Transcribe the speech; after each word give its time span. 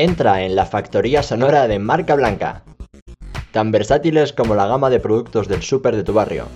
Entra 0.00 0.44
en 0.44 0.56
la 0.56 0.64
factoría 0.64 1.22
sonora 1.22 1.68
de 1.68 1.78
marca 1.78 2.14
blanca, 2.14 2.62
tan 3.52 3.70
versátiles 3.70 4.32
como 4.32 4.54
la 4.54 4.66
gama 4.66 4.88
de 4.88 4.98
productos 4.98 5.46
del 5.46 5.60
súper 5.60 5.94
de 5.94 6.02
tu 6.02 6.14
barrio. 6.14 6.46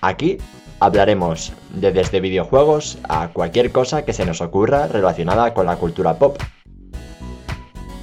Aquí 0.00 0.38
hablaremos 0.78 1.52
de 1.70 1.90
desde 1.90 2.20
videojuegos 2.20 2.98
a 3.08 3.30
cualquier 3.30 3.72
cosa 3.72 4.04
que 4.04 4.12
se 4.12 4.24
nos 4.24 4.40
ocurra 4.40 4.86
relacionada 4.86 5.54
con 5.54 5.66
la 5.66 5.74
cultura 5.74 6.16
pop. 6.16 6.38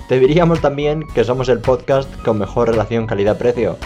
Te 0.10 0.20
diríamos 0.20 0.60
también 0.60 1.06
que 1.16 1.24
somos 1.24 1.48
el 1.48 1.60
podcast 1.60 2.14
con 2.26 2.38
mejor 2.38 2.68
relación 2.68 3.08
calidad-precio, 3.08 3.78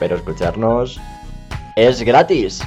pero 0.00 0.16
escucharnos 0.16 1.00
es 1.76 2.02
gratis. 2.02 2.62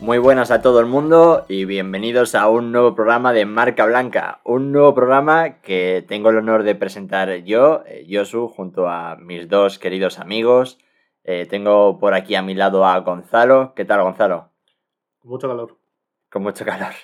Muy 0.00 0.16
buenas 0.16 0.50
a 0.50 0.62
todo 0.62 0.80
el 0.80 0.86
mundo 0.86 1.44
y 1.46 1.66
bienvenidos 1.66 2.34
a 2.34 2.48
un 2.48 2.72
nuevo 2.72 2.94
programa 2.94 3.34
de 3.34 3.44
Marca 3.44 3.84
Blanca. 3.84 4.40
Un 4.44 4.72
nuevo 4.72 4.94
programa 4.94 5.60
que 5.60 6.02
tengo 6.08 6.30
el 6.30 6.38
honor 6.38 6.62
de 6.62 6.74
presentar 6.74 7.44
yo, 7.44 7.82
eh, 7.84 8.06
Josu, 8.10 8.48
junto 8.48 8.88
a 8.88 9.16
mis 9.16 9.46
dos 9.46 9.78
queridos 9.78 10.18
amigos. 10.18 10.78
Eh, 11.22 11.46
tengo 11.50 11.98
por 11.98 12.14
aquí 12.14 12.34
a 12.34 12.40
mi 12.40 12.54
lado 12.54 12.86
a 12.86 12.98
Gonzalo. 13.00 13.74
¿Qué 13.76 13.84
tal, 13.84 14.02
Gonzalo? 14.02 14.48
Con 15.18 15.32
mucho 15.32 15.48
calor. 15.48 15.76
Con 16.30 16.44
mucho 16.44 16.64
calor. 16.64 16.94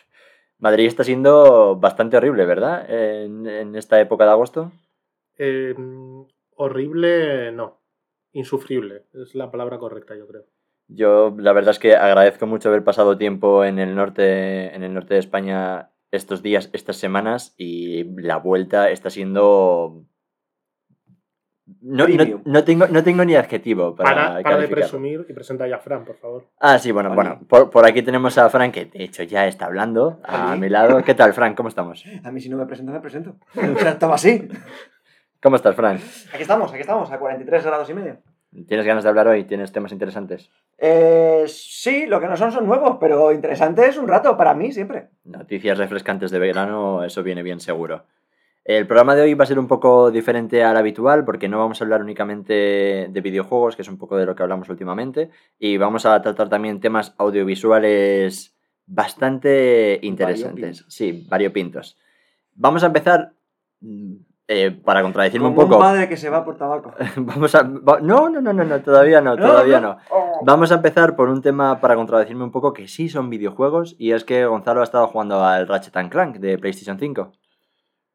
Madrid 0.59 0.87
está 0.87 1.05
siendo 1.05 1.77
bastante 1.77 2.17
horrible, 2.17 2.47
¿verdad? 2.47 2.91
En, 2.91 3.47
en 3.47 3.77
esta 3.77 4.01
época 4.01 4.25
de 4.25 4.31
agosto. 4.31 4.73
Eh, 5.37 5.75
horrible, 6.55 7.53
no. 7.53 7.79
Insufrible. 8.33 9.05
Es 9.13 9.35
la 9.35 9.51
palabra 9.51 9.79
correcta, 9.79 10.17
yo 10.17 10.27
creo. 10.27 10.47
Yo 10.89 11.35
la 11.39 11.53
verdad 11.53 11.73
es 11.73 11.79
que 11.79 11.97
agradezco 11.97 12.47
mucho 12.47 12.69
haber 12.69 12.85
pasado 12.85 13.19
tiempo 13.19 13.65
en 13.65 13.79
el 13.79 13.95
norte, 13.95 14.75
en 14.75 14.83
el 14.83 14.95
norte 14.95 15.15
de 15.15 15.21
España 15.21 15.91
estos 16.11 16.43
días, 16.43 16.71
estas 16.73 16.97
semanas 16.97 17.55
y 17.57 18.05
la 18.21 18.37
vuelta 18.37 18.91
está 18.91 19.11
siendo 19.11 20.07
no, 21.81 22.07
no, 22.07 22.43
no 22.45 22.65
tengo, 22.65 22.87
no 22.87 23.03
tengo 23.03 23.25
ni 23.25 23.35
adjetivo 23.35 23.97
para, 23.97 24.15
Para, 24.15 24.43
para 24.43 24.57
de 24.59 24.69
presumir 24.69 25.27
y 25.29 25.33
presenta 25.33 25.67
ya 25.67 25.77
a 25.77 25.79
Fran, 25.81 26.05
por 26.05 26.17
favor. 26.17 26.47
Ah, 26.61 26.79
sí, 26.79 26.93
bueno, 26.93 27.13
bueno, 27.13 27.41
por, 27.49 27.71
por 27.71 27.85
aquí 27.85 28.03
tenemos 28.03 28.39
a 28.39 28.49
Fran, 28.51 28.71
que 28.71 28.85
de 28.85 29.03
hecho 29.03 29.25
ya 29.25 29.49
está 29.49 29.67
hablando 29.67 30.21
a 30.23 30.53
Oli. 30.53 30.61
mi 30.61 30.69
lado. 30.69 31.03
¿Qué 31.03 31.15
tal, 31.15 31.35
Fran? 31.35 31.57
¿Cómo 31.57 31.69
estamos? 31.69 32.05
A 32.23 32.31
mí 32.31 32.41
si 32.41 32.49
no 32.49 32.57
me 32.57 32.67
presento, 32.67 32.93
me 32.93 33.01
presento. 33.01 33.37
Estaba 33.55 34.15
así. 34.15 34.49
¿Cómo 35.43 35.57
estás, 35.57 35.75
Fran? 35.75 35.97
Aquí 36.33 36.43
estamos, 36.43 36.71
aquí 36.73 36.81
estamos, 36.81 37.11
a 37.11 37.19
43 37.19 37.65
grados 37.65 37.91
y 37.91 37.95
medio. 37.95 38.19
¿Tienes 38.65 38.87
ganas 38.87 39.05
de 39.05 39.11
hablar 39.11 39.29
hoy? 39.29 39.45
¿Tienes 39.45 39.73
temas 39.73 39.93
interesantes? 39.93 40.51
Eh, 40.79 41.45
sí, 41.47 42.07
lo 42.07 42.21
que 42.21 42.27
no 42.27 42.37
son 42.37 42.53
son 42.53 42.67
nuevos, 42.67 42.97
pero 42.99 43.33
interesante 43.33 43.87
es 43.87 43.97
un 43.99 44.09
rato 44.09 44.37
para 44.37 44.55
mí 44.55 44.73
siempre. 44.73 45.09
Noticias 45.25 45.79
refrescantes 45.79 46.31
de 46.31 46.39
verano, 46.39 47.05
eso 47.05 47.23
viene 47.23 47.43
bien 47.43 47.61
seguro. 47.61 48.05
El 48.65 48.89
programa 48.89 49.15
de 49.15 49.23
hoy 49.23 49.35
va 49.35 49.45
a 49.45 49.47
ser 49.47 49.61
un 49.61 49.69
poco 49.69 50.11
diferente 50.11 50.65
al 50.65 50.77
habitual 50.77 51.25
porque 51.25 51.49
no 51.49 51.59
vamos 51.59 51.81
a 51.81 51.85
hablar 51.85 52.03
únicamente 52.03 53.07
de 53.09 53.21
videojuegos, 53.21 53.77
que 53.77 53.83
es 53.83 53.89
un 53.89 53.97
poco 53.97 54.17
de 54.17 54.27
lo 54.27 54.35
que 54.35 54.43
hablamos 54.43 54.69
últimamente, 54.69 55.31
y 55.57 55.77
vamos 55.77 56.05
a 56.05 56.21
tratar 56.21 56.49
también 56.49 56.81
temas 56.81 57.15
audiovisuales 57.17 58.57
bastante 58.87 60.01
interesantes. 60.03 60.55
Variopintos. 60.55 60.87
Sí, 60.89 61.27
variopintos. 61.29 61.99
Vamos 62.55 62.83
a 62.83 62.87
empezar, 62.87 63.35
mm, 63.81 64.15
eh, 64.49 64.71
para 64.71 65.03
contradecirme 65.03 65.49
Como 65.49 65.63
un 65.63 65.69
poco. 65.69 65.81
padre 65.81 66.09
que 66.09 66.17
se 66.17 66.31
va 66.31 66.45
por 66.45 66.57
tabaco. 66.57 66.95
Vamos 67.17 67.55
a. 67.55 67.63
va- 67.63 68.01
No, 68.01 68.29
no, 68.29 68.41
no, 68.41 68.53
no, 68.53 68.65
no, 68.65 68.81
todavía 68.81 69.21
no, 69.21 69.37
todavía 69.37 69.81
no. 69.81 69.97
Vamos 70.45 70.71
a 70.71 70.77
empezar 70.77 71.17
por 71.17 71.29
un 71.29 71.43
tema 71.43 71.81
para 71.81 71.97
contradecirme 71.97 72.45
un 72.45 72.53
poco 72.53 72.73
que 72.73 72.87
sí 72.89 73.09
son 73.09 73.29
videojuegos 73.31 73.97
y 73.99 74.13
es 74.13 74.25
que 74.25 74.45
Gonzalo 74.47 74.81
ha 74.81 74.85
estado 74.85 75.09
jugando 75.09 75.43
al 75.45 75.67
Ratchet 75.67 75.97
and 75.97 76.11
Clank 76.13 76.37
de 76.37 76.59
PlayStation 76.59 76.99
5. 76.99 77.33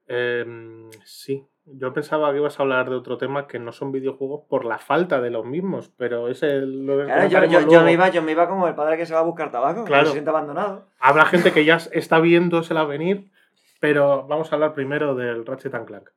Eh, 0.07 0.89
sí. 1.03 1.45
Yo 1.65 1.93
pensaba 1.93 2.31
que 2.31 2.37
ibas 2.39 2.59
a 2.59 2.63
hablar 2.63 2.89
de 2.89 2.95
otro 2.95 3.17
tema 3.17 3.47
que 3.47 3.59
no 3.59 3.71
son 3.71 3.91
videojuegos 3.91 4.41
por 4.49 4.65
la 4.65 4.79
falta 4.79 5.21
de 5.21 5.29
los 5.29 5.45
mismos, 5.45 5.91
pero 5.95 6.27
ese 6.27 6.59
lo 6.61 7.05
Claro, 7.05 7.27
yo, 7.27 7.45
yo- 7.61 7.69
yo 7.69 7.83
me 7.83 7.93
iba, 7.93 8.09
yo 8.09 8.21
me 8.23 8.31
iba 8.31 8.49
como 8.49 8.67
el 8.67 8.73
padre 8.75 8.97
que 8.97 9.05
se 9.05 9.13
va 9.13 9.19
a 9.19 9.23
buscar 9.23 9.51
tabaco, 9.51 9.83
Claro. 9.85 10.03
que 10.03 10.07
se 10.07 10.13
siente 10.13 10.31
abandonado. 10.31 10.87
Habrá 10.99 11.25
gente 11.25 11.51
que 11.53 11.63
ya 11.63 11.75
está 11.91 12.19
viéndosela 12.19 12.83
venir, 12.85 13.31
pero 13.79 14.25
vamos 14.27 14.51
a 14.51 14.55
hablar 14.55 14.73
primero 14.73 15.13
del 15.15 15.45
Ratchet 15.45 15.73
and 15.75 15.85
Clank. 15.85 16.09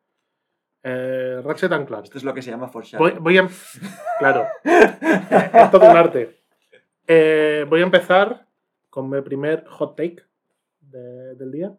Eh, 0.86 1.40
Ratchet 1.42 1.72
and 1.72 1.86
Clank. 1.88 2.04
Esto 2.04 2.18
es 2.18 2.24
lo 2.24 2.34
que 2.34 2.42
se 2.42 2.50
llama 2.50 2.68
foreshadow. 2.68 3.08
Voy, 3.08 3.18
voy 3.18 3.38
a. 3.38 3.48
Claro. 4.18 4.46
es 4.62 5.70
todo 5.70 5.90
un 5.90 5.96
arte. 5.96 6.36
Eh, 7.06 7.64
voy 7.68 7.80
a 7.80 7.84
empezar 7.84 8.46
con 8.90 9.08
mi 9.08 9.20
primer 9.22 9.64
hot 9.66 9.96
take 9.96 10.22
de- 10.80 11.34
del 11.36 11.50
día. 11.50 11.72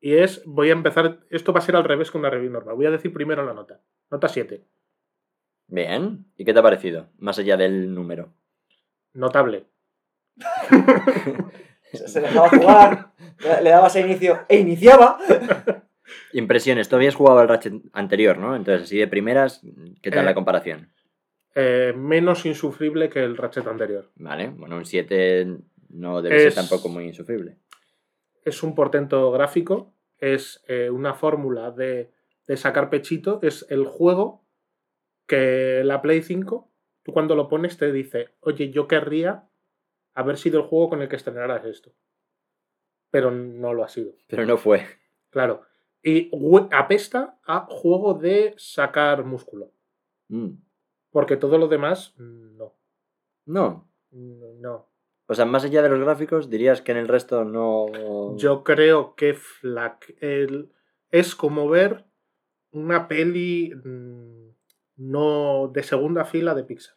Y 0.00 0.14
es, 0.16 0.42
voy 0.44 0.68
a 0.68 0.72
empezar, 0.74 1.20
esto 1.30 1.54
va 1.54 1.60
a 1.60 1.62
ser 1.62 1.76
al 1.76 1.84
revés 1.84 2.10
que 2.10 2.18
una 2.18 2.28
review 2.28 2.50
normal. 2.52 2.74
Voy 2.76 2.84
a 2.84 2.90
decir 2.90 3.10
primero 3.10 3.42
la 3.42 3.54
nota. 3.54 3.80
Nota 4.10 4.28
7. 4.28 4.62
Bien. 5.68 6.26
¿Y 6.36 6.44
qué 6.44 6.52
te 6.52 6.58
ha 6.58 6.62
parecido? 6.62 7.08
Más 7.18 7.38
allá 7.38 7.56
del 7.56 7.94
número. 7.94 8.34
Notable. 9.14 9.64
Se, 11.92 12.20
dejaba 12.20 12.48
jugar, 12.50 13.12
le, 13.38 13.62
le 13.62 13.70
dabas 13.70 13.94
a 13.96 14.00
inicio 14.00 14.40
e 14.48 14.58
iniciaba. 14.58 15.18
Impresiones. 16.32 16.88
Tú 16.88 16.96
habías 16.96 17.14
jugado 17.14 17.38
al 17.38 17.48
Ratchet 17.48 17.74
anterior, 17.92 18.38
¿no? 18.38 18.56
Entonces, 18.56 18.84
así 18.84 18.98
de 18.98 19.08
primeras, 19.08 19.62
¿qué 20.02 20.10
tal 20.10 20.20
Eh. 20.22 20.24
la 20.26 20.34
comparación? 20.34 20.90
Eh, 21.54 21.92
menos 21.96 22.44
insufrible 22.46 23.08
que 23.08 23.22
el 23.22 23.36
Ratchet 23.36 23.66
anterior. 23.66 24.10
Vale. 24.16 24.48
Bueno, 24.48 24.76
un 24.76 24.84
7 24.86 25.46
no 25.90 26.20
debe 26.20 26.40
ser 26.40 26.54
tampoco 26.54 26.88
muy 26.88 27.04
insufrible. 27.04 27.58
Es 28.44 28.62
un 28.62 28.74
portento 28.74 29.30
gráfico. 29.30 29.94
Es 30.18 30.64
eh, 30.68 30.90
una 30.90 31.14
fórmula 31.14 31.70
de, 31.70 32.10
de 32.46 32.56
sacar 32.56 32.90
pechito. 32.90 33.38
Es 33.42 33.66
el 33.70 33.84
juego 33.84 34.44
que 35.26 35.82
la 35.84 36.02
Play 36.02 36.22
5, 36.22 36.70
tú 37.02 37.12
cuando 37.12 37.34
lo 37.36 37.48
pones 37.48 37.78
te 37.78 37.90
dice, 37.92 38.30
oye, 38.40 38.70
yo 38.70 38.86
querría 38.88 39.44
haber 40.14 40.36
sido 40.36 40.60
el 40.60 40.66
juego 40.66 40.90
con 40.90 41.02
el 41.02 41.08
que 41.08 41.16
estrenaras 41.16 41.64
esto. 41.64 41.92
Pero 43.10 43.30
no 43.30 43.72
lo 43.72 43.84
ha 43.84 43.88
sido. 43.88 44.12
Pero 44.26 44.44
no 44.44 44.56
fue. 44.56 44.84
Claro. 45.30 45.62
Y 46.04 46.30
apesta 46.70 47.38
a 47.46 47.66
juego 47.68 48.14
de 48.14 48.54
sacar 48.58 49.24
músculo. 49.24 49.72
Mm. 50.28 50.50
Porque 51.10 51.36
todo 51.38 51.56
lo 51.58 51.66
demás, 51.68 52.14
no. 52.18 52.74
No. 53.46 53.88
No. 54.10 54.88
O 55.26 55.34
sea, 55.34 55.46
más 55.46 55.64
allá 55.64 55.80
de 55.80 55.88
los 55.88 56.00
gráficos, 56.00 56.50
dirías 56.50 56.82
que 56.82 56.92
en 56.92 56.98
el 56.98 57.08
resto 57.08 57.44
no. 57.44 58.36
Yo 58.36 58.62
creo 58.62 59.14
que 59.14 59.32
Flack 59.34 60.14
el- 60.20 60.70
es 61.10 61.34
como 61.34 61.68
ver 61.68 62.04
una 62.72 63.08
peli 63.08 63.72
mm, 63.74 64.48
no 64.96 65.68
de 65.72 65.82
segunda 65.82 66.24
fila 66.26 66.54
de 66.54 66.64
Pixar. 66.64 66.96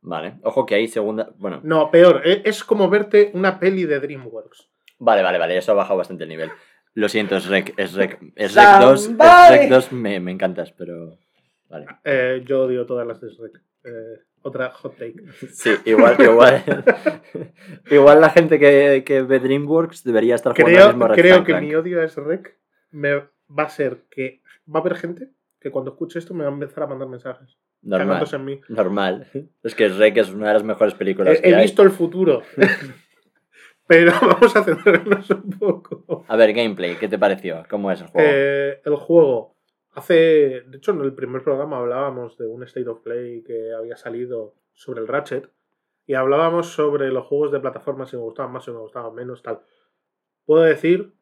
Vale. 0.00 0.38
Ojo 0.42 0.64
que 0.64 0.74
hay 0.76 0.88
segunda. 0.88 1.32
Bueno, 1.36 1.60
No, 1.62 1.90
peor, 1.90 2.22
e- 2.26 2.42
es 2.46 2.64
como 2.64 2.88
verte 2.88 3.30
una 3.34 3.60
peli 3.60 3.84
de 3.84 4.00
DreamWorks. 4.00 4.70
Vale, 4.98 5.22
vale, 5.22 5.38
vale, 5.38 5.56
eso 5.58 5.72
ha 5.72 5.76
bajado 5.76 5.98
bastante 5.98 6.24
el 6.24 6.30
nivel. 6.30 6.50
Lo 6.94 7.08
siento, 7.08 7.36
es 7.36 7.46
Rec, 7.46 7.72
es 7.78 7.94
Rec, 7.94 8.18
es 8.36 8.54
Rec 8.54 8.80
2, 8.80 9.08
es. 9.08 9.50
Rec 9.50 9.70
2 9.70 9.92
me, 9.92 10.20
me 10.20 10.30
encantas, 10.32 10.72
pero... 10.72 11.18
Vale. 11.70 11.86
Eh, 12.04 12.42
yo 12.46 12.64
odio 12.64 12.84
todas 12.84 13.06
las 13.06 13.20
de 13.20 13.28
Shrek. 13.30 13.56
Eh, 13.84 14.20
otra 14.42 14.70
hot 14.70 14.96
take. 14.98 15.14
Sí, 15.52 15.70
igual, 15.86 16.16
igual... 16.20 16.62
igual 17.90 18.20
la 18.20 18.28
gente 18.30 18.58
que, 18.58 19.04
que 19.06 19.22
ve 19.22 19.40
DreamWorks 19.40 20.04
debería 20.04 20.34
estar 20.34 20.52
jugando 20.54 20.78
al 20.78 20.82
Creo, 20.82 20.92
mismo 20.92 21.14
creo 21.14 21.44
que 21.44 21.60
mi 21.66 21.74
odio 21.74 22.02
a 22.02 22.06
Shrek 22.06 22.58
me 22.90 23.14
va 23.16 23.62
a 23.64 23.68
ser 23.70 24.02
que 24.10 24.42
va 24.68 24.80
a 24.80 24.82
haber 24.82 24.96
gente 24.96 25.30
que 25.60 25.70
cuando 25.70 25.92
escuche 25.92 26.18
esto 26.18 26.34
me 26.34 26.44
va 26.44 26.50
a 26.50 26.52
empezar 26.52 26.84
a 26.84 26.86
mandar 26.88 27.08
mensajes. 27.08 27.56
Normal, 27.80 28.06
cagándose 28.08 28.36
en 28.36 28.44
mí. 28.44 28.60
normal. 28.68 29.26
Es 29.62 29.74
que 29.74 29.88
Rec 29.88 30.16
es 30.18 30.30
una 30.30 30.48
de 30.48 30.54
las 30.54 30.62
mejores 30.64 30.94
películas 30.94 31.38
He, 31.38 31.42
que 31.42 31.48
he 31.50 31.54
hay. 31.54 31.62
visto 31.62 31.82
el 31.82 31.90
futuro. 31.90 32.42
Pero 33.86 34.12
vamos 34.20 34.56
a 34.56 34.64
centrarnos 34.64 35.30
un 35.30 35.50
poco. 35.58 36.24
A 36.28 36.36
ver, 36.36 36.52
gameplay, 36.52 36.96
¿qué 36.96 37.08
te 37.08 37.18
pareció? 37.18 37.64
¿Cómo 37.68 37.90
es 37.90 38.00
el 38.00 38.08
juego? 38.08 38.28
Eh, 38.30 38.80
el 38.84 38.96
juego. 38.96 39.56
Hace. 39.92 40.62
De 40.66 40.76
hecho, 40.76 40.92
en 40.92 41.02
el 41.02 41.14
primer 41.14 41.42
programa 41.42 41.78
hablábamos 41.78 42.38
de 42.38 42.46
un 42.46 42.62
State 42.62 42.88
of 42.88 43.00
Play 43.00 43.42
que 43.42 43.72
había 43.72 43.96
salido 43.96 44.54
sobre 44.72 45.00
el 45.00 45.08
Ratchet. 45.08 45.50
Y 46.06 46.14
hablábamos 46.14 46.72
sobre 46.72 47.10
los 47.12 47.26
juegos 47.26 47.52
de 47.52 47.60
plataforma, 47.60 48.06
si 48.06 48.16
me 48.16 48.22
gustaban 48.22 48.52
más, 48.52 48.64
si 48.64 48.70
me 48.72 48.78
gustaban 48.78 49.14
menos, 49.14 49.42
tal. 49.42 49.60
Puedo 50.44 50.62
decir 50.62 51.14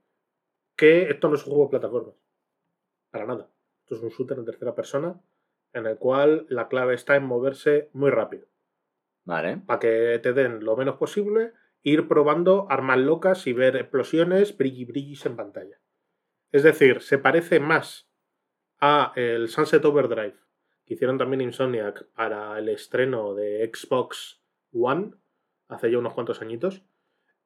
que 0.74 1.10
esto 1.10 1.28
no 1.28 1.34
es 1.34 1.44
un 1.44 1.50
juego 1.52 1.64
de 1.66 1.70
plataformas. 1.70 2.14
Para 3.10 3.26
nada. 3.26 3.50
Esto 3.82 3.96
es 3.96 4.02
un 4.02 4.08
shooter 4.08 4.38
en 4.38 4.46
tercera 4.46 4.74
persona 4.74 5.20
en 5.72 5.86
el 5.86 5.98
cual 5.98 6.46
la 6.48 6.68
clave 6.68 6.94
está 6.94 7.16
en 7.16 7.24
moverse 7.24 7.90
muy 7.92 8.10
rápido. 8.10 8.46
Vale. 9.24 9.58
Para 9.58 9.78
que 9.80 10.18
te 10.22 10.32
den 10.32 10.64
lo 10.64 10.76
menos 10.76 10.96
posible, 10.96 11.52
ir 11.82 12.09
probando 12.09 12.67
armas 12.71 12.99
locas 12.99 13.47
y 13.47 13.53
ver 13.53 13.77
explosiones, 13.77 14.56
brilli 14.56 14.85
brillis 14.85 15.27
en 15.27 15.37
pantalla. 15.37 15.81
Es 16.53 16.62
decir, 16.62 17.00
se 17.00 17.19
parece 17.19 17.61
más 17.61 18.11
a 18.81 19.12
el 19.17 19.49
Sunset 19.49 19.85
Overdrive, 19.85 20.37
que 20.85 20.94
hicieron 20.94 21.19
también 21.19 21.41
Insomniac 21.41 22.06
para 22.12 22.59
el 22.59 22.69
estreno 22.69 23.35
de 23.35 23.71
Xbox 23.73 24.43
One, 24.73 25.12
hace 25.69 25.91
ya 25.91 25.99
unos 25.99 26.15
cuantos 26.15 26.43
añitos, 26.43 26.82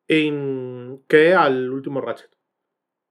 que 0.07 1.35
al 1.35 1.71
último 1.71 2.01
Ratchet. 2.01 2.37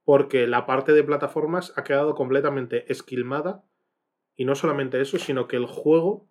Porque 0.04 0.46
la 0.46 0.66
parte 0.66 0.92
de 0.92 1.02
plataformas 1.02 1.72
ha 1.76 1.84
quedado 1.84 2.14
completamente 2.14 2.90
esquilmada. 2.92 3.64
Y 4.36 4.44
no 4.44 4.54
solamente 4.54 5.00
eso, 5.00 5.18
sino 5.18 5.48
que 5.48 5.56
el 5.56 5.66
juego 5.66 6.28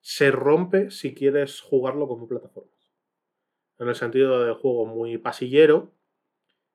se 0.00 0.30
rompe 0.30 0.90
si 0.90 1.14
quieres 1.14 1.60
jugarlo 1.60 2.08
como 2.08 2.28
plataformas. 2.28 2.75
En 3.78 3.88
el 3.88 3.94
sentido 3.94 4.44
del 4.44 4.54
juego 4.54 4.86
muy 4.86 5.18
pasillero. 5.18 5.92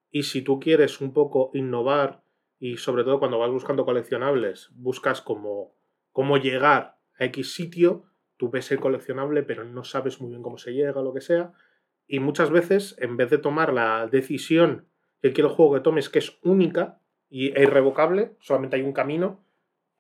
Y 0.10 0.24
si 0.24 0.42
tú 0.42 0.60
quieres 0.60 1.02
un 1.02 1.14
poco 1.14 1.52
innovar 1.54 2.24
y 2.60 2.78
sobre 2.78 3.04
todo 3.04 3.20
cuando 3.20 3.40
vas 3.40 3.50
buscando 3.50 3.86
coleccionables, 3.86 4.70
buscas 4.76 5.22
como 5.22 5.76
cómo 6.12 6.38
llegar 6.38 7.00
a 7.18 7.26
X 7.26 7.54
sitio, 7.54 8.06
tú 8.38 8.50
ves 8.50 8.72
el 8.72 8.80
coleccionable 8.80 9.44
pero 9.44 9.64
no 9.64 9.84
sabes 9.84 10.22
muy 10.22 10.30
bien 10.32 10.44
cómo 10.44 10.58
se 10.58 10.74
llega 10.74 11.00
o 11.00 11.04
lo 11.04 11.14
que 11.14 11.22
sea. 11.22 11.54
Y 12.08 12.20
muchas 12.20 12.52
veces, 12.52 12.96
en 13.00 13.16
vez 13.18 13.30
de 13.30 13.38
tomar 13.38 13.72
la 13.72 14.08
decisión 14.08 14.88
que 15.22 15.34
quiere 15.34 15.50
el 15.50 15.56
juego 15.56 15.76
que 15.76 15.80
tomes, 15.80 16.10
que 16.10 16.20
es 16.20 16.38
única 16.44 17.00
e 17.30 17.62
irrevocable, 17.62 18.36
solamente 18.42 18.76
hay 18.76 18.82
un 18.82 18.92
camino, 18.92 19.46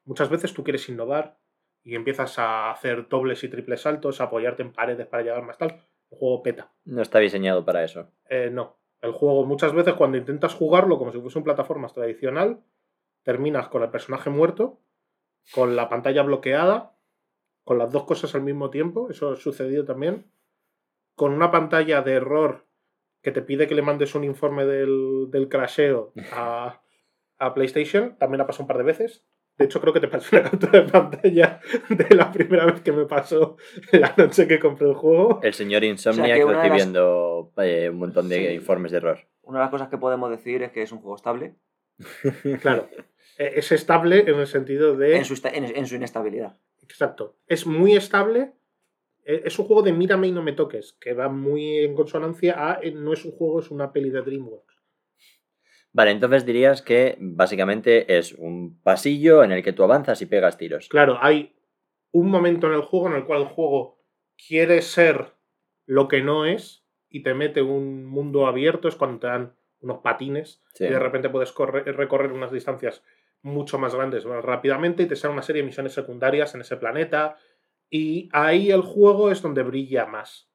muchas 0.03 0.29
veces 0.29 0.53
tú 0.53 0.63
quieres 0.63 0.89
innovar 0.89 1.39
y 1.83 1.95
empiezas 1.95 2.37
a 2.37 2.71
hacer 2.71 3.07
dobles 3.07 3.43
y 3.43 3.47
triples 3.47 3.81
saltos, 3.81 4.19
a 4.19 4.25
apoyarte 4.25 4.61
en 4.61 4.73
paredes 4.73 5.07
para 5.07 5.23
llegar 5.23 5.43
más 5.43 5.57
tal. 5.57 5.81
El 6.11 6.17
juego 6.17 6.43
peta. 6.43 6.71
No 6.85 7.01
está 7.01 7.19
diseñado 7.19 7.65
para 7.65 7.83
eso. 7.83 8.11
Eh, 8.29 8.49
no. 8.51 8.77
El 9.01 9.13
juego 9.13 9.45
muchas 9.45 9.73
veces 9.73 9.95
cuando 9.95 10.17
intentas 10.17 10.53
jugarlo 10.53 10.97
como 10.97 11.11
si 11.11 11.19
fuese 11.19 11.39
un 11.39 11.43
plataformas 11.43 11.93
tradicional, 11.93 12.61
terminas 13.23 13.67
con 13.69 13.81
el 13.83 13.89
personaje 13.89 14.29
muerto, 14.29 14.79
con 15.53 15.75
la 15.75 15.89
pantalla 15.89 16.21
bloqueada, 16.21 16.95
con 17.63 17.77
las 17.77 17.91
dos 17.91 18.03
cosas 18.03 18.35
al 18.35 18.43
mismo 18.43 18.69
tiempo, 18.69 19.09
eso 19.09 19.31
ha 19.31 19.35
sucedido 19.35 19.85
también, 19.85 20.31
con 21.15 21.33
una 21.33 21.51
pantalla 21.51 22.01
de 22.01 22.13
error 22.13 22.67
que 23.21 23.31
te 23.31 23.41
pide 23.41 23.67
que 23.67 23.75
le 23.75 23.81
mandes 23.81 24.15
un 24.15 24.23
informe 24.23 24.65
del, 24.65 25.29
del 25.29 25.47
crasheo 25.47 26.11
a, 26.33 26.81
a 27.37 27.53
PlayStation, 27.53 28.17
también 28.17 28.41
ha 28.41 28.47
pasado 28.47 28.63
un 28.63 28.67
par 28.67 28.77
de 28.77 28.83
veces. 28.83 29.23
De 29.61 29.65
hecho, 29.65 29.79
creo 29.81 29.93
que 29.93 29.99
te 29.99 30.07
pasé 30.07 30.35
una 30.35 30.49
captura 30.49 30.81
de 30.81 30.89
pantalla 30.89 31.59
de 31.89 32.15
la 32.15 32.31
primera 32.31 32.65
vez 32.65 32.81
que 32.81 32.91
me 32.91 33.05
pasó 33.05 33.57
la 33.91 34.13
noche 34.17 34.47
que 34.47 34.59
compré 34.59 34.87
el 34.89 34.95
juego. 34.95 35.39
El 35.43 35.53
señor 35.53 35.83
Insomniac 35.83 36.37
las- 36.45 36.55
recibiendo 36.63 37.51
eh, 37.57 37.89
un 37.89 37.97
montón 37.97 38.27
de 38.29 38.35
Sí. 38.49 38.53
informes 38.55 38.91
de 38.91 38.97
error. 38.97 39.19
Una 39.43 39.59
de 39.59 39.63
las 39.65 39.71
cosas 39.71 39.89
que 39.89 39.97
podemos 39.97 40.29
decir 40.29 40.63
es 40.63 40.71
que 40.71 40.81
es 40.83 40.91
un 40.91 40.99
juego 40.99 41.15
estable 41.15 41.55
Claro. 42.61 42.87
Eh, 43.37 43.53
Es 43.55 43.71
estable 43.71 44.21
en 44.27 44.39
el 44.39 44.47
sentido 44.47 44.95
de. 44.97 45.17
en 45.17 45.25
su, 45.25 45.39
en- 45.47 45.75
en 45.77 45.87
su 45.87 45.95
inestabilidad. 45.95 46.57
Exacto. 46.81 47.37
Es 47.47 47.65
muy 47.65 47.95
estable. 47.95 48.53
Eh, 49.25 49.43
Es 49.45 49.57
un 49.59 49.65
juego 49.65 49.81
de 49.83 49.93
mírame 49.93 50.27
y 50.27 50.31
no 50.31 50.41
me 50.41 50.53
toques, 50.53 50.97
que 50.99 51.13
va 51.13 51.29
muy 51.29 51.77
en 51.79 51.93
consonancia 51.95 52.55
a 52.71 52.79
eh, 52.81 52.91
no 52.91 53.13
es 53.13 53.23
un 53.25 53.31
juego, 53.31 53.59
es 53.59 53.69
una 53.71 53.91
peli 53.93 54.09
de 54.09 54.21
DreamWorks. 54.21 54.80
Vale, 55.93 56.11
entonces 56.11 56.45
dirías 56.45 56.81
que 56.81 57.17
básicamente 57.19 58.17
es 58.17 58.33
un 58.33 58.79
pasillo 58.81 59.43
en 59.43 59.51
el 59.51 59.61
que 59.63 59.73
tú 59.73 59.83
avanzas 59.83 60.21
y 60.21 60.25
pegas 60.25 60.57
tiros. 60.57 60.87
Claro, 60.87 61.17
hay 61.21 61.53
un 62.11 62.29
momento 62.29 62.67
en 62.67 62.73
el 62.73 62.81
juego 62.81 63.07
en 63.07 63.15
el 63.15 63.25
cual 63.25 63.41
el 63.41 63.47
juego 63.47 63.99
quiere 64.47 64.81
ser 64.81 65.33
lo 65.85 66.07
que 66.07 66.21
no 66.21 66.45
es 66.45 66.85
y 67.09 67.23
te 67.23 67.33
mete 67.33 67.61
un 67.61 68.05
mundo 68.05 68.47
abierto, 68.47 68.87
es 68.87 68.95
cuando 68.95 69.19
te 69.19 69.27
dan 69.27 69.53
unos 69.81 69.97
patines 69.99 70.63
Sí. 70.73 70.85
y 70.85 70.89
de 70.89 70.99
repente 70.99 71.29
puedes 71.29 71.53
correr- 71.53 71.83
recorrer 71.95 72.31
unas 72.31 72.51
distancias 72.51 73.03
mucho 73.41 73.77
más 73.79 73.93
grandes 73.95 74.25
más 74.25 74.45
rápidamente 74.45 75.03
y 75.03 75.07
te 75.07 75.15
salen 75.15 75.33
una 75.33 75.41
serie 75.41 75.61
de 75.61 75.65
misiones 75.65 75.93
secundarias 75.93 76.53
en 76.55 76.61
ese 76.61 76.77
planeta 76.77 77.37
y 77.89 78.29
ahí 78.31 78.71
el 78.71 78.81
juego 78.81 79.31
es 79.31 79.41
donde 79.41 79.63
brilla 79.63 80.05
más. 80.05 80.49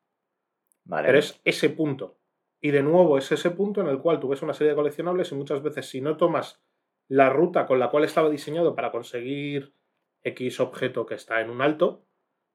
Vale. 0.85 1.07
Pero 1.09 1.19
es 1.19 1.41
ese 1.45 1.69
punto. 1.71 2.17
Y 2.61 2.71
de 2.71 2.83
nuevo 2.83 3.19
es 3.19 3.31
ese 3.33 3.51
punto 3.51 3.81
en 3.81 3.89
el 3.89 4.01
cual 4.01 4.19
tú 4.19 4.29
ves 4.29 4.43
una 4.43 4.55
serie 4.55 4.71
de 4.71 4.77
coleccionables 4.77 5.31
y 5.31 5.35
muchas 5.35 5.63
veces 5.63 5.89
si 5.89 6.01
no 6.01 6.17
tomas 6.17 6.63
la 7.09 7.31
ruta 7.31 7.67
con 7.67 7.79
la 7.79 7.91
cual 7.91 8.05
estaba 8.05 8.31
diseñado 8.31 8.75
para 8.75 8.91
conseguir 8.91 9.75
X 10.23 10.61
objeto 10.61 11.07
que 11.07 11.15
está 11.15 11.41
en 11.41 11.51
un 11.51 11.63
alto 11.63 12.05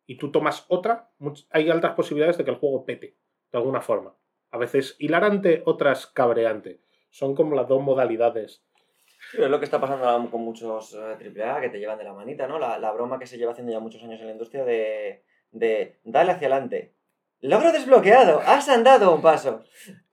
y 0.05 0.17
tú 0.17 0.31
tomas 0.31 0.65
otra, 0.67 1.11
hay 1.51 1.69
altas 1.69 1.93
posibilidades 1.93 2.37
de 2.37 2.43
que 2.43 2.51
el 2.51 2.57
juego 2.57 2.85
pete 2.85 3.15
de 3.51 3.57
alguna 3.57 3.81
forma. 3.81 4.15
A 4.49 4.57
veces 4.57 4.95
hilarante, 4.99 5.63
otras 5.65 6.07
cabreante. 6.07 6.81
Son 7.09 7.35
como 7.35 7.55
las 7.55 7.67
dos 7.67 7.81
modalidades. 7.81 8.65
Es 9.33 9.49
lo 9.49 9.59
que 9.59 9.65
está 9.65 9.79
pasando 9.79 10.29
con 10.29 10.41
muchos 10.41 10.93
eh, 10.93 11.31
AAA 11.39 11.61
que 11.61 11.69
te 11.69 11.79
llevan 11.79 11.97
de 11.97 12.03
la 12.03 12.13
manita, 12.13 12.47
¿no? 12.47 12.59
La, 12.59 12.77
la 12.79 12.91
broma 12.91 13.19
que 13.19 13.27
se 13.27 13.37
lleva 13.37 13.51
haciendo 13.51 13.71
ya 13.71 13.79
muchos 13.79 14.03
años 14.03 14.19
en 14.19 14.25
la 14.25 14.31
industria 14.33 14.65
de, 14.65 15.23
de 15.51 15.99
dale 16.03 16.31
hacia 16.31 16.47
adelante. 16.47 16.95
Logro 17.41 17.71
desbloqueado, 17.71 18.39
has 18.45 18.69
andado 18.69 19.13
un 19.15 19.21
paso. 19.21 19.63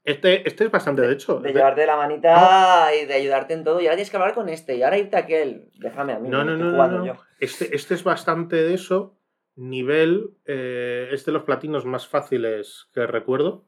Este, 0.05 0.49
este 0.49 0.65
es 0.65 0.71
bastante, 0.71 1.03
de 1.03 1.13
hecho. 1.13 1.39
De 1.41 1.49
de- 1.49 1.55
llevarte 1.55 1.85
la 1.87 1.97
manita 1.97 2.89
y 2.95 3.05
de 3.05 3.15
ayudarte 3.15 3.53
en 3.55 3.65
todo. 3.65 3.81
Y 3.81 3.85
ahora 3.87 3.97
tienes 3.97 4.11
que 4.11 4.17
hablar 4.17 4.35
con 4.35 4.49
este. 4.49 4.77
Y 4.77 4.83
ahora 4.83 4.97
irte 4.99 5.17
a 5.17 5.21
aquel. 5.21 5.71
Déjame 5.79 6.15
a 6.15 6.19
mí. 6.19 6.29
No, 6.31 6.45
no, 6.45 6.57
no, 6.57 6.65
no, 6.67 6.71
jugando 6.73 6.99
no. 7.01 7.07
yo. 7.07 7.13
Este, 7.41 7.77
este 7.77 7.95
es 7.95 8.03
bastante 8.05 8.57
de 8.57 8.73
eso. 8.75 9.19
Nivel 9.57 10.31
eh, 10.47 11.09
es 11.13 11.27
de 11.27 11.33
los 11.33 11.43
platinos 11.43 11.85
más 11.85 12.09
fáciles 12.09 12.89
que 12.95 13.07
recuerdo. 13.07 13.67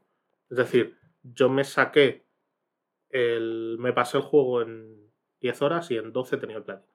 Es 0.48 0.56
decir, 0.56 0.96
yo 1.22 1.50
me 1.50 1.64
saqué 1.64 2.24
el. 3.10 3.76
Me 3.78 3.92
pasé 3.92 4.16
el 4.16 4.22
juego 4.22 4.62
en 4.62 5.10
10 5.40 5.60
horas 5.62 5.90
y 5.90 5.98
en 5.98 6.12
12 6.12 6.38
tenía 6.38 6.56
el 6.56 6.62
platino. 6.64 6.94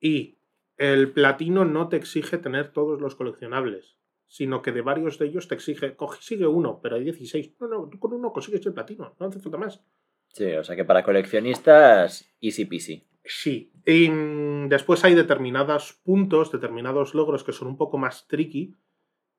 Y 0.00 0.38
el 0.76 1.12
platino 1.12 1.64
no 1.64 1.88
te 1.88 1.96
exige 1.96 2.38
tener 2.38 2.72
todos 2.72 3.00
los 3.00 3.14
coleccionables, 3.14 3.96
sino 4.34 4.62
que 4.62 4.72
de 4.72 4.80
varios 4.80 5.16
de 5.20 5.26
ellos 5.26 5.46
te 5.46 5.54
exige. 5.54 5.96
Sigue 6.18 6.48
uno, 6.48 6.80
pero 6.82 6.96
hay 6.96 7.04
16. 7.04 7.54
No, 7.60 7.68
no, 7.68 7.88
tú 7.88 8.00
con 8.00 8.14
uno 8.14 8.32
consigues 8.32 8.66
el 8.66 8.74
platino, 8.74 9.14
no 9.20 9.26
hace 9.26 9.38
falta 9.38 9.58
más. 9.58 9.80
Sí, 10.26 10.50
o 10.54 10.64
sea 10.64 10.74
que 10.74 10.84
para 10.84 11.04
coleccionistas, 11.04 12.34
easy 12.40 12.64
peasy. 12.64 13.06
Sí. 13.24 13.70
Y 13.86 14.10
mm, 14.10 14.68
después 14.68 15.04
hay 15.04 15.14
determinados 15.14 16.00
puntos, 16.02 16.50
determinados 16.50 17.14
logros 17.14 17.44
que 17.44 17.52
son 17.52 17.68
un 17.68 17.76
poco 17.76 17.96
más 17.96 18.26
tricky 18.26 18.74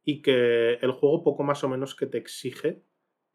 y 0.06 0.22
que 0.22 0.76
el 0.76 0.92
juego 0.94 1.26
poco 1.26 1.44
más 1.44 1.62
o 1.66 1.68
menos 1.68 1.94
que 1.94 2.06
te 2.06 2.18
exige 2.18 2.82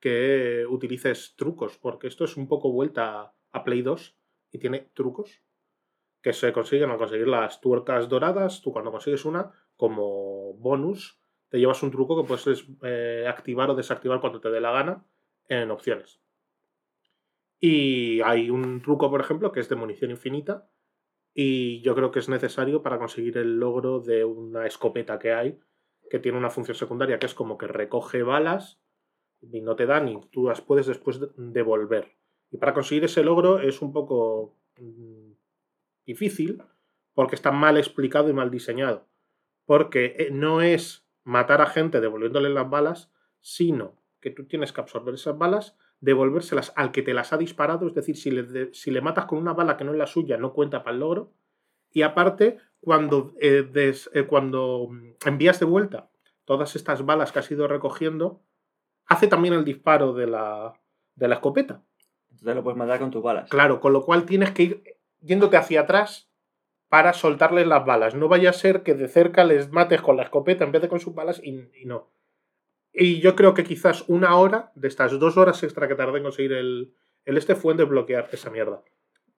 que 0.01 0.65
utilices 0.67 1.35
trucos, 1.37 1.77
porque 1.77 2.07
esto 2.07 2.25
es 2.25 2.39
un 2.39 2.49
poco 2.49 2.73
vuelta 2.73 3.35
a 3.53 3.65
Play 3.65 3.83
2 3.83 4.17
y 4.53 4.59
tiene 4.59 4.89
trucos 4.95 5.43
que 6.23 6.33
se 6.33 6.55
consiguen 6.55 6.89
al 6.89 6.97
conseguir 6.97 7.29
las 7.29 7.61
tuercas 7.61 8.09
doradas. 8.09 8.63
Tú 8.63 8.73
cuando 8.73 8.91
consigues 8.91 9.27
una, 9.27 9.53
como 9.77 10.55
bonus, 10.55 11.20
te 11.51 11.59
llevas 11.59 11.83
un 11.83 11.91
truco 11.91 12.21
que 12.23 12.27
puedes 12.29 12.65
eh, 12.83 13.27
activar 13.29 13.69
o 13.71 13.75
desactivar 13.75 14.21
cuando 14.21 14.41
te 14.41 14.51
dé 14.51 14.61
la 14.61 14.73
gana 14.73 15.05
en 15.49 15.71
opciones. 15.71 16.21
Y 17.61 18.21
hay 18.23 18.49
un 18.51 18.81
truco, 18.81 19.11
por 19.11 19.21
ejemplo, 19.21 19.53
que 19.53 19.61
es 19.61 19.69
de 19.69 19.77
munición 19.77 20.11
infinita. 20.11 20.71
Y 21.35 21.81
yo 21.83 21.95
creo 21.95 22.11
que 22.11 22.19
es 22.19 22.29
necesario 22.29 22.83
para 22.83 22.99
conseguir 22.99 23.37
el 23.39 23.61
logro 23.61 24.01
de 24.01 24.25
una 24.25 24.67
escopeta 24.67 25.19
que 25.19 25.33
hay, 25.33 25.61
que 26.09 26.19
tiene 26.19 26.39
una 26.39 26.51
función 26.51 26.77
secundaria, 26.77 27.19
que 27.19 27.27
es 27.27 27.35
como 27.35 27.59
que 27.59 27.67
recoge 27.67 28.23
balas 28.23 28.81
y 29.41 29.61
no 29.61 29.77
te 29.77 29.87
dan 29.87 30.09
y 30.09 30.21
tú 30.31 30.49
las 30.49 30.61
puedes 30.61 30.87
después 30.87 31.21
de- 31.21 31.29
devolver. 31.37 32.17
Y 32.51 32.59
para 32.59 32.75
conseguir 32.75 33.05
ese 33.05 33.23
logro 33.23 33.61
es 33.61 33.81
un 33.81 33.93
poco 33.93 34.57
mm, 34.79 35.33
difícil 36.05 36.63
porque 37.15 37.37
está 37.37 37.53
mal 37.53 37.77
explicado 37.77 38.29
y 38.29 38.33
mal 38.33 38.51
diseñado. 38.51 39.07
Porque 39.67 40.17
eh, 40.19 40.31
no 40.33 40.63
es 40.63 41.07
matar 41.25 41.61
a 41.61 41.67
gente 41.67 42.01
devolviéndole 42.01 42.49
las 42.51 42.69
balas, 42.69 43.13
sino 43.41 43.95
que 44.21 44.31
tú 44.31 44.45
tienes 44.47 44.73
que 44.73 44.81
absorber 44.81 45.15
esas 45.15 45.37
balas, 45.39 45.77
devolvérselas 46.01 46.73
al 46.77 46.93
que 46.93 47.03
te 47.03 47.15
las 47.15 47.33
ha 47.33 47.39
disparado, 47.39 47.87
es 47.87 47.95
decir, 47.95 48.17
si 48.17 48.31
le, 48.31 48.43
de- 48.43 48.75
si 48.75 48.91
le 48.91 49.01
matas 49.01 49.27
con 49.27 49.39
una 49.39 49.53
bala 49.55 49.77
que 49.77 49.85
no 49.85 49.93
es 49.93 49.99
la 49.99 50.07
suya, 50.07 50.37
no 50.37 50.53
cuenta 50.53 50.83
para 50.83 50.95
el 50.95 51.01
logro. 51.01 51.33
Y 51.93 52.03
aparte, 52.03 52.59
cuando, 52.81 53.33
eh, 53.41 53.63
des- 53.71 54.11
eh, 54.15 54.25
cuando 54.25 54.89
envías 55.27 55.59
de 55.61 55.67
vuelta 55.67 56.11
todas 56.45 56.77
estas 56.77 57.05
balas 57.05 57.33
que 57.33 57.39
has 57.39 57.51
ido 57.51 57.67
recogiendo, 57.69 58.43
hace 59.07 59.27
también 59.27 59.55
el 59.55 59.65
disparo 59.65 60.13
de 60.13 60.27
la, 60.27 60.73
de 61.17 61.29
la 61.29 61.35
escopeta. 61.37 61.83
Entonces 62.31 62.55
lo 62.55 62.63
puedes 62.63 62.79
matar 62.79 62.99
con 62.99 63.11
tus 63.11 63.23
balas. 63.23 63.49
Claro, 63.51 63.81
con 63.81 63.93
lo 63.93 64.05
cual 64.05 64.25
tienes 64.25 64.53
que 64.53 64.63
ir 64.63 64.83
yéndote 65.21 65.57
hacia 65.57 65.83
atrás 65.83 66.30
para 66.91 67.15
soltarles 67.15 67.67
las 67.67 67.87
balas. 67.87 68.15
No 68.15 68.29
vaya 68.29 68.51
a 68.51 68.53
ser 68.53 68.83
que 68.83 68.95
de 68.95 69.09
cerca 69.09 69.45
les 69.45 69.71
mates 69.71 70.03
con 70.03 70.17
la 70.19 70.25
escopeta 70.25 70.65
en 70.65 70.73
vez 70.73 70.83
de 70.83 70.89
con 70.89 71.01
sus 71.01 71.15
balas 71.15 71.41
y, 71.43 71.53
no. 71.87 72.11
Y 72.93 73.21
yo 73.21 73.37
creo 73.37 73.55
que 73.55 73.65
quizás 73.65 74.05
una 74.09 74.37
hora 74.37 74.73
de 74.75 74.89
estas 74.89 75.19
dos 75.19 75.37
horas 75.39 75.63
extra 75.63 75.89
que 75.89 75.95
tardé 75.95 76.19
en 76.19 76.25
conseguir 76.25 76.53
el, 76.53 76.93
este 77.25 77.55
fue 77.55 77.73
en 77.73 77.79
desbloquear 77.79 78.29
esa 78.33 78.51
mierda. 78.51 78.83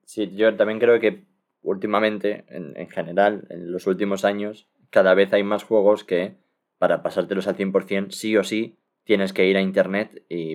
Sí, 0.04 0.34
yo 0.34 0.56
también 0.56 0.80
creo 0.80 0.98
que 0.98 1.26
últimamente, 1.60 2.44
en, 2.48 2.76
en 2.76 2.88
general, 2.88 3.46
en 3.50 3.70
los 3.70 3.86
últimos 3.86 4.24
años, 4.24 4.66
cada 4.90 5.14
vez 5.14 5.32
hay 5.32 5.42
más 5.44 5.62
juegos 5.62 6.04
que 6.04 6.36
para 6.78 7.02
pasártelos 7.02 7.46
al 7.46 7.54
100% 7.56 8.10
sí 8.10 8.36
o 8.36 8.42
sí 8.44 8.78
tienes 9.04 9.32
que 9.32 9.46
ir 9.46 9.56
a 9.56 9.60
internet 9.60 10.24
y, 10.28 10.52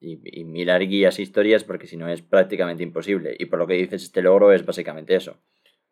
y- 0.00 0.40
y 0.40 0.44
mirar 0.44 0.80
guías 0.86 1.18
e 1.18 1.22
historias 1.22 1.64
porque 1.64 1.86
si 1.86 1.96
no 1.96 2.08
es 2.08 2.22
prácticamente 2.22 2.82
imposible. 2.82 3.36
Y 3.38 3.46
por 3.46 3.58
lo 3.58 3.66
que 3.66 3.74
dices, 3.74 4.02
este 4.04 4.22
logro 4.22 4.52
es 4.52 4.64
básicamente 4.64 5.14
eso. 5.14 5.36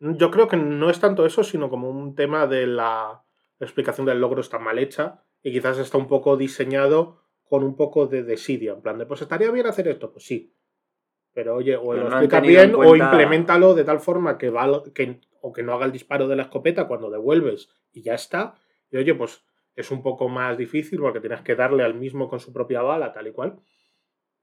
Yo 0.00 0.31
creo 0.31 0.49
que 0.49 0.57
no 0.57 0.90
es 0.90 1.00
tanto 1.00 1.26
eso, 1.26 1.43
sino 1.43 1.69
como 1.71 1.90
un 1.90 2.14
tema 2.14 2.47
de 2.47 2.67
la 2.67 3.25
explicación 3.61 4.07
del 4.07 4.21
logro 4.21 4.40
está 4.40 4.59
mal 4.59 4.78
hecha 4.78 5.23
y 5.43 5.52
quizás 5.52 5.78
está 5.78 5.99
un 5.99 6.07
poco 6.07 6.37
diseñado 6.37 7.21
con 7.45 7.64
un 7.64 7.75
poco 7.76 8.07
de 8.07 8.23
desidia. 8.23 8.73
En 8.73 8.83
plan 8.83 8.99
de, 8.99 9.07
pues 9.07 9.23
estaría 9.23 9.50
bien 9.50 9.67
hacer 9.67 9.88
esto, 9.88 10.12
pues 10.12 10.25
sí. 10.26 10.55
Pero 11.33 11.57
oye, 11.57 11.76
o 11.76 11.90
Pero 11.90 12.05
lo 12.05 12.11
no 12.11 12.21
en 12.21 12.43
bien 12.43 12.75
o 12.75 12.78
cuenta- 12.78 13.07
implementalo 13.07 13.75
de 13.75 13.85
tal 13.85 14.00
forma 14.00 14.38
que, 14.38 14.52
que 14.95 15.21
o 15.40 15.52
que 15.52 15.62
no 15.62 15.73
haga 15.75 15.87
el 15.87 15.93
disparo 15.93 16.28
de 16.28 16.37
la 16.37 16.43
escopeta 16.45 16.87
cuando 16.87 17.11
devuelves 17.11 17.69
y 17.93 18.02
ya 18.02 18.14
está. 18.14 18.55
Y 18.90 18.97
oye, 18.99 19.14
pues 19.14 19.45
es 19.75 19.90
un 19.90 20.02
poco 20.02 20.28
más 20.28 20.59
difícil 20.59 20.99
porque 21.00 21.21
tienes 21.21 21.40
que 21.43 21.55
darle 21.55 21.85
al 21.85 21.95
mismo 21.95 22.28
con 22.28 22.40
su 22.40 22.52
propia 22.52 22.83
bala, 22.83 23.12
tal 23.12 23.26
y 23.28 23.33
cual. 23.33 23.57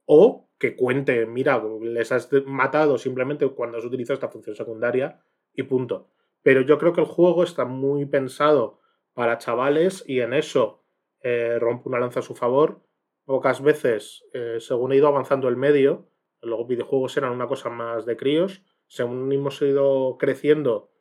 O 0.05 0.49
que 0.57 0.75
cuente, 0.75 1.25
mira, 1.25 1.61
les 1.81 2.11
has 2.11 2.29
matado 2.45 2.97
simplemente 2.97 3.47
cuando 3.49 3.77
has 3.77 3.85
utilizado 3.85 4.13
esta 4.15 4.29
función 4.29 4.55
secundaria 4.55 5.19
y 5.55 5.63
punto. 5.63 6.09
Pero 6.43 6.61
yo 6.61 6.77
creo 6.77 6.93
que 6.93 7.01
el 7.01 7.07
juego 7.07 7.43
está 7.43 7.65
muy 7.65 8.05
pensado 8.05 8.79
para 9.13 9.37
chavales 9.37 10.03
y 10.07 10.19
en 10.19 10.33
eso 10.33 10.83
eh, 11.21 11.57
rompo 11.59 11.89
una 11.89 11.99
lanza 11.99 12.19
a 12.19 12.23
su 12.23 12.35
favor. 12.35 12.81
Pocas 13.25 13.61
veces, 13.61 14.23
eh, 14.33 14.57
según 14.59 14.91
he 14.91 14.97
ido 14.97 15.07
avanzando 15.07 15.47
el 15.47 15.57
medio, 15.57 16.07
los 16.41 16.67
videojuegos 16.67 17.17
eran 17.17 17.31
una 17.31 17.47
cosa 17.47 17.69
más 17.69 18.05
de 18.05 18.17
críos, 18.17 18.63
según 18.87 19.31
hemos 19.31 19.61
ido 19.61 20.17
creciendo 20.19 20.91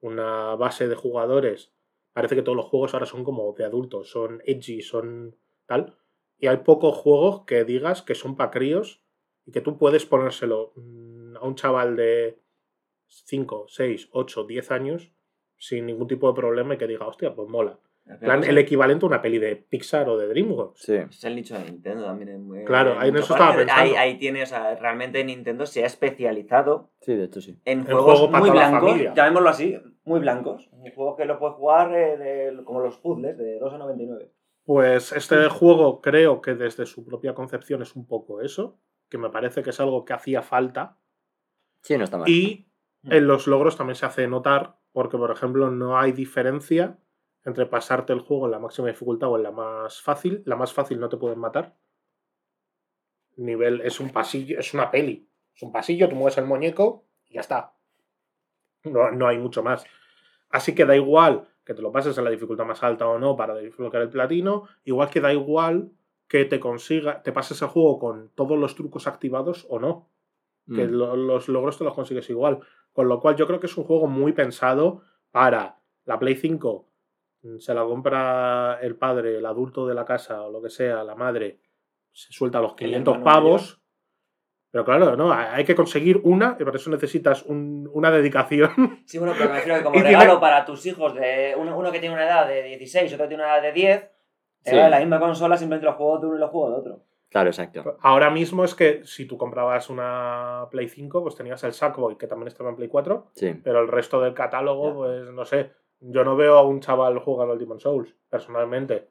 una 0.00 0.54
base 0.56 0.88
de 0.88 0.94
jugadores, 0.94 1.72
parece 2.12 2.34
que 2.34 2.42
todos 2.42 2.56
los 2.56 2.66
juegos 2.66 2.92
ahora 2.94 3.06
son 3.06 3.24
como 3.24 3.52
de 3.54 3.64
adultos, 3.64 4.10
son 4.10 4.42
edgy, 4.44 4.82
son 4.82 5.36
tal. 5.66 5.96
Y 6.38 6.46
hay 6.46 6.58
pocos 6.58 6.96
juegos 6.96 7.44
que 7.46 7.64
digas 7.64 8.02
que 8.02 8.14
son 8.14 8.36
para 8.36 8.50
críos 8.50 9.02
y 9.46 9.52
que 9.52 9.60
tú 9.60 9.78
puedes 9.78 10.06
ponérselo 10.06 10.72
mm, 10.76 11.36
a 11.36 11.46
un 11.46 11.54
chaval 11.54 11.96
de 11.96 12.38
5, 13.10 13.66
6, 13.68 14.08
8, 14.12 14.44
10 14.44 14.70
años 14.70 15.12
sin 15.56 15.86
ningún 15.86 16.06
tipo 16.08 16.28
de 16.28 16.34
problema 16.34 16.74
y 16.74 16.78
que 16.78 16.86
diga, 16.86 17.06
hostia, 17.06 17.34
pues 17.34 17.48
mola. 17.48 17.78
En 18.06 18.18
plan, 18.18 18.42
el 18.42 18.56
equivalente 18.58 19.04
a 19.04 19.08
una 19.08 19.20
peli 19.22 19.38
de 19.38 19.54
Pixar 19.56 20.08
o 20.08 20.16
de 20.16 20.26
DreamWorks. 20.26 20.80
Sí. 20.80 20.94
Es 20.94 21.22
el 21.24 21.36
nicho 21.36 21.56
de 21.56 21.64
Nintendo 21.64 22.04
también. 22.04 22.30
en 22.30 22.42
muy- 22.44 22.64
Claro, 22.64 22.98
ahí 22.98 23.10
en 23.10 23.16
eso 23.16 23.34
estaba 23.34 23.54
pensando. 23.54 23.82
Ahí, 23.82 23.94
ahí 23.94 24.18
tiene, 24.18 24.42
o 24.42 24.46
sea, 24.46 24.74
realmente 24.76 25.22
Nintendo 25.22 25.66
se 25.66 25.82
ha 25.84 25.86
especializado 25.86 26.90
Sí, 27.02 27.14
de 27.14 27.24
hecho 27.24 27.40
sí. 27.40 27.58
en 27.64 27.80
El 27.80 27.84
juegos 27.92 28.18
juego 28.20 28.38
muy 28.38 28.50
blancos, 28.50 29.00
llamémoslo 29.14 29.48
así, 29.50 29.76
muy 30.04 30.18
blancos. 30.20 30.70
En 30.84 30.92
juegos 30.94 31.16
que 31.18 31.24
lo 31.26 31.38
puedes 31.38 31.56
jugar 31.56 31.94
eh, 31.94 32.16
de- 32.16 32.64
como 32.64 32.80
los 32.80 32.96
puzzles, 32.98 33.36
de 33.36 33.58
2 33.58 33.72
a 33.74 33.78
99. 33.78 34.32
Pues 34.64 35.12
este 35.12 35.48
juego 35.48 36.00
creo 36.00 36.40
que 36.40 36.54
desde 36.54 36.86
su 36.86 37.04
propia 37.04 37.34
concepción 37.34 37.82
es 37.82 37.94
un 37.96 38.06
poco 38.06 38.40
eso, 38.40 38.78
que 39.08 39.18
me 39.18 39.30
parece 39.30 39.62
que 39.62 39.70
es 39.70 39.78
algo 39.80 40.04
que 40.04 40.14
hacía 40.14 40.42
falta. 40.42 40.96
Sí, 41.82 41.96
no 41.98 42.04
está 42.04 42.18
mal. 42.18 42.28
Y 42.28 42.66
en 43.04 43.26
los 43.26 43.46
logros 43.46 43.76
también 43.76 43.96
se 43.96 44.06
hace 44.06 44.26
notar, 44.28 44.76
porque 44.92 45.16
por 45.16 45.30
ejemplo 45.30 45.70
no 45.70 45.98
hay 45.98 46.12
diferencia 46.12 46.98
entre 47.44 47.64
pasarte 47.66 48.12
el 48.12 48.20
juego 48.20 48.44
en 48.46 48.50
la 48.52 48.58
máxima 48.58 48.88
dificultad 48.88 49.30
o 49.30 49.36
en 49.36 49.42
la 49.44 49.50
más 49.50 50.02
fácil. 50.02 50.42
La 50.44 50.56
más 50.56 50.72
fácil 50.74 51.00
no 51.00 51.08
te 51.08 51.16
pueden 51.16 51.38
matar. 51.38 51.74
Nivel 53.36 53.80
es 53.82 54.00
un 54.00 54.10
pasillo, 54.10 54.58
es 54.58 54.74
una 54.74 54.90
peli. 54.90 55.28
Es 55.54 55.62
un 55.62 55.72
pasillo, 55.72 56.08
tú 56.08 56.16
mueves 56.16 56.36
el 56.38 56.44
muñeco 56.46 57.06
y 57.26 57.34
ya 57.34 57.40
está. 57.40 57.72
No, 58.84 59.10
no 59.10 59.26
hay 59.26 59.38
mucho 59.38 59.62
más. 59.62 59.84
Así 60.50 60.74
que 60.74 60.84
da 60.84 60.96
igual 60.96 61.48
que 61.64 61.74
te 61.74 61.82
lo 61.82 61.92
pases 61.92 62.16
en 62.18 62.24
la 62.24 62.30
dificultad 62.30 62.64
más 62.66 62.82
alta 62.82 63.06
o 63.06 63.18
no 63.18 63.36
para 63.36 63.54
desbloquear 63.54 64.02
el 64.02 64.10
platino. 64.10 64.68
Igual 64.84 65.10
que 65.10 65.20
da 65.20 65.32
igual 65.32 65.92
que 66.28 66.44
te 66.44 66.60
consiga, 66.60 67.22
te 67.22 67.32
pases 67.32 67.60
el 67.62 67.68
juego 67.68 67.98
con 67.98 68.30
todos 68.34 68.58
los 68.58 68.74
trucos 68.74 69.06
activados 69.06 69.66
o 69.70 69.78
no 69.78 70.08
que 70.66 70.86
Mm. 70.86 70.90
lo- 70.92 71.16
los 71.16 71.48
logros 71.48 71.78
te 71.78 71.84
los 71.84 71.94
consigues 71.94 72.28
igual. 72.30 72.60
Con 73.00 73.08
lo 73.08 73.18
cual 73.18 73.34
yo 73.34 73.46
creo 73.46 73.58
que 73.58 73.66
es 73.66 73.78
un 73.78 73.84
juego 73.84 74.06
muy 74.08 74.32
pensado 74.34 75.00
para 75.30 75.78
la 76.04 76.18
Play 76.18 76.34
5. 76.36 76.86
mm, 77.44 77.56
Se 77.58 77.72
la 77.72 77.82
compra 77.84 78.78
el 78.82 78.94
padre, 78.96 79.38
el 79.38 79.46
adulto 79.46 79.86
de 79.86 79.94
la 79.94 80.04
casa 80.04 80.42
o 80.42 80.50
lo 80.52 80.60
que 80.60 80.68
sea, 80.68 81.02
la 81.02 81.14
madre, 81.14 81.60
se 82.12 82.30
suelta 82.30 82.60
los 82.60 82.74
500 82.74 83.14
hermano 83.14 83.24
pavos. 83.24 83.80
Pero 84.70 84.84
claro, 84.84 85.16
no, 85.16 85.32
hay 85.32 85.64
que 85.64 85.74
conseguir 85.74 86.20
una 86.24 86.58
y 86.60 86.64
para 86.64 86.76
eso 86.76 86.90
necesitas 86.90 87.42
un- 87.46 87.88
una 87.94 88.10
dedicación. 88.10 88.70
Sí, 89.06 89.16
bueno, 89.18 89.32
pero 89.34 89.48
me 89.48 89.54
refiero 89.56 89.78
que 89.78 89.84
como 89.84 89.94
tiene- 89.94 90.10
regalo 90.10 90.38
para 90.38 90.66
tus 90.66 90.84
hijos, 90.84 91.14
de 91.14 91.54
uno, 91.56 91.78
uno 91.78 91.90
que 91.90 92.00
tiene 92.00 92.14
una 92.14 92.26
edad 92.26 92.46
de 92.46 92.62
16 92.64 93.10
y 93.10 93.14
otro 93.14 93.24
que 93.24 93.28
tiene 93.28 93.44
una 93.44 93.54
edad 93.54 93.62
de 93.62 93.72
10, 93.72 94.10
te 94.62 94.70
Sí. 94.72 94.76
vale 94.76 94.90
la 94.90 94.98
misma 94.98 95.18
consola, 95.18 95.56
simplemente 95.56 95.86
los 95.86 95.96
juegos 95.96 96.20
de 96.20 96.26
uno 96.26 96.36
y 96.36 96.40
los 96.40 96.50
juegos 96.50 96.72
de 96.72 96.78
otro. 96.80 97.04
Claro, 97.30 97.48
exacto. 97.50 97.96
Ahora 98.00 98.28
mismo 98.28 98.64
es 98.64 98.74
que 98.74 99.02
si 99.04 99.24
tú 99.24 99.38
comprabas 99.38 99.88
una 99.88 100.66
Play 100.70 100.88
5, 100.88 101.22
pues 101.22 101.36
tenías 101.36 101.62
el 101.64 101.72
Sackboy, 101.72 102.18
que 102.18 102.26
también 102.26 102.48
estaba 102.48 102.70
en 102.70 102.76
Play 102.76 102.88
4, 102.88 103.28
Sí. 103.34 103.54
Pero 103.62 103.80
el 103.80 103.88
resto 103.88 104.20
del 104.20 104.34
catálogo, 104.34 104.94
pues 104.94 105.30
no 105.30 105.44
sé. 105.44 105.70
Yo 106.00 106.24
no 106.24 106.34
veo 106.34 106.56
a 106.58 106.62
un 106.66 106.80
chaval 106.80 107.18
jugando 107.20 107.52
al 107.52 107.58
Demon 107.58 107.78
Souls, 107.78 108.14
personalmente. 108.28 109.10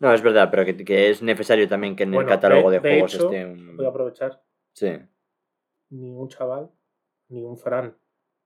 No, 0.00 0.12
es 0.12 0.22
verdad, 0.22 0.48
pero 0.50 0.64
que, 0.64 0.76
que 0.84 1.08
es 1.10 1.22
necesario 1.22 1.66
también 1.68 1.96
que 1.96 2.02
en 2.02 2.12
Bueno, 2.12 2.28
el 2.28 2.34
catálogo 2.36 2.70
de- 2.70 2.80
de, 2.80 2.88
de 2.88 2.94
juegos 2.94 3.14
hecho, 3.14 3.24
esté 3.30 3.44
un... 3.46 3.76
Voy 3.76 3.86
a 3.86 3.88
aprovechar. 3.90 4.42
Sí. 4.72 4.92
Ni 5.90 6.10
un 6.10 6.28
chaval, 6.28 6.70
ni 7.28 7.42
un 7.42 7.56
Fran. 7.56 7.96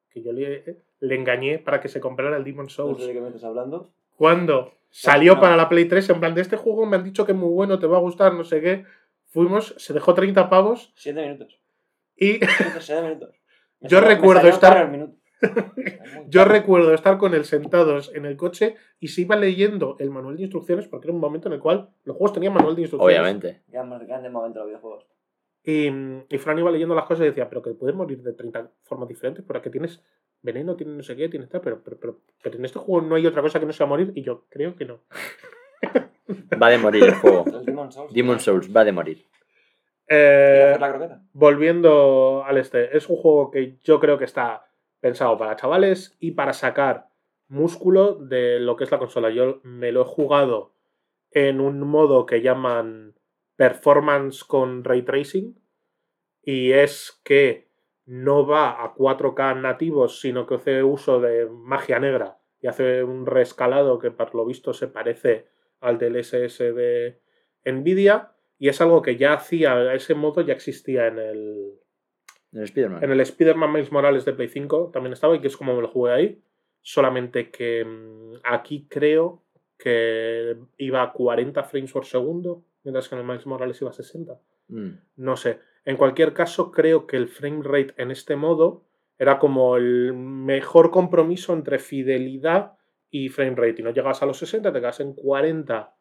Que 0.08 0.22
yo 0.22 0.32
le, 0.32 0.82
le 1.00 1.14
engañé 1.16 1.58
para 1.58 1.80
que 1.80 1.88
se 1.88 2.00
comprara 2.00 2.36
el 2.36 2.44
Demon 2.44 2.66
No 2.66 2.70
Souls. 2.70 3.00
sé 3.00 3.08
de 3.08 3.12
qué 3.14 3.20
me 3.20 3.28
estás 3.28 3.44
hablando. 3.44 3.92
Cuando 4.16 4.72
salió 4.90 5.34
no. 5.34 5.40
para 5.40 5.56
la 5.56 5.68
Play 5.68 5.86
3, 5.86 6.10
en 6.10 6.20
plan 6.20 6.34
de 6.34 6.40
este 6.42 6.56
juego 6.56 6.86
me 6.86 6.96
han 6.96 7.04
dicho 7.04 7.24
que 7.26 7.32
es 7.32 7.38
muy 7.38 7.50
bueno, 7.52 7.78
te 7.78 7.86
va 7.86 7.96
a 7.98 8.00
gustar, 8.00 8.34
no 8.34 8.44
sé 8.44 8.60
qué. 8.60 8.84
Fuimos, 9.30 9.74
se 9.78 9.92
dejó 9.92 10.14
30 10.14 10.48
pavos 10.48 10.92
7 10.96 11.20
minutos. 11.20 11.60
y 12.16 12.38
7 12.80 13.02
minutos. 13.02 13.30
Me 13.80 13.88
Yo 13.88 13.98
salió- 14.00 14.08
recuerdo 14.14 14.48
estar- 14.48 15.10
yo 16.28 16.44
recuerdo 16.46 16.94
estar 16.94 17.18
con 17.18 17.34
él 17.34 17.44
sentados 17.44 18.10
en 18.14 18.24
el 18.24 18.36
coche 18.36 18.76
y 18.98 19.08
se 19.08 19.22
iba 19.22 19.36
leyendo 19.36 19.96
el 19.98 20.10
manual 20.10 20.36
de 20.36 20.42
instrucciones 20.44 20.88
porque 20.88 21.08
era 21.08 21.14
un 21.14 21.20
momento 21.20 21.48
en 21.48 21.54
el 21.54 21.60
cual 21.60 21.90
los 22.04 22.16
juegos 22.16 22.32
tenían 22.32 22.54
manual 22.54 22.74
de 22.76 22.82
instrucciones. 22.82 23.14
Obviamente. 23.18 23.62
Gran, 23.68 23.90
grande 24.06 24.30
momento 24.30 24.60
de 24.60 24.64
los 24.64 24.68
videojuegos. 24.70 25.06
Y, 25.62 25.88
y 26.34 26.38
Fran 26.38 26.58
iba 26.58 26.70
leyendo 26.70 26.94
las 26.94 27.04
cosas 27.04 27.24
y 27.24 27.28
decía, 27.28 27.48
pero 27.48 27.60
que 27.62 27.70
puedes 27.72 27.94
morir 27.94 28.22
de 28.22 28.32
30 28.32 28.70
formas 28.84 29.08
diferentes, 29.08 29.44
pero 29.46 29.60
que 29.60 29.70
tienes 29.70 30.02
veneno, 30.44 30.76
tienes 30.76 30.94
no 30.96 31.02
sé 31.02 31.16
qué, 31.16 31.28
tienes 31.28 31.48
tal, 31.48 31.60
pero, 31.62 31.82
pero, 31.82 31.98
pero, 31.98 32.18
pero 32.42 32.56
en 32.58 32.64
este 32.64 32.78
juego 32.78 33.04
no 33.04 33.16
hay 33.16 33.26
otra 33.26 33.42
cosa 33.42 33.58
que 33.58 33.66
no 33.66 33.72
sea 33.72 33.86
morir, 33.86 34.12
y 34.14 34.22
yo 34.22 34.44
creo 34.50 34.76
que 34.76 34.84
no. 34.84 35.00
Va 36.62 36.70
de 36.70 36.78
morir 36.78 37.04
el 37.04 37.14
juego. 37.14 37.44
El 37.46 37.64
Demon 37.64 37.90
Souls. 37.92 38.12
Demon 38.14 38.40
Souls 38.40 38.74
va 38.74 38.84
de 38.84 38.92
morir. 38.92 39.24
¿Quieres 40.06 40.26
Eh, 40.26 40.66
hacer 40.70 40.80
la 40.80 40.90
croqueta? 40.90 41.22
volviendo 41.32 42.44
al 42.44 42.58
este, 42.58 42.96
es 42.96 43.08
un 43.08 43.16
juego 43.16 43.50
que 43.50 43.78
yo 43.82 43.98
creo 44.00 44.18
que 44.18 44.24
está 44.24 44.66
pensado 45.00 45.36
para 45.36 45.56
chavales 45.56 46.16
y 46.20 46.30
para 46.32 46.52
sacar 46.52 47.08
músculo 47.48 48.14
de 48.14 48.58
lo 48.60 48.76
que 48.76 48.84
es 48.84 48.90
la 48.90 48.98
consola. 48.98 49.30
Yo 49.30 49.60
me 49.64 49.92
lo 49.92 50.02
he 50.02 50.06
jugado 50.06 50.72
en 51.30 51.60
un 51.60 51.80
modo 51.80 52.24
que 52.26 52.40
llaman 52.42 53.14
performance 53.56 54.44
con 54.44 54.84
ray 54.84 55.02
tracing 55.02 55.58
y 56.42 56.72
es 56.72 57.20
que 57.24 57.68
no 58.06 58.46
va 58.46 58.82
a 58.82 58.94
4K 58.94 59.60
nativos, 59.60 60.20
sino 60.20 60.46
que 60.46 60.56
hace 60.56 60.82
uso 60.82 61.20
de 61.20 61.46
magia 61.46 61.98
negra 61.98 62.38
y 62.60 62.66
hace 62.66 63.02
un 63.02 63.26
rescalado 63.26 63.98
que 63.98 64.10
por 64.10 64.34
lo 64.34 64.44
visto 64.44 64.72
se 64.72 64.88
parece 64.88 65.46
al 65.80 65.98
del 65.98 66.16
SS 66.16 66.72
de 66.72 67.20
Nvidia 67.64 68.32
y 68.58 68.68
es 68.68 68.80
algo 68.80 69.02
que 69.02 69.16
ya 69.16 69.34
hacía, 69.34 69.92
ese 69.94 70.14
modo 70.14 70.40
ya 70.42 70.54
existía 70.54 71.08
en 71.08 71.18
el, 71.18 71.72
El 72.52 72.62
Spider-Man. 72.62 73.04
en 73.04 73.10
el 73.10 73.20
Spider-Man 73.20 73.72
Miles 73.72 73.92
Morales 73.92 74.24
de 74.24 74.32
Play 74.32 74.48
5 74.48 74.90
también 74.92 75.12
estaba 75.12 75.36
y 75.36 75.40
que 75.40 75.48
es 75.48 75.56
como 75.56 75.74
me 75.74 75.82
lo 75.82 75.88
jugué 75.88 76.12
ahí. 76.12 76.42
Solamente 76.80 77.50
que 77.50 77.84
mm, 77.84 78.34
aquí 78.44 78.86
creo 78.88 79.42
que 79.78 80.56
iba 80.78 81.02
a 81.02 81.12
40 81.12 81.62
frames 81.64 81.92
por 81.92 82.04
segundo, 82.04 82.64
mientras 82.84 83.08
que 83.08 83.14
en 83.14 83.22
el 83.22 83.26
Miles 83.26 83.46
Morales 83.46 83.80
iba 83.80 83.90
a 83.90 83.94
60. 83.94 84.38
Mm. 84.68 84.90
No 85.16 85.36
sé. 85.36 85.58
En 85.84 85.96
cualquier 85.96 86.32
caso, 86.32 86.70
creo 86.70 87.06
que 87.06 87.16
el 87.16 87.28
frame 87.28 87.62
rate 87.62 87.94
en 87.98 88.10
este 88.10 88.36
modo 88.36 88.84
era 89.18 89.38
como 89.38 89.76
el 89.76 90.12
mejor 90.14 90.90
compromiso 90.90 91.52
entre 91.52 91.78
fidelidad 91.78 92.72
y 93.10 93.28
frame 93.28 93.54
rate. 93.56 93.76
Y 93.78 93.82
no 93.82 93.90
llegas 93.90 94.22
a 94.22 94.26
los 94.26 94.38
60, 94.38 94.72
te 94.72 94.80
quedas 94.80 95.00
en 95.00 95.14
40. 95.14 95.94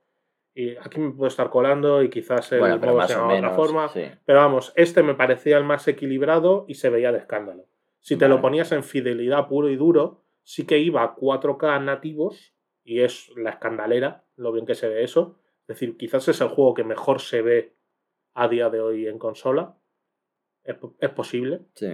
Y 0.55 0.75
aquí 0.77 0.99
me 0.99 1.11
puedo 1.11 1.27
estar 1.27 1.49
colando 1.49 2.03
y 2.03 2.09
quizás 2.09 2.51
el 2.51 2.59
Bueno, 2.59 2.77
modo 2.77 2.95
más 2.95 3.07
se 3.07 3.15
o 3.15 3.17
llama 3.19 3.33
de 3.33 3.39
otra 3.39 3.51
forma. 3.51 3.89
Sí. 3.89 4.03
Pero 4.25 4.39
vamos, 4.39 4.71
este 4.75 5.03
me 5.03 5.15
parecía 5.15 5.57
el 5.57 5.63
más 5.63 5.87
equilibrado 5.87 6.65
y 6.67 6.75
se 6.75 6.89
veía 6.89 7.11
de 7.11 7.19
escándalo. 7.19 7.65
Si 7.99 8.17
te 8.17 8.27
lo 8.27 8.41
ponías 8.41 8.71
en 8.71 8.83
fidelidad 8.83 9.47
puro 9.47 9.69
y 9.69 9.77
duro, 9.77 10.23
sí 10.43 10.65
que 10.65 10.77
iba 10.77 11.03
a 11.03 11.15
4K 11.15 11.83
nativos 11.83 12.53
y 12.83 13.01
es 13.01 13.31
la 13.35 13.51
escandalera, 13.51 14.25
lo 14.35 14.51
bien 14.51 14.65
que 14.65 14.75
se 14.75 14.89
ve 14.89 15.03
eso. 15.03 15.39
Es 15.61 15.67
decir, 15.67 15.97
quizás 15.97 16.27
es 16.27 16.41
el 16.41 16.49
juego 16.49 16.73
que 16.73 16.83
mejor 16.83 17.21
se 17.21 17.41
ve 17.41 17.72
a 18.33 18.47
día 18.47 18.69
de 18.69 18.81
hoy 18.81 19.07
en 19.07 19.19
consola. 19.19 19.75
Es, 20.63 20.77
es 20.99 21.09
posible. 21.11 21.61
Sí. 21.75 21.89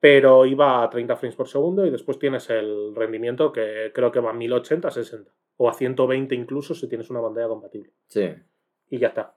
Pero 0.00 0.46
iba 0.46 0.82
a 0.82 0.90
30 0.90 1.16
frames 1.16 1.36
por 1.36 1.48
segundo 1.48 1.84
y 1.84 1.90
después 1.90 2.18
tienes 2.18 2.48
el 2.48 2.94
rendimiento 2.94 3.52
que 3.52 3.92
creo 3.94 4.10
que 4.10 4.20
va 4.20 4.30
a 4.30 4.34
1080 4.34 4.88
a 4.88 4.90
60. 4.90 5.30
O 5.58 5.68
a 5.68 5.74
120 5.74 6.34
incluso 6.34 6.74
si 6.74 6.88
tienes 6.88 7.10
una 7.10 7.20
pantalla 7.20 7.48
compatible. 7.48 7.92
Sí. 8.06 8.30
Y 8.88 8.98
ya 8.98 9.08
está. 9.08 9.36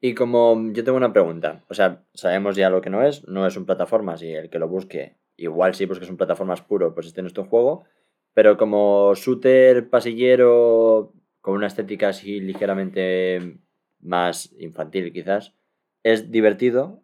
Y 0.00 0.14
como 0.14 0.56
yo 0.72 0.84
tengo 0.84 0.96
una 0.96 1.12
pregunta, 1.12 1.64
o 1.68 1.74
sea, 1.74 2.04
sabemos 2.14 2.56
ya 2.56 2.70
lo 2.70 2.80
que 2.80 2.88
no 2.88 3.02
es, 3.04 3.26
no 3.26 3.46
es 3.46 3.56
un 3.56 3.66
plataformas 3.66 4.22
y 4.22 4.32
el 4.32 4.48
que 4.48 4.60
lo 4.60 4.68
busque, 4.68 5.16
igual 5.36 5.74
sí, 5.74 5.86
pues 5.86 5.98
que 5.98 6.04
es 6.04 6.10
un 6.10 6.16
plataformas 6.16 6.62
puro, 6.62 6.94
pues 6.94 7.06
este 7.06 7.20
no 7.20 7.26
es 7.26 7.34
tu 7.34 7.44
juego, 7.44 7.84
pero 8.32 8.56
como 8.56 9.12
shooter 9.16 9.90
pasillero 9.90 11.12
con 11.40 11.54
una 11.54 11.66
estética 11.66 12.10
así 12.10 12.40
ligeramente 12.40 13.58
más 14.00 14.52
infantil 14.58 15.12
quizás, 15.12 15.54
es 16.02 16.30
divertido, 16.30 17.02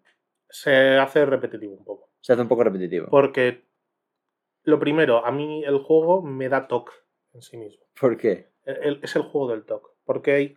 Se 0.48 0.98
hace 0.98 1.26
repetitivo 1.26 1.74
un 1.74 1.84
poco. 1.84 2.10
se 2.20 2.32
hace 2.32 2.42
un 2.42 2.48
poco 2.48 2.64
repetitivo. 2.64 3.08
Porque, 3.10 3.64
lo 4.62 4.78
primero, 4.78 5.24
a 5.26 5.30
mí 5.32 5.64
el 5.64 5.78
juego 5.78 6.22
me 6.22 6.48
da 6.48 6.68
toque 6.68 6.92
en 7.32 7.42
sí 7.42 7.56
mismo. 7.56 7.84
¿Por 8.00 8.16
qué? 8.16 8.50
El- 8.64 8.82
el- 8.82 9.00
es 9.02 9.14
el 9.16 9.22
juego 9.22 9.50
del 9.50 9.64
toque. 9.64 9.90
Porque 10.04 10.32
hay 10.32 10.54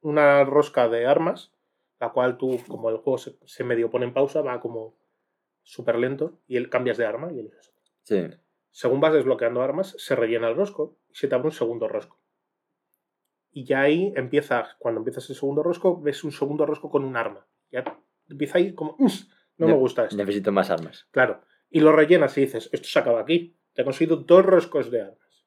una 0.00 0.44
rosca 0.44 0.88
de 0.88 1.06
armas, 1.06 1.52
la 2.00 2.10
cual 2.12 2.36
tú, 2.38 2.58
como 2.68 2.90
el 2.90 2.96
juego 2.98 3.18
se, 3.18 3.36
se 3.44 3.64
medio 3.64 3.90
pone 3.90 4.06
en 4.06 4.14
pausa, 4.14 4.40
va 4.42 4.60
como 4.60 4.96
súper 5.62 5.96
lento 5.96 6.40
y 6.46 6.56
él 6.56 6.70
cambias 6.70 6.96
de 6.96 7.06
arma 7.06 7.32
y 7.32 7.38
eliges. 7.40 7.72
Sí. 8.02 8.28
Según 8.70 9.00
vas 9.00 9.12
desbloqueando 9.12 9.62
armas, 9.62 9.94
se 9.98 10.16
rellena 10.16 10.48
el 10.48 10.56
rosco 10.56 10.96
y 11.10 11.14
se 11.14 11.28
te 11.28 11.34
abre 11.34 11.48
un 11.48 11.52
segundo 11.52 11.86
rosco. 11.88 12.18
Y 13.52 13.64
ya 13.64 13.82
ahí 13.82 14.12
empieza, 14.16 14.76
cuando 14.78 15.00
empiezas 15.00 15.28
el 15.30 15.36
segundo 15.36 15.62
rosco, 15.62 16.00
ves 16.00 16.24
un 16.24 16.32
segundo 16.32 16.64
rosco 16.66 16.90
con 16.90 17.04
un 17.04 17.16
arma. 17.16 17.46
Ya 17.70 17.84
empieza 18.28 18.58
ahí 18.58 18.74
como, 18.74 18.96
"Uf, 18.98 19.22
no 19.58 19.66
me 19.68 19.74
gusta 19.74 20.04
esto. 20.04 20.16
Necesito 20.16 20.52
más 20.52 20.70
armas. 20.70 21.06
Claro. 21.10 21.42
Y 21.70 21.80
lo 21.80 21.92
rellenas 21.92 22.36
y 22.36 22.42
dices, 22.42 22.68
esto 22.72 22.88
se 22.88 22.98
acaba 22.98 23.20
aquí. 23.20 23.56
Te 23.74 23.82
he 23.82 23.84
conseguido 23.84 24.16
dos 24.16 24.44
roscos 24.44 24.90
de 24.90 25.02
armas. 25.02 25.46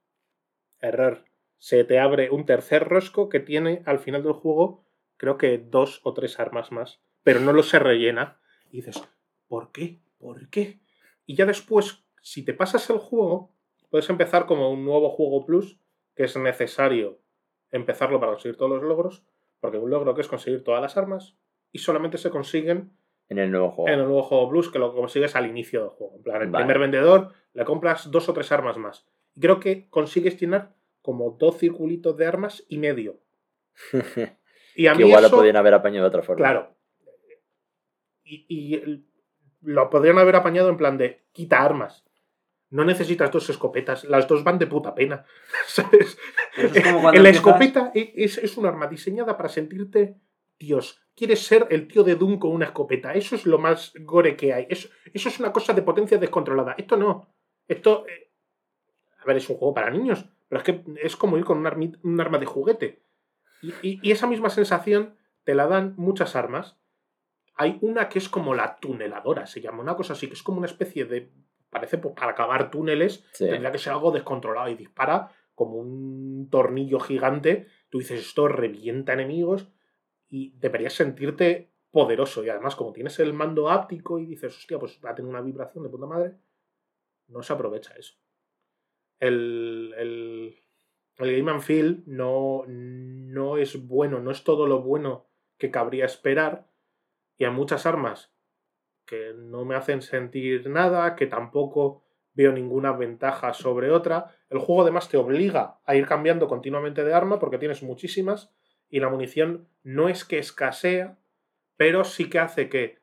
Error. 0.79 1.25
Se 1.57 1.83
te 1.83 1.99
abre 1.99 2.29
un 2.29 2.45
tercer 2.45 2.87
rosco 2.87 3.29
que 3.29 3.39
tiene 3.39 3.81
al 3.85 3.99
final 3.99 4.23
del 4.23 4.33
juego, 4.33 4.85
creo 5.17 5.37
que 5.37 5.57
dos 5.57 6.01
o 6.03 6.13
tres 6.13 6.39
armas 6.39 6.71
más. 6.71 7.01
Pero 7.23 7.39
no 7.39 7.53
lo 7.53 7.63
se 7.63 7.79
rellena. 7.79 8.39
Y 8.71 8.77
dices, 8.77 9.01
¿por 9.47 9.71
qué? 9.71 10.01
¿Por 10.17 10.49
qué? 10.49 10.79
Y 11.25 11.35
ya 11.35 11.45
después, 11.45 12.03
si 12.21 12.43
te 12.43 12.53
pasas 12.53 12.89
el 12.89 12.97
juego, 12.97 13.53
puedes 13.89 14.09
empezar 14.09 14.45
como 14.45 14.71
un 14.71 14.85
nuevo 14.85 15.09
juego 15.09 15.45
plus, 15.45 15.79
que 16.15 16.23
es 16.23 16.37
necesario 16.37 17.19
empezarlo 17.75 18.19
para 18.19 18.31
conseguir 18.33 18.57
todos 18.57 18.71
los 18.71 18.83
logros. 18.83 19.23
Porque 19.59 19.77
un 19.77 19.89
logro 19.89 20.13
que 20.15 20.21
es 20.21 20.27
conseguir 20.27 20.63
todas 20.63 20.81
las 20.81 20.97
armas. 20.97 21.37
Y 21.71 21.79
solamente 21.79 22.17
se 22.17 22.29
consiguen 22.29 22.91
En 23.29 23.37
el 23.39 23.51
nuevo 23.51 23.71
juego. 23.71 23.89
en 23.89 23.99
el 23.99 24.05
nuevo 24.05 24.23
juego 24.23 24.49
Plus 24.49 24.69
que 24.71 24.79
lo 24.79 24.93
consigues 24.93 25.35
al 25.35 25.47
inicio 25.47 25.81
del 25.81 25.89
juego. 25.89 26.15
En 26.17 26.23
plan, 26.23 26.41
el 26.41 26.49
Vale. 26.49 26.63
primer 26.65 26.79
vendedor 26.79 27.33
le 27.53 27.65
compras 27.65 28.11
dos 28.11 28.29
o 28.29 28.33
tres 28.33 28.51
armas 28.51 28.77
más. 28.77 29.05
Y 29.35 29.41
creo 29.41 29.59
que 29.59 29.89
consigues 29.89 30.39
llenar 30.39 30.73
como 31.01 31.31
dos 31.31 31.57
circulitos 31.57 32.15
de 32.17 32.25
armas 32.25 32.63
y 32.69 32.77
medio. 32.77 33.19
Y 34.77 34.87
a 34.87 34.91
que 34.93 35.03
mí 35.03 35.09
igual 35.09 35.23
eso, 35.23 35.33
lo 35.35 35.39
podían 35.41 35.55
haber 35.55 35.73
apañado 35.73 36.03
de 36.03 36.09
otra 36.09 36.21
forma. 36.21 36.43
claro. 36.43 36.75
Y, 38.23 38.45
y 38.49 39.05
lo 39.61 39.89
podrían 39.89 40.17
haber 40.17 40.35
apañado 40.35 40.69
en 40.69 40.77
plan 40.77 40.97
de 40.97 41.23
quita 41.31 41.63
armas. 41.63 42.04
No 42.75 42.83
necesitas 42.83 43.31
dos 43.31 43.49
escopetas, 43.49 44.03
las 44.03 44.27
dos 44.27 44.43
van 44.43 44.59
de 44.59 44.67
puta 44.67 44.93
pena. 44.93 45.25
¿Sabes? 45.67 46.17
Es 46.57 46.83
como 46.83 47.01
la 47.11 47.29
escopeta 47.29 47.91
es, 47.93 48.37
es 48.37 48.57
un 48.57 48.65
arma 48.65 48.87
diseñada 48.87 49.37
para 49.37 49.49
sentirte 49.49 50.17
Dios. 50.59 51.01
Quieres 51.15 51.39
ser 51.45 51.67
el 51.69 51.87
tío 51.87 52.03
de 52.03 52.15
Doom 52.15 52.37
con 52.37 52.51
una 52.51 52.65
escopeta. 52.65 53.13
Eso 53.13 53.35
es 53.35 53.45
lo 53.45 53.57
más 53.59 53.93
gore 54.01 54.35
que 54.35 54.53
hay. 54.53 54.67
Eso, 54.69 54.89
eso 55.13 55.29
es 55.29 55.39
una 55.39 55.53
cosa 55.53 55.73
de 55.73 55.81
potencia 55.81 56.17
descontrolada. 56.17 56.75
Esto 56.77 56.97
no. 56.97 57.33
Esto. 57.67 58.05
eh, 58.07 58.29
a 59.21 59.25
ver, 59.25 59.37
es 59.37 59.49
un 59.49 59.55
juego 59.57 59.73
para 59.73 59.89
niños. 59.89 60.25
Pero 60.49 60.59
es 60.61 60.65
que 60.65 60.83
es 61.01 61.15
como 61.15 61.37
ir 61.37 61.45
con 61.45 61.57
un, 61.59 61.65
armi- 61.65 61.97
un 62.03 62.19
arma 62.19 62.37
de 62.37 62.45
juguete. 62.45 63.01
Y, 63.61 63.73
y- 63.81 63.99
y 64.03 64.11
esa 64.11 64.27
misma 64.27 64.49
sensación 64.49 65.15
te 65.45 65.55
la 65.55 65.67
dan 65.67 65.93
muchas 65.97 66.35
armas. 66.35 66.77
Hay 67.55 67.77
una 67.81 68.09
que 68.09 68.19
es 68.19 68.27
como 68.27 68.53
la 68.53 68.75
tuneladora, 68.81 69.45
se 69.47 69.61
llama. 69.61 69.81
Una 69.81 69.95
cosa 69.95 70.11
así, 70.13 70.27
que 70.27 70.33
es 70.33 70.43
como 70.43 70.57
una 70.57 70.67
especie 70.67 71.05
de. 71.05 71.31
Parece 71.69 71.97
pues, 71.97 72.15
para 72.15 72.35
cavar 72.35 72.71
túneles 72.71 73.25
Sí. 73.33 73.45
tendría 73.49 73.71
que 73.71 73.77
ser 73.77 73.93
algo 73.93 74.11
descontrolado 74.11 74.69
y 74.69 74.75
dispara 74.75 75.29
como 75.53 75.75
un 75.77 76.49
tornillo 76.49 76.99
gigante. 76.99 77.67
Tú 77.89 77.99
dices, 77.99 78.19
esto 78.21 78.47
revienta 78.47 79.13
enemigos 79.13 79.69
y 80.29 80.51
deberías 80.57 80.93
sentirte 80.93 81.71
poderoso. 81.91 82.43
Y 82.43 82.49
además, 82.49 82.75
como 82.75 82.91
tienes 82.93 83.19
el 83.19 83.33
mando 83.33 83.69
áptico 83.69 84.19
y 84.19 84.25
dices, 84.25 84.55
hostia, 84.57 84.77
pues 84.79 84.99
va 85.03 85.11
a 85.11 85.15
tener 85.15 85.29
una 85.29 85.41
vibración 85.41 85.83
de 85.83 85.89
puta 85.89 86.05
madre, 86.05 86.33
no 87.27 87.41
se 87.41 87.53
aprovecha 87.53 87.93
eso. 87.95 88.15
El, 89.19 89.93
el, 89.97 90.55
el 91.17 91.37
Game 91.37 91.51
and 91.51 91.61
Feel 91.61 92.03
no, 92.05 92.63
no 92.67 93.57
es 93.57 93.87
bueno, 93.87 94.19
no 94.19 94.31
es 94.31 94.43
todo 94.43 94.67
lo 94.67 94.81
bueno 94.81 95.27
que 95.57 95.71
cabría 95.71 96.05
esperar. 96.05 96.67
Y 97.37 97.45
hay 97.45 97.51
muchas 97.51 97.85
armas 97.85 98.34
que 99.05 99.33
no 99.35 99.65
me 99.65 99.75
hacen 99.75 100.01
sentir 100.01 100.69
nada, 100.69 101.15
que 101.15 101.27
tampoco 101.27 102.03
veo 102.33 102.51
ninguna 102.51 102.91
ventaja 102.91 103.53
sobre 103.53 103.91
otra. 103.91 104.35
El 104.49 104.59
juego 104.59 104.83
además 104.83 105.09
te 105.09 105.17
obliga 105.17 105.79
a 105.85 105.95
ir 105.95 106.05
cambiando 106.05 106.47
continuamente 106.47 107.03
de 107.03 107.13
arma 107.13 107.39
porque 107.39 107.57
tienes 107.57 107.83
muchísimas 107.83 108.53
y 108.89 108.99
la 108.99 109.09
munición 109.09 109.67
no 109.83 110.09
es 110.09 110.25
que 110.25 110.37
escasea, 110.37 111.17
pero 111.77 112.03
sí 112.03 112.29
que 112.29 112.39
hace 112.39 112.69
que 112.69 112.99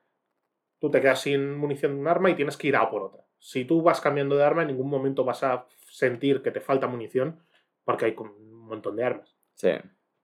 tú 0.79 0.91
te 0.91 1.01
quedas 1.01 1.23
sin 1.23 1.57
munición 1.57 1.95
de 1.95 2.01
un 2.01 2.09
arma 2.09 2.31
y 2.31 2.35
tienes 2.35 2.57
que 2.57 2.69
ir 2.69 2.77
a 2.77 2.91
por 2.91 3.03
otra. 3.03 3.25
Si 3.39 3.65
tú 3.65 3.83
vas 3.83 4.01
cambiando 4.01 4.37
de 4.37 4.45
arma, 4.45 4.63
en 4.63 4.69
ningún 4.69 4.91
momento 4.91 5.25
vas 5.25 5.43
a 5.43 5.67
sentir 5.91 6.43
que 6.43 6.51
te 6.51 6.61
falta 6.61 6.87
munición 6.87 7.41
porque 7.85 8.07
hay 8.07 8.15
un 8.19 8.67
montón 8.67 8.97
de 8.97 9.05
armas. 9.05 9.37
Sí. 9.55 9.71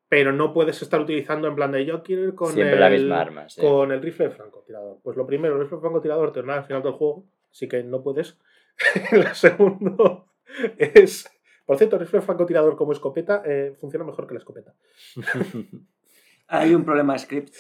Pero 0.09 0.33
no 0.33 0.53
puedes 0.55 0.81
estar 0.81 1.01
utilizando 1.01 1.49
en 1.49 1.55
plan 1.55 1.73
de 1.73 1.85
yo 1.85 2.03
quiero 2.03 2.23
ir 2.23 2.35
con 2.35 2.53
Siempre 2.53 2.75
el, 2.75 2.81
la 2.81 2.91
misma 2.91 3.21
arma. 3.21 3.49
sí. 3.49 3.61
con 3.61 3.93
el 3.93 4.01
rifle 4.01 4.29
de 4.29 4.35
francotirador. 4.35 4.99
Pues 5.03 5.17
lo 5.17 5.27
primero, 5.27 5.55
el 5.57 5.61
rifle 5.63 5.77
de 5.77 5.81
francotirador 5.83 6.33
te 6.33 6.41
al 6.41 6.65
final 6.65 6.83
del 6.83 6.93
juego, 6.93 7.27
así 7.51 7.69
que 7.69 7.83
no 7.83 8.03
puedes. 8.03 8.39
lo 9.13 9.35
segundo 9.35 10.31
es. 10.79 11.29
Por 11.67 11.77
cierto, 11.77 11.97
el 11.97 12.01
rifle 12.01 12.21
de 12.21 12.25
francotirador 12.27 12.77
como 12.77 12.93
escopeta 12.93 13.43
eh, 13.45 13.75
funciona 13.79 14.05
mejor 14.07 14.27
que 14.27 14.35
la 14.35 14.39
escopeta. 14.41 14.75
Hay 16.49 16.75
un 16.75 16.85
problema 16.85 17.13
de 17.13 17.19
script. 17.19 17.55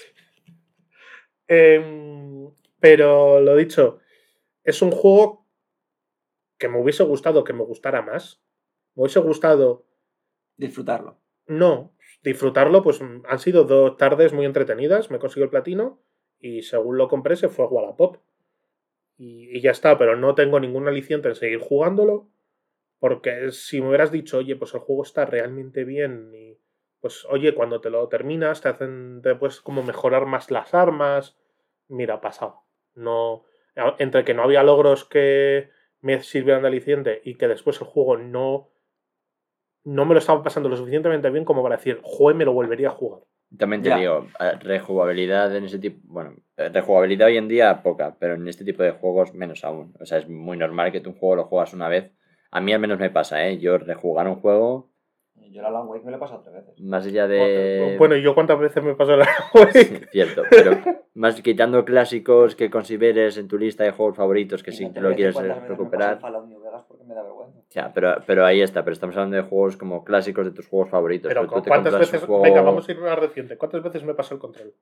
Em, 1.46 2.50
pero 2.80 3.40
lo 3.40 3.56
dicho, 3.56 3.98
es 4.64 4.80
un 4.82 4.90
juego 4.90 5.46
que 6.58 6.68
me 6.68 6.80
hubiese 6.80 7.02
gustado 7.04 7.44
que 7.44 7.52
me 7.52 7.64
gustara 7.64 8.02
más. 8.02 8.42
Me 8.94 9.02
hubiese 9.02 9.20
gustado, 9.20 9.84
Disfrutarlo. 10.56 11.20
no, 11.46 11.94
disfrutarlo, 12.22 12.82
pues 12.82 13.00
mm, 13.00 13.22
han 13.26 13.38
sido 13.38 13.64
dos 13.64 13.96
tardes 13.96 14.32
muy 14.32 14.46
entretenidas. 14.46 15.10
Me 15.10 15.18
consiguió 15.18 15.44
el 15.44 15.50
platino 15.50 16.00
y 16.40 16.62
según 16.62 16.98
lo 16.98 17.08
compré 17.08 17.36
se 17.36 17.48
fue 17.48 17.64
a 17.64 17.68
Wallapop. 17.68 18.18
Y, 19.16 19.56
y 19.56 19.60
ya 19.60 19.72
está, 19.72 19.98
pero 19.98 20.16
no 20.16 20.34
tengo 20.34 20.60
ningún 20.60 20.86
aliciente 20.88 21.28
en 21.28 21.34
seguir 21.34 21.60
jugándolo. 21.60 22.28
Porque 22.98 23.52
si 23.52 23.80
me 23.80 23.88
hubieras 23.88 24.10
dicho, 24.10 24.38
oye, 24.38 24.56
pues 24.56 24.74
el 24.74 24.80
juego 24.80 25.02
está 25.02 25.24
realmente 25.24 25.84
bien 25.84 26.32
y 26.34 26.58
pues 27.00 27.24
oye, 27.30 27.54
cuando 27.54 27.80
te 27.80 27.90
lo 27.90 28.08
terminas 28.08 28.60
te 28.60 28.68
hacen, 28.68 29.22
puedes 29.38 29.60
como 29.60 29.82
mejorar 29.82 30.26
más 30.26 30.50
las 30.50 30.74
armas. 30.74 31.36
Mira, 31.88 32.20
pasado. 32.20 32.64
No, 32.94 33.44
entre 33.98 34.24
que 34.24 34.34
no 34.34 34.42
había 34.42 34.62
logros 34.62 35.04
que 35.04 35.70
me 36.00 36.22
sirvieran 36.22 36.62
de 36.62 36.68
aliciente 36.68 37.20
y 37.24 37.36
que 37.36 37.48
después 37.48 37.80
el 37.80 37.86
juego 37.86 38.16
no, 38.16 38.70
no 39.84 40.04
me 40.04 40.14
lo 40.14 40.18
estaba 40.18 40.42
pasando 40.42 40.68
lo 40.68 40.76
suficientemente 40.76 41.30
bien 41.30 41.44
como 41.44 41.62
para 41.62 41.76
decir, 41.76 42.00
jue, 42.02 42.34
me 42.34 42.44
lo 42.44 42.52
volvería 42.52 42.88
a 42.88 42.92
jugar. 42.92 43.20
También 43.56 43.82
te 43.82 43.88
Ya. 43.88 43.96
digo, 43.98 44.26
rejugabilidad 44.60 45.54
en 45.56 45.64
ese 45.64 45.78
tipo. 45.78 45.98
Bueno, 46.04 46.34
eh, 46.56 46.68
rejugabilidad 46.68 47.28
hoy 47.28 47.38
en 47.38 47.48
día 47.48 47.82
poca, 47.82 48.16
pero 48.18 48.34
en 48.34 48.46
este 48.46 48.64
tipo 48.64 48.82
de 48.82 48.90
juegos 48.90 49.32
menos 49.34 49.64
aún. 49.64 49.94
O 50.00 50.04
sea, 50.06 50.18
es 50.18 50.28
muy 50.28 50.56
normal 50.58 50.92
que 50.92 51.00
tú 51.00 51.10
un 51.10 51.16
juego 51.16 51.36
lo 51.36 51.44
juegas 51.44 51.72
una 51.72 51.88
vez. 51.88 52.12
A 52.50 52.60
mí 52.60 52.72
al 52.72 52.80
menos 52.80 52.98
me 52.98 53.10
pasa, 53.10 53.46
¿eh? 53.48 53.58
Yo 53.58 53.78
rejugar 53.78 54.26
un 54.28 54.36
juego, 54.40 54.90
Yo 55.50 55.62
la 55.62 55.70
Long 55.70 55.88
Wake 55.88 56.04
me 56.04 56.10
lo 56.10 56.18
he 56.18 56.20
pasado 56.20 56.42
tres 56.42 56.56
veces. 56.56 56.78
más 56.82 57.06
allá 57.06 57.26
de. 57.26 57.94
Bueno, 57.98 58.16
¿y 58.16 58.22
yo 58.22 58.34
cuántas 58.34 58.58
veces 58.58 58.82
me 58.82 58.94
pasó 58.94 59.16
la 59.16 59.26
Sí, 59.72 59.98
cierto, 60.12 60.42
pero 60.50 60.72
más 61.14 61.40
quitando 61.40 61.86
clásicos 61.86 62.54
que 62.54 62.68
consideres 62.68 63.38
en 63.38 63.48
tu 63.48 63.56
lista 63.56 63.82
de 63.84 63.92
juegos 63.92 64.16
favoritos 64.16 64.62
que 64.62 64.72
Y 64.72 64.74
sí 64.74 64.90
te 64.92 65.00
lo 65.00 65.14
quieres 65.14 65.34
recuperar. 65.66 66.18
Me 67.08 67.14
da 67.14 67.22
vergüenza. 67.22 67.58
Ya, 67.70 67.92
pero, 67.92 68.16
pero 68.26 68.44
ahí 68.44 68.60
está, 68.60 68.84
pero 68.84 68.92
estamos 68.92 69.16
hablando 69.16 69.36
de 69.36 69.42
juegos 69.42 69.76
como 69.76 70.04
clásicos 70.04 70.44
de 70.46 70.52
tus 70.52 70.68
juegos 70.68 70.90
favoritos. 70.90 71.28
Pero 71.28 71.40
Pero 71.42 71.54
tú 71.54 71.62
te 71.62 71.68
¿cuántas 71.70 71.98
veces? 71.98 72.22
juego- 72.24 72.42
Venga, 72.42 72.60
vamos 72.62 72.88
a 72.88 72.92
ir 72.92 72.98
más 73.00 73.18
reciente. 73.18 73.56
¿Cuántas 73.56 73.82
veces 73.82 74.04
me 74.04 74.14
pasó 74.14 74.34
el 74.34 74.40
control? 74.40 74.74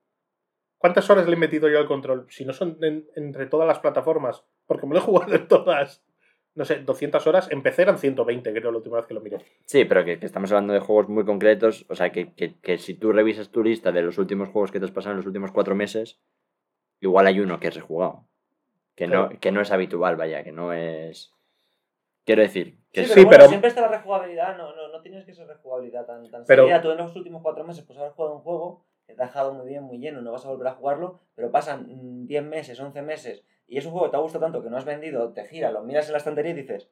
¿Cuántas 0.77 1.09
horas 1.09 1.25
le 1.27 1.33
he 1.33 1.39
metido 1.39 1.67
yo 1.69 1.79
al 1.79 1.87
control? 1.87 2.27
Si 2.29 2.45
no 2.45 2.53
son 2.53 2.77
en- 2.81 3.07
entre 3.15 3.47
todas 3.47 3.67
las 3.67 3.79
plataformas, 3.79 4.43
porque 4.67 4.85
me 4.85 4.93
lo 4.93 4.99
he 4.99 5.03
jugado 5.03 5.33
en 5.33 5.47
todas. 5.47 6.03
No 6.53 6.65
sé, 6.65 6.79
200 6.79 7.25
horas. 7.27 7.49
Empecé 7.51 7.83
eran 7.83 7.97
120, 7.99 8.51
creo, 8.51 8.71
la 8.71 8.77
última 8.77 8.97
vez 8.97 9.05
que 9.05 9.13
lo 9.13 9.21
miré. 9.21 9.37
Sí, 9.65 9.85
pero 9.85 10.03
que, 10.03 10.19
que 10.19 10.25
estamos 10.25 10.51
hablando 10.51 10.73
de 10.73 10.79
juegos 10.79 11.07
muy 11.07 11.23
concretos. 11.23 11.85
O 11.89 11.95
sea, 11.95 12.11
que, 12.11 12.33
que, 12.33 12.55
que 12.59 12.77
si 12.79 12.95
tú 12.95 13.11
revisas 13.11 13.49
tu 13.51 13.63
lista 13.63 13.91
de 13.91 14.01
los 14.01 14.17
últimos 14.17 14.49
juegos 14.49 14.71
que 14.71 14.79
te 14.79 14.85
has 14.85 14.91
pasado 14.91 15.11
en 15.13 15.17
los 15.17 15.25
últimos 15.27 15.51
cuatro 15.51 15.75
meses, 15.75 16.19
igual 16.99 17.27
hay 17.27 17.39
uno 17.39 17.59
que 17.59 17.67
es 17.67 17.75
rejugado. 17.75 18.23
Que, 18.95 19.05
no, 19.07 19.29
que 19.29 19.51
no 19.51 19.61
es 19.61 19.71
habitual, 19.71 20.15
vaya, 20.15 20.43
que 20.43 20.51
no 20.51 20.73
es. 20.73 21.31
Quiero 22.27 22.41
decir, 22.41 22.77
que 22.91 23.05
Sí, 23.05 23.07
pero, 23.07 23.13
Sí, 23.13 23.13
bueno, 23.23 23.29
pero- 23.37 23.47
siempre 23.49 23.69
está 23.69 23.81
la 23.81 23.87
rejugabilidad, 23.87 24.57
no, 24.57 24.75
no, 24.75 24.89
no 24.89 25.01
tienes 25.01 25.23
que 25.25 25.33
ser 25.33 25.47
rejugabilidad 25.47 26.05
tan, 26.05 26.29
tan 26.29 26.43
Pero- 26.45 26.63
seguida. 26.63 26.81
Tú 26.81 26.91
en 26.91 26.97
los 26.97 27.15
últimos 27.15 27.41
cuatro 27.41 27.63
meses 27.63 27.83
pues 27.87 27.97
haber 27.97 28.11
jugado 28.11 28.35
un 28.35 28.41
juego 28.41 28.83
que 29.07 29.13
te 29.13 29.23
ha 29.23 29.27
dejado 29.27 29.53
muy 29.53 29.65
bien, 29.65 29.83
muy 29.83 29.97
lleno, 29.97 30.21
no 30.21 30.33
vas 30.33 30.45
a 30.45 30.49
volver 30.49 30.67
a 30.67 30.73
jugarlo, 30.73 31.21
pero 31.35 31.49
pasan 31.51 31.87
mm, 31.87 32.27
10 32.27 32.43
meses, 32.43 32.77
11 32.81 33.01
meses, 33.01 33.43
y 33.65 33.77
es 33.77 33.85
un 33.85 33.91
juego 33.93 34.07
que 34.07 34.11
te 34.11 34.17
ha 34.17 34.19
gustado 34.19 34.43
tanto 34.43 34.61
que 34.61 34.69
no 34.69 34.75
has 34.77 34.83
vendido, 34.83 35.31
te 35.31 35.45
gira, 35.45 35.71
lo 35.71 35.83
miras 35.83 36.07
en 36.07 36.11
la 36.11 36.17
estantería 36.17 36.51
y 36.51 36.55
dices, 36.55 36.89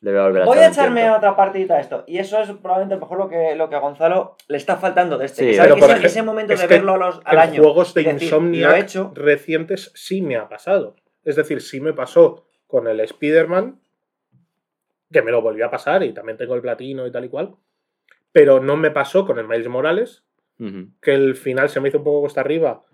Le 0.00 0.10
voy 0.10 0.20
a 0.20 0.24
volver 0.24 0.42
a 0.42 0.44
Voy 0.44 0.58
a 0.58 0.68
echarme 0.68 1.10
otra 1.10 1.34
partidita 1.34 1.76
a 1.76 1.80
esto. 1.80 2.04
Y 2.06 2.18
eso 2.18 2.38
es 2.42 2.50
probablemente 2.50 2.92
a 2.94 2.98
lo 2.98 3.00
mejor 3.06 3.16
lo 3.18 3.28
que, 3.30 3.54
lo 3.54 3.70
que 3.70 3.76
a 3.76 3.78
Gonzalo 3.78 4.36
le 4.48 4.58
está 4.58 4.76
faltando 4.76 5.16
de 5.16 5.24
este. 5.24 5.44
Sí, 5.44 5.46
que 5.52 5.54
sabe 5.54 5.68
pero 5.68 5.74
que 5.76 5.80
por 5.80 5.88
ese, 5.90 5.96
ejemplo, 5.98 6.08
ese 6.10 6.22
momento 6.22 6.52
es 6.52 6.60
de 6.60 6.66
verlo 6.66 6.92
a 6.92 6.98
los- 6.98 7.20
al 7.24 7.34
en 7.36 7.40
año. 7.40 7.62
juegos 7.62 7.94
de 7.94 8.02
Insomniac 8.02 8.76
he 8.76 8.80
hecho. 8.80 9.12
recientes 9.14 9.92
sí 9.94 10.20
me 10.20 10.36
ha 10.36 10.46
pasado. 10.50 10.96
Es 11.24 11.36
decir, 11.36 11.62
sí 11.62 11.80
me 11.80 11.94
pasó 11.94 12.44
con 12.66 12.86
el 12.86 13.00
Spider-Man, 13.00 13.80
que 15.14 15.22
me 15.22 15.30
lo 15.30 15.40
volvió 15.40 15.64
a 15.64 15.70
pasar 15.70 16.02
y 16.02 16.12
también 16.12 16.36
tengo 16.36 16.56
el 16.56 16.60
platino 16.60 17.06
y 17.06 17.12
tal 17.12 17.24
y 17.24 17.28
cual. 17.28 17.54
Pero 18.32 18.58
no 18.58 18.76
me 18.76 18.90
pasó 18.90 19.24
con 19.24 19.38
el 19.38 19.46
Miles 19.46 19.68
Morales, 19.68 20.24
que 21.00 21.14
el 21.14 21.36
final 21.36 21.68
se 21.68 21.80
me 21.80 21.88
hizo 21.88 21.98
un 21.98 22.04
poco 22.04 22.22
cuesta 22.22 22.40
arriba. 22.40 22.84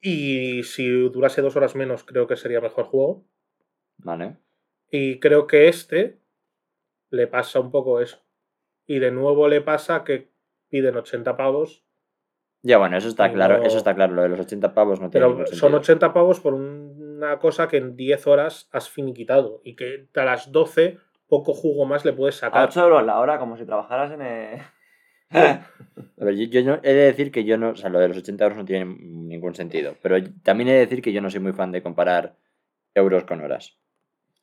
Y 0.00 0.64
si 0.64 0.88
durase 1.08 1.40
dos 1.40 1.54
horas 1.54 1.76
menos, 1.76 2.02
creo 2.02 2.26
que 2.26 2.36
sería 2.36 2.60
mejor 2.60 2.86
juego. 2.86 3.24
Vale. 3.98 4.38
Y 4.90 5.20
creo 5.20 5.46
que 5.46 5.68
este 5.68 6.18
le 7.10 7.28
pasa 7.28 7.60
un 7.60 7.70
poco 7.70 8.00
eso. 8.00 8.18
Y 8.84 8.98
de 8.98 9.12
nuevo 9.12 9.46
le 9.46 9.60
pasa 9.60 10.02
que 10.02 10.32
piden 10.68 10.96
80 10.96 11.36
pavos, 11.36 11.84
Ya, 12.62 12.78
bueno, 12.78 12.96
eso 12.96 13.08
está 13.08 13.32
claro. 13.32 13.58
no- 13.58 13.64
Eso 13.64 13.78
está 13.78 13.94
claro. 13.94 14.14
Lo 14.14 14.22
de 14.22 14.28
los 14.28 14.40
80 14.40 14.72
pavos 14.72 15.00
no 15.00 15.10
tiene 15.10 15.26
pero 15.26 15.38
son 15.46 15.56
sentido. 15.56 15.78
80 15.78 16.12
pavos 16.12 16.40
por 16.40 16.54
una 16.54 17.38
cosa 17.38 17.66
que 17.68 17.76
en 17.78 17.96
10 17.96 18.26
horas 18.26 18.68
has 18.72 18.88
finiquitado. 18.88 19.60
Y 19.64 19.74
que 19.74 20.06
a 20.14 20.24
las 20.24 20.52
12 20.52 20.98
poco 21.28 21.54
jugo 21.54 21.84
más 21.86 22.04
le 22.04 22.12
puedes 22.12 22.36
A 22.36 22.46
sacar. 22.46 22.68
8 22.68 22.82
euros 22.84 23.04
la 23.04 23.18
hora, 23.18 23.38
como 23.38 23.56
si 23.56 23.64
trabajaras 23.64 24.12
en. 24.12 24.22
eh, 24.22 24.62
A 25.32 26.24
ver, 26.24 26.34
yo, 26.36 26.44
yo 26.44 26.62
no- 26.62 26.80
he 26.82 26.92
de 26.92 27.04
decir 27.06 27.32
que 27.32 27.44
yo 27.44 27.56
no. 27.56 27.70
O 27.70 27.76
sea, 27.76 27.90
lo 27.90 27.98
de 27.98 28.08
los 28.08 28.18
80 28.18 28.44
euros 28.44 28.58
no 28.58 28.64
tiene 28.64 28.84
ningún 28.84 29.54
sentido. 29.54 29.94
Pero 30.02 30.16
también 30.44 30.68
he 30.68 30.72
de 30.74 30.80
decir 30.80 31.02
que 31.02 31.12
yo 31.12 31.20
no 31.20 31.30
soy 31.30 31.40
muy 31.40 31.52
fan 31.52 31.72
de 31.72 31.82
comparar 31.82 32.36
euros 32.94 33.24
con 33.24 33.40
horas. 33.40 33.76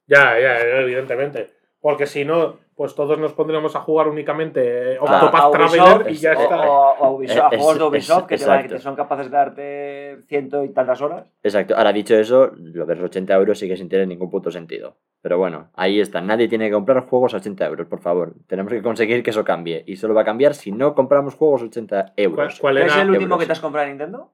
Ya, 0.07 0.39
ya, 0.39 0.59
evidentemente. 0.59 1.51
Porque 1.79 2.07
si 2.07 2.25
no, 2.25 2.57
pues 2.75 2.95
todos 2.95 3.17
nos 3.19 3.33
pondremos 3.33 3.75
a 3.75 3.79
jugar 3.81 4.07
únicamente 4.07 4.97
a- 4.97 5.01
Octopath 5.03 5.41
a 5.41 5.49
Ubisoft, 5.49 5.71
Traveler 5.75 6.11
y 6.11 6.15
ya 6.17 6.33
está. 6.33 6.69
o- 6.69 6.95
o 6.99 7.05
a 7.05 7.08
Ubisoft, 7.19 7.53
Es- 7.53 7.59
juegos 7.59 7.73
de 7.75 7.79
es- 7.79 7.89
Ubisoft 8.09 8.25
que, 8.27 8.37
te 8.37 8.45
van- 8.45 8.55
exacto. 8.57 8.75
que 8.75 8.81
son 8.81 8.95
capaces 8.95 9.25
de 9.29 9.37
darte 9.37 10.17
ciento 10.27 10.63
y 10.63 10.69
tantas 10.69 11.01
horas. 11.01 11.27
Exacto. 11.43 11.75
Ahora, 11.77 11.93
dicho 11.93 12.15
eso, 12.15 12.51
lo 12.55 12.85
de 12.85 12.95
los 12.95 13.03
80 13.05 13.33
euros 13.35 13.59
sigue 13.59 13.77
sin 13.77 13.89
tener 13.89 14.07
ningún 14.07 14.29
puto 14.29 14.51
sentido. 14.51 14.97
Pero 15.21 15.37
bueno, 15.37 15.69
ahí 15.75 15.99
está. 15.99 16.21
Nadie 16.21 16.47
tiene 16.47 16.67
que 16.67 16.73
comprar 16.73 17.05
juegos 17.07 17.33
a 17.33 17.37
80 17.37 17.65
euros, 17.65 17.87
por 17.87 17.99
favor. 17.99 18.33
Tenemos 18.47 18.71
que 18.71 18.81
conseguir 18.81 19.21
que 19.23 19.29
eso 19.31 19.43
cambie. 19.43 19.83
Y 19.85 19.97
solo 19.97 20.13
va 20.13 20.21
a 20.21 20.25
cambiar 20.25 20.53
si 20.55 20.71
no 20.71 20.95
compramos 20.95 21.35
juegos 21.35 21.61
a 21.61 21.65
80 21.65 22.01
¿Cuál, 22.03 22.13
euros. 22.17 22.59
cuál 22.59 22.75
¿Cuál 22.75 22.87
es 22.87 22.95
el 22.95 23.09
último 23.09 23.23
euros. 23.25 23.39
que 23.39 23.45
te 23.45 23.51
has 23.51 23.59
comprado 23.59 23.85
en 23.87 23.91
Nintendo? 23.97 24.31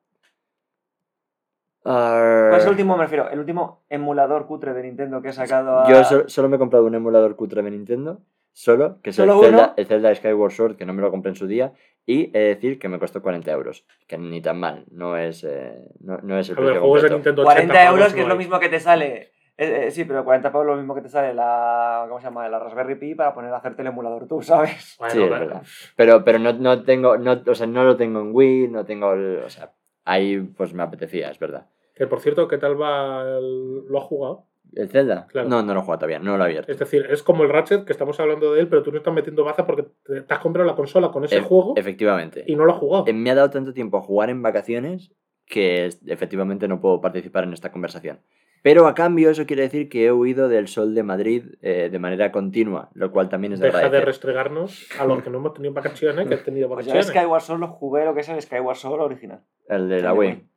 ¿Cuál 1.83 2.55
es 2.57 2.63
el 2.63 2.69
último, 2.71 2.97
me 2.97 3.03
refiero? 3.03 3.29
El 3.29 3.39
último 3.39 3.83
emulador 3.89 4.47
cutre 4.47 4.73
de 4.73 4.81
Nintendo 4.83 5.21
que 5.21 5.29
ha 5.29 5.33
sacado 5.33 5.81
a... 5.81 5.87
Yo 5.89 6.03
so- 6.03 6.27
solo 6.27 6.49
me 6.49 6.55
he 6.55 6.59
comprado 6.59 6.85
un 6.85 6.95
emulador 6.95 7.35
cutre 7.35 7.61
de 7.61 7.69
Nintendo. 7.71 8.21
Solo, 8.57 9.01
que 9.03 9.09
es 9.09 9.19
el 9.19 9.27
¿Solo 9.27 9.41
Zelda, 9.41 9.63
uno? 9.65 9.73
el 9.75 9.85
Zelda 9.85 10.15
Skyward 10.15 10.51
Sword, 10.53 10.75
que 10.77 10.85
no 10.85 10.93
me 10.93 11.01
lo 11.01 11.11
compré 11.11 11.29
en 11.29 11.35
su 11.35 11.45
día. 11.45 11.73
Y 12.05 12.29
he 12.37 12.39
de 12.39 12.47
decir 12.55 12.79
que 12.79 12.87
me 12.87 12.99
costó 12.99 13.21
40 13.21 13.51
euros. 13.51 13.85
Que 14.07 14.17
ni 14.17 14.41
tan 14.41 14.59
mal. 14.59 14.85
No 14.91 15.17
es, 15.17 15.43
eh, 15.43 15.89
no, 15.99 16.19
no 16.23 16.39
es 16.39 16.47
el 16.49 16.55
precio 16.55 16.79
juegos 16.79 17.01
de 17.03 17.09
completo. 17.09 17.15
Nintendo 17.15 17.41
80 17.41 17.73
40 17.73 17.89
euros, 17.91 18.13
que 18.13 18.21
es 18.21 18.27
lo 18.27 18.35
mismo 18.37 18.59
que 18.59 18.69
te 18.69 18.79
sale... 18.79 19.31
eh, 19.57 19.87
eh, 19.87 19.91
sí, 19.91 20.05
pero 20.05 20.23
40 20.23 20.51
pavos 20.53 20.65
es 20.67 20.71
lo 20.71 20.77
mismo 20.77 20.95
que 20.95 21.01
te 21.01 21.09
sale 21.09 21.33
la... 21.33 22.05
¿Cómo 22.07 22.19
se 22.21 22.27
llama? 22.27 22.47
La 22.47 22.59
Raspberry 22.59 22.95
Pi 22.95 23.15
para 23.15 23.33
poner 23.33 23.51
a 23.53 23.57
hacerte 23.57 23.81
el 23.81 23.89
emulador 23.89 24.25
tú, 24.27 24.41
¿sabes? 24.41 24.95
Bueno, 24.99 25.13
Sí, 25.13 25.21
es 25.23 25.29
pero- 25.29 25.39
verdad. 25.47 25.63
Pero, 25.97 26.23
pero 26.23 26.39
no, 26.39 26.53
no 26.53 26.83
tengo, 26.83 27.17
no, 27.17 27.41
o 27.45 27.55
sea, 27.55 27.67
no 27.67 27.83
lo 27.83 27.97
tengo 27.97 28.21
en 28.21 28.29
Wii, 28.33 28.67
no 28.69 28.85
tengo, 28.85 29.11
el- 29.13 29.41
o 29.45 29.49
sea, 29.49 29.73
ahí 30.05 30.39
pues 30.39 30.73
me 30.73 30.83
apetecía, 30.83 31.29
es 31.29 31.39
verdad. 31.39 31.67
Que 31.95 32.07
por 32.07 32.19
cierto, 32.21 32.47
¿qué 32.47 32.57
tal 32.57 32.79
va? 32.81 33.23
el- 33.37 33.85
¿Lo 33.89 33.97
ha 33.97 34.01
jugado? 34.01 34.45
¿El 34.73 34.89
Zelda? 34.89 35.27
Claro. 35.27 35.47
No, 35.49 35.61
no 35.63 35.73
lo 35.73 35.79
he 35.79 35.83
jugado 35.83 35.99
todavía, 35.99 36.19
no 36.19 36.37
lo 36.37 36.43
he 36.43 36.47
abierto. 36.47 36.71
Es 36.71 36.79
decir, 36.79 37.05
es 37.09 37.23
como 37.23 37.43
el 37.43 37.49
Ratchet, 37.49 37.85
que 37.85 37.91
estamos 37.93 38.19
hablando 38.19 38.53
de 38.53 38.61
él, 38.61 38.67
pero 38.67 38.83
tú 38.83 38.91
no 38.91 38.97
estás 38.97 39.13
metiendo 39.13 39.43
baza 39.43 39.65
porque 39.65 39.85
te, 40.03 40.21
te 40.21 40.33
has 40.33 40.39
comprado 40.39 40.67
la 40.67 40.75
consola 40.75 41.09
con 41.11 41.23
ese 41.23 41.39
Ef- 41.39 41.43
juego 41.45 41.73
Efectivamente. 41.77 42.43
y 42.47 42.55
no 42.55 42.65
lo 42.65 42.73
has 42.73 42.79
jugado. 42.79 43.05
Eh, 43.07 43.13
Me 43.13 43.29
ha 43.31 43.35
dado 43.35 43.49
tanto 43.49 43.73
tiempo 43.73 43.97
a 43.97 44.01
jugar 44.01 44.29
en 44.29 44.41
vacaciones 44.41 45.11
que 45.45 45.89
efectivamente 46.07 46.67
no 46.67 46.81
puedo 46.81 47.01
participar 47.01 47.43
en 47.43 47.53
esta 47.53 47.71
conversación. 47.71 48.19
Pero 48.63 48.87
a 48.87 48.95
cambio 48.95 49.29
eso 49.29 49.45
quiere 49.45 49.61
decir 49.61 49.89
que 49.89 50.05
he 50.07 50.11
huido 50.11 50.49
del 50.49 50.67
sol 50.67 50.95
de 50.95 51.03
Madrid 51.03 51.43
eh, 51.61 51.89
de 51.91 51.99
manera 51.99 52.31
continua, 52.31 52.89
lo 52.95 53.11
cual 53.11 53.29
también 53.29 53.53
es 53.53 53.59
de 53.59 53.67
Deja 53.67 53.77
de 53.77 53.85
agradecer. 53.85 54.07
restregarnos 54.07 54.87
a 54.99 55.05
los 55.05 55.21
que 55.21 55.29
no 55.29 55.37
hemos 55.37 55.53
tenido 55.53 55.71
vacaciones, 55.71 56.27
que 56.27 56.33
he 56.33 56.37
tenido 56.37 56.67
Pues 56.73 56.87
yo 56.87 56.93
el 56.93 56.97
vacaciones. 56.97 57.21
Skyward 57.21 57.41
Sword 57.43 57.59
lo 57.59 57.67
jugué 57.67 58.05
lo 58.05 58.15
que 58.15 58.21
es 58.21 58.29
el 58.29 58.41
Skyward 58.41 58.75
Sword 58.75 59.01
original. 59.01 59.41
El 59.69 59.87
de 59.87 60.01
la 60.01 60.09
El 60.09 60.13
de 60.15 60.19
Wii. 60.19 60.47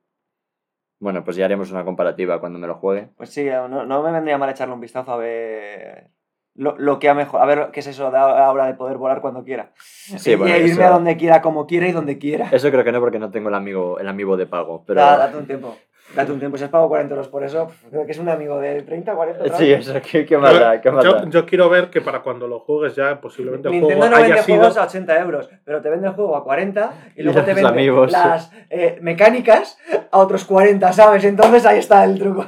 Bueno, 1.00 1.22
pues 1.24 1.36
ya 1.36 1.44
haremos 1.44 1.70
una 1.70 1.84
comparativa 1.84 2.40
cuando 2.40 2.58
me 2.58 2.66
lo 2.66 2.74
juegue. 2.74 3.08
Pues 3.16 3.30
sí, 3.30 3.44
no, 3.44 3.68
no 3.86 4.02
me 4.02 4.12
vendría 4.12 4.36
mal 4.38 4.50
echarle 4.50 4.74
un 4.74 4.80
vistazo 4.80 5.12
a 5.12 5.16
ver 5.16 6.10
lo, 6.54 6.76
lo 6.76 6.98
que 6.98 7.08
ha 7.08 7.14
mejor, 7.14 7.40
a 7.40 7.44
ver 7.46 7.68
qué 7.72 7.80
es 7.80 7.86
eso 7.86 8.10
de 8.10 8.18
ahora 8.18 8.66
de 8.66 8.74
poder 8.74 8.96
volar 8.96 9.20
cuando 9.20 9.44
quiera. 9.44 9.70
Sí, 9.76 10.32
y 10.32 10.34
bueno, 10.34 10.56
irme 10.56 10.70
eso- 10.72 10.84
a 10.86 10.90
donde 10.90 11.16
quiera, 11.16 11.40
como 11.40 11.66
quiera 11.68 11.86
y 11.86 11.92
donde 11.92 12.18
quiera. 12.18 12.48
Eso 12.50 12.70
creo 12.72 12.82
que 12.82 12.90
no 12.90 12.98
porque 13.00 13.20
no 13.20 13.30
tengo 13.30 13.48
el 13.48 13.54
amigo, 13.54 14.00
el 14.00 14.08
amigo 14.08 14.36
de 14.36 14.46
pago. 14.46 14.82
Pero... 14.86 15.00
Da- 15.00 15.18
date 15.18 15.36
un 15.36 15.46
tiempo. 15.46 15.76
Date 16.14 16.32
un 16.32 16.38
tiempo. 16.38 16.56
Si 16.56 16.64
has 16.64 16.70
pagado 16.70 16.88
40 16.88 17.14
euros 17.14 17.28
por 17.28 17.44
eso, 17.44 17.70
creo 17.90 18.06
que 18.06 18.12
es 18.12 18.18
un 18.18 18.28
amigo 18.28 18.58
de 18.58 18.82
30, 18.82 19.14
40. 19.14 19.44
¿sabes? 19.44 19.58
Sí, 19.58 19.72
eso, 19.72 19.94
¿qué, 20.10 20.24
qué 20.24 20.38
más 20.38 20.58
da? 20.58 20.80
¿Qué 20.80 20.90
más 20.90 21.04
yo, 21.28 21.44
quiero 21.44 21.68
ver 21.68 21.90
que 21.90 22.00
para 22.00 22.22
cuando 22.22 22.48
lo 22.48 22.60
juegues 22.60 22.96
ya 22.96 23.20
posiblemente 23.20 23.68
el 23.68 23.72
Nintendo 23.72 23.96
juego 23.96 24.10
no 24.10 24.20
vende 24.20 24.32
haya 24.32 24.42
sido... 24.42 24.58
juegos 24.58 24.76
a 24.78 24.84
80 24.84 25.20
euros, 25.20 25.50
pero 25.64 25.82
te 25.82 25.90
vende 25.90 26.08
el 26.08 26.14
juego 26.14 26.36
a 26.36 26.44
40 26.44 26.92
y 27.14 27.20
Y 27.20 27.24
luego 27.24 27.42
te 27.42 27.54
vende 27.54 27.68
amigos. 27.68 28.10
las 28.10 28.50
eh, 28.70 28.98
mecánicas 29.02 29.78
a 30.10 30.18
otros 30.18 30.44
40, 30.44 30.92
¿sabes? 30.92 31.24
Entonces 31.24 31.66
ahí 31.66 31.78
está 31.78 32.04
el 32.04 32.18
truco. 32.18 32.46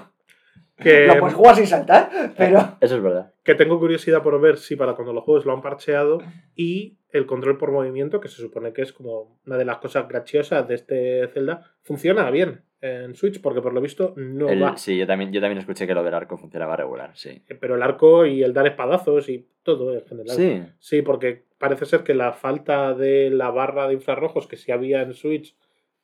Que, 0.76 1.06
Lo 1.06 1.18
puedes 1.18 1.34
jugar 1.34 1.56
sin 1.56 1.66
saltar, 1.66 2.08
pero... 2.38 2.78
Eso 2.80 2.96
es 2.96 3.02
verdad. 3.02 3.34
que 3.44 3.54
tengo 3.54 3.78
curiosidad 3.78 4.22
por 4.22 4.40
ver 4.40 4.56
si 4.56 4.76
para 4.76 4.94
cuando 4.94 5.12
lo 5.12 5.20
juegues 5.20 5.44
lo 5.44 5.52
han 5.52 5.60
parcheado 5.60 6.22
y 6.54 6.99
el 7.12 7.26
control 7.26 7.58
por 7.58 7.72
movimiento, 7.72 8.20
que 8.20 8.28
se 8.28 8.36
supone 8.42 8.72
que 8.72 8.82
es 8.82 8.92
como 8.92 9.38
una 9.46 9.56
de 9.56 9.64
las 9.64 9.78
cosas 9.78 10.06
graciosas 10.08 10.66
de 10.68 10.74
este 10.74 11.28
Zelda, 11.28 11.74
funciona 11.82 12.30
bien 12.30 12.62
en 12.80 13.14
Switch, 13.14 13.40
porque 13.42 13.60
por 13.60 13.74
lo 13.74 13.80
visto 13.80 14.14
no 14.16 14.48
El- 14.48 14.62
va. 14.62 14.76
sí, 14.76 14.96
yo 14.96 15.06
también, 15.06 15.32
yo 15.32 15.40
también 15.40 15.58
escuché 15.58 15.86
que 15.86 15.94
lo 15.94 16.02
del 16.02 16.14
arco 16.14 16.38
funcionaba 16.38 16.76
regular, 16.76 17.10
sí. 17.14 17.42
Pero 17.60 17.74
el 17.74 17.82
arco 17.82 18.24
y 18.24 18.42
el 18.42 18.52
dar 18.54 18.66
espadazos 18.66 19.28
y 19.28 19.46
todo 19.62 19.92
en 19.94 20.02
general. 20.06 20.36
Sí, 20.36 20.62
Sí, 20.78 21.02
porque 21.02 21.44
parece 21.58 21.84
ser 21.84 22.02
que 22.04 22.14
la 22.14 22.32
falta 22.32 22.94
de 22.94 23.28
la 23.30 23.50
barra 23.50 23.86
de 23.88 23.94
infrarrojos 23.94 24.46
que 24.46 24.56
sí 24.56 24.72
había 24.72 25.02
en 25.02 25.12
Switch 25.12 25.54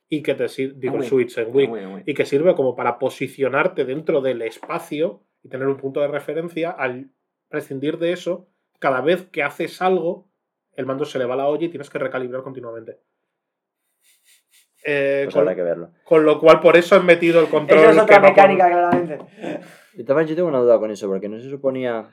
y 0.09 0.23
que 0.23 0.35
te 0.35 0.49
sirve, 0.49 0.75
digo. 0.79 1.03
Switch, 1.03 1.39
en 1.39 1.49
Wii, 1.55 1.67
Muy, 1.69 1.87
muy. 1.87 2.03
y 2.05 2.13
que 2.15 2.27
sirve 2.27 2.55
como 2.55 2.77
para 2.77 2.99
posicionarte 2.99 3.85
dentro 3.87 4.21
del 4.21 4.43
espacio 4.43 5.23
y 5.43 5.49
tener 5.49 5.67
un 5.69 5.77
punto 5.79 6.01
de 6.01 6.09
referencia, 6.09 6.71
al 6.71 7.11
prescindir 7.49 7.97
de 7.99 8.13
eso, 8.13 8.49
cada 8.79 9.01
vez 9.01 9.23
que 9.33 9.43
haces 9.43 9.81
algo, 9.81 10.29
el 10.77 10.87
mando 10.87 11.05
se 11.05 11.19
le 11.19 11.25
va 11.25 11.37
la 11.37 11.49
olla 11.49 11.65
y 11.67 11.69
tienes 11.69 11.91
que 11.91 11.99
recalibrar 11.99 12.43
continuamente. 12.43 13.01
Eh, 14.85 15.23
pues 15.25 15.35
con, 15.35 15.41
habrá 15.43 15.57
que 15.57 15.63
verlo. 15.63 15.91
con 16.05 16.25
lo 16.25 16.39
cual, 16.39 16.61
por 16.61 16.77
eso 16.77 16.95
han 16.95 17.05
metido 17.07 17.41
el 17.41 17.49
control. 17.49 17.81
Eso 17.81 17.91
es 17.91 17.99
otra 17.99 18.07
que 18.07 18.15
va 18.15 18.21
por- 18.21 18.31
mecánica, 18.31 18.69
claramente. 18.69 19.17
Todas 19.19 20.09
maneras, 20.11 20.29
yo 20.31 20.37
tengo 20.37 20.49
una 20.49 20.61
duda 20.61 20.79
con 20.79 20.91
eso, 20.91 21.09
porque 21.09 21.29
no 21.29 21.41
se 21.41 21.51
suponía... 21.51 22.09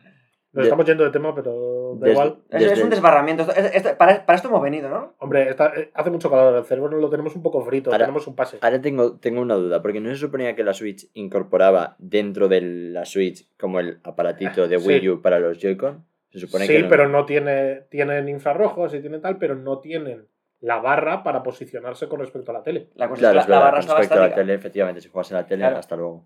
Nos 0.54 0.64
de- 0.64 0.70
estamos 0.70 0.86
yendo 0.86 1.04
de 1.04 1.10
tema, 1.12 1.34
pero 1.36 1.96
da 2.00 2.08
Desde- 2.08 2.12
igual. 2.12 2.44
Es, 2.50 2.82
un 2.84 2.90
desbarramiento. 2.90 3.44
Esto- 3.44 3.56
es- 3.60 3.76
esto- 3.76 3.98
para, 3.98 4.26
para 4.26 4.36
esto 4.38 4.48
hemos 4.48 4.62
venido, 4.62 4.90
¿no? 4.90 5.16
Hombre, 5.20 5.50
está- 5.50 5.74
eh, 5.76 5.92
hace 5.94 6.10
mucho 6.10 6.30
calor, 6.32 6.56
el 6.56 6.64
cerebro 6.64 6.98
lo 7.00 7.10
tenemos 7.10 7.36
un 7.36 7.44
poco 7.44 7.62
frito, 7.64 7.92
Ahora- 7.92 8.06
tenemos 8.06 8.26
un 8.28 8.36
pase. 8.36 8.58
Ahora 8.62 8.82
tengo, 8.82 9.18
tengo 9.20 9.42
una 9.42 9.56
duda, 9.56 9.82
porque 9.82 10.00
no 10.00 10.10
se 10.10 10.16
suponía 10.16 10.56
que 10.56 10.64
la 10.64 10.74
Switch 10.74 11.08
incorporaba 11.14 11.96
dentro 12.00 12.48
de 12.48 12.62
la 12.62 13.06
Switch 13.06 13.48
como 13.60 13.80
el 13.80 14.00
aparatito 14.04 14.68
de 14.68 14.80
Sí. 14.80 14.88
Wii 14.88 15.10
U 15.10 15.22
para 15.22 15.40
los 15.40 15.60
Joy-Con. 15.60 16.06
Se 16.34 16.40
supone 16.40 16.66
Sí, 16.66 16.74
que 16.74 16.80
no. 16.84 16.90
pero 16.90 17.08
no 17.08 17.26
tiene, 17.26 17.82
tienen 17.90 18.28
infrarrojos 18.28 18.94
y 18.96 19.00
tienen 19.02 19.22
tal, 19.22 19.38
pero 19.38 19.56
no 19.56 19.78
tienen 19.80 20.28
la 20.62 20.80
barra 20.80 21.24
para 21.24 21.44
posicionarse 21.44 22.08
con 22.08 22.20
respecto 22.20 22.50
a 22.52 22.56
la 22.56 22.64
tele. 22.64 22.90
La 22.96 23.08
cosa 23.08 23.20
Claro, 23.20 23.40
es 23.40 23.46
que 23.46 23.52
la, 23.52 23.60
barra 23.60 23.80
con 23.82 23.90
respecto 23.98 24.16
a 24.24 24.28
la 24.28 24.34
tele, 24.36 24.54
efectivamente, 24.56 25.00
si 25.02 25.10
juegas 25.10 25.30
en 25.32 25.38
la 25.38 25.46
tele, 25.46 25.62
Claro. 25.62 25.78
hasta 25.78 25.96
luego. 25.96 26.26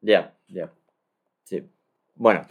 Ya, 0.00 0.34
ya. 0.48 0.70
Sí. 1.42 1.68
Bueno, 2.14 2.42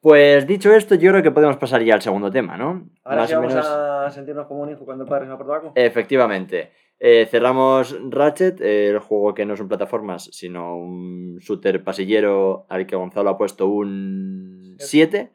pues 0.00 0.46
dicho 0.46 0.74
esto, 0.74 0.96
yo 0.96 1.10
creo 1.12 1.22
que 1.22 1.30
podemos 1.30 1.56
pasar 1.58 1.82
ya 1.82 1.94
al 1.94 2.02
segundo 2.02 2.30
tema, 2.30 2.56
¿no? 2.56 2.88
Ahora 3.04 3.20
Más 3.22 3.28
sí 3.28 3.34
vamos 3.36 3.52
menos. 3.54 3.66
a 3.68 4.10
sentirnos 4.10 4.46
como 4.48 4.62
un 4.62 4.70
hijo 4.70 4.84
cuando 4.84 5.04
el 5.04 5.10
padre 5.10 5.26
se 5.26 5.30
va 5.30 5.38
por 5.38 5.46
tabaco. 5.46 5.72
Efectivamente. 5.76 6.72
Eh, 6.98 7.26
cerramos 7.30 7.96
Ratchet, 8.10 8.60
eh, 8.60 8.88
el 8.90 8.98
juego 9.00 9.34
que 9.34 9.44
no 9.44 9.56
son 9.56 9.68
plataformas, 9.68 10.24
sino 10.32 10.76
un 10.76 11.38
shooter 11.38 11.82
pasillero 11.84 12.64
al 12.68 12.86
que 12.86 12.96
Gonzalo 12.96 13.30
ha 13.30 13.36
puesto 13.38 13.66
un 13.68 14.76
7. 14.78 15.30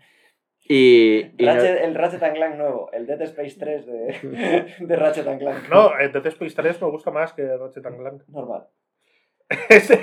Y, 0.70 1.20
y 1.38 1.46
no- 1.46 1.54
Ratchet- 1.54 1.82
El 1.84 1.96
Ratchet 1.96 2.24
and 2.24 2.36
Clank 2.36 2.56
nuevo, 2.58 2.92
el 2.92 3.06
Dead 3.08 3.22
Space 3.22 3.56
3 3.60 3.86
de, 3.86 4.66
de 4.80 4.96
Ratchet 4.96 5.28
and 5.28 5.40
Clank. 5.40 5.70
No, 5.70 5.98
el 5.98 6.12
Dead 6.12 6.26
Space 6.28 6.56
3 6.56 6.82
me 6.82 6.90
gusta 6.90 7.12
más 7.12 7.34
que 7.34 7.44
Ratchet 7.58 7.86
and 7.86 7.98
Clank. 8.00 8.22
Normal. 8.28 8.68
Ese 9.70 9.98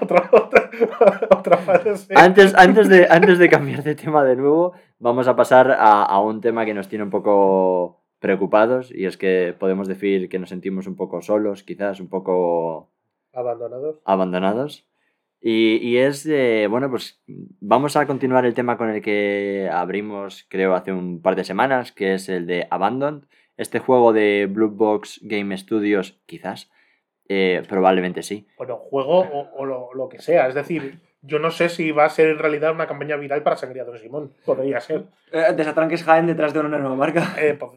otra, 0.00 0.30
otra, 0.32 0.70
otra 1.36 1.56
fase. 1.58 2.14
antes, 2.14 2.54
antes, 2.54 2.88
de, 2.88 3.06
antes 3.10 3.38
de 3.38 3.48
cambiar 3.50 3.82
de 3.82 3.94
tema 3.94 4.24
de 4.24 4.36
nuevo, 4.36 4.72
vamos 4.98 5.28
a 5.28 5.36
pasar 5.36 5.70
a, 5.70 6.02
a 6.02 6.20
un 6.20 6.40
tema 6.40 6.64
que 6.64 6.72
nos 6.72 6.88
tiene 6.88 7.04
un 7.04 7.10
poco 7.10 8.00
preocupados 8.20 8.90
y 8.90 9.04
es 9.04 9.18
que 9.18 9.54
podemos 9.58 9.86
decir 9.86 10.30
que 10.30 10.38
nos 10.38 10.48
sentimos 10.48 10.86
un 10.86 10.96
poco 10.96 11.20
solos, 11.20 11.62
quizás 11.62 12.00
un 12.00 12.08
poco 12.08 12.90
Abandonados. 13.34 14.00
abandonados. 14.06 14.86
Y, 15.46 15.76
y 15.76 15.98
es, 15.98 16.24
eh, 16.24 16.68
bueno, 16.70 16.88
pues 16.88 17.22
vamos 17.26 17.96
a 17.96 18.06
continuar 18.06 18.46
el 18.46 18.54
tema 18.54 18.78
con 18.78 18.88
el 18.88 19.02
que 19.02 19.68
abrimos, 19.70 20.46
creo, 20.48 20.74
hace 20.74 20.90
un 20.90 21.20
par 21.20 21.36
de 21.36 21.44
semanas, 21.44 21.92
que 21.92 22.14
es 22.14 22.30
el 22.30 22.46
de 22.46 22.66
Abandoned. 22.70 23.24
Este 23.58 23.78
juego 23.78 24.14
de 24.14 24.48
Blue 24.50 24.70
Box 24.70 25.20
Game 25.22 25.54
Studios, 25.58 26.18
quizás, 26.24 26.70
eh, 27.28 27.62
probablemente 27.68 28.22
sí. 28.22 28.46
Bueno, 28.56 28.78
juego 28.78 29.18
o, 29.18 29.50
o 29.54 29.66
lo, 29.66 29.92
lo 29.92 30.08
que 30.08 30.18
sea. 30.18 30.48
Es 30.48 30.54
decir, 30.54 31.00
yo 31.20 31.38
no 31.38 31.50
sé 31.50 31.68
si 31.68 31.90
va 31.90 32.06
a 32.06 32.08
ser 32.08 32.30
en 32.30 32.38
realidad 32.38 32.72
una 32.72 32.86
campaña 32.86 33.16
viral 33.16 33.42
para 33.42 33.56
Sangría 33.56 33.84
Don 33.84 33.98
Simón. 33.98 34.32
Podría 34.46 34.80
ser. 34.80 35.04
Eh, 35.30 35.52
Desatranques 35.54 36.04
Jaén 36.04 36.26
detrás 36.26 36.54
de 36.54 36.60
una 36.60 36.78
nueva 36.78 36.96
marca. 36.96 37.34
Eh, 37.38 37.52
pues, 37.52 37.72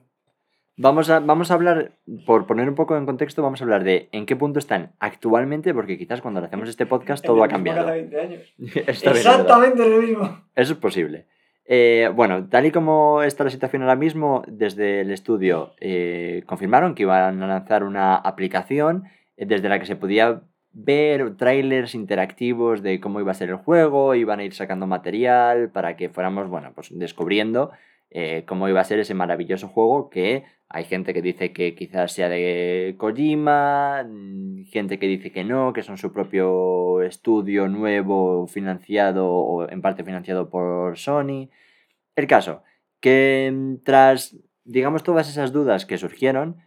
Vamos 0.79 1.09
a, 1.09 1.19
vamos 1.19 1.49
a 1.49 1.55
hablar, 1.55 1.93
por 2.27 2.45
poner 2.45 2.69
un 2.69 2.75
poco 2.75 2.95
en 2.95 3.07
contexto, 3.07 3.41
vamos 3.41 3.59
a 3.59 3.63
hablar 3.63 3.83
de 3.83 4.09
en 4.11 4.27
qué 4.27 4.35
punto 4.35 4.59
están 4.59 4.91
actualmente, 4.99 5.73
porque 5.73 5.97
quizás 5.97 6.21
cuando 6.21 6.39
hacemos 6.39 6.69
este 6.69 6.85
podcast 6.85 7.25
todo 7.25 7.43
ha 7.43 7.47
cambiado. 7.47 7.81
Hace 7.81 7.91
20 7.91 8.21
años. 8.21 8.53
Exactamente 8.87 9.89
lo 9.89 9.97
mismo. 9.97 10.41
Eso 10.55 10.73
es 10.73 10.79
posible. 10.79 11.25
Eh, 11.65 12.11
bueno, 12.13 12.47
tal 12.47 12.67
y 12.67 12.71
como 12.71 13.23
está 13.23 13.43
la 13.43 13.49
situación 13.49 13.81
ahora 13.81 13.95
mismo, 13.95 14.43
desde 14.47 15.01
el 15.01 15.09
estudio 15.09 15.73
eh, 15.79 16.43
confirmaron 16.45 16.93
que 16.93 17.03
iban 17.03 17.41
a 17.41 17.47
lanzar 17.47 17.83
una 17.83 18.15
aplicación 18.15 19.05
eh, 19.35 19.47
desde 19.47 19.69
la 19.69 19.79
que 19.79 19.87
se 19.87 19.95
podía 19.95 20.43
ver 20.73 21.37
trailers 21.37 21.95
interactivos 21.95 22.83
de 22.83 22.99
cómo 22.99 23.19
iba 23.19 23.31
a 23.31 23.35
ser 23.35 23.49
el 23.49 23.55
juego, 23.55 24.13
iban 24.13 24.39
a 24.39 24.43
ir 24.43 24.53
sacando 24.53 24.85
material 24.85 25.71
para 25.71 25.97
que 25.97 26.09
fuéramos, 26.09 26.47
bueno, 26.49 26.71
pues 26.75 26.89
descubriendo 26.91 27.71
eh, 28.09 28.43
cómo 28.47 28.67
iba 28.69 28.79
a 28.81 28.83
ser 28.83 28.99
ese 28.99 29.13
maravilloso 29.13 29.67
juego 29.67 30.09
que 30.09 30.45
hay 30.69 30.83
gente 30.85 31.13
que 31.13 31.21
dice 31.21 31.53
que 31.53 31.75
quizás 31.75 32.11
sea 32.13 32.29
de 32.29 32.95
Kojima, 32.97 34.03
mm, 34.07 34.65
gente 34.65 34.99
que 34.99 35.07
dice 35.07 35.31
que 35.31 35.43
no, 35.43 35.73
que 35.73 35.83
son 35.83 35.97
su 35.97 36.11
propio 36.13 37.01
estudio 37.01 37.67
nuevo 37.69 38.47
financiado 38.47 39.29
o 39.31 39.69
en 39.69 39.81
parte 39.81 40.03
financiado 40.03 40.49
por 40.49 40.97
Sony. 40.97 41.49
El 42.15 42.27
caso, 42.27 42.63
que 42.99 43.51
mm, 43.53 43.75
tras, 43.83 44.37
digamos, 44.65 45.03
todas 45.03 45.29
esas 45.29 45.51
dudas 45.53 45.85
que 45.85 45.97
surgieron, 45.97 46.57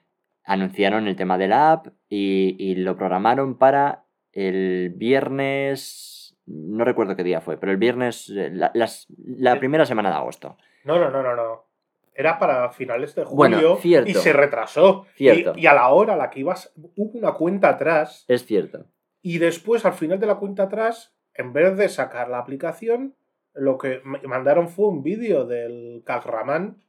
anunciaron 0.45 1.07
el 1.09 1.17
tema 1.17 1.39
de 1.39 1.49
la 1.49 1.73
app 1.73 1.89
y, 2.09 2.57
y 2.59 2.75
lo 2.77 2.97
programaron 2.97 3.59
para 3.59 4.05
el 4.33 4.93
viernes, 4.97 6.37
no 6.47 6.85
recuerdo 6.85 7.17
qué 7.17 7.25
día 7.25 7.41
fue, 7.41 7.59
pero 7.59 7.73
el 7.73 7.79
viernes, 7.79 8.31
eh, 8.31 8.51
la, 8.53 8.71
las- 8.75 9.07
la 9.19 9.59
primera 9.59 9.85
semana 9.87 10.09
de 10.11 10.17
agosto. 10.17 10.57
No, 10.85 10.99
no, 10.99 11.11
no, 11.11 11.23
no, 11.23 11.35
no. 11.37 11.67
Era 12.15 12.39
para 12.39 12.71
finales 12.71 13.15
de 13.15 13.25
julio 13.25 13.37
Bueno, 13.37 13.77
cierto. 13.77 14.11
y 14.11 14.15
se 14.15 14.33
retrasó. 14.33 15.07
Y- 15.15 15.19
Cierto. 15.31 15.53
Y, 15.57 15.67
a 15.67 15.75
la 15.75 15.89
hora 15.89 16.15
a 16.15 16.17
la 16.17 16.29
que 16.31 16.41
ibas, 16.41 16.73
hubo 16.77 17.19
una 17.19 17.33
cuenta 17.33 17.69
atrás 17.71 18.25
Es 18.29 18.45
cierto. 18.47 18.87
y 19.23 19.39
después 19.39 19.85
al 19.87 19.95
final 19.95 20.19
de 20.19 20.27
la 20.27 20.35
cuenta 20.37 20.65
atrás, 20.65 21.15
en 21.35 21.53
vez 21.53 21.77
de 21.77 21.89
sacar 21.89 22.29
la 22.29 22.39
aplicación, 22.39 23.15
lo 23.55 23.79
que 23.79 24.01
mandaron 24.05 24.69
fue 24.69 24.89
un 24.89 25.03
vídeo 25.03 25.45
del 25.47 26.03
Kahraman 26.05 26.83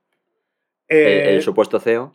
El, 0.88 0.98
eh, 1.08 1.36
el 1.36 1.42
supuesto 1.42 1.80
CEO. 1.80 2.14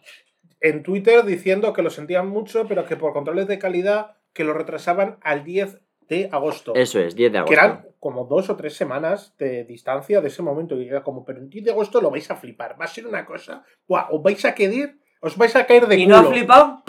en 0.60 0.82
Twitter 0.82 1.24
diciendo 1.24 1.72
que 1.72 1.82
lo 1.82 1.90
sentían 1.90 2.28
mucho, 2.28 2.66
pero 2.68 2.84
que 2.86 2.96
por 2.96 3.12
controles 3.12 3.46
de 3.46 3.58
calidad 3.58 4.16
que 4.32 4.44
lo 4.44 4.52
retrasaban 4.52 5.18
al 5.22 5.44
10 5.44 5.80
de 6.08 6.28
agosto. 6.32 6.74
Eso 6.74 7.00
es, 7.00 7.14
10 7.14 7.32
de 7.32 7.34
que 7.34 7.38
agosto. 7.38 7.52
eran 7.54 7.86
como 7.98 8.24
dos 8.24 8.48
o 8.50 8.56
tres 8.56 8.74
semanas 8.74 9.34
de 9.38 9.64
distancia 9.64 10.20
de 10.20 10.28
ese 10.28 10.42
momento. 10.42 10.80
Y 10.80 10.88
era 10.88 11.02
como, 11.02 11.24
pero 11.24 11.40
el 11.40 11.48
10 11.50 11.64
de 11.64 11.70
agosto 11.72 12.00
lo 12.00 12.10
vais 12.10 12.30
a 12.30 12.36
flipar. 12.36 12.76
Va 12.80 12.84
a 12.84 12.88
ser 12.88 13.06
una 13.06 13.24
cosa. 13.24 13.64
Buah, 13.88 14.08
os 14.10 14.22
vais 14.22 14.44
a 14.44 14.54
caer, 14.54 14.96
os 15.20 15.36
vais 15.36 15.54
a 15.56 15.66
caer 15.66 15.86
de 15.86 15.96
¿Y 15.98 16.04
culo. 16.04 16.16
no 16.16 16.22
has 16.22 16.28
flipado? 16.34 16.82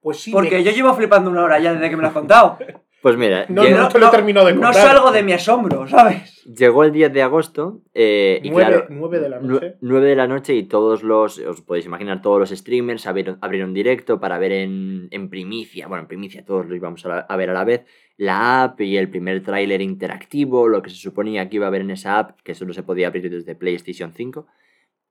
Pues 0.00 0.20
sí, 0.20 0.32
Porque 0.32 0.56
me- 0.56 0.64
yo 0.64 0.70
llevo 0.70 0.92
flipando 0.94 1.30
una 1.30 1.44
hora 1.44 1.58
ya 1.58 1.72
desde 1.72 1.88
que 1.90 1.96
me 1.96 2.02
lo 2.02 2.08
has 2.08 2.14
contado. 2.14 2.58
Pues 3.04 3.18
mira, 3.18 3.44
No, 3.50 3.62
llegó, 3.64 3.80
no 3.80 3.88
te 3.90 3.98
lo 3.98 4.06
he 4.08 4.10
terminado 4.10 4.46
de 4.46 4.54
no 4.54 4.72
salgo 4.72 5.12
de 5.12 5.22
mi 5.22 5.34
asombro, 5.34 5.86
¿sabes? 5.86 6.42
llegó 6.46 6.84
el 6.84 6.92
10 6.92 7.12
de 7.12 7.20
agosto 7.20 7.82
eh, 7.92 8.40
y 8.42 8.48
Nueve- 8.48 8.70
claro, 8.70 8.86
nueve 8.88 9.18
de 9.20 9.28
la 9.28 9.40
noche. 9.40 9.74
9 9.82 10.06
de 10.08 10.16
la 10.16 10.26
noche 10.26 10.54
y 10.54 10.62
todos 10.62 11.02
los, 11.02 11.36
os 11.38 11.60
podéis 11.60 11.84
imaginar, 11.84 12.22
todos 12.22 12.38
los 12.40 12.48
streamers 12.48 13.06
abrieron, 13.06 13.36
abrieron 13.42 13.74
directo 13.74 14.18
para 14.20 14.38
ver 14.38 14.52
en, 14.52 15.08
en 15.10 15.28
primicia, 15.28 15.86
bueno, 15.86 16.00
en 16.04 16.08
primicia 16.08 16.46
todos 16.46 16.64
lo 16.64 16.74
íbamos 16.74 17.04
a, 17.04 17.08
la- 17.10 17.18
a 17.28 17.36
ver 17.36 17.50
a 17.50 17.52
la 17.52 17.64
vez, 17.64 17.84
la 18.16 18.64
app 18.64 18.80
y 18.80 18.96
el 18.96 19.08
primer 19.08 19.42
tráiler 19.42 19.80
interactivo, 19.80 20.68
lo 20.68 20.82
que 20.82 20.90
se 20.90 20.96
suponía 20.96 21.48
que 21.48 21.56
iba 21.56 21.66
a 21.66 21.68
haber 21.68 21.82
en 21.82 21.90
esa 21.90 22.18
app, 22.18 22.40
que 22.42 22.54
solo 22.54 22.72
se 22.72 22.82
podía 22.82 23.08
abrir 23.08 23.28
desde 23.30 23.54
PlayStation 23.54 24.12
5. 24.12 24.46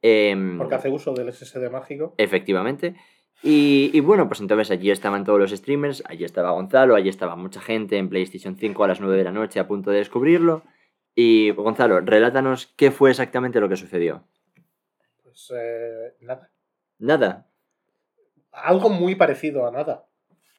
Em, 0.01 0.57
Porque 0.57 0.75
hace 0.75 0.89
uso 0.89 1.13
del 1.13 1.31
SSD 1.31 1.69
mágico. 1.69 2.13
Efectivamente. 2.17 2.95
Y, 3.41 3.91
y 3.93 3.99
bueno, 3.99 4.27
pues 4.27 4.39
entonces 4.39 4.71
allí 4.71 4.89
estaban 4.91 5.25
todos 5.25 5.39
los 5.39 5.51
streamers, 5.51 6.03
allí 6.05 6.23
estaba 6.23 6.51
Gonzalo, 6.51 6.95
allí 6.95 7.09
estaba 7.09 7.35
mucha 7.35 7.59
gente 7.59 7.97
en 7.97 8.09
PlayStation 8.09 8.55
5 8.55 8.83
a 8.83 8.87
las 8.87 9.01
9 9.01 9.17
de 9.17 9.23
la 9.23 9.31
noche 9.31 9.59
a 9.59 9.67
punto 9.67 9.91
de 9.91 9.97
descubrirlo. 9.97 10.63
Y 11.15 11.51
Gonzalo, 11.51 11.99
relátanos 12.01 12.67
qué 12.77 12.91
fue 12.91 13.11
exactamente 13.11 13.59
lo 13.59 13.69
que 13.69 13.75
sucedió. 13.75 14.23
Pues 15.23 15.51
eh, 15.55 16.15
nada. 16.21 16.49
Nada. 16.99 17.47
Algo 18.51 18.89
muy 18.89 19.15
parecido 19.15 19.67
a 19.67 19.71
nada. 19.71 20.05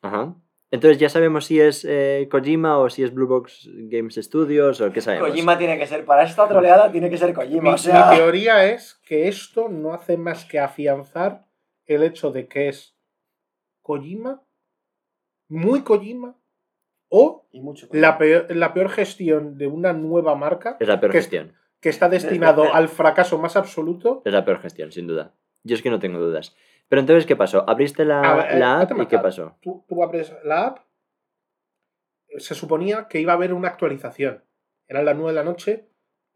Ajá. 0.03 0.35
Entonces 0.75 0.99
ya 0.99 1.09
sabemos 1.09 1.45
si 1.47 1.61
es 1.61 1.85
eh, 1.89 2.27
Kojima 2.29 2.79
o 2.79 2.91
si 2.91 3.05
es 3.05 3.15
Blue 3.15 3.29
Box 3.29 3.69
Games 3.73 4.17
Studios 4.17 4.81
o 4.81 4.91
qué 4.93 5.01
sabemos. 5.01 5.29
Kojima 5.29 5.57
tiene 5.57 5.79
que 5.79 5.87
ser, 5.87 6.05
para 6.05 6.25
esta 6.25 6.49
troleada 6.49 6.91
tiene 6.91 7.09
que 7.11 7.17
ser 7.17 7.29
Mi, 7.29 7.35
Kojima. 7.35 7.77
Mi 8.11 8.17
teoría 8.17 8.67
es 8.73 9.01
que 9.07 9.29
esto 9.29 9.69
no 9.69 9.95
hace 9.95 10.17
más 10.17 10.45
que 10.45 10.59
afianzar 10.59 11.47
el 11.87 12.03
hecho 12.03 12.33
de 12.33 12.49
que 12.49 12.69
es 12.69 12.97
Kojima, 13.83 14.43
muy 15.49 15.83
Kojima, 15.83 16.37
o 17.09 17.47
y 17.53 17.61
mucho. 17.61 17.87
la 17.93 18.19
peor, 18.19 18.47
la 18.51 18.75
peor 18.75 18.89
gestión 18.89 19.57
de 19.57 19.69
una 19.69 19.93
nueva 19.93 20.35
marca 20.35 20.77
Es 20.81 20.89
la 20.89 20.99
peor 20.99 21.13
que- 21.13 21.19
gestión. 21.19 21.55
que 21.81 21.89
está 21.91 22.09
destinado 22.09 22.65
al 22.75 22.89
fracaso 22.89 23.39
más 23.39 23.55
absoluto. 23.57 24.23
Es 24.25 24.33
la 24.33 24.45
peor 24.45 24.61
gestión, 24.61 24.91
sin 24.91 25.07
duda. 25.07 25.35
Yo 25.63 25.77
es 25.77 25.83
que 25.83 25.91
no 25.91 26.01
tengo 26.01 26.19
dudas. 26.19 26.57
Pero 26.89 27.01
entonces, 27.01 27.27
¿qué 27.27 27.37
pasó? 27.37 27.69
¿Abriste 27.69 28.05
la, 28.05 28.21
A 28.21 28.37
ver, 28.37 28.59
la 28.59 28.81
eh, 28.81 28.83
app 28.83 28.93
y 29.01 29.07
qué 29.07 29.19
pasó? 29.19 29.57
Tú, 29.61 29.85
tú 29.89 30.03
abres 30.03 30.35
la 30.45 30.67
app, 30.67 30.79
se 32.39 32.55
suponía 32.55 33.09
que 33.09 33.21
iba 33.21 33.33
a 33.33 33.37
haber 33.37 33.53
una 33.53 33.69
actualización. 33.69 34.45
Eran 34.89 35.05
las 35.05 35.17
9 35.17 35.33
de 35.33 35.35
la 35.35 35.45
noche 35.45 35.89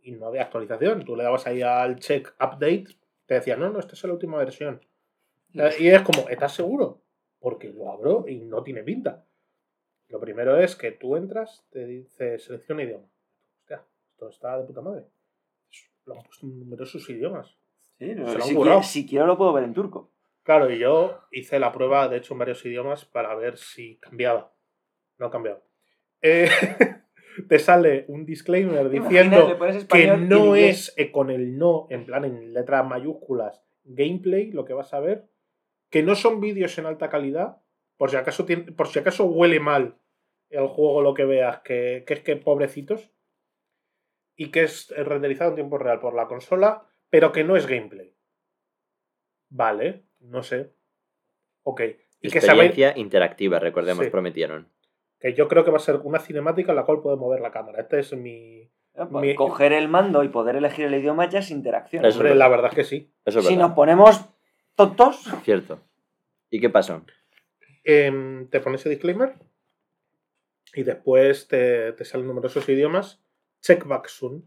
y 0.02 0.12
no 0.12 0.26
había 0.26 0.42
actualización. 0.42 1.04
Tú 1.04 1.16
le 1.16 1.24
dabas 1.24 1.46
ahí 1.46 1.62
al 1.62 1.98
check 1.98 2.34
update, 2.40 2.86
te 3.26 3.34
decía, 3.34 3.56
no, 3.56 3.70
no, 3.70 3.78
esta 3.78 3.94
es 3.94 4.04
la 4.04 4.12
última 4.12 4.38
versión. 4.38 4.80
Y 5.78 5.88
es 5.88 6.02
como, 6.02 6.28
¿estás 6.28 6.54
seguro? 6.54 7.02
Porque 7.40 7.68
lo 7.68 7.90
abro 7.90 8.24
y 8.28 8.40
no 8.40 8.62
tiene 8.62 8.82
pinta. 8.82 9.24
Lo 10.08 10.20
primero 10.20 10.58
es 10.58 10.76
que 10.76 10.92
tú 10.92 11.16
entras, 11.16 11.66
te 11.70 11.84
dice 11.84 12.38
selecciona 12.38 12.82
idioma. 12.82 13.04
Hostia, 13.60 13.84
esto 14.10 14.28
está 14.28 14.58
de 14.58 14.64
puta 14.64 14.80
madre. 14.80 15.04
Lo 16.06 16.14
han 16.14 16.22
puesto 16.22 16.46
en 16.46 16.58
numerosos 16.58 17.08
idiomas. 17.10 17.56
Sí, 17.98 18.14
no, 18.14 18.28
si, 18.40 18.54
quiero, 18.54 18.82
si 18.82 19.06
quiero 19.06 19.26
lo 19.26 19.36
puedo 19.36 19.52
ver 19.52 19.64
en 19.64 19.74
turco. 19.74 20.10
Claro, 20.48 20.70
y 20.70 20.78
yo 20.78 21.20
hice 21.30 21.58
la 21.58 21.72
prueba, 21.72 22.08
de 22.08 22.16
hecho, 22.16 22.32
en 22.32 22.38
varios 22.38 22.64
idiomas 22.64 23.04
para 23.04 23.34
ver 23.34 23.58
si 23.58 23.98
cambiaba. 23.98 24.54
No 25.18 25.26
ha 25.26 25.30
cambiado. 25.30 25.62
Eh, 26.22 26.48
te 27.50 27.58
sale 27.58 28.06
un 28.08 28.24
disclaimer 28.24 28.88
diciendo 28.88 29.36
que 29.88 30.06
no 30.26 30.54
es 30.70 30.94
eh, 30.96 31.12
con 31.12 31.28
el 31.28 31.58
no, 31.58 31.86
en 31.90 32.06
plan 32.06 32.24
en 32.24 32.54
letras 32.54 32.86
mayúsculas, 32.86 33.62
gameplay, 33.84 34.50
lo 34.50 34.64
que 34.64 34.72
vas 34.72 34.94
a 34.94 35.00
ver, 35.00 35.28
que 35.90 36.02
no 36.02 36.14
son 36.14 36.40
vídeos 36.40 36.78
en 36.78 36.86
alta 36.86 37.10
calidad, 37.10 37.58
por 37.98 38.08
si 38.10 38.16
acaso, 38.16 38.46
tiene- 38.46 38.72
por 38.72 38.88
si 38.88 39.00
acaso 39.00 39.26
huele 39.26 39.60
mal 39.60 39.98
el 40.48 40.66
juego 40.66 41.02
lo 41.02 41.12
que 41.12 41.26
veas, 41.26 41.60
que, 41.60 42.04
que 42.06 42.14
es 42.14 42.20
que 42.20 42.36
pobrecitos, 42.36 43.12
y 44.34 44.50
que 44.50 44.62
es 44.62 44.88
renderizado 44.96 45.50
en 45.50 45.56
tiempo 45.56 45.76
real 45.76 46.00
por 46.00 46.14
la 46.14 46.26
consola, 46.26 46.86
pero 47.10 47.32
que 47.32 47.44
no 47.44 47.54
es 47.54 47.66
gameplay. 47.66 48.14
Vale, 49.50 50.07
no 50.20 50.42
sé. 50.42 50.72
Ok. 51.62 51.80
Y 52.20 52.30
que 52.30 52.38
Experiencia 52.38 52.96
interactiva, 52.96 53.58
recordemos, 53.58 54.04
Sí. 54.04 54.10
prometieron. 54.10 54.68
que 55.20 55.34
yo 55.34 55.48
creo 55.48 55.64
que 55.64 55.72
va 55.72 55.78
a 55.78 55.80
ser 55.80 55.96
una 56.04 56.20
cinemática 56.20 56.70
en 56.70 56.76
la 56.76 56.84
cual 56.84 57.00
puede 57.02 57.16
mover 57.16 57.40
la 57.40 57.50
cámara. 57.50 57.80
Este 57.80 57.98
es 57.98 58.12
mi. 58.16 58.60
Eh, 58.60 58.70
pues, 59.10 59.10
Mi- 59.22 59.34
Coger 59.34 59.72
el 59.72 59.88
mando 59.88 60.22
y 60.22 60.28
poder 60.28 60.54
elegir 60.54 60.84
el 60.86 60.94
idioma 60.94 61.28
ya 61.28 61.40
es 61.40 61.50
interacción. 61.50 62.04
Eso 62.04 62.24
es 62.24 62.36
la 62.36 62.46
verdad 62.48 62.70
es 62.70 62.76
que 62.76 62.84
sí. 62.84 63.12
Eso 63.24 63.40
es 63.40 63.46
si 63.46 63.54
verdad. 63.54 63.66
nos 63.68 63.74
ponemos 63.76 64.28
tontos, 64.76 65.24
Cierto. 65.42 65.80
¿Y 66.50 66.60
qué 66.60 66.70
pasó? 66.70 67.04
Em, 67.82 68.48
te 68.48 68.60
pones 68.60 68.80
ese 68.82 68.90
disclaimer 68.90 69.34
y 70.74 70.84
después 70.84 71.48
te, 71.48 71.92
te 71.94 72.04
salen 72.04 72.28
numerosos 72.28 72.68
idiomas. 72.68 73.20
Check 73.60 73.86
back 73.86 74.06
soon. 74.06 74.44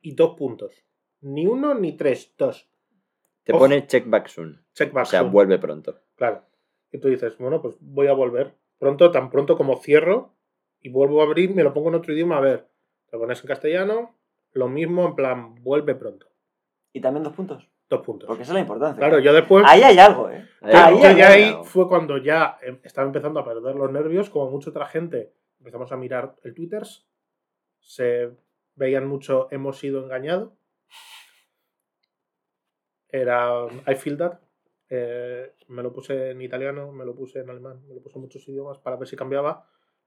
Y 0.00 0.14
dos 0.14 0.36
puntos. 0.36 0.84
Ni 1.22 1.46
uno 1.46 1.74
ni 1.74 1.96
tres, 1.96 2.34
dos. 2.38 2.70
Te 3.44 3.52
Ojo. 3.52 3.60
pone 3.60 3.86
check 3.86 4.08
back 4.08 4.28
soon. 4.28 4.64
Check 4.74 4.92
back 4.92 5.04
O 5.06 5.10
sea, 5.10 5.20
soon. 5.20 5.32
vuelve 5.32 5.58
pronto. 5.58 6.00
Claro. 6.16 6.42
Y 6.92 6.98
tú 6.98 7.08
dices, 7.08 7.36
bueno, 7.38 7.60
pues 7.62 7.76
voy 7.80 8.06
a 8.08 8.12
volver. 8.12 8.54
Pronto, 8.78 9.10
tan 9.10 9.30
pronto 9.30 9.56
como 9.56 9.76
cierro 9.78 10.34
y 10.80 10.88
vuelvo 10.90 11.20
a 11.20 11.24
abrir, 11.24 11.54
me 11.54 11.62
lo 11.62 11.72
pongo 11.72 11.88
en 11.88 11.94
otro 11.96 12.12
idioma. 12.12 12.36
A 12.38 12.40
ver, 12.40 12.68
te 13.10 13.16
pones 13.18 13.40
en 13.40 13.46
castellano, 13.48 14.16
lo 14.52 14.68
mismo, 14.68 15.06
en 15.06 15.14
plan, 15.14 15.54
vuelve 15.62 15.94
pronto. 15.94 16.26
y 16.92 17.00
también 17.00 17.22
dos 17.24 17.32
puntos. 17.32 17.68
Dos 17.88 18.00
puntos. 18.02 18.26
Porque 18.26 18.42
esa 18.44 18.52
es 18.52 18.54
la 18.54 18.60
importancia. 18.60 18.98
Claro, 18.98 19.18
yo 19.18 19.32
después. 19.34 19.64
Ahí 19.66 19.82
hay 19.82 19.98
algo, 19.98 20.30
¿eh? 20.30 20.46
Ahí 20.62 21.02
hay 21.02 21.16
ya 21.16 21.28
ahí 21.28 21.44
algo. 21.44 21.64
fue 21.64 21.88
cuando 21.88 22.16
ya 22.18 22.58
eh, 22.62 22.78
estaba 22.84 23.06
empezando 23.06 23.40
a 23.40 23.44
perder 23.44 23.74
los 23.74 23.90
nervios, 23.92 24.30
como 24.30 24.50
mucha 24.50 24.70
otra 24.70 24.86
gente 24.86 25.32
empezamos 25.58 25.92
a 25.92 25.96
mirar 25.96 26.34
el 26.42 26.54
Twitter, 26.54 26.82
se 27.80 28.30
veían 28.74 29.06
mucho 29.06 29.48
hemos 29.50 29.78
sido 29.78 30.02
engañados. 30.04 30.52
Era 33.12 33.66
I 33.86 33.94
feel 33.94 34.16
that. 34.16 34.40
Eh, 34.88 35.52
me 35.68 35.82
lo 35.82 35.92
puse 35.92 36.30
en 36.30 36.42
italiano, 36.42 36.90
me 36.92 37.04
lo 37.04 37.14
puse 37.14 37.40
en 37.40 37.50
alemán, 37.50 37.80
me 37.86 37.94
lo 37.94 38.02
puse 38.02 38.16
en 38.16 38.22
muchos 38.22 38.46
idiomas 38.48 38.78
para 38.78 38.96
ver 38.96 39.06
si 39.08 39.16
cambiaba. 39.16 39.66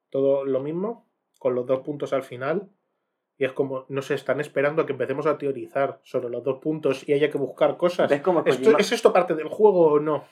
Todo 0.09 0.43
lo 0.45 0.59
mismo, 0.59 1.07
con 1.39 1.55
los 1.55 1.65
dos 1.65 1.79
puntos 1.81 2.11
al 2.13 2.23
final. 2.23 2.69
Y 3.37 3.45
es 3.45 3.51
como, 3.53 3.85
no 3.89 4.01
sé, 4.01 4.13
están 4.13 4.39
esperando 4.39 4.81
a 4.81 4.85
que 4.85 4.93
empecemos 4.93 5.25
a 5.25 5.37
teorizar 5.37 5.99
sobre 6.03 6.29
los 6.29 6.43
dos 6.43 6.59
puntos 6.59 7.07
y 7.07 7.13
haya 7.13 7.29
que 7.29 7.37
buscar 7.37 7.77
cosas. 7.77 8.09
¿Ves 8.09 8.21
cómo 8.21 8.43
¿Esto- 8.45 8.71
Kojima- 8.71 8.79
¿Es 8.79 8.91
esto 8.91 9.11
parte 9.11 9.35
del 9.35 9.49
juego 9.49 9.87
o 9.93 9.99
no? 9.99 10.23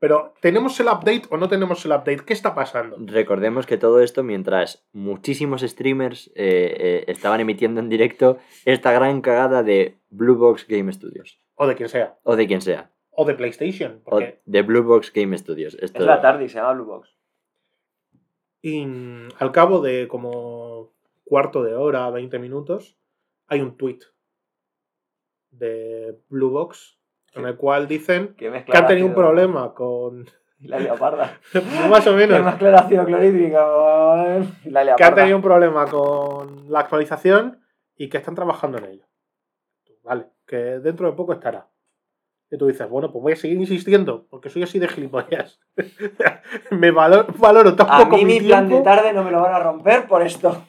Pero, 0.00 0.32
¿tenemos 0.40 0.80
el 0.80 0.86
update 0.86 1.24
o 1.28 1.36
no 1.36 1.48
tenemos 1.50 1.84
el 1.84 1.92
update? 1.92 2.24
¿Qué 2.24 2.32
está 2.32 2.54
pasando? 2.54 2.96
Recordemos 2.98 3.66
que 3.66 3.76
todo 3.76 4.00
esto 4.00 4.22
mientras 4.22 4.82
muchísimos 4.92 5.60
streamers 5.60 6.28
eh, 6.28 6.74
eh, 6.78 7.04
estaban 7.06 7.40
emitiendo 7.40 7.80
en 7.80 7.90
directo 7.90 8.38
esta 8.64 8.92
gran 8.92 9.20
cagada 9.20 9.62
de 9.62 9.98
Blue 10.08 10.36
Box 10.36 10.66
Game 10.66 10.90
Studios. 10.90 11.38
O 11.54 11.66
de 11.66 11.76
quien 11.76 11.90
sea. 11.90 12.18
O 12.22 12.34
de 12.34 12.46
quien 12.46 12.62
sea. 12.62 12.90
O 13.10 13.26
de 13.26 13.34
PlayStation. 13.34 14.00
O 14.06 14.12
Porque 14.12 14.40
de 14.46 14.62
Blue 14.62 14.82
Box 14.82 15.12
Game 15.12 15.36
Studios. 15.36 15.76
Esto, 15.78 15.98
Es 15.98 16.06
la 16.06 16.22
tarde 16.22 16.46
y 16.46 16.48
se 16.48 16.56
llama 16.56 16.72
Blue 16.72 16.86
Box. 16.86 17.14
Y 18.62 18.86
mm, 18.86 19.28
al 19.38 19.52
cabo 19.52 19.82
de 19.82 20.08
como 20.08 20.94
cuarto 21.24 21.62
de 21.62 21.74
hora, 21.74 22.08
20 22.08 22.38
minutos, 22.38 22.96
hay 23.48 23.60
un 23.60 23.76
tweet 23.76 23.98
de 25.50 26.18
Blue 26.30 26.48
Box 26.48 26.99
en 27.34 27.46
el 27.46 27.56
cual 27.56 27.86
dicen 27.88 28.34
Que, 28.36 28.50
que 28.64 28.76
han 28.76 28.86
tenido 28.86 29.06
un 29.06 29.14
problema 29.14 29.72
con. 29.74 30.28
La 30.60 30.78
leoparda. 30.78 31.38
más 31.88 32.06
o 32.06 32.10
Que 32.10 32.16
menos. 32.26 32.46
ácido 32.74 33.04
clorhídrico 33.06 33.56
con 33.58 34.72
la 34.72 34.80
Que 34.80 34.84
leoparda. 34.84 35.06
han 35.06 35.14
tenido 35.14 35.36
un 35.36 35.42
problema 35.42 35.86
con 35.86 36.70
la 36.70 36.80
actualización 36.80 37.60
y 37.96 38.08
que 38.08 38.18
están 38.18 38.34
trabajando 38.34 38.78
en 38.78 38.84
ello. 38.86 39.06
Vale, 40.02 40.26
que 40.46 40.56
dentro 40.56 41.06
de 41.10 41.16
poco 41.16 41.32
estará. 41.32 41.68
Y 42.50 42.58
tú 42.58 42.66
dices, 42.66 42.88
bueno, 42.88 43.12
pues 43.12 43.22
voy 43.22 43.32
a 43.34 43.36
seguir 43.36 43.58
insistiendo, 43.58 44.26
porque 44.28 44.50
soy 44.50 44.64
así 44.64 44.78
de 44.80 44.88
gilipollas. 44.88 45.60
Me 46.70 46.90
valoro, 46.90 47.26
valoro 47.38 47.76
tan 47.76 47.86
A 47.88 48.04
mí 48.06 48.24
mi 48.24 48.40
mi 48.40 48.46
plan 48.48 48.68
de 48.68 48.80
tarde 48.80 49.12
no 49.12 49.22
me 49.22 49.30
lo 49.30 49.40
van 49.40 49.54
a 49.54 49.60
romper 49.60 50.08
por 50.08 50.20
esto. 50.22 50.64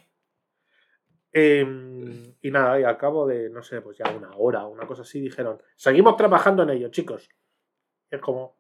Em, 1.34 2.31
y 2.42 2.50
nada, 2.50 2.80
y 2.80 2.84
al 2.84 2.98
cabo 2.98 3.28
de, 3.28 3.50
no 3.50 3.62
sé, 3.62 3.82
pues 3.82 3.98
ya 3.98 4.10
una 4.10 4.36
hora, 4.36 4.66
una 4.66 4.88
cosa 4.88 5.04
así, 5.04 5.22
dijeron, 5.22 5.62
seguimos 5.76 6.18
trabajando 6.18 6.64
en 6.64 6.72
ello, 6.72 6.90
chicos. 6.90 7.30
Y 8.12 8.16
es 8.16 8.22
como, 8.22 8.58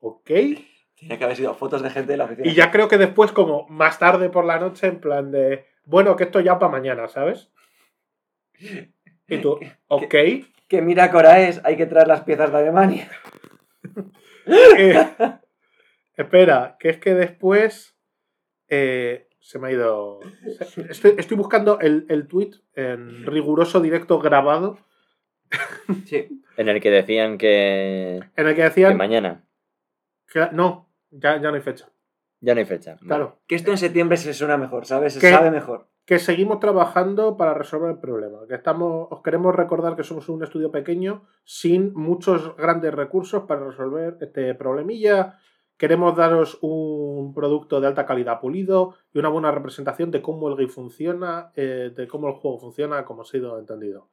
ok. 0.00 0.30
Tiene 0.94 1.18
que 1.18 1.24
haber 1.24 1.36
sido 1.36 1.54
fotos 1.54 1.82
de 1.82 1.90
gente 1.90 2.12
de 2.12 2.18
la 2.18 2.24
oficina. 2.24 2.48
Y 2.48 2.54
ya 2.54 2.70
creo 2.70 2.88
que 2.88 2.98
después, 2.98 3.32
como 3.32 3.68
más 3.68 3.98
tarde 3.98 4.30
por 4.30 4.44
la 4.44 4.58
noche, 4.58 4.86
en 4.86 5.00
plan 5.00 5.30
de, 5.30 5.66
bueno, 5.84 6.16
que 6.16 6.24
esto 6.24 6.40
ya 6.40 6.58
para 6.58 6.72
mañana, 6.72 7.06
¿sabes? 7.06 7.50
Y 9.28 9.38
tú, 9.38 9.60
ok. 9.88 10.14
Que 10.68 10.82
mira 10.82 11.10
Cora 11.10 11.40
es, 11.40 11.60
hay 11.64 11.76
que 11.76 11.86
traer 11.86 12.08
las 12.08 12.22
piezas 12.22 12.50
de 12.50 12.58
Alemania. 12.58 13.10
Eh, 14.78 14.96
espera, 16.16 16.78
que 16.80 16.88
es 16.88 16.96
que 16.96 17.12
después 17.12 17.98
eh, 18.68 19.27
se 19.48 19.58
me 19.58 19.68
ha 19.68 19.72
ido. 19.72 20.20
Estoy, 20.90 21.14
estoy 21.16 21.36
buscando 21.38 21.80
el, 21.80 22.04
el 22.10 22.28
tweet 22.28 22.50
en 22.74 23.24
riguroso 23.24 23.80
directo 23.80 24.18
grabado 24.18 24.76
Sí. 26.04 26.42
En 26.58 26.68
el 26.68 26.82
que 26.82 26.90
decían 26.90 27.38
que, 27.38 28.16
en 28.36 28.46
el 28.46 28.54
que 28.54 28.56
que 28.56 28.62
decían 28.62 28.98
mañana 28.98 29.46
que 30.30 30.48
no, 30.52 30.90
ya, 31.10 31.40
ya 31.40 31.48
no 31.48 31.54
hay 31.54 31.62
fecha. 31.62 31.88
ya 32.40 32.52
no 32.54 32.60
hay 32.60 32.66
fecha. 32.66 32.96
Vale. 32.96 33.06
Claro. 33.06 33.38
Que 33.46 33.54
esto 33.54 33.70
en 33.70 33.78
septiembre 33.78 34.18
se 34.18 34.34
suena 34.34 34.58
mejor, 34.58 34.84
¿sabes? 34.84 35.14
Se 35.14 35.30
sabe 35.30 35.50
mejor. 35.50 35.88
Que 36.04 36.18
seguimos 36.18 36.60
trabajando 36.60 37.38
para 37.38 37.54
resolver 37.54 37.92
el 37.92 38.00
problema. 38.00 38.40
Que 38.46 38.56
estamos, 38.56 39.08
os 39.10 39.22
queremos 39.22 39.54
recordar 39.54 39.96
que 39.96 40.04
somos 40.04 40.28
un 40.28 40.42
estudio 40.44 40.70
pequeño 40.70 41.26
sin 41.44 41.94
muchos 41.94 42.54
grandes 42.56 42.92
recursos 42.92 43.44
para 43.44 43.64
resolver 43.64 44.18
este 44.20 44.54
problemilla. 44.54 45.38
Queremos 45.78 46.14
daros 46.16 46.58
un 46.60 47.32
producto 47.32 47.80
de 47.80 47.86
alta 47.86 48.04
calidad 48.04 48.40
pulido 48.40 48.94
y 49.14 49.18
una 49.20 49.28
buena 49.30 49.50
representación 49.52 50.10
de 50.10 50.20
cómo 50.20 50.48
el 50.48 50.56
game 50.56 50.68
funciona, 50.68 51.52
eh, 51.56 51.92
de 51.96 52.06
cómo 52.08 52.26
el 52.28 52.34
juego 52.34 52.58
funciona, 52.58 53.04
como 53.04 53.22
ha 53.22 53.24
sido 53.24 53.58
entendido. 53.58 54.08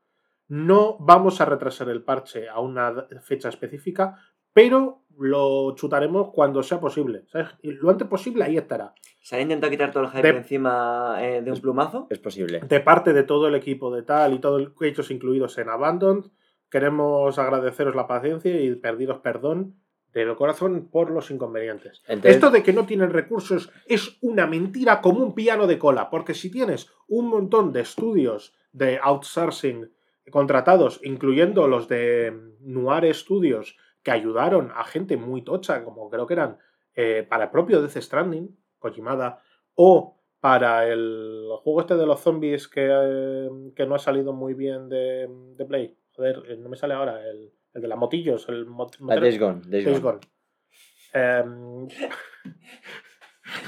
No 0.47 0.95
vamos 0.99 1.41
a 1.41 1.45
retrasar 1.45 1.89
el 1.89 2.03
parche 2.03 2.47
a 2.47 2.59
una 2.59 3.07
fecha 3.21 3.49
específica, 3.49 4.15
pero 4.53 5.01
lo 5.17 5.73
chutaremos 5.75 6.29
cuando 6.31 6.61
sea 6.61 6.79
posible. 6.79 7.23
¿sabes? 7.31 7.47
Y 7.63 7.71
lo 7.71 7.89
antes 7.89 8.07
posible 8.07 8.43
ahí 8.43 8.57
estará. 8.57 8.93
¿Se 9.21 9.35
ha 9.35 9.41
intentado 9.41 9.71
quitar 9.71 9.91
todo 9.91 10.03
el 10.03 10.09
hype 10.09 10.21
De- 10.33 10.37
encima 10.37 11.15
eh, 11.19 11.41
de 11.41 11.51
un 11.51 11.59
plumazo? 11.59 12.05
Es 12.11 12.19
posible. 12.19 12.59
de 12.59 12.79
parte 12.79 13.11
de 13.11 13.23
todo 13.23 13.47
el 13.47 13.55
equipo 13.55 13.89
de 13.93 14.03
tal 14.03 14.33
y 14.35 14.39
todos 14.39 14.71
ellos 14.81 15.09
incluidos 15.09 15.57
en 15.57 15.69
Abandoned, 15.69 16.25
queremos 16.69 17.39
agradeceros 17.39 17.95
la 17.95 18.05
paciencia 18.05 18.51
y 18.61 18.75
pediros 18.75 19.19
perdón 19.19 19.75
de 20.23 20.35
corazón 20.35 20.87
por 20.89 21.11
los 21.11 21.29
inconvenientes. 21.31 22.01
Entonces, 22.07 22.35
Esto 22.35 22.51
de 22.51 22.63
que 22.63 22.71
no 22.71 22.85
tienen 22.85 23.09
recursos 23.09 23.69
es 23.85 24.17
una 24.21 24.47
mentira 24.47 25.01
como 25.01 25.19
un 25.19 25.35
piano 25.35 25.67
de 25.67 25.77
cola, 25.77 26.09
porque 26.09 26.33
si 26.33 26.49
tienes 26.49 26.89
un 27.07 27.27
montón 27.27 27.73
de 27.73 27.81
estudios 27.81 28.55
de 28.71 28.99
outsourcing 29.01 29.91
contratados, 30.31 31.01
incluyendo 31.03 31.67
los 31.67 31.87
de 31.89 32.33
Noir 32.61 33.13
Studios, 33.13 33.77
que 34.03 34.11
ayudaron 34.11 34.71
a 34.75 34.83
gente 34.85 35.17
muy 35.17 35.41
tocha, 35.41 35.83
como 35.83 36.09
creo 36.09 36.27
que 36.27 36.33
eran 36.33 36.59
eh, 36.95 37.25
para 37.27 37.45
el 37.45 37.49
propio 37.49 37.81
Death 37.81 37.97
Stranding, 37.97 38.55
Kojimada, 38.79 39.41
o 39.73 40.21
para 40.39 40.87
el 40.87 41.49
juego 41.63 41.81
este 41.81 41.97
de 41.97 42.05
los 42.05 42.21
zombies 42.21 42.67
que, 42.67 42.87
eh, 42.89 43.49
que 43.75 43.85
no 43.85 43.95
ha 43.95 43.99
salido 43.99 44.31
muy 44.31 44.53
bien 44.53 44.87
de, 44.87 45.27
de 45.57 45.65
Play. 45.65 45.97
Joder, 46.15 46.43
eh, 46.47 46.57
no 46.57 46.69
me 46.69 46.77
sale 46.77 46.93
ahora, 46.93 47.19
el, 47.27 47.51
el 47.75 47.81
de 47.83 47.87
las 47.87 47.97
motillos, 47.99 48.49
el 48.49 48.65
mot- 48.65 48.95
Ah, 48.95 49.03
motero- 49.03 49.21
Days 49.21 49.39
Gone. 49.39 49.61
Days 49.67 49.85
Days 49.85 50.01
Gone. 50.01 50.19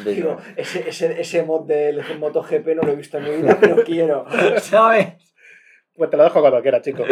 Digo, 0.04 0.38
ese, 0.56 0.89
ese, 0.89 1.22
ese 1.22 1.43
mod 1.43 1.67
del 1.67 2.02
MotoGP 2.20 2.67
no 2.76 2.82
lo 2.84 2.91
he 2.93 2.96
visto 2.96 3.17
en 3.17 3.24
mi 3.26 3.30
vida, 3.41 3.58
pero 3.62 3.84
quiero. 3.84 4.26
¿Sabes? 4.60 5.13
pues 5.96 6.10
te 6.12 6.17
lo 6.17 6.24
dejo 6.24 6.41
cuando 6.41 6.62
quieras, 6.62 6.82
chico. 6.84 7.04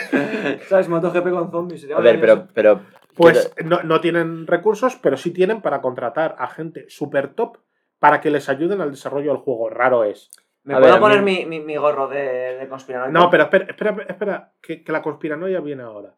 ¿Sabes? 0.68 0.88
MotoGP 0.88 1.30
con 1.30 1.50
zombies. 1.50 1.80
sería 1.80 1.96
A 1.96 2.00
ver, 2.00 2.20
pero, 2.20 2.46
pero 2.52 2.82
Pues 3.14 3.52
no, 3.64 3.82
no 3.82 4.00
tienen 4.00 4.46
recursos, 4.46 4.96
pero 4.96 5.16
sí 5.16 5.30
tienen 5.32 5.62
para 5.62 5.80
contratar 5.80 6.34
a 6.38 6.46
gente 6.48 6.84
super 6.88 7.34
top 7.34 7.58
para 7.98 8.20
que 8.20 8.30
les 8.30 8.48
ayuden 8.48 8.80
al 8.80 8.90
desarrollo 8.90 9.32
del 9.32 9.40
juego. 9.42 9.70
Raro 9.70 10.04
es. 10.04 10.30
¿Me 10.64 10.74
a 10.74 10.78
puedo 10.80 10.92
ver, 10.92 11.00
poner 11.00 11.22
mí- 11.22 11.46
mi, 11.46 11.58
mi, 11.60 11.64
mi 11.64 11.76
gorro 11.76 12.08
de, 12.08 12.58
de 12.58 12.68
conspiranoico? 12.68 13.12
No, 13.18 13.30
pero 13.30 13.44
espera, 13.44 13.64
espera, 13.68 13.96
espera 14.06 14.52
que, 14.60 14.84
que 14.84 14.92
la 14.92 15.00
conspiranoia 15.02 15.60
viene 15.60 15.82
ahora. 15.82 16.14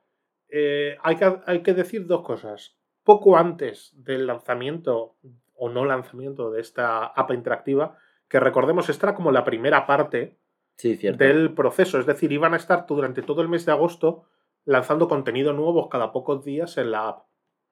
Eh, 0.53 0.97
hay, 1.03 1.17
que, 1.17 1.37
hay 1.47 1.63
que 1.63 1.75
decir 1.75 2.07
dos 2.07 2.23
cosas. 2.23 2.77
Poco 3.05 3.37
antes 3.37 3.93
del 3.95 4.27
lanzamiento 4.27 5.17
o 5.55 5.69
no 5.69 5.85
lanzamiento 5.85 6.51
de 6.51 6.61
esta 6.61 7.05
app 7.07 7.31
interactiva, 7.33 7.97
que 8.29 8.41
recordemos 8.41 8.89
esta 8.89 9.15
como 9.15 9.33
la 9.33 9.45
primera 9.45 9.87
parte 9.87 10.39
sí, 10.77 10.97
del 10.97 11.53
proceso. 11.55 11.99
Es 11.99 12.07
decir, 12.07 12.33
iban 12.33 12.55
a 12.55 12.57
estar 12.57 12.87
durante 12.87 13.23
todo 13.23 13.43
el 13.43 13.49
mes 13.49 13.67
de 13.67 13.73
agosto 13.73 14.25
lanzando 14.65 15.09
contenido 15.09 15.53
nuevo 15.53 15.89
cada 15.89 16.13
pocos 16.13 16.45
días 16.45 16.77
en 16.79 16.91
la 16.91 17.09
app. 17.09 17.25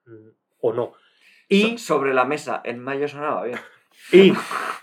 Mm, 0.06 0.28
O 0.60 0.72
no. 0.72 0.92
Y, 1.48 1.78
So- 1.78 1.94
sobre 1.94 2.12
la 2.14 2.24
mesa, 2.24 2.60
en 2.64 2.78
mayo 2.80 3.08
sonaba 3.08 3.44
bien. 3.44 3.58
y 4.12 4.32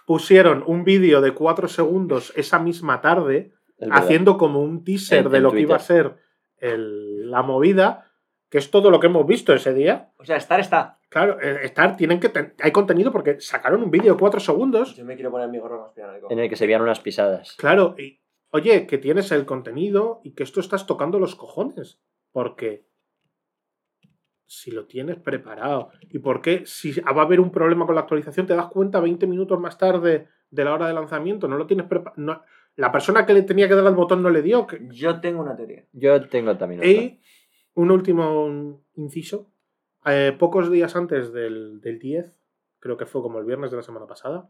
pusieron 0.06 0.64
un 0.66 0.84
vídeo 0.84 1.22
de 1.22 1.32
cuatro 1.34 1.68
segundos 1.68 2.34
esa 2.36 2.60
misma 2.60 3.02
tarde 3.02 3.54
haciendo 3.92 4.38
como 4.38 4.62
un 4.62 4.84
teaser 4.84 5.26
En- 5.26 5.32
de 5.32 5.38
en 5.38 5.44
lo 5.44 5.52
que 5.52 5.60
iba 5.62 5.76
a 5.76 5.80
ser 5.80 6.18
el- 6.58 7.30
la 7.30 7.42
movida, 7.42 8.12
que 8.50 8.58
es 8.58 8.72
todo 8.72 8.90
lo 8.92 9.00
que 9.00 9.08
hemos 9.08 9.26
visto 9.26 9.54
ese 9.54 9.74
día. 9.74 10.12
O 10.18 10.26
sea, 10.26 10.38
estar 10.38 10.60
está. 10.60 11.00
Claro, 11.10 11.40
eh, 11.42 11.60
estar, 11.64 11.96
tienen 11.98 12.20
que 12.20 12.30
ten- 12.30 12.54
hay 12.62 12.72
contenido 12.72 13.12
porque 13.12 13.40
sacaron 13.40 13.84
un 13.84 13.92
vídeo 13.92 14.14
de 14.14 14.20
cuatro 14.20 14.40
segundos. 14.40 14.96
Yo 14.96 15.06
me 15.06 15.16
quiero 15.16 15.32
poner 15.32 15.50
mi 15.50 15.60
gorro 15.60 15.80
conspiranoico. 15.82 16.28
En 16.32 16.40
el 16.40 16.50
que 16.50 16.56
se 16.56 16.66
veían 16.66 16.82
unas 16.82 17.00
pisadas. 17.00 17.56
Claro, 17.58 17.96
y 17.98 18.22
oye, 18.52 18.86
que 18.88 18.98
tienes 18.98 19.32
el 19.32 19.46
contenido 19.46 20.22
y 20.24 20.32
que 20.34 20.44
esto 20.44 20.60
estás 20.60 20.86
tocando 20.86 21.20
los 21.20 21.36
cojones. 21.36 22.00
Porque 22.32 22.86
si 24.48 24.72
lo 24.72 24.86
tienes 24.86 25.18
preparado 25.18 25.90
y 26.02 26.20
porque 26.20 26.66
si 26.66 26.92
va 27.02 27.22
a 27.22 27.26
haber 27.26 27.40
un 27.40 27.52
problema 27.52 27.86
con 27.86 27.96
la 27.96 28.02
actualización, 28.02 28.46
te 28.46 28.56
das 28.56 28.68
cuenta 28.68 29.00
20 29.00 29.26
minutos 29.26 29.60
más 29.60 29.78
tarde 29.78 30.28
de 30.52 30.64
la 30.64 30.74
hora 30.74 30.88
de 30.88 30.94
lanzamiento, 30.94 31.48
no 31.48 31.58
lo 31.58 31.66
tienes 31.66 31.88
preparado. 31.88 32.44
La 32.76 32.92
persona 32.92 33.26
que 33.26 33.34
le 33.34 33.42
tenía 33.44 33.68
que 33.68 33.76
dar 33.76 33.86
al 33.88 33.96
botón 33.96 34.22
no 34.22 34.30
le 34.30 34.42
dio. 34.42 34.68
que- 34.68 34.88
Yo 34.92 35.20
tengo 35.22 35.42
una 35.42 35.56
teoría. 35.56 35.86
Yo 35.94 36.28
tengo 36.30 36.58
también 36.58 36.82
otra. 36.82 36.92
Y 36.92 37.22
un 37.74 37.92
último 37.92 38.82
inciso. 38.96 39.52
Eh, 40.06 40.36
pocos 40.38 40.70
días 40.72 40.96
antes 40.96 41.34
del, 41.34 41.82
del 41.82 42.00
10, 42.00 42.32
creo 42.80 42.98
que 42.98 43.06
fue 43.06 43.22
como 43.22 43.40
el 43.40 43.46
viernes 43.46 43.72
de 43.72 43.78
la 43.78 43.84
semana 43.84 44.06
pasada, 44.06 44.50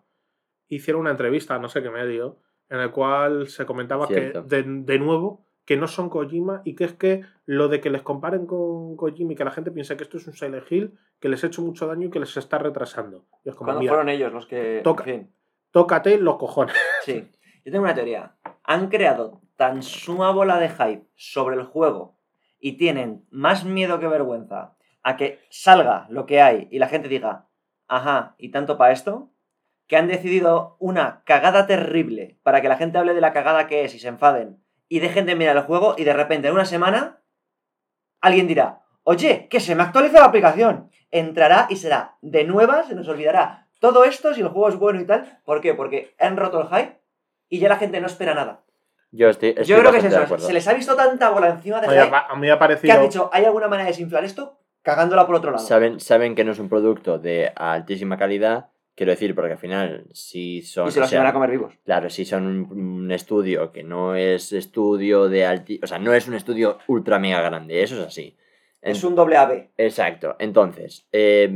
hicieron 0.67 1.01
una 1.01 1.11
entrevista 1.11 1.57
no 1.59 1.69
sé 1.69 1.81
qué 1.81 1.89
medio, 1.89 2.39
en 2.69 2.79
el 2.79 2.91
cual 2.91 3.47
se 3.47 3.65
comentaba 3.65 4.07
Cierto. 4.07 4.45
que 4.47 4.55
de, 4.55 4.63
de 4.63 4.99
nuevo 4.99 5.45
que 5.63 5.77
no 5.77 5.87
son 5.87 6.09
Kojima 6.09 6.61
y 6.65 6.75
que 6.75 6.83
es 6.83 6.93
que 6.93 7.21
lo 7.45 7.69
de 7.69 7.79
que 7.81 7.89
les 7.89 8.01
comparen 8.03 8.45
con 8.45 8.95
Kojima 8.97 9.33
y 9.33 9.35
que 9.35 9.45
la 9.45 9.51
gente 9.51 9.71
piensa 9.71 9.95
que 9.97 10.03
esto 10.03 10.17
es 10.17 10.27
un 10.27 10.33
Silent 10.33 10.69
Hill, 10.71 10.93
que 11.19 11.29
les 11.29 11.43
ha 11.43 11.47
hecho 11.47 11.61
mucho 11.63 11.87
daño 11.87 12.07
y 12.07 12.11
que 12.11 12.19
les 12.19 12.35
está 12.37 12.57
retrasando. 12.59 13.25
Y 13.43 13.49
es 13.49 13.55
como, 13.55 13.67
Cuando 13.67 13.79
mira, 13.79 13.91
fueron 13.93 14.09
ellos 14.09 14.31
los 14.33 14.45
que. 14.45 14.81
Toca. 14.83 15.03
En 15.09 15.19
fin. 15.21 15.33
tócate 15.71 16.17
los 16.19 16.37
cojones. 16.37 16.75
Sí. 17.03 17.27
Yo 17.65 17.71
tengo 17.71 17.85
una 17.85 17.95
teoría. 17.95 18.35
Han 18.63 18.89
creado 18.89 19.41
tan 19.55 19.81
suma 19.81 20.31
bola 20.31 20.59
de 20.59 20.69
hype 20.69 21.07
sobre 21.15 21.55
el 21.55 21.63
juego 21.63 22.15
y 22.59 22.73
tienen 22.73 23.25
más 23.31 23.65
miedo 23.65 23.99
que 23.99 24.07
vergüenza 24.07 24.75
a 25.01 25.17
que 25.17 25.39
salga 25.49 26.05
lo 26.09 26.27
que 26.27 26.41
hay 26.41 26.67
y 26.69 26.77
la 26.77 26.87
gente 26.87 27.07
diga, 27.07 27.47
ajá, 27.87 28.35
¿y 28.37 28.49
tanto 28.49 28.77
para 28.77 28.93
esto? 28.93 29.31
Que 29.87 29.97
han 29.97 30.07
decidido 30.07 30.77
una 30.79 31.23
cagada 31.25 31.65
terrible 31.65 32.37
para 32.43 32.61
que 32.61 32.69
la 32.69 32.77
gente 32.77 32.99
hable 32.99 33.15
de 33.15 33.21
la 33.21 33.33
cagada 33.33 33.65
que 33.65 33.83
es 33.83 33.95
y 33.95 33.99
se 33.99 34.09
enfaden 34.09 34.63
y 34.87 34.99
dejen 34.99 35.25
de 35.25 35.35
mirar 35.35 35.57
el 35.57 35.63
juego 35.63 35.95
y 35.97 36.03
de 36.03 36.13
repente 36.13 36.47
en 36.47 36.53
una 36.53 36.65
semana 36.65 37.23
alguien 38.21 38.47
dirá, 38.47 38.83
oye, 39.03 39.47
que 39.49 39.59
se 39.59 39.73
me 39.73 39.81
actualiza 39.81 40.19
la 40.19 40.25
aplicación. 40.25 40.91
Entrará 41.09 41.65
y 41.69 41.77
será 41.77 42.17
de 42.21 42.43
nuevas, 42.43 42.87
se 42.87 42.95
nos 42.95 43.07
olvidará 43.07 43.65
todo 43.79 44.03
esto 44.03 44.33
si 44.33 44.41
el 44.41 44.49
juego 44.49 44.69
es 44.69 44.75
bueno 44.75 45.01
y 45.01 45.05
tal. 45.05 45.41
¿Por 45.45 45.61
qué? 45.61 45.73
Porque 45.73 46.15
han 46.19 46.37
roto 46.37 46.61
el 46.61 46.67
hype 46.67 47.04
y 47.49 47.59
ya 47.59 47.69
la 47.69 47.77
gente 47.77 47.99
no 48.01 48.07
espera 48.07 48.33
nada. 48.33 48.63
Yo 49.11 49.29
estoy, 49.29 49.49
estoy 49.49 49.65
Yo 49.65 49.79
creo 49.79 49.91
que 49.91 49.99
es 49.99 50.03
eso. 50.05 50.37
Se 50.39 50.51
les 50.53 50.67
ha 50.67 50.73
visto 50.73 50.95
tanta 50.95 51.29
bola 51.29 51.49
encima 51.49 51.79
de 51.79 51.87
hype 51.87 52.15
a 52.15 52.35
mí 52.35 52.41
me 52.41 52.51
ha 52.51 52.55
que 52.55 52.59
parecido. 52.59 52.93
han 52.93 53.01
dicho, 53.03 53.29
¿hay 53.31 53.45
alguna 53.45 53.67
manera 53.67 53.85
de 53.85 53.91
desinflar 53.91 54.25
esto? 54.25 54.59
Cagándola 54.81 55.25
por 55.25 55.35
otro 55.35 55.51
lado. 55.51 55.63
Saben, 55.65 55.99
saben 55.99 56.35
que 56.35 56.43
no 56.43 56.51
es 56.51 56.59
un 56.59 56.69
producto 56.69 57.17
de 57.17 57.51
altísima 57.55 58.17
calidad, 58.17 58.67
quiero 58.93 59.11
decir, 59.13 59.33
porque 59.33 59.53
al 59.53 59.57
final, 59.57 60.05
si 60.11 60.61
son. 60.61 60.87
y 60.87 60.91
se 60.91 60.99
o 60.99 61.01
los 61.01 61.09
sea, 61.09 61.19
van 61.19 61.27
a 61.29 61.33
comer 61.33 61.49
vivos. 61.51 61.73
Claro, 61.85 62.09
si 62.09 62.25
son 62.25 62.45
un, 62.45 62.71
un 63.03 63.11
estudio 63.11 63.71
que 63.71 63.83
no 63.83 64.15
es 64.15 64.51
estudio 64.51 65.29
de 65.29 65.45
alti... 65.45 65.79
O 65.81 65.87
sea, 65.87 65.97
no 65.97 66.13
es 66.13 66.27
un 66.27 66.33
estudio 66.33 66.77
ultra 66.87 67.17
mega 67.17 67.41
grande, 67.41 67.81
eso 67.83 67.95
es 68.01 68.07
así. 68.07 68.37
En- 68.81 68.91
Es 68.91 69.03
un 69.03 69.15
doble 69.15 69.37
AB. 69.37 69.69
Exacto. 69.77 70.35
Entonces, 70.39 71.07
eh, 71.11 71.49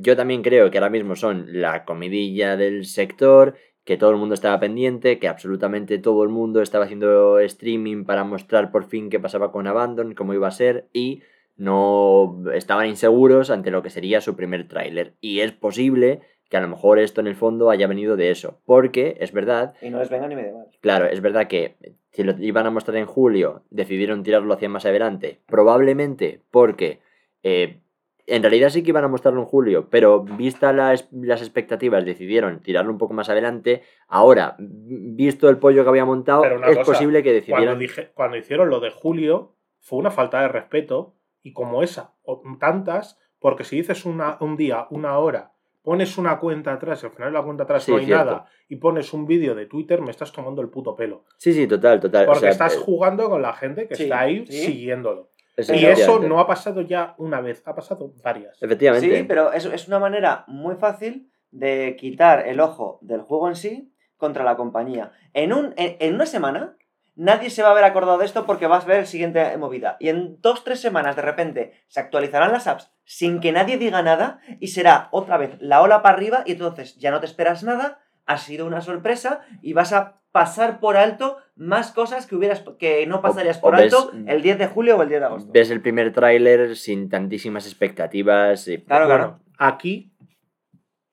yo 0.00 0.14
también 0.16 0.42
creo 0.42 0.70
que 0.70 0.78
ahora 0.78 0.90
mismo 0.90 1.16
son 1.16 1.46
la 1.60 1.84
comidilla 1.84 2.56
del 2.56 2.84
sector, 2.84 3.56
que 3.86 3.96
todo 3.96 4.10
el 4.10 4.16
mundo 4.16 4.34
estaba 4.34 4.58
pendiente, 4.58 5.20
que 5.20 5.28
absolutamente 5.28 5.98
todo 5.98 6.24
el 6.24 6.28
mundo 6.28 6.60
estaba 6.60 6.84
haciendo 6.84 7.38
streaming 7.38 8.04
para 8.04 8.24
mostrar 8.24 8.72
por 8.72 8.84
fin 8.84 9.08
qué 9.08 9.20
pasaba 9.20 9.52
con 9.52 9.68
Abandon, 9.68 10.14
cómo 10.14 10.34
iba 10.34 10.48
a 10.48 10.50
ser, 10.50 10.88
y 10.92 11.22
no 11.56 12.42
estaban 12.52 12.88
inseguros 12.88 13.48
ante 13.48 13.70
lo 13.70 13.84
que 13.84 13.90
sería 13.90 14.20
su 14.20 14.34
primer 14.34 14.66
tráiler. 14.66 15.14
Y 15.20 15.38
es 15.38 15.52
posible 15.52 16.20
que 16.50 16.56
a 16.56 16.60
lo 16.60 16.66
mejor 16.66 16.98
esto 16.98 17.20
en 17.20 17.28
el 17.28 17.36
fondo 17.36 17.70
haya 17.70 17.86
venido 17.86 18.16
de 18.16 18.32
eso, 18.32 18.58
porque 18.66 19.16
es 19.20 19.32
verdad 19.32 19.74
Y 19.80 19.90
no 19.90 20.00
les 20.00 20.10
venga 20.10 20.26
ni 20.26 20.34
me 20.34 20.52
mal. 20.52 20.66
Claro, 20.80 21.06
es 21.06 21.20
verdad 21.20 21.46
que 21.46 21.76
si 22.10 22.24
lo 22.24 22.34
iban 22.40 22.66
a 22.66 22.72
mostrar 22.72 22.96
en 22.96 23.06
julio, 23.06 23.62
decidieron 23.70 24.24
tirarlo 24.24 24.52
hacia 24.52 24.68
más 24.68 24.84
adelante. 24.84 25.38
Probablemente 25.46 26.40
porque 26.50 26.98
eh, 27.44 27.78
en 28.26 28.42
realidad 28.42 28.70
sí 28.70 28.82
que 28.82 28.90
iban 28.90 29.04
a 29.04 29.08
mostrarlo 29.08 29.40
en 29.40 29.46
julio, 29.46 29.88
pero 29.90 30.22
vista 30.22 30.72
las, 30.72 31.08
las 31.12 31.40
expectativas, 31.42 32.04
decidieron 32.04 32.60
tirarlo 32.60 32.90
un 32.92 32.98
poco 32.98 33.14
más 33.14 33.28
adelante. 33.28 33.82
Ahora, 34.08 34.56
visto 34.58 35.48
el 35.48 35.58
pollo 35.58 35.82
que 35.84 35.88
había 35.90 36.04
montado, 36.04 36.44
es 36.44 36.78
cosa, 36.78 36.82
posible 36.92 37.22
que 37.22 37.30
Cuando, 37.30 37.40
decidieran. 37.40 37.78
dije, 37.78 38.10
cuando 38.14 38.36
hicieron 38.36 38.68
lo 38.68 38.80
de 38.80 38.90
Julio, 38.90 39.54
fue 39.80 39.98
una 39.98 40.10
falta 40.10 40.40
de 40.42 40.48
respeto. 40.48 41.14
Y 41.42 41.52
como 41.52 41.84
esa, 41.84 42.14
o 42.24 42.42
tantas, 42.58 43.20
porque 43.38 43.62
si 43.62 43.76
dices 43.76 44.04
una, 44.04 44.36
un 44.40 44.56
día, 44.56 44.88
una 44.90 45.16
hora, 45.18 45.52
pones 45.82 46.18
una 46.18 46.40
cuenta 46.40 46.72
atrás, 46.72 47.00
y 47.04 47.06
al 47.06 47.12
final 47.12 47.30
de 47.32 47.38
la 47.38 47.44
cuenta 47.44 47.62
atrás 47.62 47.84
Sí, 47.84 47.92
no 47.92 47.98
hay 47.98 48.06
cierto. 48.06 48.24
nada, 48.24 48.46
y 48.68 48.74
pones 48.76 49.12
un 49.12 49.26
vídeo 49.26 49.54
de 49.54 49.66
Twitter, 49.66 50.02
me 50.02 50.10
estás 50.10 50.32
tomando 50.32 50.60
el 50.60 50.68
puto 50.70 50.96
pelo. 50.96 51.24
Sí, 51.36 51.52
sí, 51.52 51.68
total, 51.68 52.00
total. 52.00 52.24
o 52.24 52.26
Porque 52.26 52.40
sea, 52.40 52.50
estás 52.50 52.74
eh, 52.74 52.80
jugando 52.84 53.30
con 53.30 53.42
la 53.42 53.52
gente 53.52 53.86
que 53.86 53.94
Sí, 53.94 54.02
está 54.02 54.18
ahí 54.22 54.44
sí. 54.48 54.58
siguiéndolo. 54.64 55.30
Es- 55.56 55.70
Y 55.70 55.84
eso 55.86 56.18
no 56.28 56.38
ha 56.40 56.46
pasado 56.46 56.80
ya 56.82 57.14
una 57.18 57.40
vez, 57.40 57.62
ha 57.66 57.74
pasado 57.74 58.12
varias. 58.22 58.62
Efectivamente. 58.62 59.18
Sí, 59.18 59.24
pero 59.24 59.52
es, 59.52 59.64
es 59.66 59.88
una 59.88 59.98
manera 59.98 60.44
muy 60.46 60.76
fácil 60.76 61.30
de 61.50 61.96
quitar 61.98 62.46
el 62.46 62.60
ojo 62.60 62.98
del 63.02 63.22
juego 63.22 63.48
en 63.48 63.56
sí 63.56 63.92
contra 64.16 64.44
la 64.44 64.56
compañía. 64.56 65.12
En, 65.32 65.52
un, 65.52 65.74
en, 65.76 65.96
en 66.00 66.14
una 66.14 66.26
semana, 66.26 66.76
nadie 67.14 67.48
se 67.50 67.62
va 67.62 67.68
a 67.68 67.72
haber 67.72 67.84
acordado 67.84 68.18
de 68.18 68.26
esto 68.26 68.44
porque 68.46 68.66
vas 68.66 68.84
a 68.84 68.88
ver 68.88 68.98
el 69.00 69.06
siguiente 69.06 69.56
movida. 69.56 69.96
Y 70.00 70.08
en 70.10 70.40
dos, 70.42 70.64
tres 70.64 70.80
semanas, 70.80 71.16
de 71.16 71.22
repente, 71.22 71.72
se 71.88 72.00
actualizarán 72.00 72.52
las 72.52 72.66
apps 72.66 72.90
sin 73.04 73.40
que 73.40 73.52
nadie 73.52 73.78
diga 73.78 74.02
nada 74.02 74.40
y 74.60 74.68
será 74.68 75.08
otra 75.12 75.36
vez 75.38 75.56
la 75.60 75.80
ola 75.80 76.02
para 76.02 76.16
arriba 76.16 76.42
y 76.44 76.52
entonces 76.52 76.96
ya 76.96 77.10
no 77.10 77.20
te 77.20 77.26
esperas 77.26 77.62
nada, 77.62 78.00
ha 78.26 78.38
sido 78.38 78.66
una 78.66 78.80
sorpresa 78.80 79.40
y 79.62 79.72
vas 79.72 79.92
a 79.92 80.20
pasar 80.32 80.80
por 80.80 80.96
alto 80.96 81.38
más 81.54 81.92
cosas 81.92 82.26
que 82.26 82.36
hubieras 82.36 82.62
que 82.78 83.06
no 83.06 83.22
pasarías 83.22 83.56
o 83.58 83.60
por 83.62 83.76
ves- 83.76 83.94
alto 83.94 84.12
el 84.26 84.42
10 84.42 84.58
de 84.58 84.66
julio 84.66 84.96
o 84.98 85.02
el 85.02 85.08
10 85.08 85.20
de 85.20 85.26
agosto. 85.26 85.50
Ves 85.52 85.70
el 85.70 85.80
primer 85.80 86.12
tráiler 86.12 86.76
sin 86.76 87.08
tantísimas 87.08 87.66
expectativas. 87.66 88.68
y- 88.68 88.78
Claro, 88.78 89.06
claro. 89.06 89.40
Aquí, 89.58 90.12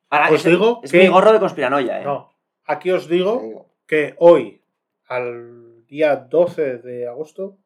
Ahora, 0.10 0.28
os 0.30 0.34
es, 0.46 0.52
digo 0.52 0.82
es 0.84 0.92
que- 0.92 1.00
mi 1.00 1.08
gorro 1.08 1.32
de 1.34 1.40
conspiranoia, 1.40 2.02
¿eh? 2.02 2.04
no, 2.04 2.34
aquí 2.66 2.92
os 2.92 3.08
digo 3.08 3.68
que 3.88 4.16
hoy, 4.20 4.62
al 5.08 5.86
día 5.88 6.16
12 6.18 6.78
de 6.80 7.08
agosto, 7.08 7.58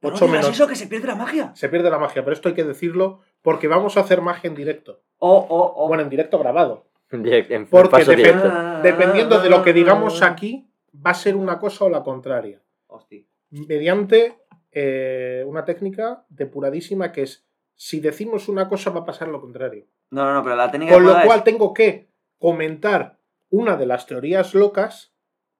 Pero 0.00 0.12
no 0.12 0.16
8 0.16 0.26
digas 0.26 0.42
menos, 0.44 0.56
eso, 0.56 0.66
que 0.66 0.76
se 0.76 0.86
pierde 0.86 1.06
la 1.08 1.14
magia. 1.14 1.52
se 1.54 1.68
pierde 1.68 1.90
la 1.90 1.98
magia, 1.98 2.22
pero 2.24 2.32
esto 2.34 2.48
hay 2.48 2.54
que 2.54 2.64
decirlo 2.64 3.20
porque 3.42 3.68
vamos 3.68 3.96
a 3.96 4.00
hacer 4.00 4.20
magia 4.22 4.48
en 4.48 4.54
directo. 4.56 5.00
O, 5.18 5.30
o, 5.36 5.84
o. 5.84 5.88
Bueno, 5.88 6.02
en 6.02 6.08
directo 6.10 6.38
grabado. 6.38 6.86
En 7.10 7.24
direct- 7.24 7.50
en 7.50 7.66
Porque 7.66 7.90
paso 7.90 8.12
depe- 8.12 8.16
directo. 8.16 8.48
Ah, 8.50 8.80
Dependiendo 8.82 9.40
de 9.40 9.48
lo 9.50 9.62
que 9.62 9.72
digamos 9.72 10.22
aquí, 10.22 10.68
va 10.94 11.10
a 11.10 11.14
ser 11.14 11.36
una 11.36 11.58
cosa 11.58 11.84
o 11.84 11.88
la 11.88 12.02
contraria. 12.02 12.60
Hostia. 12.88 13.22
Mediante 13.50 14.38
eh, 14.72 15.44
una 15.46 15.64
técnica 15.64 16.24
depuradísima 16.28 17.10
que 17.12 17.22
es, 17.22 17.46
si 17.74 18.00
decimos 18.00 18.48
una 18.48 18.68
cosa 18.68 18.90
va 18.90 19.00
a 19.00 19.04
pasar 19.04 19.28
lo 19.28 19.40
contrario. 19.40 19.86
No, 20.10 20.24
no, 20.24 20.34
no, 20.34 20.42
pero 20.42 20.56
la 20.56 20.70
técnica 20.70 20.92
Con 20.94 21.04
lo 21.04 21.12
cual 21.24 21.38
es- 21.38 21.44
tengo 21.44 21.72
que 21.72 22.08
comentar 22.38 23.18
una 23.50 23.76
de 23.76 23.86
las 23.86 24.06
teorías 24.06 24.54
locas 24.54 25.14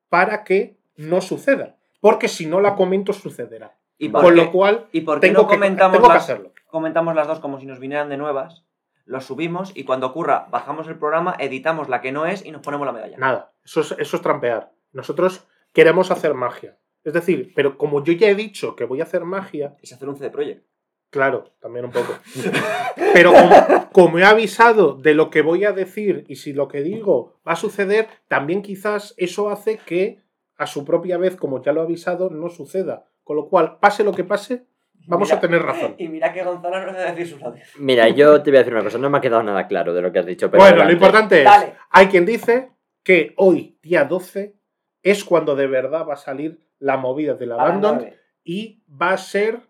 para 0.09 0.45
que 0.45 0.77
no 0.97 1.21
suceda. 1.21 1.77
Porque 2.01 2.29
si 2.29 2.47
no 2.47 2.61
la 2.61 2.75
comento, 2.75 3.13
sucederá. 3.13 3.79
¿Y 3.99 4.11
por 4.11 4.23
Con 4.23 4.35
qué, 4.35 4.41
lo 4.45 4.53
cual, 4.53 4.87
y 4.93 5.01
por 5.01 5.21
qué 5.21 5.29
tengo, 5.29 5.43
no 5.43 5.49
que, 5.49 5.55
comentamos, 5.55 5.97
que 6.01 6.09
las, 6.09 6.17
hacerlo. 6.25 6.53
comentamos 6.67 7.15
las 7.15 7.27
dos 7.27 7.41
como 7.41 7.59
si 7.59 7.65
nos 7.67 7.79
vinieran 7.81 8.11
de 8.11 8.19
nuevas? 8.19 8.66
Lo 9.07 9.21
subimos 9.21 9.73
y 9.75 9.85
cuando 9.85 10.09
ocurra, 10.09 10.49
bajamos 10.51 10.89
el 10.89 10.99
programa, 10.99 11.35
editamos 11.39 11.89
la 11.89 12.01
que 12.01 12.13
no 12.13 12.27
es 12.27 12.45
y 12.45 12.51
nos 12.51 12.61
ponemos 12.61 12.87
la 12.87 12.93
medalla. 12.93 13.17
Nada, 13.17 13.53
eso 13.65 13.81
es, 13.81 13.95
eso 13.99 14.17
es 14.17 14.23
trampear. 14.23 14.73
Nosotros 14.93 15.47
queremos 15.73 16.11
hacer 16.11 16.35
magia. 16.35 16.77
Es 17.05 17.13
decir, 17.13 17.53
pero 17.55 17.79
como 17.79 18.03
yo 18.03 18.13
ya 18.13 18.29
he 18.29 18.35
dicho 18.35 18.75
que 18.75 18.85
voy 18.85 19.01
a 19.01 19.05
hacer 19.05 19.25
magia, 19.25 19.77
Es 19.81 19.93
hacer 19.93 20.09
un 20.09 20.17
CD 20.17 20.29
Projekt. 20.31 20.67
claro, 21.11 21.53
también 21.61 21.85
un 21.85 21.93
poco. 21.93 22.15
Pero 23.13 23.33
como, 23.33 23.91
como 23.93 24.19
he 24.19 24.25
avisado 24.25 24.95
de 24.95 25.15
lo 25.15 25.31
que 25.31 25.41
voy 25.43 25.65
a 25.65 25.73
decir 25.73 26.25
y 26.29 26.37
si 26.37 26.53
lo 26.53 26.67
que 26.67 26.83
digo 26.83 27.39
va 27.47 27.53
a 27.53 27.57
suceder, 27.57 28.09
también 28.29 28.61
quizás 28.61 29.15
eso 29.17 29.49
hace 29.51 29.79
que 29.79 30.21
a 30.57 30.67
su 30.67 30.85
propia 30.85 31.17
vez, 31.17 31.37
como 31.37 31.63
ya 31.63 31.73
lo 31.73 31.81
he 31.81 31.85
avisado, 31.85 32.29
no 32.31 32.49
suceda. 32.49 33.07
Con 33.23 33.37
lo 33.37 33.49
cual, 33.49 33.79
pase 33.79 34.03
lo 34.05 34.13
que 34.13 34.25
pase, 34.25 34.67
vamos 35.07 35.29
Mira- 35.29 35.39
a 35.39 35.41
tener 35.41 35.63
razón. 35.63 35.95
Y 35.99 36.09
mira 36.09 36.33
que 36.33 36.43
Gonzalo 36.43 36.87
no 36.87 36.93
debe 36.93 37.11
decir 37.13 37.29
sus 37.29 37.41
labios. 37.41 37.69
Mira, 37.79 38.09
yo 38.09 38.43
te 38.43 38.51
voy 38.51 38.57
a 38.59 38.61
decir 38.61 38.75
una 38.75 38.83
cosa, 38.85 38.99
no 38.99 39.09
me 39.11 39.19
ha 39.19 39.21
quedado 39.21 39.43
nada 39.43 39.67
claro 39.67 39.95
de 39.95 40.03
lo 40.03 40.13
que 40.13 40.19
has 40.19 40.27
dicho, 40.27 40.51
pero 40.51 40.63
Bueno, 40.63 40.85
lo 40.85 40.93
importante 40.93 41.39
es, 41.39 41.45
Dale. 41.45 41.75
hay 41.91 42.07
quien 42.09 42.27
dice 42.27 42.71
que 43.03 43.35
hoy, 43.37 43.79
día 43.83 44.05
12, 44.05 44.55
es 45.03 45.25
cuando 45.25 45.55
de 45.57 45.67
verdad 45.69 46.07
va 46.07 46.15
a 46.15 46.17
salir 46.17 46.61
la 46.79 46.97
movida 46.97 47.35
del 47.35 47.53
Abandon 47.53 48.11
y 48.45 48.83
va 48.91 49.11
a 49.13 49.19
ser 49.19 49.61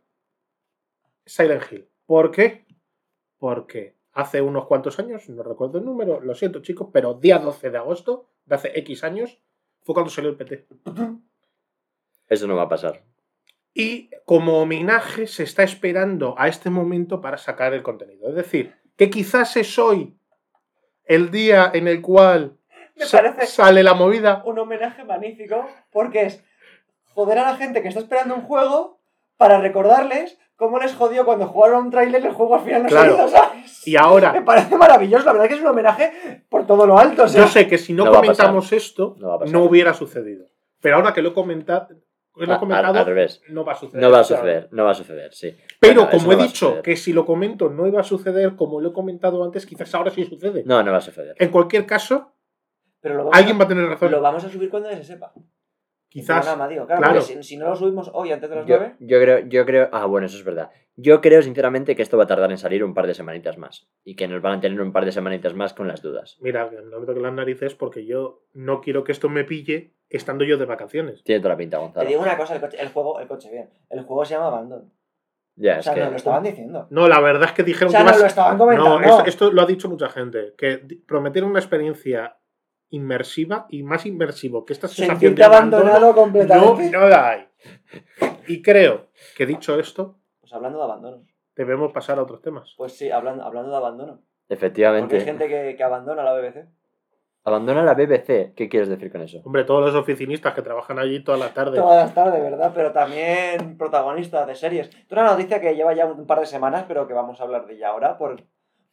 Silent 1.24 1.62
Hill. 1.70 1.88
¿Por 2.06 2.30
qué? 2.30 2.66
Porque 3.38 3.96
hace 4.12 4.40
unos 4.40 4.66
cuantos 4.66 4.98
años, 4.98 5.28
no 5.28 5.42
recuerdo 5.42 5.78
el 5.78 5.84
número, 5.84 6.20
lo 6.20 6.34
siento 6.34 6.60
chicos, 6.62 6.88
pero 6.92 7.14
día 7.14 7.38
12 7.38 7.70
de 7.70 7.76
agosto, 7.78 8.30
de 8.46 8.54
hace 8.54 8.72
X 8.80 9.04
años, 9.04 9.38
fue 9.82 9.94
cuando 9.94 10.10
salió 10.10 10.30
el 10.30 10.36
PT. 10.36 10.66
Eso 12.28 12.46
no 12.46 12.56
va 12.56 12.62
a 12.62 12.68
pasar. 12.68 13.02
Y 13.78 14.08
como 14.24 14.62
homenaje 14.62 15.26
se 15.26 15.42
está 15.42 15.62
esperando 15.62 16.34
a 16.38 16.48
este 16.48 16.70
momento 16.70 17.20
para 17.20 17.36
sacar 17.36 17.74
el 17.74 17.82
contenido. 17.82 18.28
Es 18.30 18.34
decir, 18.34 18.74
que 18.96 19.10
quizás 19.10 19.54
es 19.58 19.78
hoy 19.78 20.16
el 21.04 21.30
día 21.30 21.70
en 21.74 21.86
el 21.86 22.00
cual 22.00 22.56
Me 22.96 23.04
sa- 23.04 23.34
sale 23.46 23.82
la 23.82 23.92
movida. 23.92 24.42
Un 24.46 24.58
homenaje 24.58 25.04
magnífico 25.04 25.68
porque 25.92 26.22
es 26.22 26.42
joder 27.12 27.38
a 27.38 27.50
la 27.50 27.56
gente 27.56 27.82
que 27.82 27.88
está 27.88 28.00
esperando 28.00 28.34
un 28.34 28.42
juego 28.42 28.98
para 29.36 29.60
recordarles 29.60 30.38
cómo 30.56 30.78
les 30.78 30.94
jodió 30.94 31.26
cuando 31.26 31.46
jugaron 31.46 31.84
un 31.84 31.90
tráiler 31.90 32.22
y 32.22 32.26
el 32.28 32.32
juego 32.32 32.54
al 32.54 32.62
final 32.62 32.82
no 32.84 32.88
Claro. 32.88 33.16
salió, 33.16 33.28
¿sabes? 33.28 33.86
Y 33.86 33.92
Me 33.92 33.98
ahora, 33.98 34.42
parece 34.42 34.74
maravilloso, 34.76 35.26
la 35.26 35.32
verdad 35.34 35.48
que 35.48 35.54
es 35.54 35.60
un 35.60 35.66
homenaje 35.66 36.44
por 36.48 36.66
todo 36.66 36.86
lo 36.86 36.98
alto. 36.98 37.24
O 37.24 37.28
sea, 37.28 37.42
yo 37.42 37.48
sé 37.48 37.68
que 37.68 37.76
si 37.76 37.92
no, 37.92 38.10
comentamos 38.10 38.72
esto, 38.72 39.16
No 39.18 39.64
hubiera 39.64 39.92
sucedido. 39.92 40.46
Pero 40.80 40.96
ahora 40.96 41.12
que 41.12 41.20
lo 41.20 41.30
he 41.30 41.34
comentado, 41.34 41.88
lo 42.44 42.44
he 42.44 42.50
A- 42.50 42.54
al- 42.54 42.60
comentado 42.60 42.98
al 42.98 43.06
revés. 43.06 43.40
no 43.48 43.64
va 43.64 43.72
a 43.72 43.74
suceder. 43.76 44.02
No 44.02 44.10
va 44.10 44.20
a 44.20 44.24
suceder, 44.24 44.68
no 44.72 44.84
va 44.84 44.90
a 44.90 44.94
suceder, 44.94 45.32
sí. 45.32 45.56
Pero 45.80 46.02
Bueno, 46.02 46.10
como 46.18 46.32
he 46.32 46.36
no 46.36 46.42
dicho 46.42 46.82
que 46.82 46.96
si 46.96 47.12
lo 47.12 47.24
comento 47.24 47.70
no 47.70 47.86
iba 47.86 48.00
a 48.00 48.04
suceder, 48.04 48.54
como 48.56 48.80
lo 48.80 48.90
he 48.90 48.92
comentado 48.92 49.42
antes, 49.44 49.64
quizás 49.66 49.94
ahora 49.94 50.10
sí 50.10 50.24
sucede. 50.24 50.62
No, 50.66 50.82
no 50.82 50.92
va 50.92 50.98
a 50.98 51.00
suceder. 51.00 51.34
En 51.38 51.50
cualquier 51.50 51.86
caso, 51.86 52.32
pero 53.00 53.14
lo 53.24 53.32
alguien 53.34 53.56
a, 53.56 53.58
va 53.60 53.64
a 53.64 53.68
tener 53.68 53.88
razón. 53.88 54.10
lo 54.10 54.20
vamos 54.20 54.44
a 54.44 54.48
subir 54.50 54.68
cuando 54.70 54.90
se 54.90 55.02
sepa. 55.04 55.32
Quizás. 56.08 56.38
programa, 56.46 56.68
digo, 56.68 56.86
claro, 56.86 57.02
claro. 57.02 57.20
porque 57.20 57.34
si, 57.34 57.42
si 57.42 57.56
no 57.56 57.68
lo 57.68 57.76
subimos 57.76 58.10
hoy 58.14 58.32
antes 58.32 58.48
de 58.48 58.56
las 58.56 58.66
Yo, 58.66 58.76
9, 58.78 58.96
yo 59.00 59.20
creo, 59.20 59.38
yo 59.40 59.66
creo. 59.66 59.88
Ah, 59.92 60.06
bueno, 60.06 60.26
eso 60.26 60.36
es 60.38 60.44
verdad. 60.44 60.70
Yo 60.98 61.20
creo, 61.20 61.42
sinceramente, 61.42 61.94
que 61.94 62.00
esto 62.02 62.16
va 62.16 62.24
a 62.24 62.26
tardar 62.26 62.50
en 62.50 62.56
salir 62.56 62.82
un 62.82 62.94
par 62.94 63.06
de 63.06 63.12
semanitas 63.12 63.58
más. 63.58 63.86
Y 64.02 64.16
que 64.16 64.26
nos 64.28 64.40
van 64.40 64.58
a 64.58 64.60
tener 64.60 64.80
un 64.80 64.92
par 64.92 65.04
de 65.04 65.12
semanitas 65.12 65.52
más 65.54 65.74
con 65.74 65.86
las 65.88 66.00
dudas. 66.00 66.38
Mira, 66.40 66.70
no 66.90 67.00
me 67.00 67.06
toque 67.06 67.20
las 67.20 67.34
narices 67.34 67.74
porque 67.74 68.06
yo 68.06 68.44
no 68.54 68.80
quiero 68.80 69.04
que 69.04 69.12
esto 69.12 69.28
me 69.28 69.44
pille 69.44 69.92
estando 70.08 70.44
yo 70.44 70.56
de 70.56 70.64
vacaciones. 70.64 71.22
Tiene 71.22 71.40
toda 71.40 71.54
la 71.54 71.58
pinta, 71.58 71.76
te 71.76 71.82
Gonzalo. 71.82 72.08
digo 72.08 72.22
una 72.22 72.36
cosa, 72.38 72.54
el, 72.54 72.60
coche, 72.62 72.78
el 72.80 72.88
juego, 72.88 73.20
el 73.20 73.28
coche, 73.28 73.50
bien. 73.50 73.68
El 73.90 74.02
juego 74.04 74.24
se 74.24 74.34
llama 74.34 74.46
Abandon. 74.46 74.90
Ya, 75.58 75.76
O 75.76 75.78
es 75.80 75.84
sea, 75.84 75.94
que. 75.94 76.00
nos 76.00 76.10
lo 76.12 76.16
estaban 76.16 76.42
diciendo. 76.42 76.86
No, 76.90 77.08
la 77.08 77.20
verdad 77.20 77.44
es 77.44 77.52
que 77.52 77.62
dijeron 77.62 77.88
O 77.88 77.90
sea, 77.90 78.00
que 78.00 78.06
ibas- 78.06 78.20
lo 78.20 78.26
estaban 78.26 78.56
comentando. 78.58 78.98
No, 79.00 79.04
esto, 79.06 79.24
esto 79.26 79.52
lo 79.52 79.62
ha 79.62 79.66
dicho 79.66 79.88
mucha 79.90 80.08
gente. 80.08 80.54
Que 80.56 80.78
prometieron 81.06 81.50
una 81.50 81.60
experiencia 81.60 82.38
inmersiva 82.90 83.66
y 83.68 83.82
más 83.82 84.06
inmersivo 84.06 84.64
que 84.64 84.72
esta 84.72 84.86
sensación 84.88 85.18
Sentirte 85.18 85.40
de 85.40 85.44
abandono 85.44 85.82
abandonado 85.88 86.06
no, 86.12 86.14
completamente. 86.14 86.90
no 86.90 87.08
la 87.08 87.30
hay. 87.30 87.48
Y 88.46 88.62
creo 88.62 89.08
que 89.36 89.44
dicho 89.46 89.78
esto, 89.78 90.18
Pues 90.46 90.54
hablando 90.54 90.78
de 90.78 90.84
abandono. 90.84 91.24
debemos 91.56 91.90
pasar 91.92 92.20
a 92.20 92.22
otros 92.22 92.40
temas. 92.40 92.72
Pues 92.76 92.96
sí, 92.96 93.10
hablando, 93.10 93.42
hablando 93.44 93.70
de 93.72 93.76
abandono. 93.78 94.12
Porque 94.12 94.54
Efectivamente. 94.54 95.16
hay 95.16 95.22
gente 95.24 95.48
que, 95.48 95.74
que 95.76 95.82
abandona 95.82 96.22
la 96.22 96.34
BBC. 96.34 96.68
Abandona 97.42 97.82
la 97.82 97.94
BBC. 97.94 98.54
¿Qué 98.54 98.68
quieres 98.68 98.88
decir 98.88 99.10
con 99.10 99.22
eso? 99.22 99.40
Hombre, 99.44 99.64
todos 99.64 99.84
los 99.84 99.94
oficinistas 100.00 100.54
que 100.54 100.62
trabajan 100.62 101.00
allí 101.00 101.24
todas 101.24 101.40
las 101.40 101.52
tardes. 101.52 101.80
Todas 101.80 102.04
las 102.04 102.14
tardes, 102.14 102.40
¿verdad? 102.40 102.70
Pero 102.72 102.92
también 102.92 103.76
protagonistas 103.76 104.46
de 104.46 104.54
series. 104.54 104.88
Es 104.88 105.10
una 105.10 105.24
noticia 105.24 105.60
que 105.60 105.74
lleva 105.74 105.94
ya 105.94 106.06
un 106.06 106.26
par 106.28 106.38
de 106.38 106.46
semanas, 106.46 106.84
pero 106.86 107.08
que 107.08 107.14
vamos 107.14 107.40
a 107.40 107.42
hablar 107.42 107.66
de 107.66 107.74
ella 107.74 107.88
ahora, 107.88 108.16
por, 108.18 108.44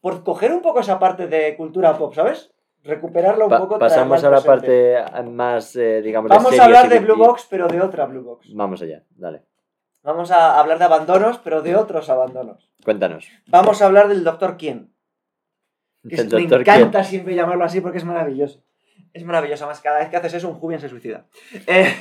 por 0.02 0.24
coger 0.24 0.52
un 0.54 0.64
poco 0.64 0.80
esa 0.80 0.98
parte 0.98 1.28
de 1.28 1.56
cultura 1.56 1.96
pop, 2.00 2.16
¿sabes? 2.16 2.52
Recuperarla 2.84 3.44
un 3.46 3.50
Pa- 3.52 3.60
poco. 3.60 3.78
pasamos 3.78 4.24
a 4.24 4.30
la 4.32 4.42
presente. 4.42 4.96
parte 5.04 5.24
más, 5.30 5.76
eh, 5.76 6.02
digamos, 6.02 6.32
de 6.32 6.36
Vamos 6.36 6.48
a 6.54 6.56
series 6.56 6.66
hablar 6.66 6.90
de 6.90 7.00
Blue 7.00 7.16
Box, 7.16 7.46
pero 7.48 7.68
de 7.68 7.80
otra 7.80 8.06
Blue 8.08 8.24
Box. 8.24 8.48
Vamos 8.56 8.82
allá, 8.82 9.04
dale. 9.12 9.44
Vamos 10.04 10.32
a 10.32 10.60
hablar 10.60 10.80
de 10.80 10.86
abandonos, 10.86 11.38
pero 11.40 11.62
de 11.62 11.76
otros 11.76 12.10
abandonos. 12.10 12.70
Cuéntanos. 12.84 13.28
Vamos 13.48 13.82
a 13.82 13.86
hablar 13.86 14.08
del 14.10 14.24
Doctor 14.24 14.58
Quién. 14.58 14.94
Que 16.08 16.16
El 16.16 16.28
es- 16.28 16.34
me 16.34 16.42
doctor 16.42 16.62
encanta 16.62 17.04
siempre 17.04 17.34
llamarlo 17.36 17.64
así 17.64 17.80
porque 17.80 17.98
es 18.00 18.04
maravilloso. 18.06 18.62
Es 19.14 19.24
maravilloso, 19.24 19.66
más 19.68 19.80
cada 19.80 20.00
vez 20.00 20.10
que 20.10 20.18
haces 20.18 20.34
eso 20.34 20.50
un 20.50 20.56
Jubian 20.56 20.82
se 20.82 20.90
suicida. 20.90 21.26
Eh, 21.68 21.94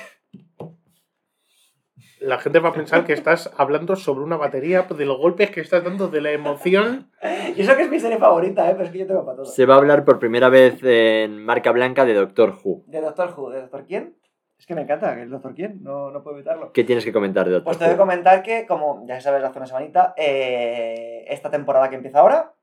La 2.20 2.38
gente 2.38 2.60
va 2.60 2.68
a 2.68 2.72
pensar 2.72 3.04
que 3.04 3.12
estás 3.12 3.50
hablando 3.56 3.96
sobre 3.96 4.22
una 4.24 4.36
batería 4.36 4.82
de 4.82 5.04
los 5.06 5.18
golpes 5.18 5.50
que 5.50 5.60
estás 5.60 5.82
dando, 5.82 6.06
de 6.08 6.20
la 6.20 6.30
emoción. 6.30 7.10
y 7.56 7.60
eso 7.60 7.76
que 7.76 7.82
es 7.82 7.90
mi 7.90 7.98
serie 7.98 8.18
favorita, 8.18 8.68
¿eh? 8.70 8.74
pero 8.74 8.84
es 8.84 8.92
que 8.92 8.98
yo 8.98 9.06
tengo 9.08 9.24
para 9.24 9.36
todo. 9.38 9.46
Se 9.46 9.66
va 9.66 9.74
a 9.74 9.78
hablar 9.78 10.04
por 10.04 10.20
primera 10.20 10.48
vez 10.48 10.78
en 10.84 11.44
marca 11.44 11.72
blanca 11.72 12.04
de 12.04 12.14
Doctor 12.14 12.56
Who. 12.62 12.84
¿De 12.86 13.00
Doctor 13.00 13.34
Who? 13.36 13.50
¿De 13.50 13.60
Doctor 13.62 13.84
Quién? 13.86 14.16
Es 14.62 14.66
que 14.66 14.76
me 14.76 14.82
encanta, 14.82 15.20
el 15.20 15.28
Doctor 15.28 15.56
Quién, 15.56 15.82
no, 15.82 16.12
no 16.12 16.22
puedo 16.22 16.36
evitarlo. 16.36 16.72
¿Qué 16.72 16.84
tienes 16.84 17.04
que 17.04 17.12
comentar 17.12 17.46
de 17.46 17.50
Doctor 17.50 17.64
Pues 17.64 17.78
te 17.78 17.84
voy 17.84 17.94
a 17.94 17.96
comentar 17.96 18.44
que, 18.44 18.64
como 18.64 19.04
ya 19.08 19.20
sabes, 19.20 19.42
hace 19.42 19.58
una 19.58 19.66
semanita, 19.66 20.14
eh, 20.16 21.24
esta 21.26 21.50
temporada 21.50 21.90
que 21.90 21.96
empieza 21.96 22.20
ahora 22.20 22.54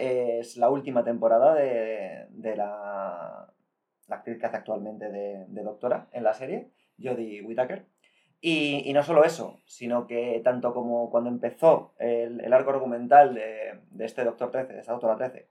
es 0.00 0.56
la 0.56 0.70
última 0.70 1.02
temporada 1.02 1.54
de, 1.54 2.26
de 2.30 2.54
la, 2.54 3.52
la 4.06 4.16
actriz 4.16 4.38
que 4.38 4.46
hace 4.46 4.56
actualmente 4.56 5.10
de, 5.10 5.46
de 5.48 5.62
Doctora 5.64 6.06
en 6.12 6.22
la 6.22 6.32
serie, 6.32 6.70
Jodie 6.96 7.42
Whittaker. 7.42 7.86
Y, 8.40 8.88
y 8.88 8.92
no 8.92 9.02
solo 9.02 9.24
eso, 9.24 9.58
sino 9.66 10.06
que 10.06 10.40
tanto 10.44 10.72
como 10.72 11.10
cuando 11.10 11.28
empezó 11.28 11.92
el, 11.98 12.40
el 12.40 12.52
arco 12.52 12.70
argumental 12.70 13.34
de, 13.34 13.80
de 13.90 14.04
este 14.04 14.22
Doctor 14.22 14.52
13, 14.52 14.74
de 14.74 14.78
esta 14.78 14.92
Doctora 14.92 15.16
13, 15.16 15.48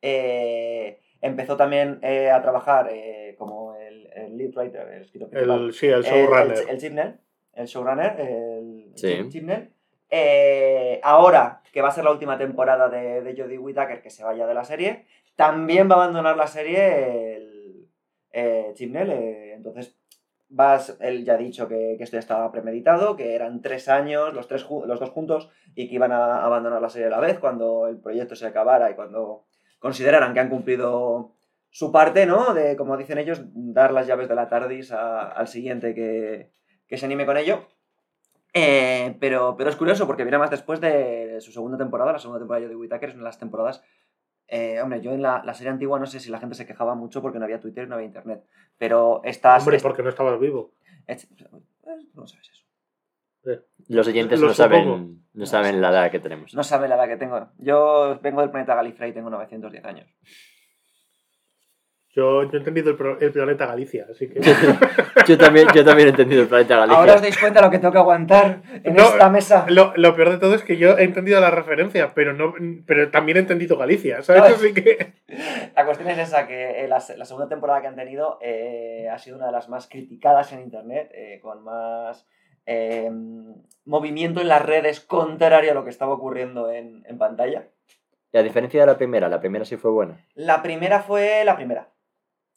eh, 0.00 1.00
empezó 1.20 1.56
también 1.56 1.98
eh, 2.02 2.30
a 2.30 2.40
trabajar 2.40 2.88
eh, 2.92 3.34
como 3.36 3.74
el, 3.90 4.08
el 4.14 4.36
lead 4.36 4.56
writer, 4.56 4.88
el 4.88 5.02
escritor 5.02 5.28
principal 5.30 5.64
El, 5.64 5.72
sí, 5.74 5.86
el 5.86 5.94
el, 5.94 6.02
showrunner. 6.04 6.58
el, 6.58 6.68
el 6.68 6.78
Chibnall, 6.78 7.20
el 7.54 7.66
showrunner, 7.66 8.20
el 8.20 8.92
Sí. 8.94 9.28
Chibnall. 9.28 9.70
Eh, 10.10 11.00
ahora 11.02 11.62
que 11.72 11.82
va 11.82 11.88
a 11.88 11.92
ser 11.92 12.04
la 12.04 12.10
última 12.10 12.36
temporada 12.36 12.88
de, 12.88 13.22
de 13.22 13.40
Jodie 13.40 13.58
Whittaker 13.58 14.02
que 14.02 14.10
se 14.10 14.24
vaya 14.24 14.46
de 14.46 14.54
la 14.54 14.64
serie, 14.64 15.06
también 15.36 15.88
va 15.88 15.94
a 15.94 15.98
abandonar 16.04 16.36
la 16.36 16.46
serie 16.46 17.36
el 17.36 17.88
eh, 18.32 18.72
Chibnall, 18.74 19.10
eh, 19.10 19.52
entonces 19.54 19.96
vas, 20.48 20.96
él 21.00 21.24
ya 21.24 21.34
ha 21.34 21.38
dicho 21.38 21.68
que, 21.68 21.94
que 21.96 22.02
esto 22.04 22.16
ya 22.16 22.20
estaba 22.20 22.50
premeditado, 22.50 23.14
que 23.16 23.34
eran 23.36 23.62
tres 23.62 23.88
años, 23.88 24.34
los, 24.34 24.48
tres, 24.48 24.66
los 24.68 24.98
dos 24.98 25.10
juntos, 25.10 25.48
y 25.76 25.88
que 25.88 25.94
iban 25.94 26.10
a 26.12 26.44
abandonar 26.44 26.82
la 26.82 26.88
serie 26.88 27.06
a 27.06 27.10
la 27.10 27.20
vez 27.20 27.38
cuando 27.38 27.86
el 27.86 27.98
proyecto 28.00 28.34
se 28.34 28.46
acabara 28.48 28.90
y 28.90 28.94
cuando 28.94 29.44
consideraran 29.78 30.34
que 30.34 30.40
han 30.40 30.48
cumplido 30.50 31.32
su 31.70 31.92
parte, 31.92 32.26
¿no? 32.26 32.52
De, 32.54 32.76
como 32.76 32.96
dicen 32.96 33.18
ellos, 33.18 33.42
dar 33.54 33.92
las 33.92 34.06
llaves 34.06 34.28
de 34.28 34.34
la 34.34 34.48
TARDIS 34.48 34.92
a- 34.92 35.28
al 35.30 35.48
siguiente 35.48 35.94
que, 35.94 36.50
que 36.86 36.96
se 36.96 37.06
anime 37.06 37.26
con 37.26 37.36
ello. 37.36 37.66
Eh, 38.52 39.16
pero, 39.20 39.54
pero 39.56 39.70
es 39.70 39.76
curioso 39.76 40.06
porque 40.06 40.24
viene 40.24 40.38
más 40.38 40.50
después 40.50 40.80
de 40.80 41.38
su 41.40 41.52
segunda 41.52 41.78
temporada. 41.78 42.12
La 42.12 42.18
segunda 42.18 42.40
temporada 42.40 42.66
de 42.66 42.74
Whittaker 42.76 43.08
es 43.10 43.14
una 43.14 43.22
de 43.24 43.28
las 43.28 43.38
temporadas. 43.38 43.82
eh, 44.48 44.80
hombre, 44.82 45.00
yo 45.00 45.12
en 45.12 45.22
la, 45.22 45.42
la 45.44 45.54
serie 45.54 45.70
antigua 45.70 46.00
no 46.00 46.06
sé 46.06 46.18
si 46.18 46.28
la 46.30 46.40
gente 46.40 46.56
se 46.56 46.66
quejaba 46.66 46.96
mucho 46.96 47.22
porque 47.22 47.38
no 47.38 47.44
había 47.44 47.60
Twitter 47.60 47.84
y 47.84 47.88
no 47.88 47.94
había 47.94 48.08
internet. 48.08 48.44
Pero 48.76 49.20
estas. 49.22 49.62
Hombre, 49.62 49.76
est- 49.76 49.82
porque 49.84 50.02
no 50.02 50.08
estabas 50.08 50.40
vivo. 50.40 50.72
est- 51.06 51.30
eh, 51.40 51.46
no 52.14 52.26
sabes 52.26 52.50
eso. 52.50 52.60
Los 53.88 54.06
oyentes 54.08 54.38
Lo 54.40 54.48
no 54.48 54.54
saben, 54.54 55.22
no 55.32 55.46
saben 55.46 55.80
la 55.80 55.90
edad 55.90 56.10
que 56.10 56.18
tenemos. 56.18 56.52
No 56.54 56.62
sabe 56.64 56.88
la 56.88 56.96
edad 56.96 57.06
que 57.08 57.16
tengo. 57.16 57.48
Yo 57.58 58.18
vengo 58.20 58.40
del 58.42 58.50
planeta 58.50 58.74
Galifrey 58.74 59.10
y 59.10 59.14
tengo 59.14 59.30
910 59.30 59.84
años. 59.84 60.08
Yo, 62.12 62.42
yo 62.42 62.50
he 62.54 62.56
entendido 62.58 62.90
el, 62.90 62.96
pro- 62.96 63.20
el 63.20 63.30
planeta 63.30 63.66
Galicia, 63.66 64.06
así 64.10 64.28
que. 64.28 64.40
Yo 65.26 65.38
también, 65.38 65.68
yo 65.74 65.84
también 65.84 66.08
he 66.08 66.10
entendido 66.10 66.42
el 66.42 66.48
planeta 66.48 66.76
Galicia. 66.76 66.98
Ahora 66.98 67.14
os 67.14 67.22
dais 67.22 67.38
cuenta 67.38 67.60
lo 67.60 67.70
que 67.70 67.78
tengo 67.78 67.92
que 67.92 67.98
aguantar 67.98 68.62
en 68.82 68.94
No, 68.94 69.04
esta 69.04 69.28
mesa. 69.28 69.66
Lo, 69.68 69.92
lo 69.96 70.16
peor 70.16 70.30
de 70.30 70.38
todo 70.38 70.54
es 70.56 70.62
que 70.64 70.76
yo 70.76 70.98
he 70.98 71.04
entendido 71.04 71.40
la 71.40 71.50
referencia, 71.52 72.12
pero 72.14 72.32
no 72.32 72.54
pero 72.86 73.10
también 73.10 73.36
he 73.36 73.40
entendido 73.40 73.76
Galicia, 73.76 74.22
¿sabes? 74.22 74.42
No, 74.42 74.48
Así 74.56 74.74
que. 74.74 75.12
La 75.76 75.84
cuestión 75.84 76.08
es 76.10 76.18
esa, 76.18 76.48
que 76.48 76.84
eh, 76.84 76.88
la, 76.88 77.00
la 77.16 77.24
segunda 77.24 77.48
temporada 77.48 77.80
que 77.80 77.86
han 77.86 77.94
tenido 77.96 78.38
eh, 78.42 79.08
ha 79.12 79.18
sido 79.18 79.36
una 79.36 79.46
de 79.46 79.52
las 79.52 79.68
más 79.68 79.86
criticadas 79.86 80.52
en 80.52 80.62
Internet, 80.62 81.10
eh, 81.14 81.38
con 81.40 81.62
más 81.62 82.26
eh, 82.66 83.08
movimiento 83.84 84.40
en 84.40 84.48
las 84.48 84.62
redes 84.64 85.00
contrario 85.00 85.70
a 85.70 85.74
lo 85.74 85.84
que 85.84 85.90
estaba 85.90 86.12
ocurriendo 86.14 86.70
en, 86.72 87.04
en 87.06 87.18
pantalla. 87.18 87.68
Y 88.32 88.38
a 88.38 88.42
diferencia 88.42 88.80
de 88.80 88.86
la 88.86 88.96
primera, 88.96 89.28
la 89.28 89.40
primera 89.40 89.64
sí 89.64 89.76
fue 89.76 89.90
buena. 89.92 90.24
La 90.34 90.62
primera 90.62 91.00
fue 91.00 91.44
la 91.44 91.56
primera. 91.56 91.88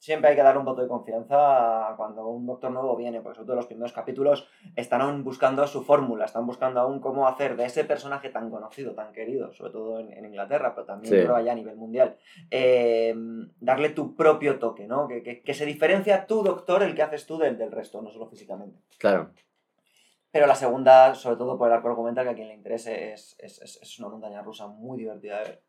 Siempre 0.04 0.30
hay 0.32 0.36
que 0.36 0.44
darle 0.44 0.60
un 0.60 0.66
voto 0.66 0.82
de 0.82 0.90
confianza 0.90 1.94
cuando 1.96 2.28
un 2.28 2.46
doctor 2.46 2.70
nuevo 2.72 2.94
viene, 2.98 3.22
porque 3.22 3.38
sobre 3.38 3.46
todo 3.48 3.56
los 3.56 3.68
primeros 3.68 3.94
capítulos 3.94 4.46
están 4.76 5.00
aún 5.00 5.24
buscando 5.24 5.66
su 5.66 5.82
fórmula, 5.82 6.26
están 6.26 6.46
buscando 6.46 6.82
aún 6.82 7.00
cómo 7.00 7.26
hacer 7.26 7.56
de 7.56 7.64
ese 7.64 7.86
personaje 7.86 8.28
tan 8.30 8.50
conocido, 8.50 8.96
tan 8.96 9.14
querido, 9.14 9.54
sobre 9.54 9.72
todo 9.72 10.00
en, 10.02 10.12
en 10.12 10.26
Inglaterra, 10.26 10.76
pero 10.76 10.86
también 10.86 11.14
Sí. 11.14 11.22
creo 11.22 11.38
allá 11.38 11.54
a 11.54 11.56
nivel 11.56 11.78
mundial, 11.78 12.18
eh, 12.52 13.16
darle 13.62 13.92
tu 13.92 14.14
propio 14.14 14.60
toque, 14.60 14.88
¿no? 14.88 15.08
Que, 15.08 15.24
que- 15.24 15.42
que 15.42 15.54
se 15.54 15.66
diferencia 15.66 16.26
tu 16.28 16.44
doctor, 16.44 16.84
el 16.84 16.96
que 16.96 17.04
haces 17.04 17.26
tú 17.26 17.38
del, 17.38 17.58
del 17.58 17.72
resto, 17.72 18.02
no 18.02 18.10
solo 18.12 18.28
físicamente. 18.28 18.78
Claro. 19.00 19.30
Pero 20.32 20.48
la 20.48 20.56
segunda, 20.56 21.16
sobre 21.16 21.38
todo 21.38 21.58
por 21.58 21.70
el 21.70 21.76
arco 21.76 21.88
argumental, 21.88 22.26
que 22.26 22.32
a 22.32 22.36
quien 22.36 22.50
le 22.50 22.56
interese, 22.56 23.14
es, 23.14 23.38
es, 23.40 23.62
es- 23.62 23.80
es 23.82 24.00
una 24.00 24.10
montaña 24.10 24.42
rusa 24.42 24.68
muy 24.68 24.98
divertida 24.98 25.38
de 25.40 25.44
ver. 25.46 25.64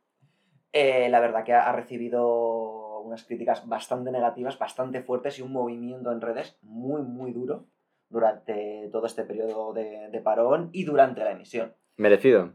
Eh, 0.77 1.09
la 1.09 1.21
verdad 1.21 1.45
que 1.45 1.53
ha 1.55 1.69
ha 1.69 1.73
recibido 1.73 2.99
unas 3.01 3.23
críticas 3.25 3.67
bastante 3.69 4.11
negativas, 4.11 4.59
bastante 4.59 5.03
fuertes 5.03 5.39
y 5.39 5.43
un 5.43 5.53
movimiento 5.53 6.11
en 6.11 6.21
redes 6.21 6.59
muy, 6.63 7.03
muy 7.03 7.33
duro 7.33 7.67
durante 8.09 8.89
todo 8.91 9.07
este 9.07 9.23
periodo 9.25 9.73
de, 9.73 10.09
de 10.11 10.21
parón 10.21 10.71
y 10.73 10.85
durante 10.85 11.23
la 11.23 11.31
emisión. 11.31 11.75
Merecido. 11.97 12.53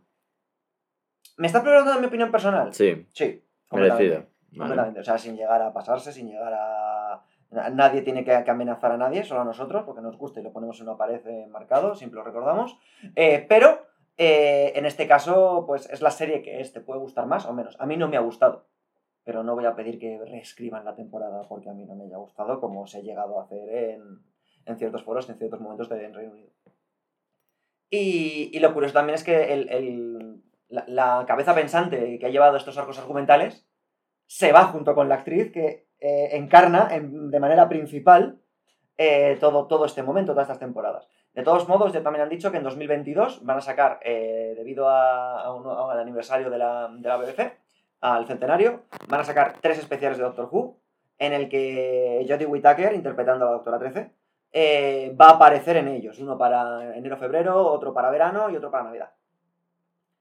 ¿Me 1.37 1.47
estás 1.47 1.61
preguntando 1.63 1.99
mi 2.01 2.07
opinión 2.07 2.31
personal? 2.31 2.73
Sí, 2.73 3.07
Sí. 3.13 3.41
completamente. 3.69 4.03
merecido. 4.09 4.29
Vale. 4.51 4.57
Completamente. 4.57 4.99
O 4.99 5.03
sea, 5.03 5.17
sin 5.17 5.37
llegar 5.37 5.61
a 5.61 5.71
pasarse, 5.71 6.11
sin 6.11 6.27
llegar 6.27 6.53
a. 6.53 7.23
na- 7.51 7.69
Nadie 7.69 8.01
tiene 8.01 8.25
que, 8.25 8.43
que 8.43 8.51
amenazar 8.51 8.91
a 8.91 8.97
nadie, 8.97 9.23
solo 9.23 9.41
a 9.41 9.45
nosotros, 9.45 9.83
porque 9.85 10.01
nos 10.01 10.17
gusta 10.17 10.39
y 10.39 10.43
lo 10.43 10.51
ponemos 10.51 10.79
en 10.81 10.87
una 10.89 10.97
pared 10.97 11.25
eh, 11.27 11.47
marcado, 11.47 11.95
siempre 11.95 12.17
lo 12.19 12.25
recordamos. 12.25 12.77
Eh, 13.15 13.45
pero 13.47 13.85
eh, 14.19 14.73
en 14.75 14.85
este 14.85 15.07
caso, 15.07 15.63
pues 15.65 15.89
es 15.89 16.01
la 16.01 16.11
serie 16.11 16.43
que 16.43 16.61
es, 16.61 16.71
te 16.73 16.81
puede 16.81 16.99
gustar 16.99 17.25
más 17.25 17.45
o 17.47 17.53
menos. 17.53 17.75
A 17.79 17.85
mí 17.87 17.97
no 17.97 18.07
me 18.07 18.17
ha 18.17 18.21
gustado, 18.21 18.67
pero 19.23 19.43
no 19.43 19.55
voy 19.55 19.65
a 19.65 19.75
pedir 19.75 19.97
que 19.97 20.19
reescriban 20.25 20.85
la 20.85 20.93
temporada 20.95 21.41
porque 21.49 21.69
a 21.69 21.73
mí 21.73 21.85
no 21.85 21.95
me 21.95 22.05
haya 22.05 22.17
gustado, 22.17 22.59
como 22.59 22.85
se 22.85 22.99
ha 22.99 23.01
llegado 23.01 23.39
a 23.39 23.43
hacer 23.45 23.67
en, 23.69 24.03
en 24.65 24.77
ciertos 24.77 25.03
foros, 25.03 25.27
en 25.29 25.37
ciertos 25.37 25.59
momentos 25.61 25.89
de 25.89 26.05
en 26.05 26.13
Reino 26.13 26.33
Unido. 26.33 26.51
Y, 27.89 28.51
y 28.55 28.59
lo 28.59 28.73
curioso 28.73 28.93
también 28.93 29.15
es 29.15 29.23
que 29.23 29.53
el- 29.53 29.69
el- 29.69 30.43
la, 30.69 31.25
cabeza 31.27 31.55
pensante 31.55 32.19
que 32.19 32.25
ha 32.25 32.29
llevado 32.29 32.55
estos 32.57 32.77
arcos 32.77 32.99
argumentales 32.99 33.67
se 34.27 34.51
va 34.51 34.65
junto 34.65 34.93
con 34.93 35.09
la 35.09 35.15
actriz 35.15 35.51
que 35.51 35.87
eh, 35.99 36.29
encarna 36.37 36.87
en- 36.91 37.31
de 37.31 37.39
manera 37.39 37.67
principal 37.67 38.39
eh, 38.97 39.37
todo, 39.39 39.65
todo 39.67 39.85
este 39.85 40.03
momento, 40.03 40.33
todas 40.33 40.45
estas 40.47 40.59
temporadas. 40.59 41.07
De 41.39 41.45
todos 41.45 41.69
modos, 41.69 41.93
ya 41.93 42.03
también 42.03 42.23
han 42.23 42.27
dicho 42.27 42.51
que 42.51 42.57
en 42.57 42.63
2022 42.63 43.45
van 43.45 43.59
a 43.59 43.61
sacar, 43.61 44.01
eh, 44.03 44.55
debido 44.57 44.89
a, 44.89 45.55
un- 45.55 45.65
al 45.89 45.97
aniversario 45.97 46.49
de 46.49 46.57
la, 46.57 46.89
de 46.91 47.07
la 47.07 47.15
BBC, 47.15 47.53
al 48.01 48.27
centenario, 48.27 48.81
van 49.07 49.21
a 49.21 49.23
sacar 49.23 49.53
tres 49.61 49.79
especiales 49.79 50.17
de 50.17 50.25
Doctor 50.25 50.49
Who, 50.51 50.81
en 51.17 51.31
el 51.31 51.47
que 51.47 52.25
Jodie 52.27 52.45
Whittaker, 52.45 52.93
interpretando 52.93 53.45
a 53.45 53.51
la 53.51 53.53
Doctora 53.53 53.79
13, 53.79 54.11
eh, 54.51 55.15
va 55.17 55.27
a 55.27 55.31
aparecer 55.35 55.77
en 55.77 55.87
ellos. 55.87 56.19
Uno 56.19 56.37
para 56.37 56.97
enero-febrero, 56.97 57.67
otro 57.67 57.93
para 57.93 58.09
verano 58.09 58.49
y 58.49 58.57
otro 58.57 58.69
para 58.69 58.83
Navidad. 58.83 59.13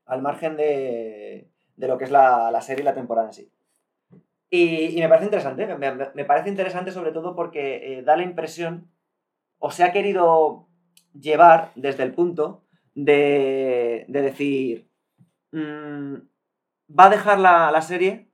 Al 0.06 0.22
margen 0.22 0.56
de, 0.56 1.48
de 1.74 1.88
lo 1.88 1.98
que 1.98 2.04
es 2.04 2.12
la, 2.12 2.52
la 2.52 2.60
serie 2.60 2.82
y 2.82 2.84
la 2.84 2.94
temporada 2.94 3.26
en 3.26 3.32
sí. 3.32 3.52
Y, 4.50 4.96
me 5.00 5.08
parece 5.08 5.24
interesante, 5.24 5.66
me 6.14 6.24
parece 6.24 6.48
interesante 6.48 6.92
sobre 6.92 7.10
todo 7.10 7.34
porque 7.34 7.98
eh, 7.98 8.02
da 8.04 8.16
la 8.16 8.22
impresión, 8.22 8.88
o 9.58 9.72
se 9.72 9.82
ha 9.82 9.90
querido 9.90 10.68
llevar 11.12 11.70
desde 11.74 12.02
el 12.02 12.14
punto 12.14 12.64
de, 12.94 14.04
de 14.09 14.22
decir, 14.22 14.88
mm, 15.52 16.14
va 16.98 17.04
a 17.04 17.11
dejar 17.11 17.38
la, 17.38 17.70
la 17.70 17.82
serie 17.82 18.30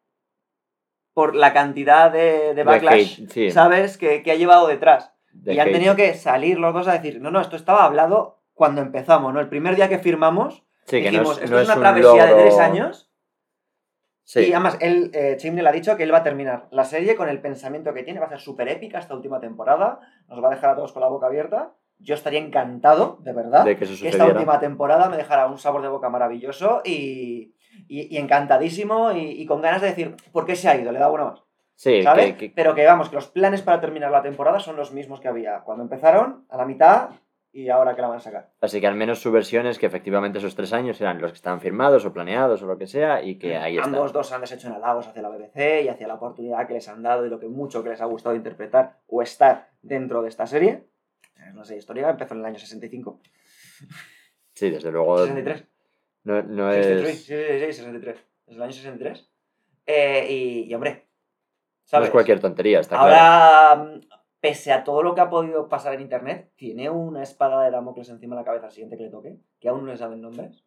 por 1.13 1.35
la 1.35 1.53
cantidad 1.53 2.11
de, 2.11 2.63
backlash, 2.65 3.23
hate, 3.23 3.31
sí, 3.31 3.51
¿sabes?, 3.51 3.99
que, 3.99 4.23
que 4.23 4.33
ha 4.33 4.37
llevado 4.37 4.67
detrás. 4.67 5.15
de 5.33 5.55
y 5.55 5.59
han 5.61 5.71
tenido 5.71 5.95
que 5.97 6.15
salir 6.15 6.59
los 6.59 6.75
dos 6.75 6.89
a 6.89 6.93
decir, 6.95 7.21
no, 7.21 7.31
no, 7.31 7.41
esto 7.41 7.57
estaba 7.57 7.85
hablado 7.85 8.43
cuando 8.53 8.81
empezamos, 8.81 9.33
¿no? 9.33 9.41
El 9.41 9.49
primer 9.49 9.77
día 9.77 9.89
que 9.89 9.99
firmamos, 9.99 10.65
Sí, 10.87 11.03
que 11.03 11.11
no 11.11 11.11
dijimos, 11.11 11.39
es, 11.39 11.45
esto 11.45 11.57
no 11.57 11.63
es 11.63 11.69
una 11.69 11.75
un 11.77 11.81
travesía 11.81 12.27
de 12.27 12.43
tres 12.43 12.59
años. 12.59 13.11
Sí. 14.25 14.41
Y 14.41 14.53
además, 14.53 14.79
él, 14.81 15.11
eh, 15.15 15.37
Chimney 15.39 15.65
ha 15.65 15.73
dicho 15.73 15.97
que 15.97 16.03
él 16.03 16.13
va 16.13 16.19
a 16.19 16.23
terminar 16.23 16.69
la 16.71 16.85
serie 16.85 17.15
con 17.15 17.29
el 17.29 17.41
pensamiento 17.41 17.93
que 17.93 18.03
tiene, 18.03 18.21
va 18.21 18.27
a 18.27 18.31
ser 18.31 18.41
súper 18.41 18.69
épica 18.69 18.99
esta 18.99 19.15
última 19.15 19.39
temporada, 19.39 20.01
nos 20.29 20.43
va 20.43 20.49
a 20.49 20.55
dejar 20.55 20.71
a 20.71 20.77
todos 20.77 20.93
con 20.93 21.03
la 21.03 21.09
boca 21.09 21.27
abierta. 21.27 21.75
Yo 22.05 22.15
estaría 22.15 22.39
encantado, 22.39 23.19
de 23.21 23.33
verdad, 23.33 23.65
de 23.65 23.77
que 23.77 23.87
que 23.87 24.09
esta 24.09 24.25
última 24.27 24.61
temporada 24.61 25.09
me 25.09 25.17
dejara 25.17 25.47
un 25.47 25.59
sabor 25.59 25.83
de 25.83 25.89
boca 25.89 26.09
maravilloso 26.11 26.83
y, 26.85 27.55
y- 27.89 28.15
y 28.15 28.19
encantadísimo 28.19 29.11
y, 29.13 29.31
y 29.41 29.47
con 29.47 29.61
ganas 29.63 29.81
de 29.81 29.89
decir, 29.89 30.15
¿por 30.33 30.45
qué 30.47 30.55
se 30.55 30.69
ha 30.69 30.77
ido? 30.77 30.93
Le 30.93 30.99
da 30.99 31.11
una 31.11 31.25
más. 31.25 31.43
Sí, 31.77 32.03
¿Sabes? 32.03 32.27
que, 32.33 32.37
que- 32.37 32.53
Pero 32.55 32.75
que 32.75 32.85
vamos, 32.87 33.09
que 33.09 33.17
los 33.17 33.27
planes 33.29 33.63
para 33.63 33.81
terminar 33.81 34.11
la 34.11 34.23
temporada 34.23 34.61
son 34.61 34.77
los 34.77 34.93
mismos 34.93 35.19
que 35.21 35.29
había 35.29 35.61
cuando 35.61 35.83
empezaron, 35.83 36.45
a 36.51 36.57
la 36.57 36.65
mitad 36.67 37.09
y 37.57 37.69
ahora 37.69 37.95
que 37.95 38.03
la 38.03 38.09
van 38.09 38.17
a 38.19 38.21
sacar. 38.21 38.51
así 38.61 38.81
que 38.81 38.87
al 38.89 38.97
menos 38.97 39.21
su 39.23 39.31
versión 39.31 39.67
es 39.67 39.79
que 39.79 39.87
efectivamente 39.87 40.39
esos 40.39 40.57
tres 40.57 40.73
años 40.73 41.01
eran 41.01 41.21
los 41.21 41.31
que 41.31 41.37
estaban 41.37 41.61
firmados 41.61 42.05
o 42.05 42.13
planeados 42.13 42.63
o 42.63 42.67
lo 42.67 42.77
que 42.79 42.87
sea 42.89 43.23
y 43.23 43.39
que 43.39 43.57
ahí 43.57 43.77
está. 43.77 43.89
Ambos 43.89 44.13
dos 44.13 44.33
han 44.33 44.41
deshecho 44.41 44.67
en 44.69 44.75
halagos 44.75 45.07
hacia 45.07 45.23
la 45.23 45.29
BBC 45.31 45.83
y 45.85 45.89
hacia 45.89 46.09
la 46.09 46.15
oportunidad 46.15 46.67
que 46.67 46.75
les 46.75 46.89
han 46.89 47.03
dado 47.03 47.25
y 47.25 47.31
lo 47.31 47.39
que 47.39 47.47
mucho 47.49 47.83
que 47.85 47.91
les 47.91 48.01
ha 48.01 48.07
gustado 48.07 48.35
interpretar 48.35 48.99
o 49.07 49.23
estar 49.23 49.69
dentro 49.83 50.23
de 50.23 50.29
esta 50.31 50.47
serie. 50.47 50.85
Una 51.53 51.65
serie 51.65 51.79
histórica, 51.81 52.11
empezó 52.11 52.35
en 52.35 52.41
el 52.41 52.47
año 52.47 52.59
65. 52.59 53.21
Sí, 54.55 54.71
desde 54.71 54.91
luego 54.93 55.19
63. 55.19 55.65
no, 56.25 56.43
no 56.43 56.73
63, 56.73 57.09
es, 57.09 57.25
sí, 57.25 57.35
sí, 57.35 57.67
sí, 57.67 57.73
63. 57.73 58.17
Es 58.47 58.57
el 58.57 58.63
año 58.63 58.73
63. 58.73 59.31
Eh, 59.87 60.27
y, 60.31 60.71
y, 60.71 60.75
hombre, 60.75 60.91
no 60.93 61.01
¿sabes? 61.85 62.07
es 62.09 62.13
cualquier 62.13 62.41
tontería, 62.41 62.81
está 62.81 62.97
claro. 62.97 63.15
Ahora, 63.15 63.85
mm, 63.97 64.01
pese 64.41 64.73
a 64.73 64.85
todo 64.85 65.03
lo 65.03 65.15
que 65.15 65.21
ha 65.21 65.29
podido 65.31 65.69
pasar 65.69 65.95
en 65.95 66.01
internet, 66.03 66.51
tiene 66.57 66.89
una 66.91 67.23
espada 67.23 67.65
de 67.65 67.71
Damocles 67.71 68.09
encima 68.09 68.37
de 68.37 68.43
la 68.43 68.47
cabeza 68.47 68.67
al 68.67 68.73
siguiente 68.73 68.97
que 68.97 69.05
le 69.05 69.11
toque, 69.11 69.37
que 69.61 69.69
aún 69.69 69.85
no 69.85 69.93
le 69.93 69.99
saben 69.99 70.21
nombres, 70.23 70.65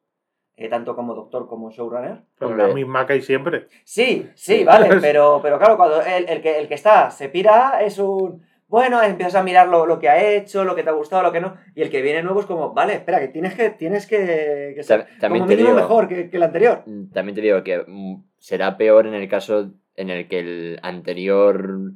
eh, 0.56 0.70
tanto 0.70 0.96
como 0.96 1.14
doctor 1.16 1.48
como 1.48 1.72
showrunner. 1.72 2.24
Pero 2.38 2.56
la 2.56 2.68
misma 2.68 3.06
que 3.06 3.14
hay 3.14 3.22
siempre. 3.22 3.68
Sí, 3.84 4.30
sí, 4.36 4.58
Sí. 4.58 4.64
vale, 4.64 4.98
pero, 5.02 5.40
pero 5.42 5.58
claro, 5.58 5.78
cuando 5.78 6.02
el, 6.02 6.28
el 6.28 6.42
que, 6.42 6.60
el 6.60 6.68
que 6.68 6.74
está 6.76 7.10
se 7.12 7.30
pira 7.30 7.82
es 7.84 7.98
un... 8.00 8.44
Bueno, 8.68 9.02
empiezas 9.02 9.36
a 9.36 9.44
mirar 9.44 9.68
lo, 9.70 9.86
lo 9.86 9.98
que 10.00 10.10
ha 10.10 10.22
hecho, 10.34 10.64
lo 10.66 10.76
que 10.76 10.84
te 10.84 10.90
ha 10.90 10.94
gustado, 10.94 11.24
lo 11.24 11.32
que 11.32 11.40
no. 11.40 11.56
Y 11.74 11.82
el 11.82 11.90
que 11.90 12.02
viene 12.02 12.22
nuevo 12.22 12.42
es 12.42 12.46
como, 12.46 12.74
vale, 12.74 12.94
espera, 12.96 13.20
que 13.20 13.30
tienes 13.30 13.54
que, 13.56 13.70
tienes 13.70 14.06
que, 14.08 14.74
que 14.76 14.84
ser 14.84 15.04
Ta- 15.06 15.08
También 15.22 15.44
como 15.46 15.50
mínimo 15.50 15.70
digo, 15.70 15.80
mejor 15.80 16.08
que, 16.10 16.30
que 16.30 16.38
el 16.38 16.44
anterior. 16.44 16.84
mm, 16.86 17.12
también 17.12 17.36
te 17.36 17.42
digo 17.42 17.64
que 17.64 17.84
mm, 17.88 18.24
será 18.38 18.78
peor 18.78 19.08
en 19.08 19.14
el 19.14 19.30
caso 19.30 19.72
en 19.96 20.10
el 20.10 20.28
que 20.28 20.40
el 20.40 20.80
anterior 20.84 21.94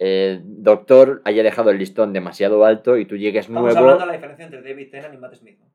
eh, 0.00 0.40
doctor 0.44 1.22
haya 1.24 1.42
dejado 1.42 1.70
el 1.70 1.78
listón 1.78 2.12
demasiado 2.12 2.64
alto 2.64 2.96
y 2.98 3.04
tú 3.06 3.16
llegues 3.16 3.46
Estamos 3.46 3.62
nuevo. 3.62 3.78
hablando 3.78 4.00
de 4.00 4.06
la 4.06 4.12
diferencia 4.12 4.44
entre 4.44 4.62
David 4.62 4.90
Tennant 4.90 5.14
y 5.14 5.18
Matt 5.18 5.34
Smith. 5.34 5.58
¿no? 5.60 5.66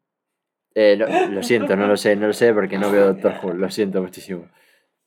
Eh, 0.75 0.97
no, 0.97 1.05
lo 1.31 1.43
siento, 1.43 1.75
no 1.75 1.87
lo 1.87 1.95
sé, 1.97 2.15
no 2.15 2.27
lo 2.27 2.33
sé 2.33 2.53
porque 2.53 2.77
no 2.77 2.91
veo 2.91 3.13
Doctor 3.13 3.33
Who, 3.43 3.53
lo 3.53 3.69
siento 3.69 4.01
muchísimo. 4.01 4.49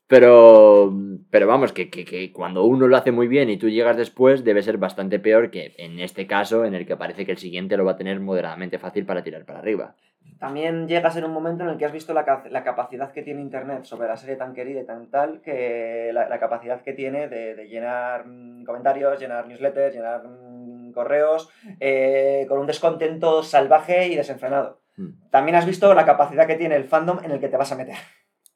Pero, 0.08 0.92
pero 1.30 1.46
vamos, 1.48 1.72
que, 1.72 1.90
que, 1.90 2.04
que 2.04 2.32
cuando 2.32 2.64
uno 2.64 2.86
lo 2.86 2.96
hace 2.96 3.10
muy 3.10 3.26
bien 3.26 3.50
y 3.50 3.56
tú 3.56 3.68
llegas 3.68 3.96
después, 3.96 4.44
debe 4.44 4.62
ser 4.62 4.78
bastante 4.78 5.18
peor 5.18 5.50
que 5.50 5.74
en 5.78 5.98
este 5.98 6.26
caso, 6.28 6.64
en 6.64 6.74
el 6.74 6.86
que 6.86 6.96
parece 6.96 7.26
que 7.26 7.32
el 7.32 7.38
siguiente 7.38 7.76
lo 7.76 7.84
va 7.84 7.92
a 7.92 7.96
tener 7.96 8.20
moderadamente 8.20 8.78
fácil 8.78 9.04
para 9.04 9.24
tirar 9.24 9.44
para 9.44 9.58
arriba. 9.58 9.96
También 10.38 10.86
llegas 10.86 11.16
en 11.16 11.24
un 11.24 11.32
momento 11.32 11.64
en 11.64 11.70
el 11.70 11.78
que 11.78 11.86
has 11.86 11.92
visto 11.92 12.12
la, 12.12 12.44
la 12.50 12.62
capacidad 12.62 13.10
que 13.10 13.22
tiene 13.22 13.40
Internet 13.40 13.84
sobre 13.84 14.06
la 14.06 14.16
serie 14.16 14.36
tan 14.36 14.52
querida 14.54 14.82
y 14.82 14.86
tan 14.86 15.10
tal, 15.10 15.40
que 15.40 16.10
la, 16.12 16.28
la 16.28 16.38
capacidad 16.38 16.82
que 16.82 16.92
tiene 16.92 17.28
de, 17.28 17.54
de 17.54 17.68
llenar 17.68 18.26
mm, 18.26 18.64
comentarios, 18.64 19.18
llenar 19.18 19.48
newsletters, 19.48 19.94
llenar 19.94 20.24
mm, 20.24 20.92
correos, 20.92 21.48
eh, 21.80 22.44
con 22.48 22.58
un 22.58 22.66
descontento 22.66 23.42
salvaje 23.42 24.08
y 24.08 24.16
desenfrenado. 24.16 24.80
Mm. 24.96 25.30
También 25.30 25.56
has 25.56 25.66
visto 25.66 25.94
la 25.94 26.04
capacidad 26.04 26.46
que 26.46 26.56
tiene 26.56 26.76
el 26.76 26.84
fandom 26.84 27.18
en 27.24 27.30
el 27.30 27.40
que 27.40 27.48
te 27.48 27.56
vas 27.56 27.72
a 27.72 27.76
meter 27.76 27.96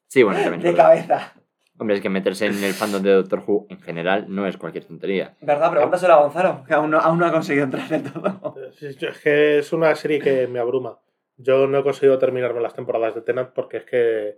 Sí, 0.07 0.23
bueno, 0.23 0.41
también. 0.41 0.61
de 0.61 0.75
cabeza. 0.75 1.33
Hombre, 1.81 1.95
es 1.95 2.01
que 2.03 2.09
meterse 2.09 2.45
en 2.45 2.63
el 2.63 2.73
fandom 2.73 3.01
de 3.01 3.11
Doctor 3.11 3.43
Who 3.45 3.65
en 3.69 3.81
general 3.81 4.27
no 4.29 4.45
es 4.45 4.55
cualquier 4.55 4.85
tontería. 4.85 5.35
¿Verdad? 5.41 5.71
Pregúntaselo 5.71 6.13
a 6.13 6.21
Gonzalo, 6.21 6.63
que 6.63 6.75
aún 6.75 6.91
no, 6.91 6.99
aún 6.99 7.17
no 7.17 7.25
ha 7.25 7.31
conseguido 7.31 7.63
entrar 7.63 7.89
del 7.89 8.03
todo. 8.03 8.53
Es 8.79 9.01
es 9.01 9.17
que 9.19 9.57
es 9.57 9.73
una 9.73 9.95
serie 9.95 10.19
que 10.19 10.45
me 10.45 10.59
abruma. 10.59 10.99
Yo 11.37 11.65
no 11.65 11.79
he 11.79 11.83
conseguido 11.83 12.19
terminarme 12.19 12.61
las 12.61 12.75
temporadas 12.75 13.15
de 13.15 13.21
Tenant 13.21 13.49
porque 13.55 13.77
es 13.77 13.85
que 13.85 14.37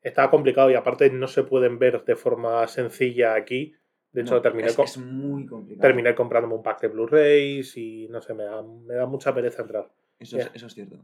estaba 0.00 0.30
complicado 0.30 0.70
y 0.70 0.74
aparte 0.74 1.10
no 1.10 1.26
se 1.26 1.42
pueden 1.42 1.80
ver 1.80 2.04
de 2.04 2.14
forma 2.14 2.64
sencilla 2.68 3.34
aquí. 3.34 3.74
De 4.12 4.22
hecho, 4.22 4.36
No, 4.36 4.42
terminé, 4.42 4.68
es, 4.68 4.96
muy 4.98 5.44
complicado. 5.44 5.88
terminé 5.88 6.14
comprándome 6.14 6.54
un 6.54 6.62
pack 6.62 6.82
de 6.82 6.88
Blu-rays 6.88 7.76
y 7.76 8.06
no 8.10 8.22
sé, 8.22 8.32
me 8.32 8.44
da, 8.44 8.62
me 8.62 8.94
da 8.94 9.06
mucha 9.06 9.34
pereza 9.34 9.62
entrar. 9.62 9.90
Eso 10.20 10.38
es, 10.38 10.50
eso 10.54 10.68
es 10.68 10.74
cierto. 10.74 10.98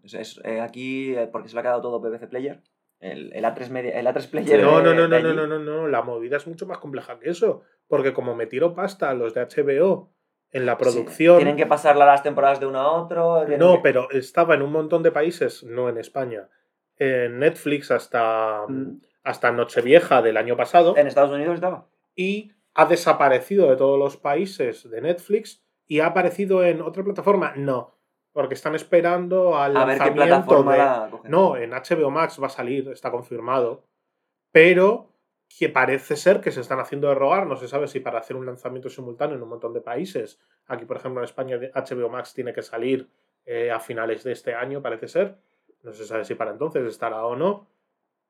Eh, 0.45 0.61
aquí, 0.61 1.13
eh, 1.17 1.29
porque 1.31 1.49
se 1.49 1.55
lo 1.55 1.61
ha 1.61 1.63
quedado 1.65 1.83
todo 1.83 2.01
BBC 2.01 2.29
Player, 2.29 2.63
el, 3.03 3.33
el 3.35 3.45
A3, 3.45 3.69
media, 3.71 3.99
el 4.01 4.07
A3 4.07 4.31
Player. 4.31 4.63
No, 4.63 4.79
de- 4.79 4.85
no, 4.85 4.95
no, 4.95 5.03
de 5.03 5.09
no, 5.09 5.17
allí. 5.17 5.25
no, 5.37 5.47
no, 5.47 5.59
no, 5.59 5.59
no. 5.59 5.89
La 5.89 6.03
movida 6.03 6.37
es 6.39 6.47
mucho 6.47 6.67
más 6.67 6.79
compleja 6.79 7.19
que 7.19 7.31
eso. 7.31 7.63
Porque 7.89 8.13
como 8.15 8.35
me 8.35 8.47
tiro 8.47 8.75
pasta 8.75 9.11
a 9.11 9.15
los 9.15 9.35
de 9.35 9.43
HBO 9.43 10.13
en 10.51 10.65
la 10.67 10.73
Sí, 10.73 10.79
producción. 10.79 11.37
tienen 11.37 11.57
que 11.57 11.67
pasarla 11.67 12.07
las 12.07 12.23
temporadas 12.23 12.61
de 12.61 12.67
uno 12.67 12.79
a 12.81 12.91
otro. 12.93 13.45
No, 13.59 13.75
que- 13.77 13.81
pero 13.83 14.11
estaba 14.11 14.55
en 14.55 14.63
un 14.63 14.73
montón 14.73 15.03
de 15.03 15.11
países, 15.13 15.63
no 15.65 15.89
en 15.89 15.99
España. 15.99 16.49
En 16.97 17.39
Netflix 17.41 17.91
hasta, 17.91 18.63
Mm. 18.69 19.01
hasta 19.25 19.51
Nochevieja 19.53 20.23
del 20.23 20.37
año 20.37 20.57
pasado. 20.57 20.97
En 20.97 21.07
Estados 21.07 21.31
Unidos 21.33 21.55
estaba. 21.57 21.89
Y 22.15 22.53
ha 22.75 22.87
desaparecido 22.87 23.69
de 23.71 23.77
todos 23.77 23.99
los 23.99 24.17
países 24.17 24.89
de 24.89 25.01
Netflix. 25.01 25.63
Y 25.87 26.01
ha 26.01 26.07
aparecido 26.07 26.65
en 26.65 26.81
otra 26.81 27.03
plataforma. 27.03 27.53
No. 27.57 27.99
Porque 28.33 28.55
están 28.55 28.75
esperando 28.75 29.57
al 29.59 29.77
A 29.77 29.85
ver 29.85 29.99
qué 29.99 30.05
lanzamiento 30.05 30.25
plataforma 30.47 30.73
de- 30.73 30.79
la 30.79 31.09
cogen. 31.11 31.31
No, 31.31 31.57
en 31.57 31.73
HBO 31.73 32.11
Max 32.11 32.41
va 32.43 32.47
a 32.47 32.51
salir, 32.51 32.89
está 32.89 33.11
confirmado. 33.11 33.85
Pero 34.51 35.09
que 35.59 35.69
parece 35.69 36.17
ser 36.17 36.41
que 36.41 36.51
se 36.51 36.63
están 36.63 36.81
haciendo 36.81 37.09
de 37.09 37.15
rogar, 37.15 37.47
no 37.47 37.57
se 37.57 37.69
sabe 37.69 37.87
si 37.87 38.01
para 38.01 38.19
hacer 38.21 38.37
un 38.37 38.47
lanzamiento 38.47 38.89
simultáneo 38.89 39.37
en 39.37 39.43
un 39.43 39.51
montón 39.51 39.75
de 39.75 39.83
países. 39.83 40.41
Aquí, 40.67 40.87
por 40.87 40.97
ejemplo, 40.97 41.21
en 41.21 41.25
España 41.25 41.59
HBO 41.75 42.09
Max 42.09 42.33
tiene 42.33 42.55
que 42.55 42.63
salir 42.63 43.11
eh, 43.45 43.71
a 43.71 43.79
finales 43.81 44.25
de 44.25 44.33
este 44.33 44.55
año, 44.55 44.81
parece 44.81 45.09
ser. 45.09 45.37
No 45.83 45.93
se 45.93 46.07
sabe 46.07 46.25
si 46.25 46.35
para 46.37 46.53
entonces 46.53 46.85
estará 46.87 47.27
o 47.27 47.37
no. 47.37 47.67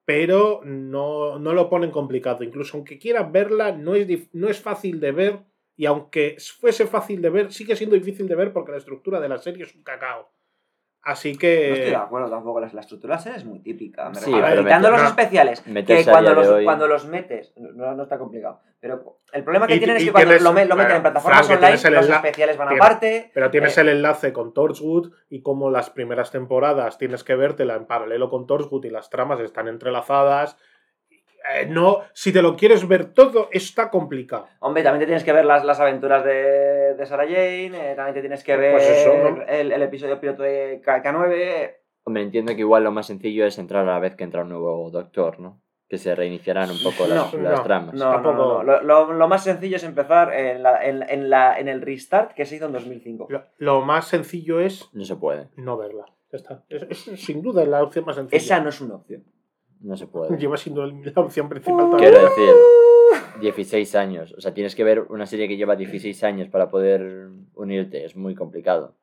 Pero 0.04 0.62
no, 0.64 1.38
no 1.38 1.52
lo 1.52 1.68
ponen 1.68 1.92
complicado. 1.92 2.42
Incluso 2.42 2.76
aunque 2.76 2.98
quieran 2.98 3.30
verla, 3.30 3.70
no 3.70 3.94
es, 3.94 4.08
no 4.34 4.48
es 4.48 4.60
fácil 4.60 4.98
de 4.98 5.12
ver. 5.12 5.38
Y 5.76 5.86
aunque 5.86 6.36
fuese 6.60 6.86
fácil 6.86 7.22
de 7.22 7.30
ver, 7.30 7.52
sigue 7.52 7.76
siendo 7.76 7.96
difícil 7.96 8.28
de 8.28 8.34
ver 8.34 8.52
porque 8.52 8.72
la 8.72 8.78
estructura 8.78 9.20
de 9.20 9.28
la 9.28 9.38
serie 9.38 9.64
es 9.64 9.74
un 9.74 9.82
cacao. 9.82 10.30
Así 11.04 11.36
que. 11.36 11.66
No 11.70 11.74
estoy 11.74 11.90
de 11.90 11.96
acuerdo 11.96 12.30
tampoco. 12.30 12.60
La, 12.60 12.68
estructura 12.68 13.14
de 13.14 13.18
la 13.18 13.22
serie 13.22 13.38
es 13.38 13.44
muy 13.44 13.58
típica. 13.58 14.08
Me 14.10 14.14
Sí, 14.20 14.30
pero 14.32 14.62
quitando 14.62 14.88
los 14.90 15.02
no. 15.02 15.08
especiales, 15.08 15.60
que 15.62 16.04
cuando 16.04 16.32
los, 16.32 16.46
hoy- 16.46 16.64
cuando 16.64 16.86
los 16.86 17.06
metes, 17.06 17.52
no, 17.56 17.92
no 17.96 18.02
está 18.04 18.18
complicado. 18.18 18.60
Pero 18.78 19.18
el 19.32 19.42
problema 19.42 19.66
que 19.66 19.74
Y- 19.74 19.78
tienen 19.78 19.96
es 19.96 20.02
y 20.02 20.06
que 20.06 20.12
cuando 20.12 20.28
tienes- 20.30 20.42
lo, 20.44 20.52
me- 20.52 20.64
lo 20.66 20.76
meten 20.76 20.86
bueno, 20.86 20.96
en 20.96 21.02
plataformas 21.02 21.46
Frank, 21.46 21.48
que 21.60 21.66
online, 21.66 21.96
los 21.96 22.08
enla- 22.08 22.16
especiales 22.16 22.56
van 22.56 22.68
tienes- 22.68 22.84
aparte. 22.86 23.30
Pero 23.34 23.50
tienes 23.50 23.78
Eh, 23.78 23.80
el 23.80 23.88
enlace 23.88 24.32
con 24.32 24.54
Torchwood 24.54 25.12
y 25.28 25.42
como 25.42 25.70
las 25.70 25.90
primeras 25.90 26.30
temporadas 26.30 26.98
tienes 26.98 27.24
que 27.24 27.34
vértela 27.34 27.74
en 27.74 27.86
paralelo 27.86 28.30
con 28.30 28.46
Torchwood 28.46 28.84
y 28.84 28.90
las 28.90 29.10
tramas 29.10 29.40
están 29.40 29.66
entrelazadas. 29.66 30.56
Eh, 31.54 31.66
no, 31.66 32.00
si 32.12 32.32
te 32.32 32.40
lo 32.42 32.56
quieres 32.56 32.86
ver 32.86 33.06
todo, 33.06 33.48
está 33.52 33.90
complicado. 33.90 34.46
Hombre, 34.60 34.82
también 34.82 35.00
te 35.00 35.06
tienes 35.06 35.24
que 35.24 35.32
ver 35.32 35.44
las, 35.44 35.64
las 35.64 35.80
aventuras 35.80 36.24
de, 36.24 36.94
de 36.94 37.06
Sarah 37.06 37.24
Jane, 37.26 37.92
eh, 37.92 37.94
también 37.96 38.14
te 38.14 38.20
tienes 38.20 38.44
que 38.44 38.56
ver 38.56 38.72
Pues 38.72 38.88
eso, 38.88 39.12
¿no? 39.14 39.42
el, 39.48 39.72
el 39.72 39.82
episodio 39.82 40.20
piloto 40.20 40.42
de 40.44 40.80
K- 40.84 41.02
K9. 41.02 41.74
Hombre, 42.04 42.22
entiendo 42.22 42.52
que 42.54 42.60
igual 42.60 42.84
lo 42.84 42.90
más 42.92 43.06
sencillo 43.06 43.46
es 43.46 43.58
entrar 43.58 43.88
a 43.88 43.92
la 43.92 43.98
vez 43.98 44.14
que 44.16 44.24
entra 44.24 44.42
un 44.42 44.48
nuevo 44.50 44.90
doctor, 44.90 45.38
¿no? 45.40 45.60
Que 45.88 45.98
se 45.98 46.14
reiniciarán 46.14 46.70
un 46.70 46.82
poco 46.82 47.06
las, 47.06 47.32
No, 47.34 47.40
las 47.42 47.58
no, 47.58 47.62
tramas. 47.64 47.94
No, 47.94 48.04
no, 48.04 48.10
no, 48.10 48.22
Tampoco- 48.22 48.62
no. 48.62 48.62
Lo, 48.62 48.82
lo- 48.82 49.12
lo 49.12 49.28
más 49.28 49.44
sencillo 49.44 49.76
es 49.76 49.84
empezar 49.84 50.32
en, 50.32 50.62
la, 50.62 50.82
en, 50.84 51.02
en 51.08 51.28
la, 51.28 51.58
en 51.58 51.68
el 51.68 51.80
restart 51.82 52.32
que 52.32 52.46
se 52.46 52.56
hizo 52.56 52.66
en 52.66 52.72
2005. 52.72 53.26
Lo, 53.28 53.44
lo 53.58 53.80
más 53.82 54.06
sencillo 54.08 54.58
es 54.60 54.88
No 54.92 55.04
se 55.04 55.16
puede, 55.16 55.48
no 55.56 55.76
verla. 55.76 56.06
Ya 56.32 56.36
está. 56.38 56.64
Es, 56.70 56.82
es 57.08 57.20
sin 57.20 57.42
duda 57.42 57.64
la 57.66 57.82
opción 57.82 58.06
más 58.06 58.16
sencilla. 58.16 58.38
Esa 58.38 58.60
no 58.60 58.70
es 58.70 58.80
una 58.80 58.94
opción. 58.94 59.22
No 59.82 59.96
se 59.96 60.06
puede. 60.06 60.36
Lleva 60.38 60.56
siendo 60.56 60.86
la 60.86 61.12
opción 61.16 61.48
principal 61.48 61.90
todavía. 61.90 62.08
Quiero 62.10 62.22
decir, 62.28 62.54
16 63.40 63.94
años. 63.94 64.34
O 64.36 64.40
sea, 64.40 64.54
tienes 64.54 64.74
que 64.74 64.84
ver 64.84 65.00
una 65.08 65.26
serie 65.26 65.48
que 65.48 65.56
lleva 65.56 65.76
16 65.76 66.24
años 66.24 66.48
para 66.48 66.68
poder 66.70 67.28
unirte. 67.54 68.04
Es 68.04 68.16
muy 68.16 68.34
complicado. 68.34 68.96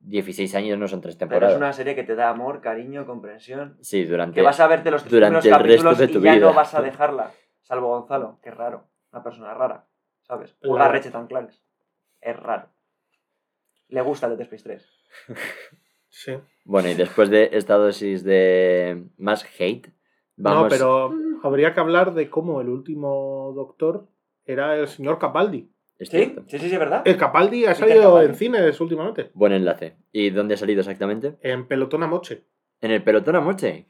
16 0.00 0.54
años 0.54 0.78
no 0.78 0.86
son 0.86 1.00
tres 1.00 1.16
Pero 1.16 1.26
es 1.26 1.30
temporadas. 1.30 1.56
una 1.56 1.72
serie 1.72 1.94
que 1.96 2.04
te 2.04 2.14
da 2.14 2.28
amor, 2.28 2.60
cariño, 2.60 3.04
comprensión. 3.04 3.76
Sí, 3.80 4.04
durante... 4.04 4.36
Que 4.36 4.42
vas 4.42 4.60
a 4.60 4.66
verte 4.68 4.90
los 4.92 5.02
tres 5.02 5.12
durante 5.12 5.40
primeros 5.40 5.60
el 5.64 5.72
resto 5.72 5.94
de 5.94 6.08
tu 6.08 6.18
y 6.20 6.22
ya 6.22 6.34
vida. 6.34 6.46
no 6.46 6.54
vas 6.54 6.72
a 6.74 6.80
dejarla. 6.82 7.32
Salvo 7.62 7.88
Gonzalo, 7.88 8.38
que 8.42 8.50
es 8.50 8.56
raro. 8.56 8.84
Una 9.12 9.22
persona 9.24 9.54
rara, 9.54 9.86
¿sabes? 10.22 10.54
Juega 10.60 10.76
Claro. 10.84 10.92
Ratchet 10.92 11.14
and 11.16 11.28
Clank. 11.28 11.50
Es 12.20 12.36
raro. 12.36 12.68
Le 13.88 14.00
gusta 14.02 14.28
Dead 14.28 14.40
Space 14.42 14.62
3. 14.62 14.88
Sí. 16.10 16.32
Bueno, 16.64 16.88
y 16.88 16.94
después 16.94 17.28
de 17.30 17.50
esta 17.52 17.74
dosis 17.74 18.22
de 18.22 19.04
más 19.16 19.44
hate, 19.58 19.88
vamos... 20.38 20.62
No, 20.64 20.68
pero 20.68 21.12
habría 21.42 21.74
que 21.74 21.80
hablar 21.80 22.14
de 22.14 22.30
cómo 22.30 22.60
el 22.60 22.68
último 22.68 23.52
doctor 23.54 24.06
era 24.46 24.76
el 24.78 24.88
señor 24.88 25.18
Capaldi. 25.18 25.70
Es 25.98 26.08
¿Sí? 26.10 26.34
Sí, 26.46 26.58
sí, 26.58 26.70
sí, 26.70 26.76
¿verdad? 26.76 27.02
El 27.04 27.16
Capaldi 27.16 27.66
ha 27.66 27.74
salido 27.74 28.02
Capaldi. 28.04 28.26
en 28.30 28.34
cines 28.36 28.80
últimamente. 28.80 29.30
Buen 29.34 29.52
enlace. 29.52 29.96
¿Y 30.12 30.30
dónde 30.30 30.54
ha 30.54 30.56
salido 30.56 30.80
exactamente? 30.80 31.36
En 31.42 31.66
Pelotón 31.66 32.02
a 32.04 32.06
Moche. 32.06 32.44
En 32.80 32.92
el 32.92 33.02
pelotón 33.02 33.34
a 33.34 33.40
moche. 33.40 33.88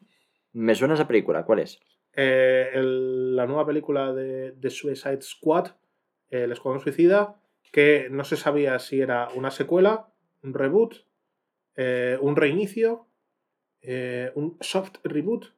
Me 0.54 0.74
suena 0.74 0.94
esa 0.94 1.06
película, 1.06 1.44
¿cuál 1.44 1.58
es? 1.58 1.78
Eh, 2.14 2.70
el- 2.72 3.36
la 3.36 3.46
nueva 3.46 3.66
película 3.66 4.14
de, 4.14 4.52
de 4.52 4.70
Suicide 4.70 5.20
Squad, 5.20 5.66
eh, 6.30 6.44
El 6.44 6.52
Escuadrón 6.52 6.82
Suicida, 6.82 7.36
que 7.70 8.08
no 8.10 8.24
se 8.24 8.36
sabía 8.38 8.78
si 8.78 9.02
era 9.02 9.28
una 9.34 9.50
secuela, 9.50 10.08
un 10.42 10.54
reboot, 10.54 10.94
eh, 11.76 12.16
un 12.22 12.34
reinicio, 12.34 13.06
eh, 13.82 14.32
un 14.34 14.56
soft 14.60 14.96
reboot, 15.04 15.52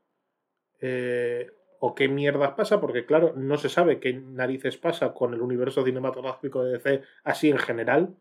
eh, 0.81 1.51
o 1.79 1.95
qué 1.95 2.09
mierdas 2.09 2.53
pasa, 2.53 2.81
porque 2.81 3.07
claro, 3.07 3.33
no 3.37 3.57
se 3.57 3.69
sabe 3.69 4.01
qué 4.01 4.13
narices 4.13 4.77
pasa 4.77 5.13
con 5.15 5.33
el 5.35 5.41
universo 5.41 5.85
cinematográfico 5.85 6.63
de 6.63 6.73
DC 6.73 7.03
así 7.25 7.51
en 7.51 7.59
general, 7.59 8.15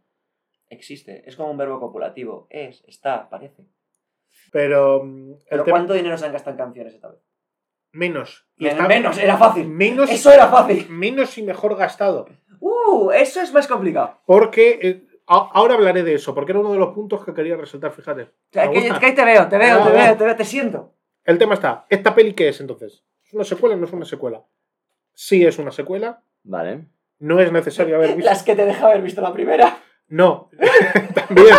Existe. 0.71 1.23
Es 1.27 1.35
como 1.35 1.49
un 1.49 1.57
verbo 1.57 1.79
copulativo. 1.79 2.45
Es, 2.51 2.83
está, 2.87 3.27
parece. 3.27 3.65
pero 4.51 5.03
mm, 5.03 5.31
el 5.31 5.37
Pero 5.49 5.63
tema- 5.63 5.77
¿cuánto 5.77 5.93
dinero 5.93 6.15
se 6.15 6.25
han 6.27 6.31
gastado 6.31 6.51
en 6.51 6.57
canciones 6.63 6.93
esta 6.93 7.09
vez? 7.09 7.19
menos. 7.91 8.45
Y 8.55 8.65
Men- 8.65 8.73
está- 8.73 8.87
Menos, 8.87 9.17
era 9.17 9.35
fácil. 9.37 9.67
menos, 9.67 10.11
Eso 10.11 10.31
era 10.31 10.47
fácil. 10.47 10.87
menos 10.89 11.35
y 11.39 11.41
mejor 11.43 11.75
gastado. 11.75 12.27
Uh, 12.59 13.09
eso 13.11 13.41
es 13.41 13.51
más 13.51 13.67
complicado. 13.67 14.19
Porque 14.27 14.79
eh, 14.83 15.07
ahora 15.25 15.73
hablaré 15.73 16.03
de 16.03 16.13
eso, 16.13 16.35
porque 16.35 16.51
era 16.51 16.59
uno 16.59 16.71
de 16.73 16.77
los 16.77 16.93
puntos 16.93 17.25
que 17.25 17.33
quería 17.33 17.57
resaltar, 17.57 17.91
fíjate. 17.91 18.21
O 18.23 18.27
sea, 18.51 18.67
Me 18.69 18.73
que, 18.73 19.05
ahí 19.07 19.15
te 19.15 19.25
veo, 19.25 19.47
te 19.49 19.57
veo, 19.57 19.79
Ah, 19.81 19.87
te 19.87 19.91
veo, 19.91 20.17
te 20.17 20.23
veo, 20.23 20.35
te 20.35 20.45
siento. 20.45 20.93
El 21.29 21.37
tema 21.37 21.53
está, 21.53 21.85
¿esta 21.89 22.15
peli 22.15 22.33
qué 22.33 22.47
es 22.47 22.59
entonces? 22.59 23.03
¿Es 23.23 23.35
una 23.35 23.43
secuela 23.43 23.75
o 23.75 23.77
no 23.77 23.85
es 23.85 23.93
una 23.93 24.05
secuela? 24.05 24.43
Sí 25.13 25.45
es 25.45 25.59
una 25.59 25.69
secuela, 25.69 26.23
Vale. 26.41 26.87
no 27.19 27.39
es 27.39 27.51
necesario 27.51 27.97
haber 27.97 28.15
visto... 28.15 28.31
Las 28.31 28.41
que 28.41 28.55
te 28.55 28.65
deja 28.65 28.87
haber 28.87 29.03
visto 29.03 29.21
la 29.21 29.31
primera. 29.31 29.77
No, 30.07 30.49
también, 31.13 31.55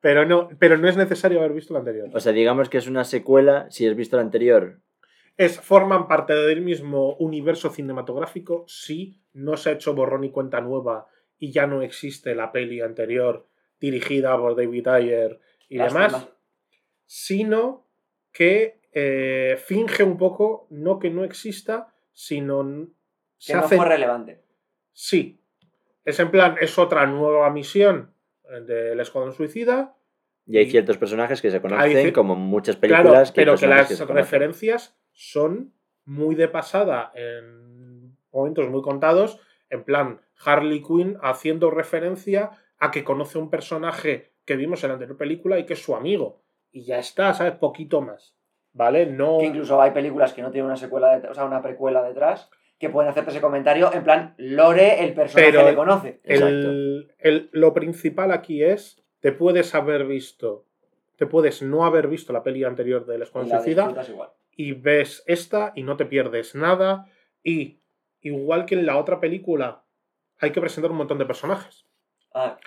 pero 0.00 0.24
no, 0.24 0.50
pero 0.60 0.78
no 0.78 0.88
es 0.88 0.96
necesario 0.96 1.40
haber 1.40 1.52
visto 1.52 1.72
la 1.72 1.80
anterior. 1.80 2.10
O 2.14 2.20
sea, 2.20 2.30
digamos 2.30 2.68
que 2.68 2.78
es 2.78 2.86
una 2.86 3.02
secuela 3.02 3.66
si 3.70 3.88
has 3.88 3.96
visto 3.96 4.14
la 4.14 4.22
anterior. 4.22 4.78
Es, 5.36 5.58
forman 5.58 6.06
parte 6.06 6.34
del 6.34 6.60
mismo 6.60 7.16
universo 7.16 7.70
cinematográfico, 7.70 8.64
sí, 8.68 9.20
no 9.32 9.56
se 9.56 9.70
ha 9.70 9.72
hecho 9.72 9.96
borrón 9.96 10.22
y 10.22 10.30
cuenta 10.30 10.60
nueva 10.60 11.08
y 11.40 11.50
ya 11.50 11.66
no 11.66 11.82
existe 11.82 12.36
la 12.36 12.52
peli 12.52 12.80
anterior 12.80 13.48
dirigida 13.80 14.38
por 14.38 14.54
David 14.54 14.86
Ayer 14.86 15.40
y 15.68 15.78
Lástima. 15.78 16.06
demás, 16.06 16.28
sino 17.04 17.88
que 18.30 18.81
eh, 18.92 19.56
finge 19.64 20.02
un 20.04 20.16
poco, 20.18 20.66
no 20.70 20.98
que 20.98 21.10
no 21.10 21.24
exista, 21.24 21.92
sino 22.12 22.60
n- 22.62 22.86
Que 22.86 22.92
se 23.38 23.54
no 23.54 23.60
hace... 23.60 23.76
fue 23.76 23.86
relevante. 23.86 24.42
Sí, 24.92 25.40
es 26.04 26.20
en 26.20 26.30
plan, 26.30 26.56
es 26.60 26.78
otra 26.78 27.06
nueva 27.06 27.50
misión 27.50 28.12
del 28.66 29.00
Escuadrón 29.00 29.32
Suicida, 29.32 29.96
Y 30.44 30.58
hay 30.58 30.64
Y- 30.66 30.70
ciertos 30.70 30.98
personajes 30.98 31.40
que 31.40 31.50
se 31.52 31.60
conocen, 31.62 31.96
Hay 31.96 32.12
como 32.12 32.34
muchas 32.34 32.76
Claro, 32.76 32.94
películas. 33.04 33.32
pero 33.32 33.56
que 33.56 33.66
las 33.68 33.88
se 33.88 34.04
referencias 34.06 34.98
son 35.12 35.72
muy 36.04 36.34
de 36.34 36.48
pasada 36.48 37.12
en 37.14 38.16
momentos 38.32 38.68
muy 38.68 38.82
contados. 38.82 39.38
En 39.70 39.84
plan, 39.84 40.20
Harley 40.44 40.82
Quinn 40.82 41.16
haciendo 41.22 41.70
referencia 41.70 42.50
a 42.78 42.90
que 42.90 43.04
conoce 43.04 43.38
un 43.38 43.50
personaje 43.50 44.32
que 44.44 44.56
vimos 44.56 44.82
en 44.82 44.88
la 44.88 44.94
anterior 44.94 45.16
película 45.16 45.58
y 45.60 45.64
que 45.64 45.74
es 45.74 45.82
su 45.82 45.94
amigo. 45.94 46.42
Y 46.72 46.82
ya 46.84 46.98
está, 46.98 47.32
¿sabes? 47.34 47.54
Poquito 47.54 48.00
más. 48.00 48.34
¿Vale? 48.74 49.06
No. 49.06 49.38
Que 49.38 49.46
incluso 49.46 49.80
hay 49.82 49.90
películas 49.90 50.32
que 50.32 50.42
no 50.42 50.50
tienen 50.50 50.66
una 50.66 50.76
secuela, 50.76 51.18
de- 51.18 51.28
o 51.28 51.34
sea, 51.34 51.44
una 51.44 51.60
precuela 51.62 52.02
detrás, 52.02 52.50
que 52.78 52.88
pueden 52.88 53.10
hacerte 53.10 53.30
ese 53.30 53.40
comentario 53.40 53.92
en 53.92 54.02
plan, 54.02 54.34
Lore, 54.38 55.04
el 55.04 55.12
personaje 55.14 55.52
Pero- 55.52 55.68
le 55.68 55.74
conoce. 55.76 56.20
El, 56.24 57.12
el- 57.18 57.48
lo 57.52 57.74
principal 57.74 58.32
aquí 58.32 58.62
es: 58.64 59.02
te 59.20 59.32
puedes 59.32 59.74
haber 59.74 60.04
visto, 60.06 60.64
te 61.16 61.26
puedes 61.26 61.62
no 61.62 61.84
haber 61.84 62.08
visto 62.08 62.32
la 62.32 62.42
peli 62.42 62.64
anterior 62.64 63.06
del 63.06 63.22
Escuadrón 63.22 63.62
Suicida 63.62 63.94
y 64.56 64.72
ves 64.72 65.22
esta 65.26 65.72
y 65.76 65.82
no 65.82 65.96
te 65.96 66.06
pierdes 66.06 66.54
nada. 66.54 67.06
Y 67.44 67.80
igual 68.20 68.66
que 68.66 68.74
en 68.74 68.86
la 68.86 68.96
otra 68.98 69.20
película, 69.20 69.84
hay 70.40 70.50
que 70.50 70.60
presentar 70.60 70.90
un 70.90 70.96
montón 70.96 71.18
de 71.18 71.26
personajes. 71.26 71.86
Ah. 72.34 72.58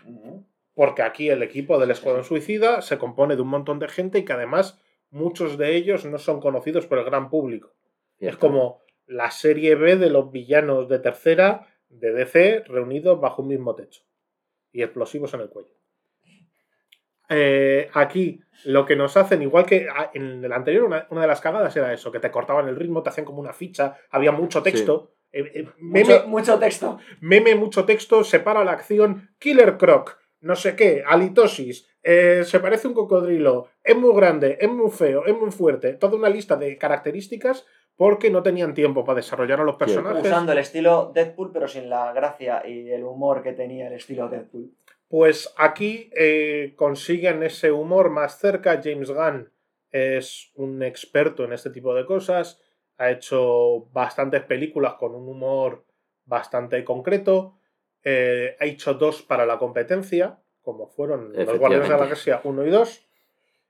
Porque 0.73 1.01
aquí 1.01 1.29
el 1.29 1.41
equipo 1.43 1.79
del 1.79 1.91
Escuadrón 1.91 2.23
Suicida 2.23 2.81
se 2.81 2.97
compone 2.97 3.35
de 3.35 3.41
un 3.41 3.47
montón 3.49 3.79
de 3.79 3.87
gente 3.87 4.19
y 4.19 4.25
que 4.25 4.33
además 4.33 4.79
muchos 5.15 5.57
de 5.57 5.75
ellos 5.75 6.05
no 6.05 6.17
son 6.17 6.39
conocidos 6.39 6.85
por 6.87 6.97
el 6.99 7.05
gran 7.05 7.29
público. 7.29 7.73
Es 8.19 8.37
como 8.37 8.81
la 9.07 9.31
serie 9.31 9.75
B 9.75 9.95
de 9.95 10.09
los 10.09 10.31
villanos 10.31 10.89
de 10.89 10.99
tercera 10.99 11.67
de 11.89 12.11
DC 12.11 12.63
reunidos 12.67 13.19
bajo 13.19 13.41
un 13.41 13.47
mismo 13.47 13.75
techo. 13.75 14.03
Y 14.71 14.83
explosivos 14.83 15.33
en 15.33 15.41
el 15.41 15.49
cuello. 15.49 15.73
Eh, 17.29 17.89
aquí 17.93 18.41
lo 18.65 18.85
que 18.85 18.95
nos 18.95 19.17
hacen, 19.17 19.41
igual 19.41 19.65
que 19.65 19.87
en 20.13 20.43
el 20.43 20.51
anterior, 20.51 20.83
una, 20.83 21.07
una 21.09 21.21
de 21.21 21.27
las 21.27 21.41
cagadas 21.41 21.75
era 21.75 21.93
eso, 21.93 22.11
que 22.11 22.19
te 22.19 22.29
cortaban 22.31 22.67
el 22.67 22.75
ritmo, 22.75 23.01
te 23.01 23.09
hacían 23.09 23.25
como 23.25 23.39
una 23.39 23.53
ficha, 23.53 23.97
había 24.11 24.31
mucho 24.31 24.61
texto. 24.61 25.13
eh, 25.31 25.51
eh, 25.53 25.67
meme, 25.79 26.03
Mucho, 26.03 26.27
mucho 26.27 26.59
texto. 26.59 26.99
meme, 27.21 27.55
mucho 27.55 27.85
texto, 27.85 28.23
separa 28.23 28.63
la 28.63 28.73
acción, 28.73 29.29
Killer 29.39 29.77
Croc, 29.77 30.19
no 30.45 30.55
sé 30.55 30.75
qué, 30.75 31.03
halitosis, 31.05 31.89
eh, 32.03 32.43
se 32.45 32.59
parece 32.59 32.85
a 32.85 32.89
un 32.89 32.95
cocodrilo, 32.95 33.67
es 33.83 33.97
muy 33.97 34.15
grande, 34.15 34.59
es 34.61 34.69
muy 34.69 34.91
feo, 34.91 35.25
es 35.25 35.35
muy 35.35 35.49
fuerte, 35.49 35.93
toda 35.93 36.15
una 36.15 36.29
lista 36.29 36.55
de 36.55 36.77
características 36.77 37.65
porque 37.95 38.29
no 38.29 38.43
tenían 38.43 38.75
tiempo 38.75 39.03
para 39.03 39.15
desarrollar 39.15 39.61
a 39.61 39.63
los 39.63 39.75
personajes. 39.75 40.23
Usando 40.23 40.51
el 40.51 40.59
estilo 40.59 41.11
Deadpool, 41.15 41.51
pero 41.51 41.67
sin 41.67 41.89
la 41.89 42.13
gracia 42.13 42.61
y 42.63 42.91
el 42.91 43.03
humor 43.03 43.41
que 43.41 43.53
tenía 43.53 43.87
el 43.87 43.93
estilo 43.93 44.29
Deadpool. 44.29 44.71
Pues 45.07 45.51
aquí 45.57 46.11
eh, 46.15 46.73
consiguen 46.75 47.41
ese 47.41 47.71
humor 47.71 48.11
más 48.11 48.37
cerca. 48.37 48.79
James 48.83 49.09
Gunn 49.09 49.49
es 49.91 50.51
un 50.55 50.83
experto 50.83 51.43
en 51.43 51.53
este 51.53 51.71
tipo 51.71 51.95
de 51.95 52.05
cosas. 52.05 52.61
Ha 52.97 53.09
hecho 53.09 53.87
bastantes 53.91 54.43
películas 54.43 54.93
con 54.95 55.15
un 55.15 55.27
humor 55.27 55.85
bastante 56.25 56.83
concreto. 56.83 57.57
Eh, 58.07 58.55
ha 58.59 58.65
hecho 58.65 58.93
dos 58.93 59.23
para 59.23 59.45
la 59.45 59.57
competencia, 59.57 60.39
como 60.61 60.87
fueron 60.87 61.33
Los 61.33 61.57
Guardianes 61.57 61.89
de 61.89 61.93
la. 61.95 61.99
Galaxia 62.03 62.39
1 62.43 62.65
y 62.65 62.69
2. 62.69 63.01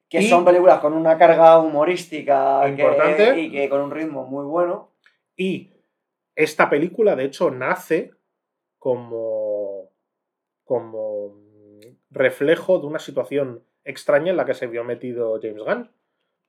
Que 0.09 0.19
Y- 0.19 0.27
son 0.29 0.45
películas 0.45 0.79
con 0.81 0.93
una 0.93 1.17
carga 1.17 1.57
humorística 1.57 2.61
que- 2.65 2.69
Importante. 2.83 3.39
y 3.39 3.51
que 3.51 3.69
con 3.69 3.81
un 3.81 3.91
ritmo 3.91 4.25
muy 4.25 4.45
bueno. 4.45 4.91
Y 5.35 5.71
esta 6.35 6.69
película, 6.69 7.15
de 7.15 7.23
hecho, 7.25 7.49
nace 7.49 8.11
como, 8.77 9.89
como 10.63 11.33
reflejo 12.11 12.79
de 12.79 12.87
una 12.87 12.99
situación 12.99 13.63
extraña 13.83 14.31
en 14.31 14.37
la 14.37 14.45
que 14.45 14.53
se 14.53 14.67
vio 14.67 14.83
metido 14.83 15.39
James 15.41 15.63
Gunn. 15.63 15.91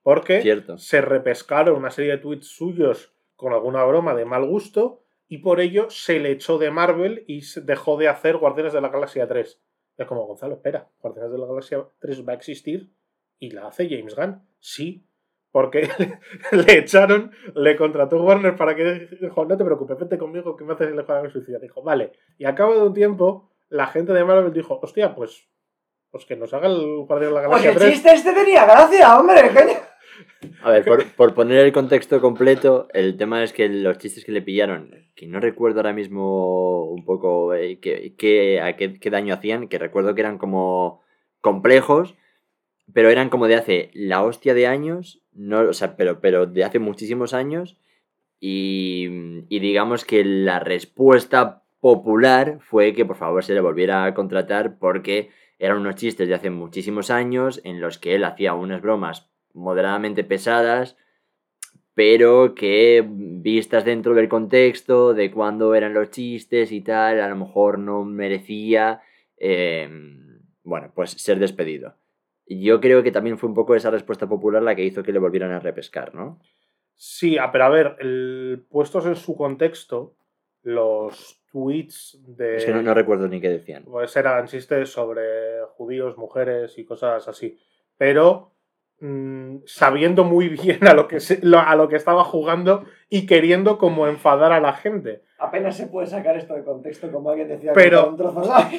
Porque 0.03 0.41
Cierto. 0.41 0.77
se 0.77 1.01
repescaron 1.01 1.75
una 1.75 1.91
serie 1.91 2.11
de 2.11 2.17
tweets 2.19 2.47
suyos 2.47 3.13
con 3.35 3.53
alguna 3.53 3.83
broma 3.83 4.13
de 4.15 4.25
mal 4.25 4.45
gusto 4.45 5.03
y 5.27 5.39
por 5.39 5.59
ello 5.59 5.89
se 5.89 6.19
le 6.19 6.31
echó 6.31 6.57
de 6.57 6.71
Marvel 6.71 7.23
y 7.27 7.41
se 7.41 7.61
dejó 7.61 7.97
de 7.97 8.07
hacer 8.07 8.37
Guardianes 8.37 8.73
de 8.73 8.81
la 8.81 8.89
Galaxia 8.89 9.27
3. 9.27 9.61
Es 9.97 10.05
como, 10.07 10.25
Gonzalo, 10.25 10.55
espera, 10.55 10.89
Guardianes 10.99 11.31
de 11.31 11.37
la 11.37 11.47
Galaxia 11.47 11.85
3 11.99 12.27
va 12.27 12.33
a 12.33 12.35
existir 12.35 12.91
y 13.39 13.51
la 13.51 13.67
hace 13.67 13.89
James 13.89 14.15
Gunn. 14.15 14.41
Sí, 14.59 15.05
porque 15.51 15.89
le 16.51 16.77
echaron, 16.77 17.31
le 17.55 17.75
contrató 17.75 18.21
Warner 18.23 18.55
para 18.55 18.75
que 18.75 19.09
dijo, 19.19 19.45
no 19.45 19.57
te 19.57 19.65
preocupes, 19.65 19.97
vete 19.97 20.17
conmigo 20.17 20.55
que 20.55 20.63
me 20.63 20.73
haces 20.73 20.89
el 20.89 20.99
Escuadrón 20.99 21.31
Suicida. 21.31 21.59
Dijo, 21.59 21.81
vale. 21.81 22.13
Y 22.37 22.45
a 22.45 22.55
cabo 22.55 22.75
de 22.75 22.81
un 22.83 22.93
tiempo, 22.93 23.49
la 23.69 23.87
gente 23.87 24.13
de 24.13 24.23
Marvel 24.23 24.53
dijo, 24.53 24.79
hostia, 24.81 25.15
pues, 25.15 25.47
pues 26.11 26.25
que 26.25 26.35
nos 26.35 26.53
haga 26.53 26.67
el 26.67 27.05
Guardián 27.07 27.33
de 27.33 27.41
la 27.41 27.49
Pues 27.49 27.63
Galaxia 27.63 27.71
el 27.71 27.77
3. 27.77 27.91
chiste 27.93 28.13
este 28.13 28.33
tenía 28.33 28.65
gracia, 28.65 29.19
hombre. 29.19 29.49
coño. 29.53 29.86
A 30.63 30.71
ver, 30.71 30.85
por, 30.85 31.03
por 31.15 31.33
poner 31.33 31.65
el 31.65 31.71
contexto 31.73 32.21
completo, 32.21 32.87
el 32.93 33.17
tema 33.17 33.43
es 33.43 33.53
que 33.53 33.67
los 33.69 33.97
chistes 33.97 34.23
que 34.25 34.31
le 34.31 34.41
pillaron, 34.41 34.91
que 35.15 35.27
no 35.27 35.39
recuerdo 35.39 35.79
ahora 35.79 35.93
mismo 35.93 36.85
un 36.85 37.03
poco 37.05 37.53
eh, 37.53 37.79
qué, 37.79 38.13
qué- 38.17 38.61
a 38.61 38.75
qué, 38.75 38.97
daño 39.09 39.33
hacían, 39.33 39.67
que 39.67 39.79
recuerdo 39.79 40.13
que 40.15 40.21
eran 40.21 40.37
como 40.37 41.01
complejos, 41.41 42.15
pero 42.93 43.09
eran 43.09 43.29
como 43.29 43.47
de 43.47 43.55
hace 43.55 43.91
la 43.93 44.23
hostia 44.23 44.53
de 44.53 44.67
años, 44.67 45.21
no, 45.33 45.61
o 45.61 45.73
sea, 45.73 45.97
pero, 45.97 46.21
pero 46.21 46.45
de 46.45 46.63
hace 46.63 46.79
muchísimos 46.79 47.33
años, 47.33 47.77
y, 48.39 49.07
y 49.49 49.59
digamos 49.59 50.05
que 50.05 50.23
la 50.23 50.59
respuesta 50.59 51.63
popular 51.79 52.59
fue 52.61 52.93
que 52.93 53.05
por 53.05 53.17
favor 53.17 53.43
se 53.43 53.53
le 53.53 53.61
volviera 53.61 54.05
a 54.05 54.13
contratar 54.13 54.77
porque 54.79 55.29
eran 55.59 55.77
unos 55.79 55.95
chistes 55.95 56.27
de 56.27 56.35
hace 56.35 56.49
muchísimos 56.49 57.09
años 57.09 57.61
en 57.63 57.81
los 57.81 57.97
que 57.97 58.15
él 58.15 58.23
hacía 58.23 58.53
unas 58.53 58.81
bromas 58.81 59.29
moderadamente 59.57 60.23
pesadas, 60.23 60.95
pero 61.93 62.53
que 62.53 63.03
vistas 63.07 63.83
dentro 63.83 64.13
del 64.13 64.29
contexto 64.29 65.13
de 65.13 65.31
cuándo 65.31 65.73
eran 65.73 65.93
los 65.93 66.11
chistes 66.11 66.71
y 66.71 66.81
tal, 66.81 67.19
a 67.19 67.27
lo 67.27 67.35
mejor 67.35 67.79
no 67.79 68.03
merecía, 68.05 69.01
eh, 69.37 69.89
bueno, 70.63 70.91
pues 70.93 71.11
ser 71.11 71.39
despedido. 71.39 71.95
Yo 72.45 72.79
creo 72.79 73.03
que 73.03 73.11
también 73.11 73.37
fue 73.37 73.49
un 73.49 73.55
poco 73.55 73.75
esa 73.75 73.89
respuesta 73.89 74.27
popular 74.29 74.61
la 74.61 74.75
que 74.75 74.85
hizo 74.85 75.03
que 75.03 75.11
le 75.11 75.19
volvieran 75.19 75.51
a 75.51 75.59
repescar, 75.59 76.13
¿no? 76.13 76.39
Sí, 76.95 77.37
ah, 77.37 77.51
pero 77.51 77.65
a 77.65 77.69
ver, 77.69 77.95
el- 77.99 78.65
puestos 78.69 79.05
en 79.05 79.15
su 79.15 79.35
contexto, 79.35 80.15
los 80.63 81.43
tweets 81.51 82.19
de. 82.25 82.57
Es 82.57 82.65
que 82.65 82.71
no, 82.73 82.81
no 82.81 82.93
recuerdo 82.93 83.27
ni 83.27 83.39
qué 83.41 83.49
decían. 83.49 83.83
Pues 83.85 84.15
eran 84.15 84.47
chistes 84.47 84.89
sobre 84.89 85.61
judíos, 85.75 86.17
mujeres 86.17 86.77
y 86.77 86.85
cosas 86.85 87.27
así. 87.27 87.57
Pero 87.97 88.53
mm, 88.99 89.57
sabiendo 89.65 90.23
muy 90.23 90.49
bien 90.49 90.85
a 90.87 90.93
lo, 90.93 91.07
que 91.07 91.19
se- 91.19 91.39
lo- 91.45 91.59
a 91.59 91.75
lo 91.75 91.87
que 91.87 91.95
estaba 91.95 92.23
jugando 92.23 92.83
y 93.09 93.25
queriendo 93.25 93.77
como 93.77 94.07
enfadar 94.07 94.51
a 94.51 94.59
la 94.59 94.73
gente. 94.73 95.23
Apenas 95.39 95.77
se 95.77 95.87
puede 95.87 96.07
sacar 96.07 96.35
esto 96.35 96.55
de 96.55 96.63
contexto, 96.63 97.11
como 97.11 97.29
alguien 97.29 97.47
decía. 97.47 97.73
Pero-. 97.73 98.05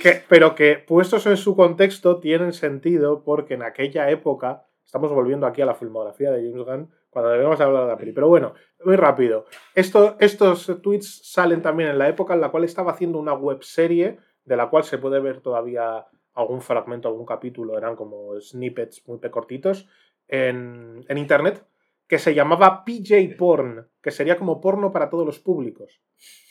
Que- 0.03 0.23
pero 0.29 0.55
que 0.55 0.77
puestos 0.77 1.27
en 1.27 1.37
su 1.37 1.55
contexto 1.55 2.19
tienen 2.19 2.53
sentido 2.53 3.23
porque 3.23 3.55
en 3.55 3.63
aquella 3.63 4.11
época, 4.11 4.65
estamos 4.85 5.13
volviendo 5.13 5.47
aquí 5.47 5.63
a 5.63 5.67
la 5.67 5.75
filmografía 5.75 6.31
de 6.33 6.49
James 6.51 6.67
Gunn, 6.67 6.91
cuando 7.11 7.31
debemos 7.31 7.61
hablar 7.61 7.85
de 7.85 7.89
la 7.89 7.97
peli. 7.97 8.13
Pero 8.13 8.29
bueno, 8.29 8.55
muy 8.85 8.97
rápido. 8.97 9.47
Esto, 9.75 10.17
estos 10.19 10.67
tweets 10.83 11.21
salen 11.33 11.63
también 11.63 11.91
en 11.91 11.99
la 11.99 12.09
época 12.09 12.35
en 12.35 12.41
la 12.41 12.51
cual 12.51 12.65
estaba 12.65 12.91
haciendo 12.93 13.19
una 13.19 13.35
webserie 13.35 14.19
de 14.45 14.57
la 14.57 14.69
cual 14.69 14.83
se 14.85 14.99
puede 14.99 15.21
ver 15.21 15.41
todavía 15.41 16.07
algún 16.35 16.61
fragmento, 16.61 17.09
algún 17.09 17.27
capítulo, 17.27 17.77
eran 17.77 17.97
como 17.97 18.39
snippets 18.41 19.07
muy 19.09 19.19
pecortitos 19.19 19.89
en, 20.29 21.05
en 21.09 21.19
internet, 21.19 21.65
que 22.07 22.19
se 22.19 22.35
llamaba 22.35 22.85
PJ 22.85 23.37
Porn, 23.37 23.89
que 24.03 24.11
sería 24.11 24.37
como 24.37 24.61
porno 24.61 24.93
para 24.93 25.11
todos 25.11 25.27
los 25.27 25.39
públicos. 25.39 26.01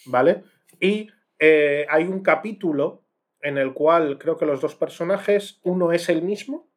¿Vale? 0.05 0.43
Y 0.79 1.09
eh, 1.39 1.85
hay 1.89 2.03
un 2.05 2.21
capítulo 2.21 3.03
en 3.41 3.57
el 3.57 3.73
cual 3.73 4.17
creo 4.17 4.37
que 4.37 4.45
los 4.45 4.61
dos 4.61 4.75
personajes, 4.75 5.59
uno 5.63 5.91
es 5.91 6.09
el 6.09 6.21
mismo 6.21 6.69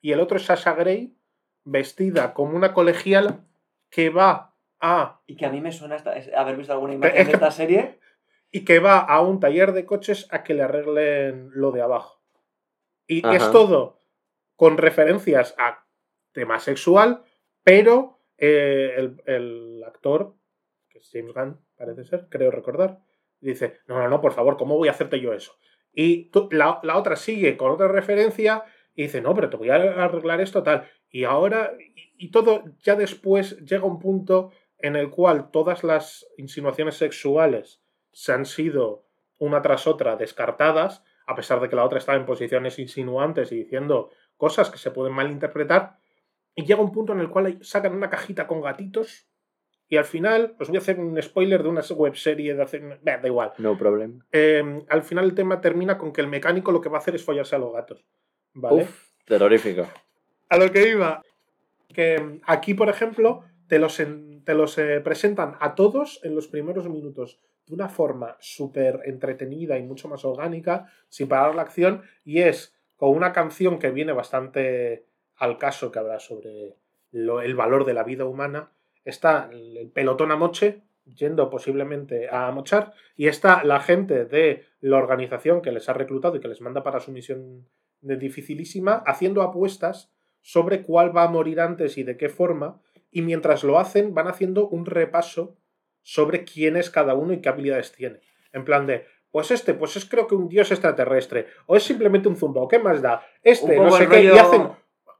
y 0.00 0.12
el 0.12 0.20
otro 0.20 0.36
es 0.36 0.44
Sasha 0.44 0.74
Grey, 0.74 1.16
vestida 1.64 2.34
como 2.34 2.56
una 2.56 2.74
colegiala 2.74 3.44
que 3.90 4.10
va 4.10 4.54
a 4.80 5.20
Y 5.26 5.36
que 5.36 5.46
a 5.46 5.50
mí 5.50 5.60
me 5.60 5.70
suena 5.72 5.96
haber 6.36 6.56
visto 6.56 6.72
alguna 6.72 6.92
Es 6.94 6.96
imagen 6.98 7.16
que- 7.18 7.24
de 7.24 7.32
esta 7.32 7.50
serie. 7.50 8.00
y 8.50 8.64
que 8.64 8.78
va 8.80 8.98
a 8.98 9.20
un 9.22 9.40
taller 9.40 9.72
de 9.72 9.84
coches 9.86 10.26
a 10.30 10.42
que 10.42 10.54
le 10.54 10.62
arreglen 10.62 11.50
lo 11.54 11.70
de 11.70 11.82
abajo. 11.82 12.20
Y 13.06 13.24
Ajá. 13.24 13.36
es 13.36 13.50
todo 13.52 14.02
con 14.56 14.76
referencias 14.76 15.54
a 15.58 15.81
tema 16.32 16.58
sexual, 16.58 17.22
pero 17.62 18.20
eh, 18.38 19.14
el, 19.26 19.82
actor, 19.86 20.34
que 20.88 20.98
es 20.98 21.10
James 21.12 21.32
Gunn, 21.34 21.60
parece 21.76 22.04
ser, 22.04 22.26
creo 22.28 22.50
recordar, 22.50 23.00
dice, 23.40 23.80
no, 23.86 23.98
no, 23.98 24.08
no, 24.08 24.20
por 24.20 24.32
favor, 24.32 24.56
¿cómo 24.56 24.76
voy 24.76 24.88
a 24.88 24.92
hacerte 24.92 25.20
yo 25.20 25.32
eso? 25.32 25.56
Y 25.92 26.30
la, 26.50 26.80
la 26.82 26.96
otra 26.96 27.16
sigue 27.16 27.56
con 27.56 27.70
otra 27.70 27.88
referencia 27.88 28.64
y 28.94 29.04
dice, 29.04 29.20
no, 29.20 29.34
pero 29.34 29.50
te 29.50 29.56
voy 29.56 29.70
a 29.70 29.74
arreglar 29.74 30.40
esto 30.40 30.62
tal. 30.62 30.88
Y 31.10 31.24
ahora, 31.24 31.72
y, 31.78 32.26
y 32.26 32.30
todo 32.30 32.64
ya 32.80 32.94
después 32.94 33.58
llega 33.64 33.84
un 33.84 33.98
punto 33.98 34.52
en 34.78 34.96
el 34.96 35.10
cual 35.10 35.50
todas 35.50 35.84
las 35.84 36.26
insinuaciones 36.36 36.96
sexuales 36.96 37.82
se 38.12 38.32
han 38.32 38.46
sido 38.46 39.06
una 39.38 39.62
tras 39.62 39.86
otra 39.86 40.16
descartadas, 40.16 41.02
a 41.26 41.34
pesar 41.34 41.60
de 41.60 41.68
que 41.68 41.76
la 41.76 41.84
otra 41.84 41.98
estaba 41.98 42.18
en 42.18 42.26
posiciones 42.26 42.78
insinuantes 42.78 43.52
y 43.52 43.56
diciendo 43.56 44.10
cosas 44.36 44.70
que 44.70 44.78
se 44.78 44.90
pueden 44.90 45.14
malinterpretar, 45.14 45.98
y 46.54 46.64
llega 46.64 46.80
un 46.80 46.92
punto 46.92 47.12
en 47.12 47.20
el 47.20 47.30
cual 47.30 47.58
sacan 47.62 47.94
una 47.94 48.10
cajita 48.10 48.46
con 48.46 48.60
gatitos, 48.60 49.26
y 49.88 49.98
al 49.98 50.04
final, 50.06 50.56
os 50.58 50.68
voy 50.68 50.78
a 50.78 50.80
hacer 50.80 50.98
un 50.98 51.20
spoiler 51.20 51.62
de 51.62 51.68
una 51.68 51.82
webserie 51.82 52.54
de 52.54 52.62
hace... 52.62 52.78
Bah, 53.02 53.18
da 53.18 53.26
igual. 53.26 53.52
No 53.58 53.76
problem. 53.76 54.20
Eh, 54.32 54.84
al 54.88 55.02
final 55.02 55.26
el 55.26 55.34
tema 55.34 55.60
termina 55.60 55.98
con 55.98 56.14
que 56.14 56.22
el 56.22 56.28
mecánico 56.28 56.72
lo 56.72 56.80
que 56.80 56.88
va 56.88 56.96
a 56.96 57.00
hacer 57.00 57.14
es 57.14 57.22
follarse 57.22 57.56
a 57.56 57.58
los 57.58 57.74
gatos. 57.74 58.02
¿Vale? 58.54 58.84
Uf, 58.84 59.10
terrorífico. 59.26 59.86
A 60.48 60.56
lo 60.56 60.72
que 60.72 60.88
iba. 60.88 61.20
Que 61.92 62.40
aquí, 62.46 62.72
por 62.72 62.88
ejemplo, 62.88 63.44
te 63.66 63.78
los, 63.78 64.00
en- 64.00 64.42
te 64.44 64.54
los 64.54 64.78
eh, 64.78 65.00
presentan 65.00 65.56
a 65.60 65.74
todos 65.74 66.20
en 66.22 66.34
los 66.34 66.48
primeros 66.48 66.88
minutos 66.88 67.38
de 67.66 67.74
una 67.74 67.90
forma 67.90 68.38
súper 68.40 69.00
entretenida 69.04 69.76
y 69.78 69.82
mucho 69.82 70.08
más 70.08 70.24
orgánica, 70.24 70.86
sin 71.10 71.28
parar 71.28 71.54
la 71.54 71.62
acción, 71.62 72.00
y 72.24 72.40
es 72.40 72.74
con 72.96 73.10
una 73.10 73.34
canción 73.34 73.78
que 73.78 73.90
viene 73.90 74.12
bastante 74.12 75.04
al 75.42 75.58
caso, 75.58 75.90
que 75.90 75.98
habla 75.98 76.18
sobre 76.20 76.76
lo- 77.10 77.40
el 77.42 77.54
valor 77.54 77.84
de 77.84 77.94
la 77.94 78.04
vida 78.04 78.24
humana. 78.24 78.70
Está 79.04 79.48
el 79.52 79.76
el 79.76 79.88
pelotón 79.90 80.30
a 80.30 80.36
moche, 80.36 80.82
yendo 81.04 81.50
posiblemente 81.50 82.28
a 82.30 82.50
mochar, 82.52 82.92
y 83.16 83.26
está 83.26 83.64
la 83.64 83.80
gente 83.80 84.24
de 84.24 84.64
la 84.80 84.96
organización 84.98 85.60
que 85.60 85.72
les 85.72 85.88
ha 85.88 85.92
reclutado 85.94 86.36
y 86.36 86.40
que 86.40 86.48
les 86.48 86.60
manda 86.60 86.82
para 86.84 87.00
su 87.00 87.10
misión 87.10 87.66
de 88.00 88.16
dificilísima, 88.16 89.02
haciendo 89.06 89.42
apuestas 89.42 90.12
sobre 90.40 90.82
cuál 90.82 91.16
va 91.16 91.24
a 91.24 91.28
morir 91.28 91.60
antes 91.60 91.98
y 91.98 92.02
de 92.04 92.16
qué 92.16 92.28
forma, 92.28 92.80
y 93.10 93.22
mientras 93.22 93.64
lo 93.64 93.78
hacen 93.78 94.14
van 94.14 94.28
haciendo 94.28 94.68
un 94.68 94.86
repaso 94.86 95.56
sobre 96.02 96.44
quién 96.44 96.76
es 96.76 96.90
cada 96.90 97.14
uno 97.14 97.32
y 97.32 97.40
qué 97.40 97.48
habilidades 97.48 97.92
tiene. 97.92 98.20
En 98.52 98.64
plan 98.64 98.86
de, 98.86 99.04
pues 99.30 99.50
este, 99.50 99.74
pues 99.74 99.96
es 99.96 100.04
creo 100.04 100.26
que 100.26 100.34
un 100.34 100.48
dios 100.48 100.70
extraterrestre, 100.70 101.46
o 101.66 101.76
es 101.76 101.82
simplemente 101.82 102.28
un 102.28 102.36
zumba, 102.36 102.60
o 102.62 102.68
qué 102.68 102.78
más 102.78 103.02
da, 103.02 103.22
este, 103.42 103.76
no 103.84 103.90
sé 103.98 104.04
qué, 104.08 104.22
y 104.24 104.26
hacen 104.38 104.62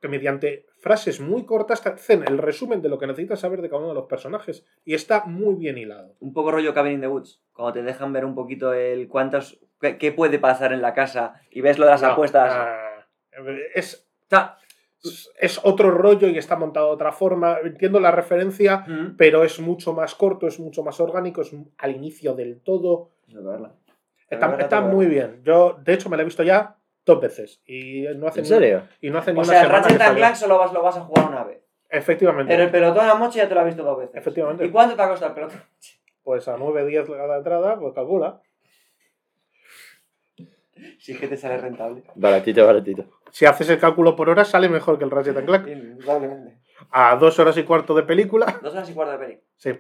que 0.03 0.09
mediante 0.09 0.67
frases 0.79 1.21
muy 1.21 1.47
cortas 1.47 1.81
te 1.81 1.89
hacen 1.91 2.25
el 2.27 2.39
resumen 2.39 2.83
de 2.83 2.89
lo 2.89 2.99
que 2.99 3.07
necesitas 3.07 3.39
saber 3.39 3.63
de 3.63 3.69
cada 3.71 3.79
uno 3.79 3.91
de 3.91 3.95
los 3.95 4.07
personajes, 4.07 4.67
y 4.85 4.95
está 4.95 5.25
muy 5.27 5.55
bien 5.55 5.79
hilado. 5.79 6.17
Un 6.19 6.35
poco 6.35 6.51
rollo 6.51 6.75
Cabin 6.75 6.95
in 6.95 7.01
the 7.01 7.07
Woods. 7.07 7.41
Cuando 7.53 7.75
te 7.75 7.83
dejan 7.83 8.13
ver 8.13 8.25
un 8.25 8.35
poquito 8.35 8.75
el 8.75 9.07
cuántos. 9.09 9.61
qué, 9.81 9.99
qué 9.99 10.11
puede 10.11 10.41
pasar 10.41 10.73
en 10.73 10.83
la 10.83 10.93
casa 10.93 11.41
y 11.53 11.61
ves 11.61 11.79
lo 11.79 11.85
de 11.85 11.93
las 11.93 12.03
No, 12.03 12.09
apuestas. 12.09 12.53
ah, 12.53 13.07
es, 13.77 14.09
sea, 14.29 14.57
es 15.41 15.61
otro 15.63 15.93
rollo 15.93 16.27
y 16.29 16.37
está 16.37 16.57
montado 16.57 16.89
de 16.89 16.95
otra 16.95 17.13
forma. 17.13 17.59
Entiendo 17.63 18.01
la 18.01 18.11
referencia, 18.11 18.79
mm, 18.79 19.17
pero 19.17 19.45
es 19.45 19.61
mucho 19.61 19.93
más 19.93 20.17
corto, 20.17 20.49
es 20.49 20.59
mucho 20.59 20.83
más 20.83 20.99
orgánico, 20.99 21.43
es 21.43 21.55
al 21.79 21.95
inicio 21.95 22.35
del 22.35 22.61
todo. 22.61 23.11
Está, 24.29 24.57
está 24.57 24.81
muy 24.81 25.07
bien. 25.07 25.43
Yo, 25.45 25.79
de 25.81 25.95
hecho, 25.95 26.09
me 26.09 26.17
la 26.17 26.23
he 26.23 26.25
visto 26.25 26.43
ya 26.43 26.77
dos 27.05 27.21
veces. 27.21 27.61
Y 27.67 28.03
no 28.17 28.29
hace 28.29 28.41
¿En 28.41 28.45
ni- 28.45 28.49
serio? 28.49 28.89
y 29.01 29.11
no 29.11 29.19
hace 29.19 29.33
ni 29.33 29.39
O 29.41 29.43
una 29.43 29.53
sea, 29.53 29.63
el 29.63 29.69
Ratchet 29.71 30.01
and. 30.01 30.17
Clank 30.17 30.35
solo 30.37 30.59
vas, 30.59 30.73
lo 30.73 30.83
vas 30.83 30.97
a 30.97 31.01
jugar 31.01 31.29
una 31.29 31.45
vez. 31.45 31.63
Efectivamente. 31.91 32.53
Pero 32.53 32.65
el 32.65 32.71
pelotón 32.71 33.09
a 33.09 33.15
moche 33.15 33.39
ya 33.39 33.49
te 33.49 33.55
lo 33.55 33.61
has 33.61 33.67
visto 33.67 33.83
dos 33.83 33.99
veces. 33.99 34.15
Efectivamente. 34.17 34.65
¿Y 34.65 34.71
cuánto 34.71 34.97
te 34.97 35.03
ha 35.03 35.09
costado 35.09 35.31
el 35.31 35.35
pelotón? 35.35 35.63
Pues 36.23 36.47
a 36.49 36.57
9 36.57 36.87
días 36.87 37.09
la 37.09 37.37
entrada, 37.37 37.79
pues 37.79 37.93
calcula. 37.95 38.41
Si 40.99 41.13
es 41.13 41.19
que 41.21 41.29
te 41.29 41.37
sale 41.37 41.59
rentable. 41.59 42.03
Baratito, 42.15 42.65
baratito. 42.67 43.05
Si 43.31 43.45
haces 43.47 43.69
el 43.71 43.79
cálculo 43.79 44.17
por 44.17 44.29
hora, 44.31 44.45
sale 44.45 44.69
mejor 44.69 44.99
que 44.99 45.05
el 45.05 45.11
Ratchet 45.11 45.37
and 45.37 45.47
Clank. 45.47 45.67
Indudablemente. 45.69 46.59
A 46.91 47.17
dos 47.17 47.39
horas 47.39 47.57
y 47.57 47.63
cuarto 47.65 47.95
de 47.95 48.03
película. 48.03 48.59
Dos 48.63 48.73
horas 48.75 48.89
y 48.91 48.95
cuarto 48.95 49.13
de 49.13 49.19
peli. 49.19 49.41
Sí. 49.57 49.71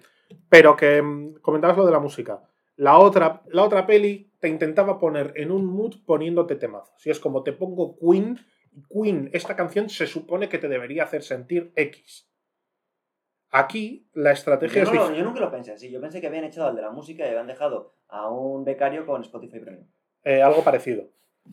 Pero 0.48 0.76
que 0.76 1.02
mm, 1.02 1.34
comentabas 1.40 1.76
lo 1.76 1.84
de 1.86 1.92
la 1.92 1.98
música. 1.98 2.40
La 2.76 2.98
otra, 2.98 3.42
la 3.48 3.62
otra 3.62 3.86
peli 3.86 4.30
te 4.42 4.48
intentaba 4.48 4.98
poner 4.98 5.32
en 5.36 5.52
un 5.52 5.64
mood 5.64 6.04
poniéndote 6.04 6.56
temazos. 6.56 7.06
Y 7.06 7.10
es 7.10 7.20
como 7.20 7.44
te 7.44 7.52
pongo 7.52 7.96
Queen. 7.96 8.40
Queen, 8.90 9.30
esta 9.32 9.54
canción 9.54 9.88
se 9.88 10.08
supone 10.08 10.48
que 10.48 10.58
te 10.58 10.66
debería 10.66 11.04
hacer 11.04 11.22
sentir 11.22 11.72
X. 11.76 12.28
Aquí 13.50 14.08
la 14.14 14.32
estrategia 14.32 14.82
Yo, 14.82 14.90
es 14.90 14.94
no 15.10 15.14
yo 15.14 15.22
nunca 15.24 15.38
lo 15.38 15.48
pensé 15.50 15.70
así. 15.72 15.92
Yo 15.92 16.00
pensé 16.00 16.20
que 16.20 16.26
habían 16.26 16.42
echado 16.42 16.66
al 16.66 16.74
de 16.74 16.82
la 16.82 16.90
música 16.90 17.24
y 17.24 17.28
habían 17.28 17.46
dejado 17.46 17.94
a 18.08 18.28
un 18.30 18.64
becario 18.64 19.06
con 19.06 19.22
Spotify 19.22 19.60
Premium. 19.60 19.86
eh, 20.24 20.42
algo 20.42 20.64
parecido. 20.64 21.04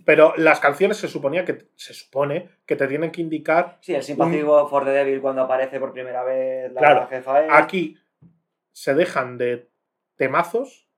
Pero 0.03 0.33
las 0.37 0.59
canciones 0.59 0.97
se 0.97 1.07
suponía 1.07 1.45
que 1.45 1.69
se 1.75 1.93
supone 1.93 2.49
que 2.65 2.75
te 2.75 2.87
tienen 2.87 3.11
que 3.11 3.21
indicar. 3.21 3.77
Sí, 3.81 3.93
el 3.93 4.01
simpático 4.01 4.67
for 4.67 4.83
the 4.83 4.89
Devil 4.91 5.21
cuando 5.21 5.43
aparece 5.43 5.79
por 5.79 5.93
primera 5.93 6.23
vez 6.23 6.71
la 6.73 6.79
Claro, 6.79 7.07
jefa 7.07 7.45
es. 7.45 7.51
Aquí 7.51 7.97
se 8.71 8.95
dejan 8.95 9.37
de 9.37 9.69
temazos 10.15 10.88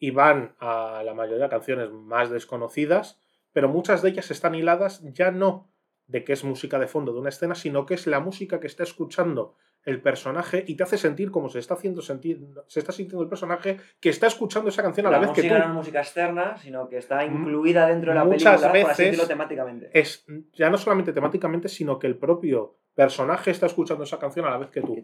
y 0.00 0.10
van 0.10 0.56
a 0.58 1.02
la 1.04 1.14
mayoría 1.14 1.44
de 1.44 1.50
canciones 1.50 1.90
más 1.92 2.30
desconocidas, 2.30 3.20
pero 3.52 3.68
muchas 3.68 4.02
de 4.02 4.08
ellas 4.08 4.30
están 4.32 4.54
hiladas 4.56 5.02
ya 5.12 5.30
no 5.30 5.70
de 6.08 6.24
que 6.24 6.32
es 6.32 6.42
música 6.42 6.78
de 6.80 6.88
fondo 6.88 7.12
de 7.12 7.20
una 7.20 7.28
escena, 7.28 7.54
sino 7.54 7.86
que 7.86 7.94
es 7.94 8.08
la 8.08 8.18
música 8.18 8.58
que 8.58 8.66
está 8.66 8.82
escuchando 8.82 9.54
el 9.84 10.02
personaje 10.02 10.64
y 10.66 10.74
te 10.74 10.82
hace 10.82 10.98
sentir 10.98 11.30
como 11.30 11.48
se 11.48 11.58
está 11.58 11.74
haciendo 11.74 12.02
sentir, 12.02 12.40
se 12.66 12.80
está 12.80 12.92
sintiendo 12.92 13.22
el 13.22 13.28
personaje 13.28 13.78
que 14.00 14.08
está 14.10 14.26
escuchando 14.26 14.68
esa 14.68 14.82
canción 14.82 15.06
a 15.06 15.10
la, 15.10 15.18
vez 15.20 15.30
que 15.30 15.42
tú. 15.42 15.48
no 15.54 15.56
es 15.64 15.68
música 15.68 16.00
externa, 16.00 16.56
sino 16.58 16.88
que 16.88 16.98
está 16.98 17.24
Mm. 17.26 17.36
incluida 17.42 17.86
dentro 17.86 18.10
de 18.10 18.18
la 18.18 18.24
Muchas 18.24 18.60
película, 18.60 18.68
por 18.82 18.90
así 18.90 19.02
veces- 19.02 19.06
decirlo, 19.12 19.26
temáticamente. 19.28 19.90
Es 19.98 20.26
ya 20.52 20.68
no 20.68 20.76
solamente 20.78 21.12
temáticamente, 21.12 21.68
sino 21.68 21.98
que 21.98 22.06
el 22.08 22.16
propio 22.18 22.76
personaje 22.94 23.50
está 23.52 23.66
escuchando 23.66 24.04
esa 24.04 24.18
canción 24.18 24.44
a 24.46 24.50
la 24.50 24.58
vez 24.58 24.70
que 24.70 24.82
tú. 24.82 25.02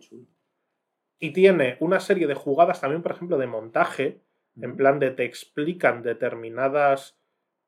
Y 1.19 1.31
tiene 1.31 1.77
una 1.81 2.01
serie 2.01 2.27
de 2.27 2.35
jugadas 2.35 2.81
también, 2.81 3.01
por 3.03 3.13
ejemplo, 3.13 3.39
de 3.39 3.47
montaje, 3.47 4.21
en 4.61 4.77
plan 4.77 4.99
de 4.99 5.11
te 5.11 5.25
explican 5.25 6.03
determinadas 6.03 7.19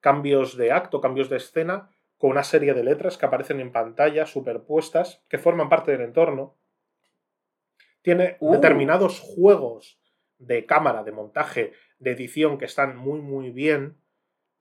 cambios 0.00 0.56
de 0.56 0.72
acto, 0.72 1.00
cambios 1.00 1.28
de 1.28 1.36
escena, 1.36 1.90
con 2.16 2.30
una 2.30 2.44
serie 2.44 2.74
de 2.74 2.84
letras 2.84 3.16
que 3.16 3.26
aparecen 3.26 3.60
en 3.60 3.72
pantalla 3.72 4.26
superpuestas, 4.26 5.22
que 5.28 5.38
forman 5.38 5.68
parte 5.68 5.92
del 5.92 6.02
entorno. 6.02 6.56
Tiene 8.02 8.36
Uh. 8.40 8.52
determinados 8.52 9.20
juegos 9.20 10.00
de 10.38 10.66
cámara, 10.66 11.02
de 11.02 11.12
montaje, 11.12 11.72
de 11.98 12.12
edición 12.12 12.58
que 12.58 12.64
están 12.64 12.96
muy, 12.96 13.20
muy 13.20 13.50
bien. 13.50 13.96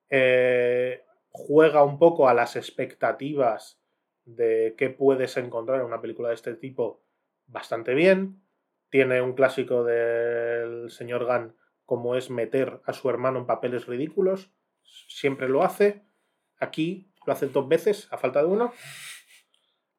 Eh, 0.10 1.04
juega 1.30 1.84
un 1.84 2.00
poco 2.00 2.28
a 2.28 2.34
las 2.34 2.56
expectativas 2.56 3.80
de 4.26 4.76
qué 4.78 4.90
puedes 4.90 5.38
encontrar 5.38 5.80
en 5.80 5.86
una 5.86 6.02
película 6.02 6.30
de 6.30 6.36
este 6.36 6.56
tipo 6.56 7.04
bastante 7.46 7.94
bien. 7.94 8.42
Tiene 8.90 9.22
un 9.22 9.34
clásico 9.34 9.84
del 9.84 10.90
señor 10.90 11.26
Gunn 11.26 11.56
como 11.88 12.16
es 12.16 12.30
meter 12.30 12.82
a 12.86 12.94
su 12.94 13.10
hermano 13.10 13.40
en 13.40 13.46
papeles 13.48 13.88
ridículos. 13.88 14.52
Siempre 15.08 15.48
lo 15.50 15.64
hace. 15.64 16.04
Aquí 16.60 17.10
lo 17.26 17.32
hace 17.34 17.48
dos 17.48 17.68
veces, 17.68 18.08
a 18.12 18.18
falta 18.18 18.42
de 18.42 18.48
uno. 18.48 18.74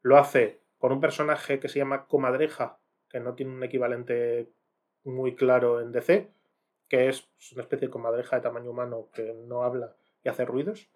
Lo 0.02 0.18
hace 0.18 0.60
con 0.76 0.92
un 0.92 1.00
personaje 1.00 1.58
que 1.58 1.68
se 1.68 1.78
llama 1.78 2.06
Comadreja, 2.06 2.78
que 3.08 3.20
no 3.20 3.34
tiene 3.34 3.52
un 3.52 3.64
equivalente 3.64 4.52
muy 5.02 5.34
claro 5.34 5.80
en 5.80 5.90
DC, 5.90 6.30
que 6.88 7.08
es 7.08 7.26
una 7.52 7.62
especie 7.62 7.88
de 7.88 7.92
comadreja 7.92 8.36
de 8.36 8.42
tamaño 8.42 8.70
humano 8.70 9.08
que 9.14 9.34
no 9.46 9.62
habla 9.62 9.96
y 10.22 10.28
hace 10.28 10.44
ruidos. 10.44 10.88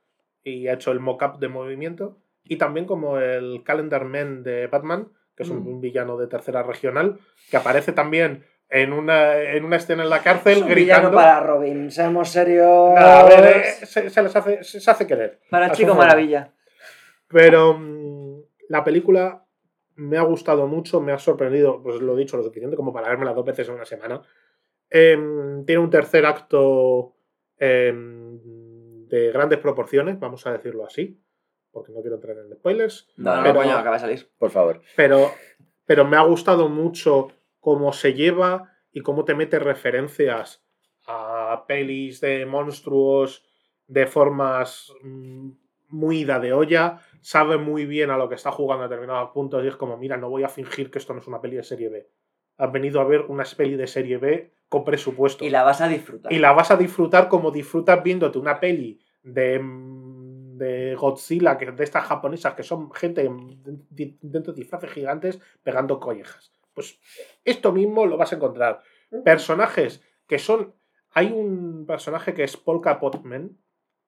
Y 0.44 0.68
ha 0.68 0.74
hecho 0.74 0.92
el 0.92 1.00
mock-up 1.00 1.38
de 1.38 1.48
movimiento. 1.48 2.18
Y 2.44 2.58
también 2.58 2.84
como 2.84 3.18
el 3.18 3.62
Calendar 3.64 4.04
Man 4.04 4.42
de 4.42 4.66
Batman, 4.66 5.10
que 5.36 5.44
es 5.44 5.48
un, 5.48 5.60
Mm. 5.64 5.68
un 5.68 5.80
villano 5.80 6.18
de 6.18 6.26
tercera 6.26 6.62
regional, 6.62 7.18
que 7.50 7.56
aparece 7.56 7.92
también 7.92 8.44
en 8.74 8.92
una, 8.94 9.38
en 9.38 9.64
una 9.64 9.76
escena 9.76 10.02
en 10.02 10.08
la 10.08 10.22
cárcel 10.22 10.58
Es 10.58 10.62
un 10.62 10.68
gritando. 10.70 11.12
para 11.12 11.40
Robin, 11.40 11.90
seamos 11.90 12.30
serios. 12.30 12.96
A 12.96 13.24
ver, 13.24 13.56
eh, 13.58 13.64
se, 13.86 14.08
se 14.08 14.22
les 14.22 14.34
hace, 14.34 14.64
se, 14.64 14.80
se 14.80 14.90
hace 14.90 15.06
querer. 15.06 15.40
para 15.50 15.70
Chico 15.72 15.88
forma. 15.90 16.04
Maravilla. 16.04 16.52
Pero 17.28 17.74
mm, 17.78 18.40
la 18.68 18.82
película 18.82 19.44
me 19.96 20.16
ha 20.16 20.22
gustado 20.22 20.66
mucho, 20.66 21.00
me 21.02 21.12
ha 21.12 21.18
sorprendido, 21.18 21.82
pues 21.82 22.00
lo 22.00 22.14
he 22.14 22.18
dicho, 22.20 22.36
lo 22.38 22.42
suficiente 22.42 22.76
como 22.76 22.92
para 22.94 23.08
vermela 23.10 23.34
dos 23.34 23.44
veces 23.44 23.68
en 23.68 23.74
una 23.74 23.84
semana. 23.84 24.22
Em, 24.88 25.64
tiene 25.66 25.80
un 25.82 25.90
tercer 25.90 26.24
acto 26.26 27.14
em, 27.58 28.38
de 29.06 29.30
grandes 29.32 29.58
proporciones, 29.58 30.18
vamos 30.18 30.46
a 30.46 30.52
decirlo 30.52 30.84
así, 30.86 31.20
porque 31.70 31.92
no 31.92 32.00
quiero 32.00 32.16
entrar 32.16 32.36
en 32.38 32.52
spoilers, 32.54 33.08
No, 33.16 33.36
no, 33.36 33.42
Pero- 33.42 33.54
coño, 33.56 33.76
acaba 33.76 33.96
de 33.96 34.00
salir. 34.00 34.28
Por 34.38 34.50
favor. 34.50 34.80
pero, 34.96 35.30
pero 35.86 36.04
me 36.06 36.16
ha 36.16 36.22
gustado 36.22 36.68
mucho 36.68 37.28
cómo 37.62 37.92
se 37.92 38.12
lleva 38.12 38.72
y 38.92 39.00
cómo 39.02 39.24
te 39.24 39.36
mete 39.36 39.58
referencias 39.60 40.64
a 41.06 41.64
pelis 41.68 42.20
de 42.20 42.44
monstruos 42.44 43.44
de 43.86 44.06
formas 44.06 44.92
mm, 45.02 45.50
muy 45.90 46.18
ida 46.20 46.40
de 46.40 46.52
olla, 46.52 46.98
sabe 47.20 47.56
muy 47.58 47.86
bien 47.86 48.10
a 48.10 48.16
lo 48.16 48.28
que 48.28 48.34
está 48.34 48.50
jugando 48.50 48.84
a 48.84 48.88
determinados 48.88 49.30
puntos 49.30 49.64
y 49.64 49.68
es 49.68 49.76
como, 49.76 49.96
mira, 49.96 50.16
no 50.16 50.28
voy 50.28 50.42
a 50.42 50.48
fingir 50.48 50.90
que 50.90 50.98
esto 50.98 51.14
no 51.14 51.20
es 51.20 51.26
una 51.28 51.40
peli 51.40 51.56
de 51.56 51.62
serie 51.62 51.88
B. 51.88 52.08
Has 52.58 52.72
venido 52.72 53.00
a 53.00 53.04
ver 53.04 53.22
una 53.28 53.44
peli 53.56 53.76
de 53.76 53.86
serie 53.86 54.16
B 54.18 54.52
con 54.68 54.84
presupuesto. 54.84 55.44
Y 55.44 55.50
la 55.50 55.62
vas 55.62 55.80
a 55.80 55.88
disfrutar. 55.88 56.32
Y 56.32 56.38
la 56.38 56.52
vas 56.52 56.70
a 56.70 56.76
disfrutar 56.76 57.28
como 57.28 57.50
disfrutas 57.52 58.02
viéndote 58.02 58.38
una 58.38 58.58
peli 58.58 58.98
de, 59.22 59.58
mm, 59.60 60.56
de 60.56 60.94
Godzilla, 60.96 61.56
que, 61.58 61.70
de 61.70 61.84
estas 61.84 62.04
japonesas 62.06 62.54
que 62.54 62.62
son 62.64 62.90
gente 62.92 63.24
en- 63.24 63.62
di- 63.90 64.18
dentro 64.20 64.52
de 64.52 64.60
disfraces 64.62 64.90
gigantes 64.90 65.40
pegando 65.62 66.00
collejas. 66.00 66.52
Pues 66.74 66.98
esto 67.44 67.72
mismo 67.72 68.06
lo 68.06 68.16
vas 68.16 68.32
a 68.32 68.36
encontrar. 68.36 68.82
Personajes 69.24 70.02
que 70.26 70.38
son. 70.38 70.74
Hay 71.10 71.30
un 71.30 71.84
personaje 71.86 72.32
que 72.32 72.44
es 72.44 72.56
Polka 72.56 72.98
Potman, 72.98 73.58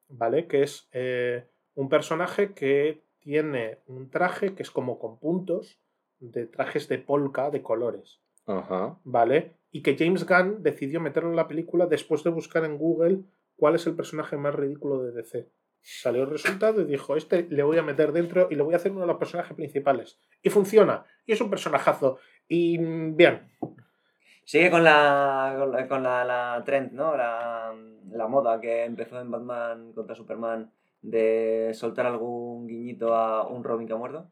¿vale? 0.09 0.47
Que 0.47 0.63
es 0.63 0.89
eh, 0.93 1.47
un 1.75 1.89
personaje 1.89 2.55
que 2.55 3.05
tiene 3.19 3.79
un 3.87 4.11
traje 4.11 4.55
que 4.55 4.63
es 4.63 4.71
como 4.71 4.99
con 4.99 5.19
puntos 5.19 5.81
de 6.19 6.47
trajes 6.47 6.89
de 6.89 6.99
polka 6.99 7.51
de 7.51 7.63
colores. 7.63 8.21
Ajá. 8.47 8.99
¿vale? 9.05 9.57
Y 9.71 9.83
que 9.83 9.97
James 9.97 10.27
Gunn 10.27 10.63
decidió 10.63 11.01
meterlo 11.01 11.31
en 11.31 11.37
la 11.37 11.49
película 11.49 11.87
después 11.87 12.23
de 12.25 12.31
buscar 12.31 12.65
en 12.65 12.79
Google 12.79 13.21
cuál 13.57 13.75
es 13.75 13.87
el 13.87 13.95
personaje 13.95 14.37
más 14.37 14.55
ridículo 14.55 15.03
de 15.03 15.13
DC. 15.13 15.49
Salió 15.81 16.23
el 16.23 16.31
resultado 16.31 16.81
y 16.81 16.85
dijo, 16.85 17.17
este 17.17 17.47
le 17.51 17.63
voy 17.63 17.77
a 17.77 17.83
meter 17.83 18.13
dentro 18.13 18.49
y 18.51 18.55
le 18.55 18.63
voy 18.63 18.75
a 18.75 18.79
hacer 18.79 18.93
uno 18.93 19.03
de 19.03 19.07
los 19.07 19.19
personajes 19.19 19.55
principales. 19.55 20.19
Y 20.43 20.51
funciona. 20.51 21.05
Y 21.27 21.33
es 21.33 21.41
un 21.41 21.51
personajazo. 21.51 22.19
Y 22.49 22.79
bien. 22.79 23.51
Sigue 24.45 24.71
con 24.71 24.85
la, 24.85 25.55
con 25.59 25.73
la, 25.73 25.89
con 25.89 26.03
la, 26.03 26.25
la 26.25 26.63
trend, 26.65 26.93
¿no? 26.93 27.17
La, 27.17 27.73
la 28.13 28.27
moda 28.29 28.61
que 28.61 28.85
empezó 28.85 29.21
en 29.21 29.31
Batman 29.31 29.93
contra 29.95 30.15
Superman 30.15 30.71
de 31.01 31.71
soltar 31.75 32.07
algún 32.07 32.67
guiñito 32.67 33.15
a 33.15 33.47
un 33.49 33.65
Robin 33.65 33.87
que 33.87 33.93
ha 33.95 33.97
muerto. 33.97 34.27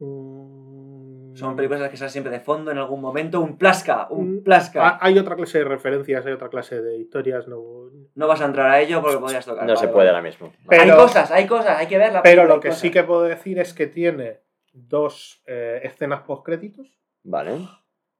Mm, 0.00 1.34
Son 1.36 1.54
películas 1.56 1.78
en 1.78 1.82
las 1.82 1.90
que 1.90 1.96
sale 1.96 2.10
siempre 2.10 2.32
de 2.32 2.40
fondo 2.40 2.70
en 2.72 2.78
algún 2.78 3.00
momento 3.00 3.40
un 3.40 3.56
plasca, 3.56 4.08
un 4.10 4.38
Mm, 4.38 4.42
plasca. 4.42 4.88
ha- 4.88 4.98
Hay 5.00 5.18
otra 5.18 5.36
clase 5.36 5.58
de 5.58 5.64
referencias, 5.64 6.26
hay 6.26 6.32
otra 6.32 6.48
clase 6.48 6.80
de 6.82 6.96
historias. 6.98 7.46
No... 7.48 7.90
No 8.14 8.26
vas 8.26 8.40
a 8.40 8.46
entrar 8.46 8.68
a 8.70 8.80
ello 8.80 9.00
porque 9.00 9.18
podrías 9.18 9.44
tocar. 9.46 9.62
No 9.62 9.68
Vale, 9.68 9.76
se 9.78 9.86
vale. 9.86 9.94
puede 9.94 10.08
ahora 10.08 10.22
mismo. 10.22 10.52
Pero- 10.68 10.82
hay 10.82 10.90
cosas, 10.90 11.30
hay 11.30 11.46
cosas, 11.46 11.78
hay 11.78 11.86
que 11.86 11.98
verla. 11.98 12.22
Pero 12.22 12.44
lo 12.44 12.60
que 12.60 12.68
cosas. 12.68 12.80
sí 12.80 12.90
que 12.90 13.04
puedo 13.04 13.22
decir 13.22 13.58
es 13.60 13.72
que 13.72 13.86
tiene 13.86 14.40
dos 14.72 15.42
eh, 15.46 15.80
escenas 15.84 16.22
post-créditos. 16.22 16.88
Vale. 17.24 17.68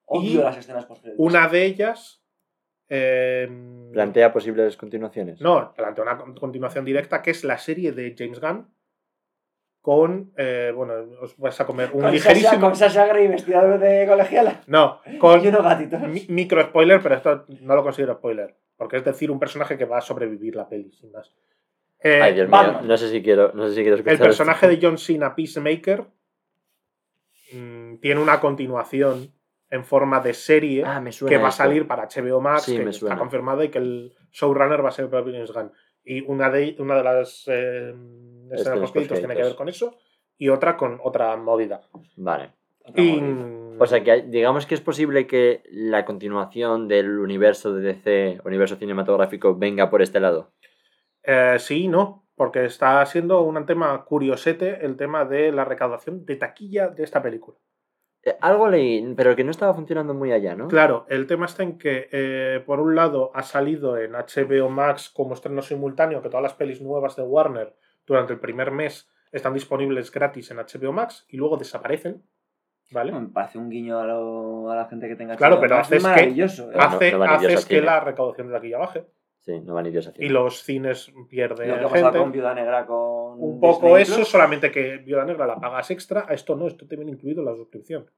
Odio 0.07 0.41
y 0.41 0.43
las 0.43 0.57
escenas 0.59 0.87
Una 1.17 1.49
de 1.49 1.65
ellas... 1.65 2.23
eh, 2.89 3.49
Plantea 3.93 4.33
posibles 4.33 4.77
continuaciones. 4.77 5.41
No, 5.41 5.73
plantea 5.75 6.05
una 6.05 6.19
con- 6.19 6.35
continuación 6.35 6.85
directa 6.85 7.23
que 7.23 7.31
es 7.31 7.45
la 7.45 7.59
serie 7.59 7.93
de 7.93 8.15
James 8.17 8.41
Gunn 8.41 8.69
con, 9.81 10.33
eh, 10.37 10.73
bueno, 10.75 10.95
os 11.21 11.37
vais 11.39 11.61
a 11.61 11.67
comer 11.67 11.91
un 11.93 12.03
con 12.03 12.13
ligerísimo... 12.13 12.51
Sasha, 12.51 12.61
con 12.61 12.77
Sasha 12.77 13.07
Grey 13.07 13.27
vestida 13.27 13.79
de 13.79 14.07
colegiala. 14.07 14.61
No, 14.69 15.01
con 15.19 15.41
Y 15.45 15.49
unos 15.49 15.63
gatitos. 15.65 16.03
mi- 16.03 16.27
micro 16.29 16.63
spoiler, 16.63 17.01
pero 17.03 17.17
esto 17.17 17.45
no 17.63 17.75
lo 17.75 17.83
considero 17.83 18.15
spoiler, 18.15 18.55
porque 18.77 18.99
es 18.99 19.05
decir, 19.05 19.31
un 19.33 19.41
personaje 19.41 19.77
que 19.77 19.85
va 19.85 19.99
a 19.99 20.03
sobrevivir 20.03 20.55
la 20.55 20.69
peli, 20.69 20.93
sin 20.93 21.11
más. 21.11 21.35
Eh, 21.99 22.21
Ay, 22.23 22.35
Dios 22.35 22.49
mío. 22.49 22.81
No 22.83 22.97
sé 22.97 23.09
si 23.11 23.23
quiero, 23.23 23.53
no 23.55 23.67
sé 23.69 23.75
si 23.75 23.81
quiero 23.81 23.97
escuchar 23.97 24.15
el 24.15 24.21
personaje 24.21 24.67
esto. 24.67 24.81
de 24.81 24.87
John 24.87 24.99
Cena, 24.99 25.35
Peacemaker, 25.35 26.05
mm, 27.53 27.97
tiene 27.99 28.21
una 28.21 28.41
continuación 28.41 29.33
en 29.71 29.85
forma 29.85 30.21
de 30.21 30.35
serie 30.35 30.83
Ah, 30.85 31.03
que 31.27 31.39
va 31.39 31.49
a 31.49 31.53
salir 31.53 31.87
para 31.87 32.07
HBO 32.09 32.41
Max, 32.41 32.65
Sí, 32.65 32.77
que 32.77 32.83
está 32.83 32.93
suena. 32.93 33.19
confirmado 33.19 33.65
y 33.65 33.69
que 33.71 33.79
el 33.79 34.13
showrunner 34.31 34.85
va 34.85 34.91
a 34.91 34.93
ser 34.93 35.09
James 35.11 35.51
Gunn. 35.53 35.73
Y 36.05 36.21
una 36.23 36.51
de, 36.51 36.77
una 36.79 36.97
de 36.97 37.03
las 37.05 37.45
eh, 37.49 37.91
escenas 38.51 38.61
Escenas 38.61 38.79
postcréditos 38.81 39.19
tiene 39.19 39.35
que 39.37 39.43
ver 39.43 39.55
con 39.55 39.69
eso 39.69 39.97
y 40.37 40.49
otra 40.49 40.77
con 40.77 40.99
otra 41.03 41.37
movida. 41.37 41.81
Vale. 42.17 42.51
Y, 42.97 43.23
O 43.79 43.87
sea 43.87 44.03
que 44.03 44.23
digamos 44.23 44.67
que 44.67 44.75
es 44.75 44.81
posible 44.81 45.27
que 45.27 45.63
la 45.71 46.05
continuación 46.05 46.89
del 46.89 47.19
universo 47.21 47.73
de 47.73 47.81
DC, 47.95 48.41
universo 48.45 48.77
cinematográfico, 48.77 49.55
venga 49.57 49.89
por 49.89 50.03
este 50.03 50.19
lado. 50.21 50.51
eh, 51.23 51.57
sí, 51.61 51.87
no, 51.89 52.27
porque 52.35 52.65
está 52.65 53.05
siendo 53.07 53.43
un 53.43 53.65
tema 53.67 54.05
curiosete 54.05 54.85
el 54.85 54.97
tema 54.97 55.25
de 55.25 55.53
la 55.53 55.65
recaudación 55.65 56.25
de 56.25 56.37
taquilla 56.37 56.89
de 56.89 57.05
esta 57.05 57.23
película. 57.23 57.59
Eh, 58.25 58.37
algo 58.41 58.69
leí, 58.69 59.15
pero 59.17 59.35
que 59.35 59.43
no 59.45 59.51
estaba 59.51 59.75
funcionando 59.75 60.15
muy 60.15 60.33
allá, 60.33 60.55
¿no? 60.55 60.69
Claro, 60.69 61.07
el 61.09 61.27
tema 61.27 61.47
está 61.47 61.63
en 61.65 61.77
que, 61.77 62.09
eh, 62.13 62.63
por 62.65 62.79
un 62.81 62.95
lado, 62.95 63.33
ha 63.35 63.43
salido 63.43 63.99
en 63.99 64.13
HBO 64.13 64.69
Max 64.69 65.11
como 65.11 65.35
estreno 65.35 65.61
simultáneo 65.61 66.23
que 66.23 66.29
todas 66.29 66.43
las 66.45 66.55
pelis 66.55 66.81
nuevas 66.81 67.17
de 67.17 67.23
Warner 67.23 67.75
durante 68.07 68.33
el 68.33 68.39
primer 68.41 68.71
mes 68.71 69.09
están 69.33 69.55
disponibles 69.55 70.11
gratis 70.13 70.51
en 70.53 70.59
HBO 70.59 70.93
Max 70.93 71.27
y 71.29 71.37
luego 71.37 71.57
desaparecen. 71.57 72.23
¿Vale? 72.93 73.11
Me 73.11 73.27
parece 73.29 73.57
un 73.59 73.71
guiño 73.71 73.99
a, 73.99 74.07
lo- 74.07 74.71
a 74.71 74.77
la 74.77 74.85
gente 74.85 75.09
que 75.09 75.17
tenga 75.17 75.35
Claro, 75.37 75.57
HBO 75.57 75.61
pero 75.63 75.75
Max 75.77 75.87
haces 75.89 76.03
que- 76.03 76.09
maravilloso. 76.11 76.71
¿eh? 76.71 76.75
no- 76.77 76.83
Hace, 76.83 77.13
no 77.13 77.25
haces 77.25 77.67
que 77.67 77.81
la 77.81 78.01
recaudación 78.01 78.49
de 78.49 78.53
taquilla 78.55 78.79
baje 78.79 79.07
Sí, 79.45 79.61
no 79.61 79.75
van 79.75 79.87
y 79.87 80.29
los 80.29 80.63
cines 80.63 81.13
pierden 81.29 81.69
Lo 81.69 81.77
que 81.77 81.83
pasa 81.83 81.97
gente. 82.05 82.19
con 82.19 82.31
Viuda 82.33 82.55
Negra 82.55 82.87
con. 82.87 83.41
Un 83.43 83.59
poco 83.61 83.87
Disney 83.89 84.03
eso, 84.03 84.15
Plus. 84.17 84.29
solamente 84.29 84.71
que 84.71 84.99
Viuda 84.99 85.25
Negra 85.25 85.47
la 85.49 85.57
pagas 85.59 85.91
extra, 85.91 86.27
a 86.29 86.33
esto 86.35 86.55
no, 86.55 86.69
esto 86.69 86.87
te 86.87 86.95
viene 86.95 87.11
incluido 87.11 87.41
en 87.41 87.47
la 87.47 87.55
suscripción. 87.57 88.09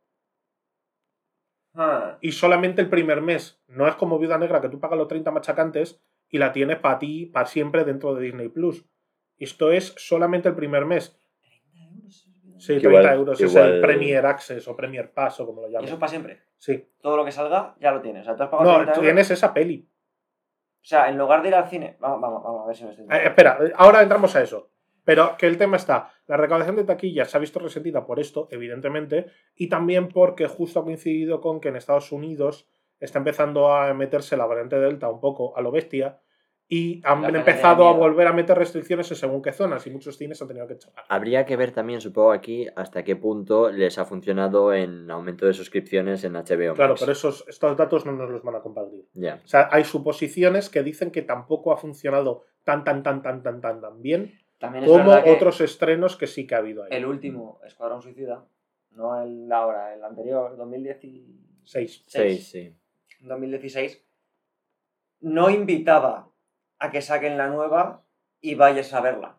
Ah, 1.74 2.18
y 2.20 2.32
solamente 2.32 2.82
el 2.82 2.88
primer 2.88 3.20
mes. 3.20 3.58
No 3.68 3.88
es 3.88 3.94
como 3.96 4.18
Viuda 4.18 4.38
Negra 4.38 4.60
que 4.60 4.68
tú 4.68 4.78
pagas 4.78 4.98
los 4.98 5.08
30 5.08 5.30
machacantes 5.30 6.00
y 6.28 6.38
la 6.38 6.52
tienes 6.52 6.78
para 6.78 6.98
ti, 6.98 7.26
para 7.26 7.46
siempre 7.46 7.84
dentro 7.84 8.14
de 8.14 8.22
Disney 8.22 8.48
Plus. 8.48 8.84
Esto 9.38 9.72
es 9.72 9.94
solamente 9.96 10.48
el 10.50 10.54
primer 10.54 10.84
mes. 10.84 11.18
Sí, 12.58 12.78
30 12.78 12.88
Igual- 12.88 13.14
euros 13.16 13.40
es 13.40 13.50
igual- 13.50 13.72
el 13.72 13.80
Premier 13.80 14.24
Access 14.26 14.68
o 14.68 14.76
Premier 14.76 15.10
Pass 15.12 15.40
o 15.40 15.46
como 15.46 15.62
lo 15.62 15.68
y 15.68 15.72
llaman. 15.72 15.88
eso 15.88 15.98
para 15.98 16.08
siempre. 16.10 16.42
Sí. 16.58 16.86
Todo 17.00 17.16
lo 17.16 17.24
que 17.24 17.32
salga 17.32 17.74
ya 17.80 17.90
lo 17.90 18.00
tienes. 18.00 18.22
O 18.22 18.24
sea, 18.26 18.36
tú 18.36 18.42
has 18.44 18.48
pagado 18.50 18.68
No, 18.70 18.76
30 18.76 18.92
tú 18.92 19.00
euros. 19.00 19.06
tienes 19.08 19.30
esa 19.30 19.52
peli. 19.52 19.88
O 20.84 20.86
sea, 20.86 21.08
en 21.08 21.16
lugar 21.16 21.40
de 21.40 21.48
ir 21.48 21.54
al 21.54 21.66
cine. 21.66 21.96
Vamos, 21.98 22.20
vamos, 22.20 22.42
vamos 22.44 22.62
a 22.62 22.66
ver 22.66 22.76
si 22.76 22.84
me 22.84 22.90
estoy. 22.90 23.06
Eh, 23.06 23.22
espera, 23.24 23.58
ahora 23.76 24.02
entramos 24.02 24.36
a 24.36 24.42
eso. 24.42 24.68
Pero 25.02 25.34
que 25.38 25.46
el 25.46 25.56
tema 25.56 25.78
está, 25.78 26.10
la 26.26 26.36
recaudación 26.36 26.76
de 26.76 26.84
taquilla 26.84 27.24
se 27.24 27.36
ha 27.36 27.40
visto 27.40 27.58
resentida 27.58 28.04
por 28.04 28.20
esto, 28.20 28.48
evidentemente, 28.50 29.26
y 29.54 29.70
también 29.70 30.08
porque 30.08 30.46
justo 30.46 30.80
ha 30.80 30.84
coincidido 30.84 31.40
con 31.40 31.60
que 31.60 31.68
en 31.68 31.76
Estados 31.76 32.12
Unidos 32.12 32.68
está 33.00 33.18
empezando 33.18 33.72
a 33.72 33.92
meterse 33.94 34.36
la 34.36 34.44
variante 34.44 34.78
Delta 34.78 35.08
un 35.08 35.20
poco 35.20 35.56
a 35.56 35.62
lo 35.62 35.70
bestia 35.70 36.20
y 36.68 37.02
han 37.04 37.22
La 37.22 37.28
empezado 37.28 37.86
a 37.86 37.92
volver 37.92 38.26
a 38.26 38.32
meter 38.32 38.56
restricciones 38.56 39.10
en 39.10 39.16
según 39.16 39.42
qué 39.42 39.52
zonas 39.52 39.86
y 39.86 39.90
muchos 39.90 40.16
cines 40.16 40.40
han 40.40 40.48
tenido 40.48 40.66
que 40.66 40.74
echar. 40.74 40.92
Habría 41.08 41.44
que 41.44 41.56
ver 41.56 41.72
también, 41.72 42.00
supongo 42.00 42.32
aquí, 42.32 42.66
hasta 42.74 43.04
qué 43.04 43.16
punto 43.16 43.70
les 43.70 43.98
ha 43.98 44.04
funcionado 44.06 44.72
en 44.72 45.10
aumento 45.10 45.46
de 45.46 45.52
suscripciones 45.52 46.24
en 46.24 46.32
HBO. 46.32 46.74
Claro, 46.74 46.94
pero 46.98 47.12
esos, 47.12 47.44
estos 47.48 47.76
datos 47.76 48.06
no 48.06 48.12
nos 48.12 48.30
los 48.30 48.42
van 48.42 48.56
a 48.56 48.60
compartir. 48.60 49.04
Ya. 49.12 49.40
O 49.44 49.46
sea, 49.46 49.68
hay 49.70 49.84
suposiciones 49.84 50.70
que 50.70 50.82
dicen 50.82 51.10
que 51.10 51.22
tampoco 51.22 51.72
ha 51.72 51.76
funcionado 51.76 52.44
tan, 52.64 52.82
tan, 52.82 53.02
tan, 53.02 53.20
tan, 53.20 53.42
tan, 53.42 53.60
tan, 53.60 53.80
tan 53.80 54.00
bien 54.00 54.40
También 54.58 54.84
es 54.84 54.90
como 54.90 55.12
otros 55.12 55.60
estrenos 55.60 56.16
que 56.16 56.26
sí 56.26 56.46
que 56.46 56.54
ha 56.54 56.58
habido 56.58 56.84
ahí. 56.84 56.88
el 56.92 57.04
último 57.04 57.60
Escuadrón 57.66 58.00
Suicida, 58.00 58.42
no 58.92 59.22
el 59.22 59.52
ahora, 59.52 59.94
el 59.94 60.02
anterior, 60.02 60.56
2016, 60.56 61.44
Seis. 61.64 62.04
Sí, 62.06 62.38
sí. 62.38 62.76
2016, 63.20 64.02
no 65.20 65.50
invitaba 65.50 66.30
a 66.78 66.90
que 66.90 67.02
saquen 67.02 67.36
la 67.38 67.48
nueva 67.48 68.02
y 68.40 68.54
vayas 68.54 68.92
a 68.94 69.00
verla. 69.00 69.36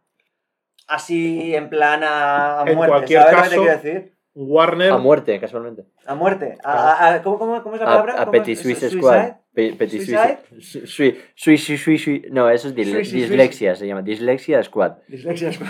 Así 0.88 1.56
en 1.56 1.70
plan 1.70 2.04
a, 2.04 2.62
a 2.62 2.70
En 2.70 2.76
muerte, 2.76 2.92
cualquier 2.92 3.22
¿sabes 3.24 3.36
lo 3.36 3.42
que 3.42 3.50
te 3.50 3.50
caso- 3.50 3.62
quiero 3.62 3.78
decir? 3.82 4.16
Warner, 4.38 4.92
A 4.92 4.98
muerte, 4.98 5.40
casualmente. 5.40 5.86
A 6.06 6.14
muerte. 6.14 6.58
A, 6.64 6.72
a- 6.74 7.14
a- 7.16 7.22
¿cómo, 7.24 7.40
cómo, 7.40 7.64
cómo 7.64 7.76
es 7.76 7.80
la 7.82 7.88
palabra? 7.88 8.14
a 8.16 8.26
¿Cómo 8.26 8.32
Petit 8.34 8.58
Suicide? 8.58 8.90
Squad. 8.92 9.30
Pe- 9.54 9.74
Petit 9.74 10.02
Suicide? 10.02 10.40
Suisse. 10.60 10.90
Sui- 10.94 11.18
sui- 11.36 11.58
sui- 11.58 11.78
sui- 11.78 11.98
sui- 11.98 12.26
No, 12.32 12.50
eso 12.50 12.68
es 12.68 12.76
dile- 12.76 12.92
Sui- 12.92 13.06
sui- 13.06 13.22
dislexia, 13.22 13.76
se 13.76 13.88
llama. 13.88 14.02
Dislexia 14.02 14.62
Squad. 14.64 14.98
Dislexia 15.08 15.54
Squad. 15.54 15.70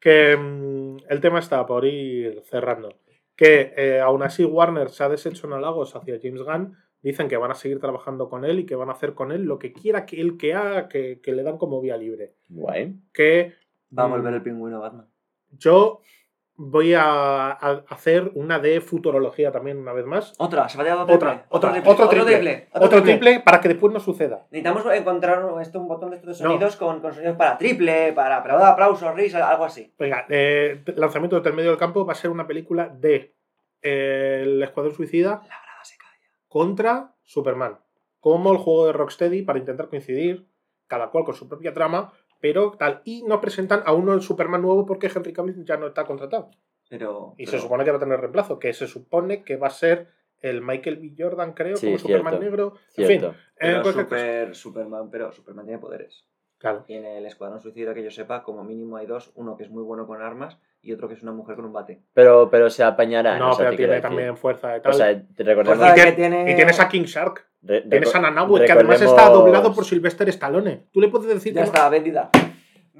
que 0.00 0.36
mm, 0.36 0.96
el 1.08 1.20
tema 1.20 1.38
está 1.38 1.64
por 1.66 1.84
ir 1.84 2.42
cerrando. 2.50 2.88
Que 3.36 3.72
eh, 3.76 4.00
aún 4.00 4.22
así 4.24 4.44
Warner 4.44 4.90
se 4.90 5.04
ha 5.04 5.08
deshecho 5.08 5.46
en 5.46 5.52
halagos 5.54 5.94
hacia 5.94 6.18
James 6.20 6.42
Gunn. 6.42 6.76
Dicen 7.02 7.28
que 7.28 7.36
van 7.38 7.50
a 7.50 7.54
seguir 7.54 7.80
trabajando 7.80 8.28
con 8.28 8.44
él 8.44 8.60
y 8.60 8.66
que 8.66 8.74
van 8.74 8.90
a 8.90 8.92
hacer 8.92 9.14
con 9.14 9.32
él 9.32 9.44
lo 9.44 9.58
que 9.58 9.72
quiera 9.72 10.04
que 10.04 10.20
él 10.20 10.36
que 10.36 10.54
haga, 10.54 10.88
que, 10.88 11.20
que 11.22 11.32
le 11.32 11.42
dan 11.42 11.56
como 11.58 11.80
vía 11.80 11.96
libre. 11.96 12.34
Guay. 12.48 12.94
Que 13.12 13.54
Va 13.98 14.04
a 14.04 14.08
mm, 14.08 14.10
volver 14.10 14.34
el 14.34 14.42
pingüino 14.42 14.80
Batman. 14.80 15.06
yo 15.50 16.00
voy 16.62 16.92
a, 16.92 17.52
a 17.52 17.84
hacer 17.88 18.32
una 18.34 18.58
de 18.58 18.82
futurología 18.82 19.50
también 19.50 19.78
una 19.78 19.94
vez 19.94 20.04
más. 20.04 20.34
Otra, 20.36 20.68
se 20.68 20.76
va 20.76 20.82
a 20.82 20.84
tirar 20.84 20.98
otro 21.00 21.14
Otra, 21.14 21.72
triple. 21.72 21.90
otra, 21.90 22.08
triple. 22.08 22.10
otro 22.12 22.26
triple. 22.26 22.68
Otro 22.74 23.02
triple 23.02 23.40
para 23.40 23.60
que 23.62 23.68
después 23.68 23.94
no 23.94 23.98
suceda. 23.98 24.46
Necesitamos 24.50 24.84
encontrar 24.94 25.42
esto, 25.62 25.80
un 25.80 25.88
botón 25.88 26.10
de 26.10 26.16
estos 26.16 26.38
No. 26.42 26.50
sonidos 26.50 26.76
con, 26.76 27.00
con 27.00 27.14
sonidos 27.14 27.36
para 27.38 27.56
triple, 27.56 28.12
para 28.12 28.36
aplausos, 28.36 29.14
risas, 29.14 29.40
algo 29.40 29.64
así. 29.64 29.90
Venga, 29.98 30.26
eh, 30.28 30.82
lanzamiento 30.96 31.36
desde 31.36 31.48
el 31.48 31.56
medio 31.56 31.70
del 31.70 31.78
campo 31.78 32.04
va 32.04 32.12
a 32.12 32.16
ser 32.16 32.30
una 32.30 32.46
película 32.46 32.88
de 32.88 33.34
eh, 33.80 34.40
el 34.42 34.62
Escuadrón 34.62 34.94
Suicida 34.94 35.40
La. 35.48 35.59
Contra 36.50 37.14
Superman. 37.22 37.78
Como 38.18 38.50
el 38.52 38.58
juego 38.58 38.86
de 38.86 38.92
Rocksteady 38.92 39.42
para 39.42 39.60
intentar 39.60 39.88
coincidir, 39.88 40.46
cada 40.88 41.10
cual 41.10 41.24
con 41.24 41.34
su 41.34 41.48
propia 41.48 41.72
trama, 41.72 42.12
pero 42.40 42.72
tal. 42.72 43.00
Y 43.04 43.22
no 43.22 43.40
presentan 43.40 43.82
a 43.86 43.92
uno 43.92 44.12
el 44.12 44.20
Superman 44.20 44.60
nuevo 44.60 44.84
porque 44.84 45.06
Henry 45.14 45.32
Cavill 45.32 45.64
ya 45.64 45.76
no 45.76 45.86
está 45.86 46.04
contratado. 46.04 46.50
Pero. 46.90 47.34
Y 47.38 47.46
pero- 47.46 47.56
se 47.56 47.62
supone 47.62 47.84
que 47.84 47.92
va 47.92 47.96
a 47.98 48.00
tener 48.00 48.20
reemplazo, 48.20 48.58
que 48.58 48.72
se 48.74 48.88
supone 48.88 49.44
que 49.44 49.56
va 49.56 49.68
a 49.68 49.70
ser 49.70 50.08
el 50.40 50.60
Michael 50.60 50.96
B. 50.96 51.14
Jordan, 51.16 51.52
creo, 51.52 51.76
Sí, 51.76 51.86
como 51.86 51.98
Superman 51.98 52.40
negro. 52.40 52.74
Cierto. 52.88 53.12
En 53.12 53.20
fin, 53.20 53.30
eh, 53.30 53.36
pero 53.60 53.82
cosa. 53.82 54.00
super, 54.02 54.54
Superman, 54.56 55.10
pero 55.10 55.32
Superman 55.32 55.66
tiene 55.66 55.80
poderes. 55.80 56.26
Claro. 56.60 56.84
Y 56.86 56.94
en 56.94 57.06
el 57.06 57.24
Escuadrón 57.26 57.60
Suicida, 57.60 57.94
que 57.94 58.04
yo 58.04 58.10
sepa, 58.10 58.42
como 58.44 58.62
mínimo 58.62 58.96
hay 58.98 59.06
dos: 59.06 59.32
uno 59.34 59.56
que 59.56 59.62
es 59.64 59.70
muy 59.70 59.82
bueno 59.82 60.06
con 60.06 60.20
armas 60.22 60.58
y 60.82 60.92
otro 60.92 61.08
que 61.08 61.14
es 61.14 61.22
una 61.22 61.32
mujer 61.32 61.56
con 61.56 61.64
un 61.64 61.72
bate. 61.72 62.00
Pero, 62.12 62.50
pero 62.50 62.68
se 62.70 62.84
apañará. 62.84 63.38
No, 63.38 63.50
o 63.50 63.54
sea, 63.54 63.66
pero 63.66 63.76
tiene 63.78 64.00
también 64.00 64.28
decir. 64.28 64.40
fuerza 64.40 64.76
y 64.76 64.80
tal. 64.82 64.92
O 64.92 64.94
sea, 64.94 65.22
te 65.34 65.42
recordemos. 65.42 65.88
Y, 65.88 65.94
que 65.94 66.02
tien- 66.02 66.16
tiene- 66.16 66.52
y 66.52 66.54
tienes 66.54 66.78
a 66.78 66.88
King 66.88 67.04
Shark. 67.04 67.46
re- 67.62 67.80
Tienes 67.82 68.14
a 68.14 68.20
Nanaue, 68.20 68.64
que 68.64 68.72
además 68.72 69.00
está 69.00 69.06
recordemos- 69.24 69.44
doblado 69.44 69.74
por 69.74 69.84
Sylvester 69.84 70.28
Stallone. 70.28 70.86
Tú 70.92 71.00
le 71.00 71.08
puedes 71.08 71.28
decir 71.28 71.52
Ya 71.54 71.62
que 71.62 71.66
está, 71.66 71.88
vendida. 71.88 72.30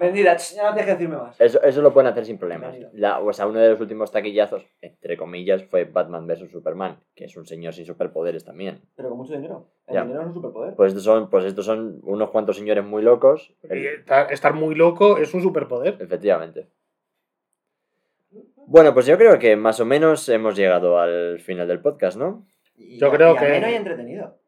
Vendida, 0.01 0.35
ya 0.39 0.63
no 0.65 0.75
tienes 0.75 0.87
que 0.87 0.93
decirme 0.93 1.17
más. 1.19 1.39
Eso, 1.41 1.63
eso 1.63 1.83
lo 1.83 1.93
pueden 1.93 2.11
hacer 2.11 2.25
sin 2.25 2.39
problemas. 2.39 2.75
La- 2.95 3.21
o 3.21 3.33
sea, 3.35 3.47
uno 3.47 3.61
de 3.61 3.69
los 3.69 3.81
últimos 3.81 4.11
taquillazos, 4.11 4.67
entre 4.81 5.17
comillas, 5.19 5.63
fue 5.65 5.85
Batman 5.85 6.27
vs 6.27 6.51
Superman, 6.51 6.99
que 7.15 7.27
es 7.27 7.37
un 7.37 7.45
señor 7.45 7.75
sin 7.75 7.85
superpoderes 7.85 8.43
también. 8.45 8.81
Pero 8.97 9.11
con 9.11 9.19
mucho 9.19 9.35
dinero. 9.35 9.69
El 9.87 9.95
Ya. 9.95 10.03
dinero 10.03 10.23
es 10.23 10.27
un 10.29 10.35
superpoder. 10.35 10.75
Pues 10.75 10.89
estos 10.89 11.05
son, 11.05 11.29
pues 11.29 11.45
estos 11.45 11.67
son 11.67 12.01
unos 12.03 12.31
cuantos 12.31 12.57
señores 12.57 12.83
muy 12.85 13.03
locos. 13.03 13.55
Y 13.71 13.87
estar, 13.87 14.33
estar 14.33 14.55
muy 14.55 14.75
loco 14.75 15.19
es 15.19 15.35
un 15.35 15.43
superpoder. 15.43 15.99
Efectivamente. 16.01 16.69
Bueno, 18.67 18.95
pues 18.95 19.05
yo 19.07 19.19
creo 19.19 19.39
que 19.39 19.57
más 19.57 19.81
o 19.81 19.85
menos 19.85 20.29
hemos 20.29 20.57
llegado 20.57 20.99
al 20.99 21.41
final 21.41 21.69
del 21.69 21.81
podcast, 21.81 22.17
¿no? 22.17 22.47
Y- 22.77 22.99
Yo 22.99 23.11
creo 23.11 23.35
y 23.35 23.39
que- 23.39 23.47
ameno 23.47 23.69
y 23.71 23.75
entretenido. 23.75 24.40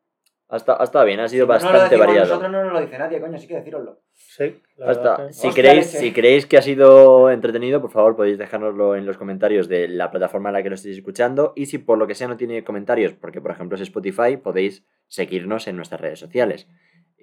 Ha 0.53 0.57
estado, 0.57 0.81
ha 0.81 0.85
estado 0.85 1.05
bien, 1.07 1.19
ha 1.21 1.29
sido 1.29 1.47
no 1.47 1.53
bastante 1.55 1.79
decimos 1.85 2.07
variado. 2.07 2.27
Nosotros 2.29 2.53
no 2.53 2.63
nos 2.65 2.73
lo 2.75 2.81
dice 2.83 2.99
nadie, 2.99 3.21
coño, 3.21 3.37
así 3.37 3.49
que 3.49 3.55
decíroslo. 3.55 4.01
Sí, 4.13 4.61
que- 4.77 5.33
si, 5.33 5.49
Hostia, 5.49 5.63
creéis, 5.63 5.87
leche. 5.87 5.99
si 5.99 6.13
creéis 6.13 6.47
que 6.47 6.59
ha 6.59 6.63
sido 6.63 7.31
entretenido, 7.31 7.81
por 7.81 7.91
favor 7.91 8.17
podéis 8.17 8.37
dejárnoslo 8.37 8.95
en 8.95 9.07
los 9.07 9.17
comentarios 9.17 9.67
de 9.69 9.89
la 9.89 10.11
plataforma 10.11 10.51
en 10.51 10.53
la 10.55 10.63
que 10.63 10.69
lo 10.69 10.75
estéis 10.75 10.99
escuchando. 10.99 11.53
Y 11.57 11.67
si 11.67 11.79
por 11.79 11.97
lo 11.97 12.07
que 12.07 12.15
sea 12.15 12.29
no 12.29 12.37
tiene 12.37 12.65
comentarios, 12.65 13.15
porque 13.15 13.41
por 13.41 13.51
ejemplo 13.51 13.77
es 13.77 13.83
Spotify, 13.83 14.37
podéis 14.37 14.85
seguirnos 15.09 15.67
en 15.69 15.77
nuestras 15.77 16.01
redes 16.03 16.19
sociales, 16.19 16.69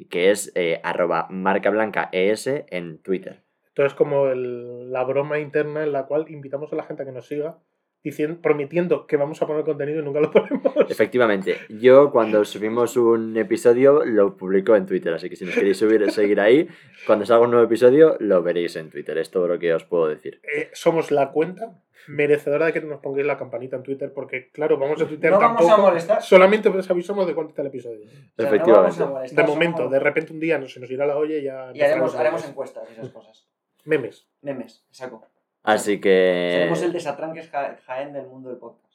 que 0.09 0.31
es 0.31 0.51
eh, 0.55 0.81
arroba 0.83 1.27
marcablancaes 1.29 2.47
en 2.47 2.97
Twitter. 3.01 3.43
Esto 3.67 3.85
es 3.85 3.93
como 3.93 4.27
el- 4.27 4.91
la 4.91 5.03
broma 5.03 5.39
interna 5.39 5.83
en 5.83 5.91
la 5.91 6.05
cual 6.05 6.25
invitamos 6.29 6.73
a 6.73 6.75
la 6.75 6.83
gente 6.83 7.03
a 7.03 7.05
que 7.05 7.11
nos 7.11 7.27
siga, 7.27 7.59
diciendo, 8.03 8.39
prometiendo 8.41 9.05
que 9.07 9.17
vamos 9.17 9.41
a 9.41 9.47
poner 9.47 9.63
contenido 9.65 9.99
y 10.01 10.03
nunca 10.03 10.19
lo 10.21 10.31
ponemos. 10.31 10.73
Efectivamente, 10.89 11.57
yo 11.69 12.11
cuando 12.11 12.43
subimos 12.45 12.95
un 12.97 13.35
episodio 13.37 14.03
lo 14.05 14.35
publico 14.37 14.75
en 14.75 14.85
Twitter, 14.85 15.13
así 15.13 15.29
que 15.29 15.35
si 15.35 15.45
nos 15.45 15.55
queréis 15.55 15.77
subir, 15.77 16.09
seguir 16.11 16.39
ahí, 16.39 16.67
cuando 17.05 17.25
salga 17.25 17.45
un 17.45 17.51
nuevo 17.51 17.65
episodio 17.65 18.15
lo 18.19 18.41
veréis 18.43 18.75
en 18.75 18.89
Twitter, 18.89 19.17
es 19.17 19.29
todo 19.31 19.47
lo 19.47 19.59
que 19.59 19.73
os 19.73 19.83
puedo 19.85 20.07
decir. 20.07 20.41
Eh, 20.55 20.69
somos 20.73 21.11
la 21.11 21.31
cuenta 21.31 21.81
merecedora 22.07 22.67
de 22.67 22.73
que 22.73 22.81
nos 22.81 23.01
pongáis 23.01 23.27
la 23.27 23.37
campanita 23.37 23.75
en 23.75 23.83
Twitter, 23.83 24.11
porque 24.13 24.49
claro, 24.51 24.77
vamos 24.79 24.99
a 25.01 25.05
Twitter 25.07 25.29
No 25.29 25.37
vamos 25.39 25.69
a 25.69 25.77
molestar. 25.77 26.21
Solamente 26.23 26.69
os 26.69 26.89
avisamos 26.89 27.27
de 27.27 27.35
cuánto 27.35 27.49
está 27.49 27.61
el 27.61 27.67
episodio. 27.67 27.99
O 28.05 28.09
sea, 28.09 28.21
no 28.37 28.45
Efectivamente. 28.47 29.05
molestar, 29.05 29.45
De 29.45 29.51
momento, 29.51 29.77
somos- 29.79 29.91
de 29.91 29.99
repente 29.99 30.33
un 30.33 30.39
día 30.39 30.57
no 30.57 30.67
se 30.67 30.79
nos 30.79 30.89
irá 30.89 31.05
la 31.05 31.17
olla 31.17 31.37
y 31.37 31.43
ya. 31.43 31.71
Y 31.73 31.81
haremos, 31.81 32.15
haremos 32.15 32.47
encuestas 32.47 32.87
y 32.89 32.93
esas 32.93 33.09
cosas. 33.09 33.47
memes. 33.85 34.27
Memes, 34.41 34.85
saco. 34.89 35.23
Así 35.63 35.99
que... 35.99 36.49
Seremos 36.53 36.81
el 36.83 36.93
desatranques 36.93 37.49
ja- 37.49 37.77
Jaén 37.85 38.13
del 38.13 38.27
mundo 38.27 38.49
del 38.49 38.57
podcast. 38.57 38.85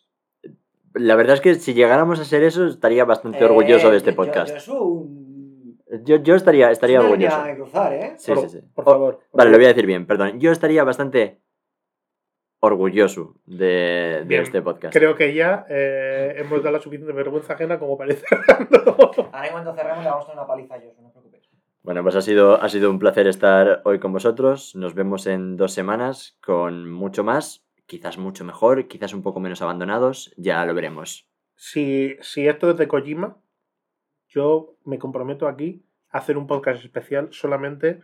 La 0.95 1.17
verdad 1.17 1.35
es 1.35 1.41
que 1.41 1.55
si 1.57 1.75
llegáramos 1.75 2.21
a 2.21 2.25
ser 2.25 2.43
eso, 2.45 2.67
estaría 2.67 3.05
bastante 3.05 3.39
Eh, 3.41 3.45
orgulloso 3.45 3.91
de 3.91 3.97
este 3.97 4.11
yo- 4.11 4.17
podcast. 4.17 4.57
Yo, 4.67 4.83
un... 4.83 5.79
Yo, 6.05 6.17
yo 6.17 6.35
estaría, 6.35 6.71
estaría 6.71 6.99
es 6.99 7.05
una 7.05 7.11
orgulloso. 7.12 7.43
de 7.45 7.55
cruzar, 7.57 7.93
¿eh? 7.93 8.15
Sí, 8.17 8.33
por, 8.33 8.49
sí, 8.49 8.59
sí. 8.59 8.67
por 8.75 8.85
Oh, 8.89 8.91
favor. 8.93 9.19
por 9.31 9.39
Vale, 9.39 9.51
lo 9.51 9.57
voy 9.59 9.67
a 9.67 9.69
decir 9.69 9.87
bien, 9.87 10.07
perdón. 10.07 10.41
Yo 10.41 10.51
estaría 10.51 10.83
bastante 10.85 11.41
orgulloso 12.61 13.35
de, 13.45 14.23
de 14.27 14.39
este 14.39 14.62
podcast. 14.62 14.95
Creo 14.97 15.15
que 15.15 15.35
ya 15.35 15.67
eh, 15.69 16.35
hemos 16.39 16.62
dado 16.62 16.73
la 16.73 16.81
suficiente 16.81 17.12
vergüenza 17.12 17.53
ajena 17.53 17.79
como 17.79 17.99
parece. 17.99 18.25
Ahora 19.33 19.47
en 19.47 19.53
cuanto 19.53 19.75
cerremos 19.75 20.03
le 20.03 20.11
vamos 20.11 20.25
a 20.25 20.29
dar 20.29 20.37
una 20.39 20.47
paliza 20.47 20.75
a 20.77 20.81
Josu, 20.81 21.03
no. 21.03 21.12
Bueno, 21.85 22.02
pues 22.02 22.16
ha 22.16 22.23
sido, 22.23 22.62
ha 22.62 22.69
sido 22.70 22.90
un 22.90 22.98
placer 22.98 23.27
estar 23.27 23.82
hoy 23.85 23.98
con 23.98 24.11
vosotros. 24.11 24.74
Nos 24.74 24.94
vemos 24.94 25.27
en 25.27 25.59
dos 25.59 25.74
semanas 25.74 26.39
con 26.43 26.90
mucho 26.90 27.24
más, 27.24 27.62
quizás 27.85 28.16
mucho 28.16 28.43
mejor, 28.43 28.89
quizás 28.89 29.12
un 29.12 29.23
poco 29.23 29.39
menos 29.39 29.61
abandonados, 29.61 30.32
ya 30.39 30.65
lo 30.65 30.73
veremos. 30.73 31.28
si, 31.56 32.16
si 32.23 32.48
esto 32.48 32.70
es 32.70 32.78
de 32.78 32.89
Kojima, 32.89 33.36
yo 34.28 34.78
me 34.86 34.98
comprometo 34.98 35.47
aquí 35.47 35.85
a 36.09 36.19
hacer 36.19 36.39
un 36.39 36.47
podcast 36.47 36.82
especial 36.82 37.28
solamente 37.32 38.01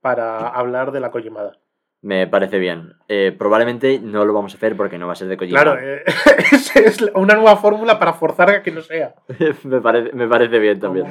para 0.00 0.48
hablar 0.48 0.90
de 0.90 0.98
la 0.98 1.12
Kojimada. 1.12 1.60
Me 2.02 2.26
parece 2.26 2.58
bien. 2.58 2.94
Eh, 3.06 3.32
probablemente 3.38 4.00
no 4.00 4.24
lo 4.24 4.32
vamos 4.32 4.54
a 4.54 4.56
hacer 4.56 4.76
porque 4.76 4.98
no 4.98 5.06
va 5.06 5.12
a 5.12 5.16
ser 5.16 5.28
de 5.28 5.36
Kojima. 5.36 5.62
Claro, 5.62 5.78
eh, 5.80 6.02
es, 6.52 6.74
es 6.74 7.02
una 7.14 7.34
nueva 7.34 7.56
fórmula 7.56 7.96
para 8.00 8.14
forzar 8.14 8.50
a 8.50 8.62
que 8.62 8.72
no 8.72 8.80
sea. 8.80 9.14
me, 9.62 9.80
parece, 9.80 10.12
me 10.14 10.26
parece 10.26 10.58
bien 10.58 10.80
también. 10.80 11.06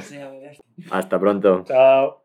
Hasta 0.92 1.20
pronto. 1.20 1.64
Chao. 1.66 2.19